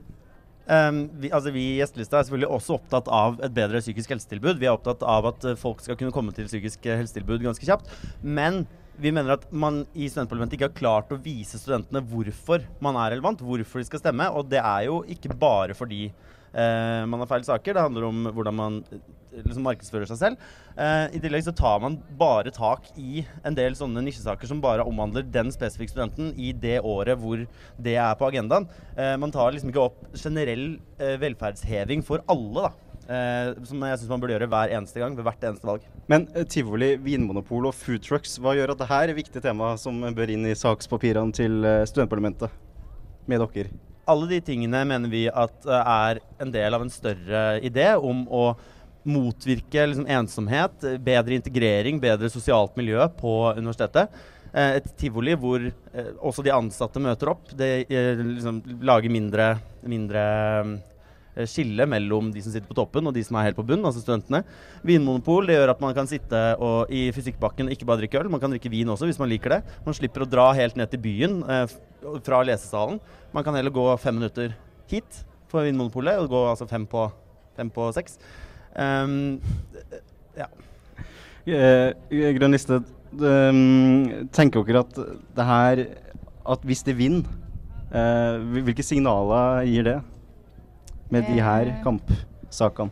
Um, 0.63 1.09
vi, 1.19 1.31
altså 1.35 1.51
vi 1.51 1.63
i 1.73 1.79
Gjestelista 1.81 2.21
er 2.21 2.27
selvfølgelig 2.29 2.53
også 2.55 2.77
opptatt 2.77 3.09
av 3.11 3.41
et 3.43 3.55
bedre 3.55 3.81
psykisk 3.83 4.13
helsetilbud. 4.15 4.61
Vi 4.61 4.69
er 4.69 4.77
opptatt 4.77 5.03
av 5.03 5.27
at 5.33 5.47
uh, 5.49 5.57
folk 5.59 5.83
skal 5.83 5.99
kunne 5.99 6.15
komme 6.15 6.35
til 6.37 6.47
psykisk 6.47 6.87
uh, 6.87 6.95
helsetilbud 7.01 7.43
ganske 7.43 7.67
kjapt. 7.67 7.91
Men 8.23 8.63
vi 9.03 9.11
mener 9.15 9.35
at 9.35 9.49
man 9.51 9.83
i 9.95 10.07
studentparlamentet 10.07 10.59
ikke 10.59 10.69
har 10.71 10.77
klart 10.79 11.11
å 11.15 11.19
vise 11.23 11.59
studentene 11.59 12.05
hvorfor 12.07 12.63
man 12.85 12.99
er 13.01 13.17
relevant, 13.17 13.43
hvorfor 13.43 13.83
de 13.83 13.89
skal 13.89 14.05
stemme. 14.05 14.29
Og 14.31 14.47
det 14.53 14.63
er 14.63 14.87
jo 14.87 15.01
ikke 15.11 15.35
bare 15.35 15.75
fordi 15.77 16.05
uh, 16.13 17.03
man 17.11 17.25
har 17.25 17.31
feil 17.35 17.49
saker. 17.49 17.75
Det 17.75 17.87
handler 17.89 18.09
om 18.11 18.31
hvordan 18.31 18.59
man 18.59 18.81
liksom 19.41 19.65
markedsfører 19.67 20.09
seg 20.11 20.21
selv. 20.21 20.53
Uh, 20.77 21.09
I 21.13 21.21
tillegg 21.23 21.45
så 21.47 21.55
tar 21.57 21.81
man 21.83 21.99
bare 22.19 22.53
tak 22.55 22.89
i 23.01 23.25
en 23.47 23.57
del 23.57 23.77
sånne 23.79 24.05
nisjesaker 24.05 24.49
som 24.51 24.63
bare 24.63 24.85
omhandler 24.89 25.27
den 25.27 25.53
spesifikke 25.55 25.95
studenten 25.95 26.33
i 26.37 26.53
det 26.53 26.79
året 26.81 27.21
hvor 27.21 27.45
det 27.83 27.97
er 27.97 28.17
på 28.19 28.29
agendaen. 28.31 28.69
Uh, 28.97 29.15
man 29.21 29.35
tar 29.35 29.53
liksom 29.53 29.73
ikke 29.73 29.85
opp 29.89 30.01
generell 30.17 30.75
uh, 31.01 31.17
velferdsheving 31.23 32.05
for 32.07 32.25
alle, 32.33 32.69
da. 32.69 32.73
som 33.67 33.81
jeg 33.83 33.99
syns 33.99 34.11
man 34.13 34.21
burde 34.23 34.33
gjøre 34.37 34.47
hver 34.49 34.73
eneste 34.77 35.01
gang 35.03 35.17
ved 35.19 35.27
hvert 35.27 35.45
eneste 35.45 35.67
valg. 35.67 35.87
Men 36.09 36.29
tivoli, 36.49 36.95
vinmonopol 37.03 37.67
og 37.69 37.75
food 37.75 38.05
trucks, 38.07 38.37
hva 38.41 38.55
gjør 38.57 38.73
at 38.73 38.85
dette 38.85 39.01
er 39.05 39.15
viktige 39.17 39.43
tema 39.45 39.73
som 39.81 39.99
bør 40.15 40.31
inn 40.33 40.47
i 40.47 40.55
sakspapirene 40.57 41.35
til 41.35 41.67
studentparlamentet 41.91 42.55
med 43.29 43.43
dere? 43.43 43.73
Alle 44.13 44.31
de 44.31 44.39
tingene 44.47 44.85
mener 44.89 45.11
vi 45.11 45.27
at 45.29 45.67
er 45.67 46.23
en 46.43 46.55
del 46.55 46.79
av 46.79 46.87
en 46.87 46.95
større 46.95 47.43
idé 47.67 47.91
om 47.99 48.23
å 48.31 48.47
motvirke 49.09 49.87
liksom, 49.89 50.07
ensomhet, 50.11 50.87
bedre 51.03 51.39
integrering, 51.39 51.99
bedre 52.03 52.31
sosialt 52.33 52.77
miljø 52.79 53.07
på 53.19 53.35
universitetet. 53.57 54.13
Eh, 54.53 54.79
et 54.79 54.89
tivoli 55.01 55.35
hvor 55.41 55.65
eh, 55.65 56.13
også 56.21 56.45
de 56.45 56.55
ansatte 56.55 57.03
møter 57.03 57.33
opp. 57.33 57.53
Det 57.57 57.73
eh, 57.89 58.23
liksom, 58.23 58.63
lager 58.85 59.13
mindre, 59.13 59.55
mindre 59.89 60.25
skille 61.49 61.87
mellom 61.89 62.27
de 62.29 62.43
som 62.45 62.53
sitter 62.53 62.69
på 62.69 62.77
toppen 62.77 63.07
og 63.09 63.15
de 63.17 63.23
som 63.25 63.39
er 63.41 63.47
helt 63.47 63.57
på 63.57 63.65
bunn, 63.65 63.85
altså 63.89 64.03
studentene. 64.03 64.43
Vinmonopol 64.85 65.49
det 65.49 65.57
gjør 65.57 65.73
at 65.73 65.81
man 65.81 65.95
kan 65.97 66.11
sitte 66.11 66.41
og, 66.59 66.93
i 66.93 67.07
fysikkbakken 67.15 67.71
og 67.71 67.73
ikke 67.73 67.89
bare 67.89 68.03
drikke 68.03 68.21
øl, 68.21 68.29
man 68.33 68.43
kan 68.43 68.53
drikke 68.53 68.73
vin 68.73 68.93
også 68.93 69.09
hvis 69.09 69.21
man 69.23 69.33
liker 69.33 69.57
det. 69.57 69.61
Man 69.87 69.97
slipper 69.97 70.27
å 70.27 70.29
dra 70.29 70.51
helt 70.59 70.77
ned 70.77 70.93
til 70.93 71.01
byen 71.01 71.41
eh, 71.49 71.65
fra 72.27 72.43
lesesalen. 72.45 73.01
Man 73.33 73.47
kan 73.47 73.57
heller 73.57 73.73
gå 73.73 73.87
fem 74.03 74.19
minutter 74.21 74.53
hit 74.93 75.23
på 75.49 75.65
Vinmonopolet 75.65 76.21
og 76.21 76.33
gå 76.33 76.47
altså 76.51 76.69
fem 76.69 76.85
på, 76.89 77.07
fem 77.57 77.73
på 77.73 77.89
seks. 77.97 78.19
Um, 78.79 79.43
ja. 80.37 80.47
Grønniste, 81.45 82.39
grønn 82.39 82.55
liste, 82.57 82.79
ehm, 83.21 84.29
tenker 84.33 84.65
dere 84.65 84.81
at 84.87 84.95
det 85.37 85.45
her 85.45 85.83
At 86.49 86.65
hvis 86.67 86.83
det 86.87 86.97
vinner, 86.99 87.29
eh, 87.93 88.39
hvilke 88.65 88.83
signaler 88.83 89.63
gir 89.69 89.85
det 89.85 89.99
med 91.11 91.23
de 91.29 91.41
her 91.41 91.69
Eh. 91.69 91.83
kampsakene? 91.85 92.91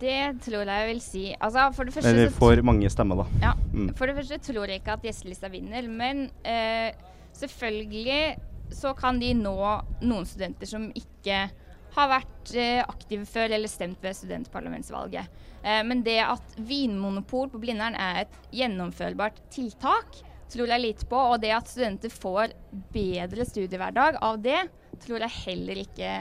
Det 0.00 0.40
tror 0.42 0.64
jeg 0.66 0.66
jeg 0.66 0.88
vil 0.88 1.00
si. 1.00 1.34
Altså, 1.40 1.70
for 1.72 1.84
det 1.84 1.94
første 1.94 2.10
Eller 2.10 2.28
så 2.28 2.34
får 2.34 2.62
mange 2.62 2.90
stemmer, 2.90 3.16
da. 3.16 3.24
Ja. 3.40 3.52
Mm. 3.72 3.94
For 3.94 4.06
det 4.06 4.16
første 4.16 4.38
tror 4.38 4.66
jeg 4.66 4.80
ikke 4.80 4.92
at 4.92 5.02
gjestelista 5.02 5.48
vinner, 5.48 5.88
men 5.88 6.28
eh, 6.44 6.92
selvfølgelig 7.32 8.36
så 8.70 8.92
kan 8.98 9.20
de 9.20 9.32
nå 9.34 9.54
noen 10.02 10.26
studenter 10.26 10.66
som 10.66 10.90
ikke 10.94 11.50
har 11.96 12.10
vært 12.10 12.52
eh, 12.56 12.80
aktive 12.80 13.26
før 13.28 13.52
eller 13.52 13.70
stemt 13.70 14.02
ved 14.04 14.16
studentparlamentsvalget. 14.16 15.40
Eh, 15.62 15.80
men 15.86 16.02
det 16.06 16.18
at 16.24 16.56
vinmonopol 16.56 17.50
på 17.52 17.60
Blindern 17.62 17.96
er 17.98 18.24
et 18.24 18.38
gjennomførbart 18.54 19.42
tiltak, 19.52 20.20
tror 20.52 20.72
jeg 20.72 20.84
lite 20.84 21.08
på. 21.08 21.20
Og 21.34 21.40
det 21.42 21.52
at 21.56 21.70
studenter 21.70 22.12
får 22.12 22.56
bedre 22.94 23.46
studiehverdag 23.48 24.20
av 24.24 24.40
det, 24.44 24.64
tror 25.04 25.24
jeg 25.24 25.38
heller 25.46 25.84
ikke 25.84 26.12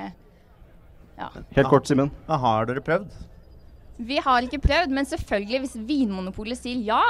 ja. 1.21 1.27
Helt 1.55 1.69
kort, 1.69 1.87
Simen. 1.87 2.09
Har 2.27 2.65
dere 2.65 2.81
prøvd? 2.83 3.11
Vi 4.01 4.17
har 4.23 4.45
ikke 4.45 4.61
prøvd, 4.63 4.93
men 4.95 5.05
selvfølgelig 5.05 5.59
hvis 5.65 5.75
Vinmonopolet 5.85 6.57
sier 6.57 6.79
ja 6.81 7.01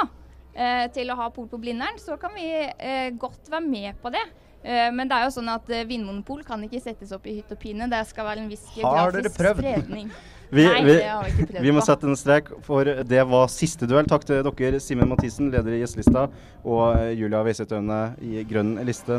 eh, 0.52 0.88
til 0.92 1.08
å 1.12 1.16
ha 1.16 1.30
pol 1.32 1.46
på 1.48 1.60
Blindern, 1.62 1.96
så 2.02 2.18
kan 2.20 2.34
vi 2.36 2.48
eh, 2.52 3.08
godt 3.16 3.48
være 3.48 3.64
med 3.64 4.02
på 4.02 4.12
det. 4.12 4.24
Eh, 4.62 4.90
men 4.94 5.08
det 5.10 5.16
er 5.18 5.24
jo 5.26 5.32
sånn 5.34 5.48
at 5.50 5.70
eh, 5.74 5.82
Vinmonopol 5.88 6.44
kan 6.46 6.62
ikke 6.62 6.80
settes 6.82 7.10
opp 7.14 7.26
i 7.26 7.40
hytt 7.40 7.50
og 7.50 7.58
pine. 7.62 7.88
Det 7.90 8.02
skal 8.06 8.28
være 8.28 8.44
en 8.44 8.52
viss 8.52 8.62
Har 8.76 9.10
dere 9.12 9.24
geografisk 9.24 9.40
prøvd? 9.40 9.64
spredning. 9.66 10.12
Vi, 10.52 10.66
Nei, 10.68 10.82
vi, 10.84 10.94
det 10.98 11.06
har 11.08 11.22
vi 11.24 11.30
ikke 11.32 11.46
prøvd 11.48 11.64
vi 11.64 11.70
må 11.72 11.80
sette 11.80 12.04
en 12.04 12.18
strek, 12.20 12.50
for 12.60 12.84
det 13.08 13.22
var 13.24 13.46
siste 13.48 13.86
duell. 13.88 14.04
Takk 14.04 14.26
til 14.28 14.42
dere, 14.44 14.80
Simen 14.84 15.08
Mathisen, 15.08 15.48
leder 15.48 15.72
i 15.72 15.78
gjestelista, 15.80 16.26
og 16.60 16.82
eh, 16.98 17.14
Julia 17.16 17.40
Weiseth 17.46 17.72
Aune 17.72 18.00
i 18.20 18.42
grønn 18.44 18.74
liste. 18.84 19.16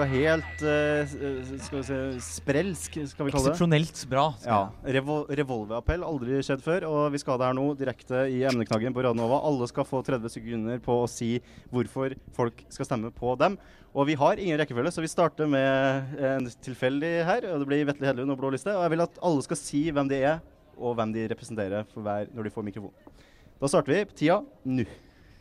Noe 0.00 0.06
helt 0.10 0.62
eh, 0.66 1.14
skal 1.62 1.78
vi 1.78 1.84
se, 1.86 1.98
sprelsk, 2.24 2.98
skal 3.10 3.26
vi 3.26 3.32
kalle 3.32 3.48
det. 3.48 3.52
Eksepsjonelt 3.54 4.02
bra. 4.10 4.24
Ja. 4.44 4.58
Revol 4.96 5.24
revolverappell, 5.40 6.04
aldri 6.04 6.40
skjedd 6.44 6.64
før. 6.64 6.86
Og 6.90 7.14
vi 7.14 7.20
skal 7.22 7.34
ha 7.34 7.40
det 7.40 7.48
her 7.48 7.56
nå, 7.56 7.64
direkte 7.78 8.24
i 8.32 8.42
emneknaggen 8.48 8.96
på 8.96 9.04
Radio 9.04 9.18
Nova. 9.18 9.40
Alle 9.48 9.68
skal 9.70 9.88
få 9.88 10.02
30 10.06 10.34
sekunder 10.36 10.82
på 10.84 10.98
å 11.04 11.08
si 11.10 11.36
hvorfor 11.72 12.16
folk 12.36 12.60
skal 12.72 12.90
stemme 12.90 13.12
på 13.14 13.32
dem. 13.40 13.56
Og 13.96 14.10
vi 14.10 14.18
har 14.20 14.42
ingen 14.42 14.60
rekkefølge, 14.60 14.92
så 14.92 15.04
vi 15.04 15.12
starter 15.12 15.48
med 15.48 16.16
en 16.32 16.50
tilfeldig 16.66 17.14
her. 17.28 17.48
og 17.52 17.64
Det 17.64 17.70
blir 17.70 17.88
Vetle 17.88 18.10
Hedlund 18.10 18.36
og 18.36 18.42
Blå 18.42 18.52
liste. 18.52 18.74
Og 18.76 18.84
jeg 18.84 18.92
vil 18.96 19.06
at 19.06 19.24
alle 19.24 19.48
skal 19.48 19.60
si 19.62 19.86
hvem 19.88 20.12
de 20.12 20.20
er, 20.34 20.44
og 20.76 20.98
hvem 20.98 21.16
de 21.16 21.24
representerer 21.32 21.88
for 21.94 22.04
hver 22.04 22.28
når 22.36 22.48
de 22.48 22.52
får 22.52 22.68
mikrofon. 22.68 23.16
Da 23.56 23.72
starter 23.72 23.94
vi. 23.94 24.04
Tida 24.20 24.42
nå. 24.68 24.84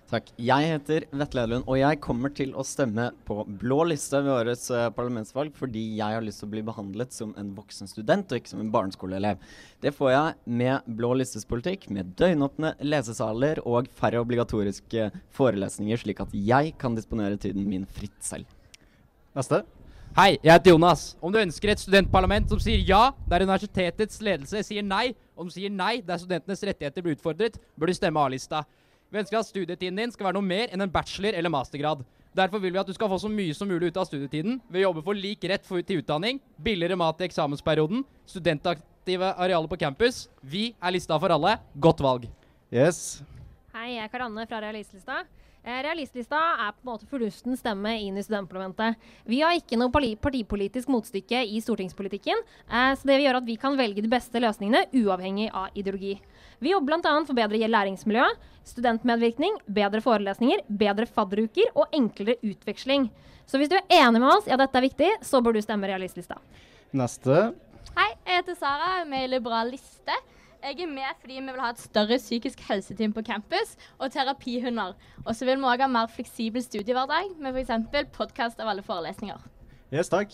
Takk. 0.05 0.27
Jeg 0.37 0.67
heter 0.69 1.07
Vetle 1.17 1.43
Edlund, 1.47 1.63
og 1.65 1.79
jeg 1.79 1.97
kommer 1.97 2.29
til 2.37 2.51
å 2.53 2.61
stemme 2.67 3.07
på 3.25 3.39
blå 3.57 3.79
liste 3.89 4.19
ved 4.21 4.29
årets 4.35 4.67
uh, 4.69 4.91
parlamentsvalg 4.93 5.55
fordi 5.57 5.81
jeg 5.97 6.13
har 6.13 6.21
lyst 6.21 6.43
til 6.43 6.45
å 6.45 6.51
bli 6.51 6.61
behandlet 6.67 7.15
som 7.15 7.31
en 7.41 7.49
voksen 7.57 7.89
student 7.89 8.29
og 8.29 8.37
ikke 8.37 8.51
som 8.51 8.61
en 8.61 8.69
barneskoleelev. 8.75 9.41
Det 9.81 9.95
får 9.97 10.11
jeg 10.13 10.53
med 10.61 10.91
blå 10.99 11.09
listes 11.17 11.49
politikk, 11.49 11.89
med 11.89 12.13
døgnåpne 12.21 12.75
lesesaler 12.85 13.63
og 13.65 13.89
færre 13.97 14.21
obligatoriske 14.21 15.09
forelesninger, 15.33 16.03
slik 16.03 16.21
at 16.21 16.37
jeg 16.37 16.75
kan 16.77 16.93
disponere 16.93 17.41
tiden 17.41 17.65
min 17.65 17.89
fritt 17.97 18.21
selv. 18.21 18.45
Neste. 19.33 19.63
Hei, 20.15 20.35
jeg 20.37 20.53
heter 20.53 20.75
Jonas. 20.75 21.09
Om 21.17 21.33
du 21.33 21.41
ønsker 21.41 21.73
et 21.73 21.81
studentparlament 21.81 22.53
som 22.53 22.61
sier 22.61 22.85
ja, 22.85 23.09
der 23.25 23.49
universitetets 23.49 24.21
ledelse 24.21 24.61
sier 24.69 24.85
nei, 24.85 25.09
og 25.33 25.49
du 25.49 25.57
sier 25.57 25.73
nei, 25.73 25.97
der 26.05 26.21
studentenes 26.21 26.61
rettigheter 26.69 27.01
blir 27.01 27.17
utfordret, 27.17 27.57
bør 27.73 27.89
du 27.89 27.97
stemme 27.97 28.21
A-lista. 28.21 28.67
Vi 29.11 29.21
ønsker 29.21 29.39
at 29.39 29.47
studietiden 29.47 29.99
din 29.99 30.13
skal 30.13 30.29
være 30.29 30.37
noe 30.39 30.45
mer 30.45 30.71
enn 30.73 30.81
en 30.81 30.91
bachelor- 30.91 31.37
eller 31.37 31.53
mastergrad. 31.53 32.03
Derfor 32.35 32.59
vil 32.59 32.73
vi 32.73 32.81
at 32.81 32.87
du 32.87 32.93
skal 32.93 33.07
få 33.07 33.19
så 33.21 33.29
mye 33.31 33.53
som 33.55 33.69
mulig 33.69 33.93
ut 33.93 33.97
av 34.01 34.09
studietiden 34.09 34.57
ved 34.67 34.81
å 34.81 34.89
jobbe 34.89 35.05
for 35.05 35.15
lik 35.15 35.45
rett 35.47 35.63
for, 35.63 35.79
til 35.79 36.01
utdanning, 36.01 36.41
billigere 36.59 36.97
mat 36.99 37.21
i 37.21 37.29
eksamensperioden, 37.29 38.03
studentaktive 38.27 39.29
arealer 39.37 39.71
på 39.71 39.79
campus. 39.79 40.25
Vi 40.43 40.73
er 40.75 40.97
lista 40.97 41.19
for 41.21 41.31
alle. 41.31 41.55
Godt 41.79 42.03
valg. 42.03 42.27
Yes. 42.73 43.21
Hei, 43.71 43.93
jeg 43.93 44.03
er 44.03 44.11
Karanne 44.11 44.43
fra 44.49 44.59
Realistlista. 44.65 45.21
Eh, 45.65 45.79
Realistlista 45.81 46.37
er 46.61 46.75
på 46.75 46.83
en 46.83 46.89
måte 46.91 47.07
fornuftens 47.09 47.63
stemme 47.63 47.95
inn 47.97 48.19
i 48.19 48.23
studentparlamentet. 48.25 48.99
Vi 49.25 49.39
har 49.41 49.55
ikke 49.57 49.79
noe 49.79 49.89
partipolitisk 50.21 50.91
motstykke 50.93 51.39
i 51.41 51.61
stortingspolitikken, 51.63 52.43
eh, 52.67 52.91
så 52.93 53.01
det 53.07 53.15
vil 53.15 53.25
gjøre 53.25 53.41
at 53.41 53.47
vi 53.47 53.55
kan 53.57 53.77
velge 53.79 54.03
de 54.03 54.11
beste 54.11 54.43
løsningene 54.43 54.85
uavhengig 54.93 55.49
av 55.49 55.73
ideologi. 55.73 56.19
Vi 56.59 56.71
jobber 56.71 56.99
bl.a. 56.99 57.15
for 57.27 57.37
bedre 57.37 57.69
læringsmiljø, 57.69 58.25
studentmedvirkning, 58.65 59.59
bedre 59.67 60.01
forelesninger, 60.01 60.63
bedre 60.67 61.05
fadderuker 61.05 61.73
og 61.75 61.91
enklere 61.95 62.37
utveksling. 62.43 63.09
Så 63.45 63.59
hvis 63.61 63.69
du 63.69 63.75
er 63.77 63.85
enig 64.01 64.21
med 64.21 64.31
oss 64.31 64.47
i 64.47 64.53
at 64.55 64.61
dette 64.63 64.79
er 64.79 64.87
viktig, 64.87 65.09
så 65.25 65.41
bør 65.43 65.57
du 65.57 65.61
stemme 65.61 65.89
Realistlista. 65.89 66.39
Neste. 66.95 67.51
Hei, 67.95 68.09
jeg 68.25 68.39
heter 68.41 68.57
Sara, 68.57 69.03
med 69.07 69.29
Liberal 69.29 69.69
liste. 69.75 70.15
Jeg 70.65 70.81
er 70.81 70.89
med 70.89 71.19
fordi 71.21 71.35
vi 71.37 71.45
vil 71.45 71.61
ha 71.61 71.69
et 71.69 71.81
større 71.83 72.17
psykisk 72.17 72.63
helseteam 72.65 73.13
på 73.13 73.21
campus 73.27 73.75
og 73.99 74.09
terapihunder. 74.15 74.95
Og 75.25 75.35
så 75.37 75.45
vil 75.45 75.61
vi 75.61 75.69
òg 75.69 75.83
ha 75.85 75.89
mer 75.91 76.09
fleksibel 76.09 76.63
studiehverdag 76.65 77.35
med 77.37 77.53
f.eks. 77.53 78.09
podkast 78.15 78.63
av 78.63 78.71
alle 78.73 78.81
forelesninger. 78.85 79.37
Yes, 79.93 80.09
takk. 80.09 80.33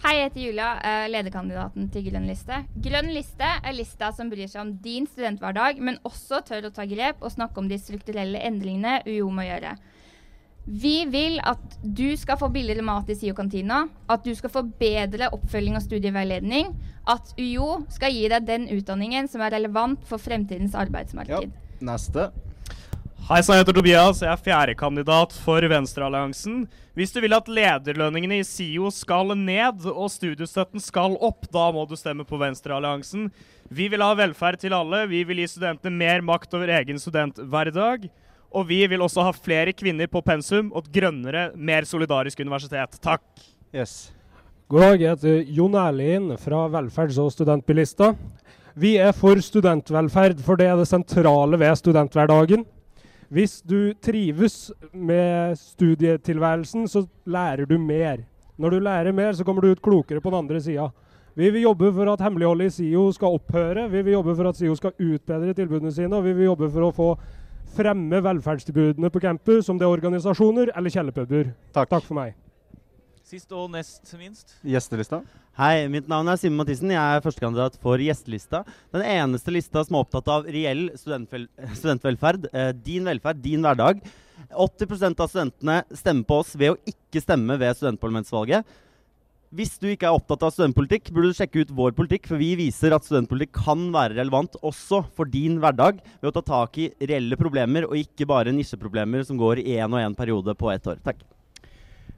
Hei, 0.00 0.14
jeg 0.16 0.30
heter 0.30 0.40
Julia, 0.40 0.68
eh, 0.80 1.06
lederkandidaten 1.12 1.90
til 1.92 2.06
Grønn 2.06 2.24
liste. 2.24 2.62
Grønn 2.80 3.10
liste 3.12 3.44
er 3.44 3.74
lista 3.76 4.08
som 4.16 4.30
bryr 4.32 4.48
seg 4.48 4.62
om 4.62 4.70
din 4.80 5.04
studenthverdag, 5.04 5.76
men 5.76 5.98
også 6.08 6.38
tør 6.48 6.70
å 6.70 6.72
ta 6.72 6.86
grep 6.88 7.20
og 7.20 7.34
snakke 7.34 7.60
om 7.60 7.68
de 7.68 7.76
strukturelle 7.76 8.40
endringene 8.40 9.02
UiO 9.04 9.28
må 9.28 9.44
gjøre. 9.44 9.74
Vi 10.64 11.04
vil 11.12 11.36
at 11.44 11.76
du 11.84 12.16
skal 12.16 12.40
få 12.40 12.48
billigere 12.48 12.80
mat 12.86 13.12
i 13.12 13.18
SIO-kantina, 13.18 13.82
at 14.08 14.24
du 14.24 14.32
skal 14.38 14.54
få 14.54 14.64
bedre 14.80 15.28
oppfølging 15.36 15.76
og 15.76 15.84
studieveiledning, 15.84 16.72
at 17.04 17.34
UiO 17.36 17.82
skal 17.92 18.16
gi 18.16 18.24
deg 18.32 18.48
den 18.48 18.68
utdanningen 18.72 19.28
som 19.28 19.44
er 19.44 19.52
relevant 19.58 20.08
for 20.08 20.16
fremtidens 20.16 20.72
arbeidsmarked. 20.80 21.52
Neste. 21.84 22.30
Hei 23.28 23.38
sann, 23.44 23.58
jeg 23.58 23.62
heter 23.62 23.76
Tobias. 23.76 24.20
Jeg 24.24 24.30
er 24.32 24.40
fjerdekandidat 24.42 25.34
for 25.44 25.64
Venstrealliansen. 25.70 26.64
Hvis 26.98 27.12
du 27.14 27.20
vil 27.22 27.36
at 27.36 27.50
lederlønningene 27.50 28.40
i 28.40 28.46
SIO 28.46 28.88
skal 28.94 29.34
ned 29.38 29.84
og 29.92 30.08
studiestøtten 30.10 30.82
skal 30.82 31.14
opp, 31.22 31.44
da 31.52 31.68
må 31.74 31.84
du 31.86 31.94
stemme 31.98 32.24
på 32.26 32.40
Venstrealliansen. 32.40 33.28
Vi 33.70 33.86
vil 33.92 34.02
ha 34.02 34.16
velferd 34.18 34.58
til 34.62 34.74
alle. 34.74 35.04
Vi 35.12 35.20
vil 35.28 35.42
gi 35.42 35.50
studentene 35.52 35.94
mer 36.00 36.24
makt 36.26 36.56
over 36.58 36.72
egen 36.80 36.98
studenthverdag. 36.98 38.08
Og 38.50 38.66
vi 38.66 38.80
vil 38.90 39.04
også 39.06 39.28
ha 39.28 39.36
flere 39.36 39.76
kvinner 39.78 40.10
på 40.10 40.24
pensum 40.26 40.72
og 40.72 40.88
et 40.88 40.90
grønnere, 40.98 41.44
mer 41.54 41.86
solidarisk 41.86 42.42
universitet. 42.42 42.98
Takk. 43.04 43.22
Yes. 43.70 44.10
God 44.66 44.82
dag, 44.88 45.04
jeg 45.04 45.14
heter 45.14 45.54
Jon 45.60 45.78
Erlien 45.78 46.32
fra 46.40 46.64
Velferds- 46.72 47.20
og 47.22 47.30
studentbilister. 47.36 48.18
Vi 48.74 48.96
er 48.98 49.14
for 49.14 49.38
studentvelferd, 49.38 50.42
for 50.42 50.58
det 50.58 50.66
er 50.72 50.78
det 50.82 50.90
sentrale 50.90 51.58
ved 51.60 51.78
studenthverdagen. 51.78 52.66
Hvis 53.30 53.60
du 53.62 53.92
trives 54.02 54.72
med 54.92 55.54
studietilværelsen, 55.56 56.88
så 56.88 57.04
lærer 57.30 57.64
du 57.64 57.78
mer. 57.78 58.24
Når 58.58 58.70
du 58.70 58.78
lærer 58.78 59.12
mer, 59.12 59.32
så 59.32 59.44
kommer 59.44 59.62
du 59.62 59.70
ut 59.70 59.82
klokere 59.82 60.20
på 60.20 60.30
den 60.30 60.38
andre 60.38 60.60
sida. 60.60 60.88
Vi 61.38 61.50
vil 61.50 61.62
jobbe 61.62 61.92
for 61.94 62.10
at 62.12 62.20
hemmeligholdet 62.20 62.66
i 62.66 62.70
SIO 62.70 63.12
skal 63.12 63.38
opphøre. 63.38 63.86
Vi 63.90 64.02
vil 64.02 64.12
jobbe 64.12 64.34
for 64.36 64.48
at 64.48 64.56
SIO 64.58 64.74
skal 64.74 64.92
utbedre 64.98 65.54
tilbudene 65.54 65.92
sine, 65.92 66.16
og 66.16 66.24
vi 66.24 66.32
vil 66.32 66.50
jobbe 66.50 66.72
for 66.74 66.88
å 66.88 66.90
få 66.96 67.08
fremme 67.76 68.18
velferdstilbudene 68.26 69.12
på 69.14 69.22
campus, 69.22 69.68
om 69.70 69.78
det 69.78 69.86
er 69.86 69.94
organisasjoner 69.94 70.74
eller 70.74 70.90
kjellerpuber. 70.90 71.52
Takk. 71.74 72.00
for 72.02 72.18
meg. 72.18 72.34
Sist 73.30 73.52
og 73.54 73.68
nest 73.70 74.08
minst. 74.18 74.56
Gjestelista. 74.66 75.20
Hei, 75.54 75.84
mitt 75.86 76.08
navn 76.10 76.26
er 76.32 76.38
Simen 76.40 76.58
Mathisen. 76.58 76.90
Jeg 76.90 76.98
er 76.98 77.22
førstekandidat 77.22 77.76
for 77.78 78.02
gjestelista. 78.02 78.64
Den 78.90 79.04
eneste 79.06 79.54
lista 79.54 79.84
som 79.86 79.94
er 79.94 80.02
opptatt 80.02 80.30
av 80.34 80.48
reell 80.50 80.88
studentvel 80.98 81.44
studentvelferd. 81.78 82.48
Eh, 82.50 82.72
din 82.74 83.06
velferd, 83.06 83.38
din 83.44 83.62
hverdag. 83.62 84.02
80% 84.50 85.22
av 85.22 85.30
studentene 85.30 85.78
stemmer 85.94 86.26
på 86.26 86.40
oss 86.42 86.56
ved 86.58 86.74
å 86.74 86.80
ikke 86.90 87.22
stemme 87.22 87.54
ved 87.60 87.78
studentparlamentsvalget. 87.78 88.66
Hvis 89.54 89.78
du 89.78 89.86
ikke 89.92 90.10
er 90.10 90.18
opptatt 90.18 90.48
av 90.48 90.56
studentpolitikk, 90.56 91.14
burde 91.14 91.30
du 91.30 91.38
sjekke 91.38 91.62
ut 91.62 91.74
vår 91.78 91.94
politikk, 92.02 92.26
for 92.32 92.42
vi 92.42 92.56
viser 92.58 92.98
at 92.98 93.06
studentpolitikk 93.06 93.54
kan 93.62 93.92
være 93.94 94.18
relevant 94.18 94.58
også 94.58 95.04
for 95.14 95.30
din 95.30 95.60
hverdag 95.62 96.02
ved 96.16 96.32
å 96.32 96.38
ta 96.40 96.48
tak 96.50 96.82
i 96.82 96.90
reelle 96.98 97.38
problemer, 97.38 97.86
og 97.86 97.98
ikke 98.02 98.26
bare 98.30 98.54
nisjeproblemer 98.58 99.22
som 99.26 99.38
går 99.38 99.62
i 99.62 99.76
én 99.78 99.90
og 99.90 100.02
én 100.02 100.18
periode 100.18 100.58
på 100.58 100.74
ett 100.74 100.90
år. 100.90 100.98
Takk. 101.06 101.22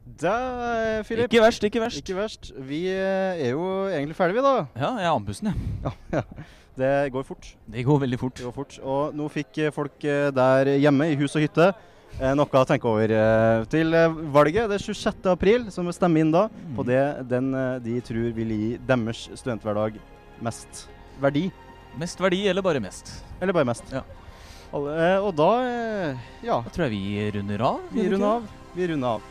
Da, 0.03 1.03
Philip. 1.07 1.29
Ikke 1.31 1.43
verst, 1.45 1.63
ikke 1.67 1.81
verst. 1.83 2.01
Ikke 2.03 2.17
verst. 2.17 2.51
Vi 2.67 2.83
eh, 2.91 3.39
er 3.47 3.53
jo 3.55 3.63
egentlig 3.87 4.17
ferdige, 4.19 4.41
vi, 4.41 4.45
da. 4.47 4.67
Ja, 4.75 4.91
jeg 4.99 5.07
er 5.07 5.15
andpusten, 5.15 5.53
jeg. 5.53 5.71
Ja, 5.87 6.19
ja. 6.19 6.51
Det 6.73 7.13
går 7.13 7.25
fort. 7.29 7.51
Det 7.69 7.83
går 7.85 7.99
veldig 8.01 8.19
fort. 8.19 8.37
Det 8.39 8.47
går 8.49 8.55
fort. 8.57 8.77
Og 8.83 9.17
nå 9.17 9.27
fikk 9.33 9.59
eh, 9.61 9.73
folk 9.75 10.05
eh, 10.09 10.31
der 10.35 10.71
hjemme 10.81 11.11
i 11.13 11.19
hus 11.21 11.37
og 11.37 11.45
hytte 11.45 11.67
eh, 11.69 12.33
noe 12.39 12.49
å 12.49 12.65
tenke 12.69 12.89
over 12.89 13.13
eh, 13.13 13.65
til 13.73 13.93
eh, 13.95 14.15
valget. 14.35 14.71
Det 14.71 14.79
er 14.79 14.87
26. 14.87 15.29
april, 15.35 15.67
som 15.75 15.87
vil 15.87 15.97
stemme 15.97 16.23
inn 16.25 16.33
da 16.33 16.47
på 16.77 16.87
det 16.89 17.03
den 17.31 17.53
eh, 17.55 17.77
de 17.85 17.99
tror 18.09 18.33
vil 18.39 18.55
gi 18.57 18.71
deres 18.89 19.27
studenthverdag 19.37 20.01
mest 20.43 20.87
verdi. 21.23 21.47
Mest 22.01 22.25
verdi, 22.25 22.47
eller 22.49 22.65
bare 22.65 22.81
mest? 22.81 23.13
Eller 23.39 23.53
bare 23.53 23.69
mest. 23.69 23.93
Ja. 23.93 24.03
Eh, 24.73 25.19
og 25.21 25.35
da 25.37 25.51
eh, 25.69 26.27
ja. 26.49 26.63
Da 26.65 26.73
tror 26.73 26.89
jeg 26.89 26.97
vi 26.97 27.29
runder 27.37 27.69
av. 27.69 27.85
Vi 27.93 28.09
runder 28.09 28.31
av. 28.39 28.51
Vi 28.73 28.89
runder 28.95 29.19
av. 29.19 29.29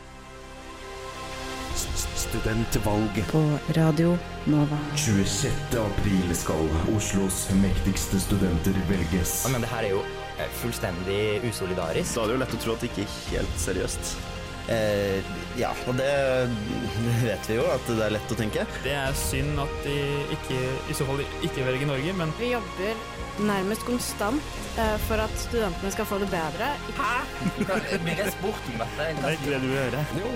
Studentvalget. 1.74 3.26
På 3.32 3.58
Radio 3.68 4.18
Nova. 4.44 4.78
26. 4.96 5.52
april 5.78 6.34
skal 6.36 6.68
Oslos 6.96 7.48
mektigste 7.62 8.20
studenter 8.20 8.76
velges. 8.88 9.44
Ja, 9.46 9.52
men 9.52 9.64
det 9.64 9.70
her 9.72 9.86
er 9.88 9.94
jo 9.96 10.02
eh, 10.38 10.52
fullstendig 10.60 11.40
usolidarisk. 11.48 12.14
Da 12.14 12.24
er 12.24 12.30
det 12.30 12.36
jo 12.36 12.42
lett 12.44 12.54
å 12.58 12.62
tro 12.66 12.76
at 12.76 12.84
det 12.84 12.92
ikke 12.92 13.06
er 13.06 13.16
helt 13.32 13.58
seriøst. 13.64 14.14
Eh, 14.70 15.32
ja, 15.58 15.72
og 15.90 15.96
det, 15.98 16.10
det 17.02 17.16
vet 17.24 17.48
vi 17.50 17.56
jo, 17.58 17.64
at 17.72 17.88
det 17.88 18.04
er 18.04 18.14
lett 18.14 18.34
å 18.34 18.38
tenke. 18.38 18.66
Det 18.84 18.94
er 18.94 19.16
synd 19.18 19.58
at 19.62 19.74
de 19.86 19.96
ikke, 20.36 20.60
i 20.92 20.96
så 20.96 21.08
fall 21.08 21.24
ikke 21.42 21.66
velger 21.66 21.88
Norge, 21.90 22.14
men 22.20 22.36
Vi 22.38 22.52
jobber 22.52 23.02
nærmest 23.46 23.84
konstant 23.86 24.42
eh, 24.78 24.96
for 25.06 25.22
at 25.22 25.34
studentene 25.40 25.90
skal 25.94 26.08
få 26.08 26.18
det 26.22 26.28
bedre. 26.30 26.68
Hæ? 26.98 27.14
Blir 28.04 28.16
det 28.20 28.32
sport 28.38 28.62
om 28.70 28.80
dette? 28.82 29.08
det 29.18 29.24
er 29.24 29.36
ikke 29.36 29.50
det 29.50 29.60
du 29.64 29.68
vil 29.68 29.78
høre. 29.78 30.04
Jo, 30.22 30.30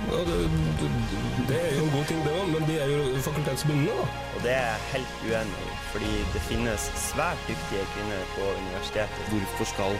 det, 1.49 1.59
er 1.63 1.73
jo 1.79 1.85
en 1.85 1.95
god 1.97 2.05
ting 2.11 2.21
det 2.27 2.35
òg, 2.41 2.53
men 2.55 2.69
de 2.69 2.79
er 2.83 2.93
jo 2.97 3.01
fakultetsbundne, 3.29 3.97
da. 4.01 4.07
Og 4.35 4.45
det 4.45 4.53
er 4.59 4.69
jeg 4.73 4.85
helt 4.93 5.17
uenig 5.29 5.65
i, 5.71 5.73
fordi 5.95 6.13
det 6.35 6.45
finnes 6.51 6.91
svært 7.09 7.41
dyktige 7.49 7.89
kvinner 7.95 8.31
på 8.37 8.53
universitetet. 8.63 9.33
Hvorfor 9.33 9.73
skal 9.75 9.99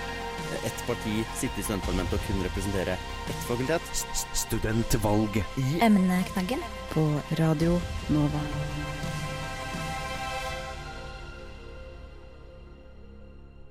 ett 0.67 0.87
parti 0.87 1.25
sitte 1.35 1.61
i 1.61 1.65
studentparlamentet 1.67 2.19
og 2.19 2.27
kun 2.29 2.45
representere 2.47 2.99
ett 3.31 3.49
fakultet? 3.49 4.05
Studentvalget 4.35 5.59
i 5.63 5.81
Emneknaggen. 5.83 6.63
På 6.93 7.09
Radio 7.41 7.81
Nova. 8.09 8.41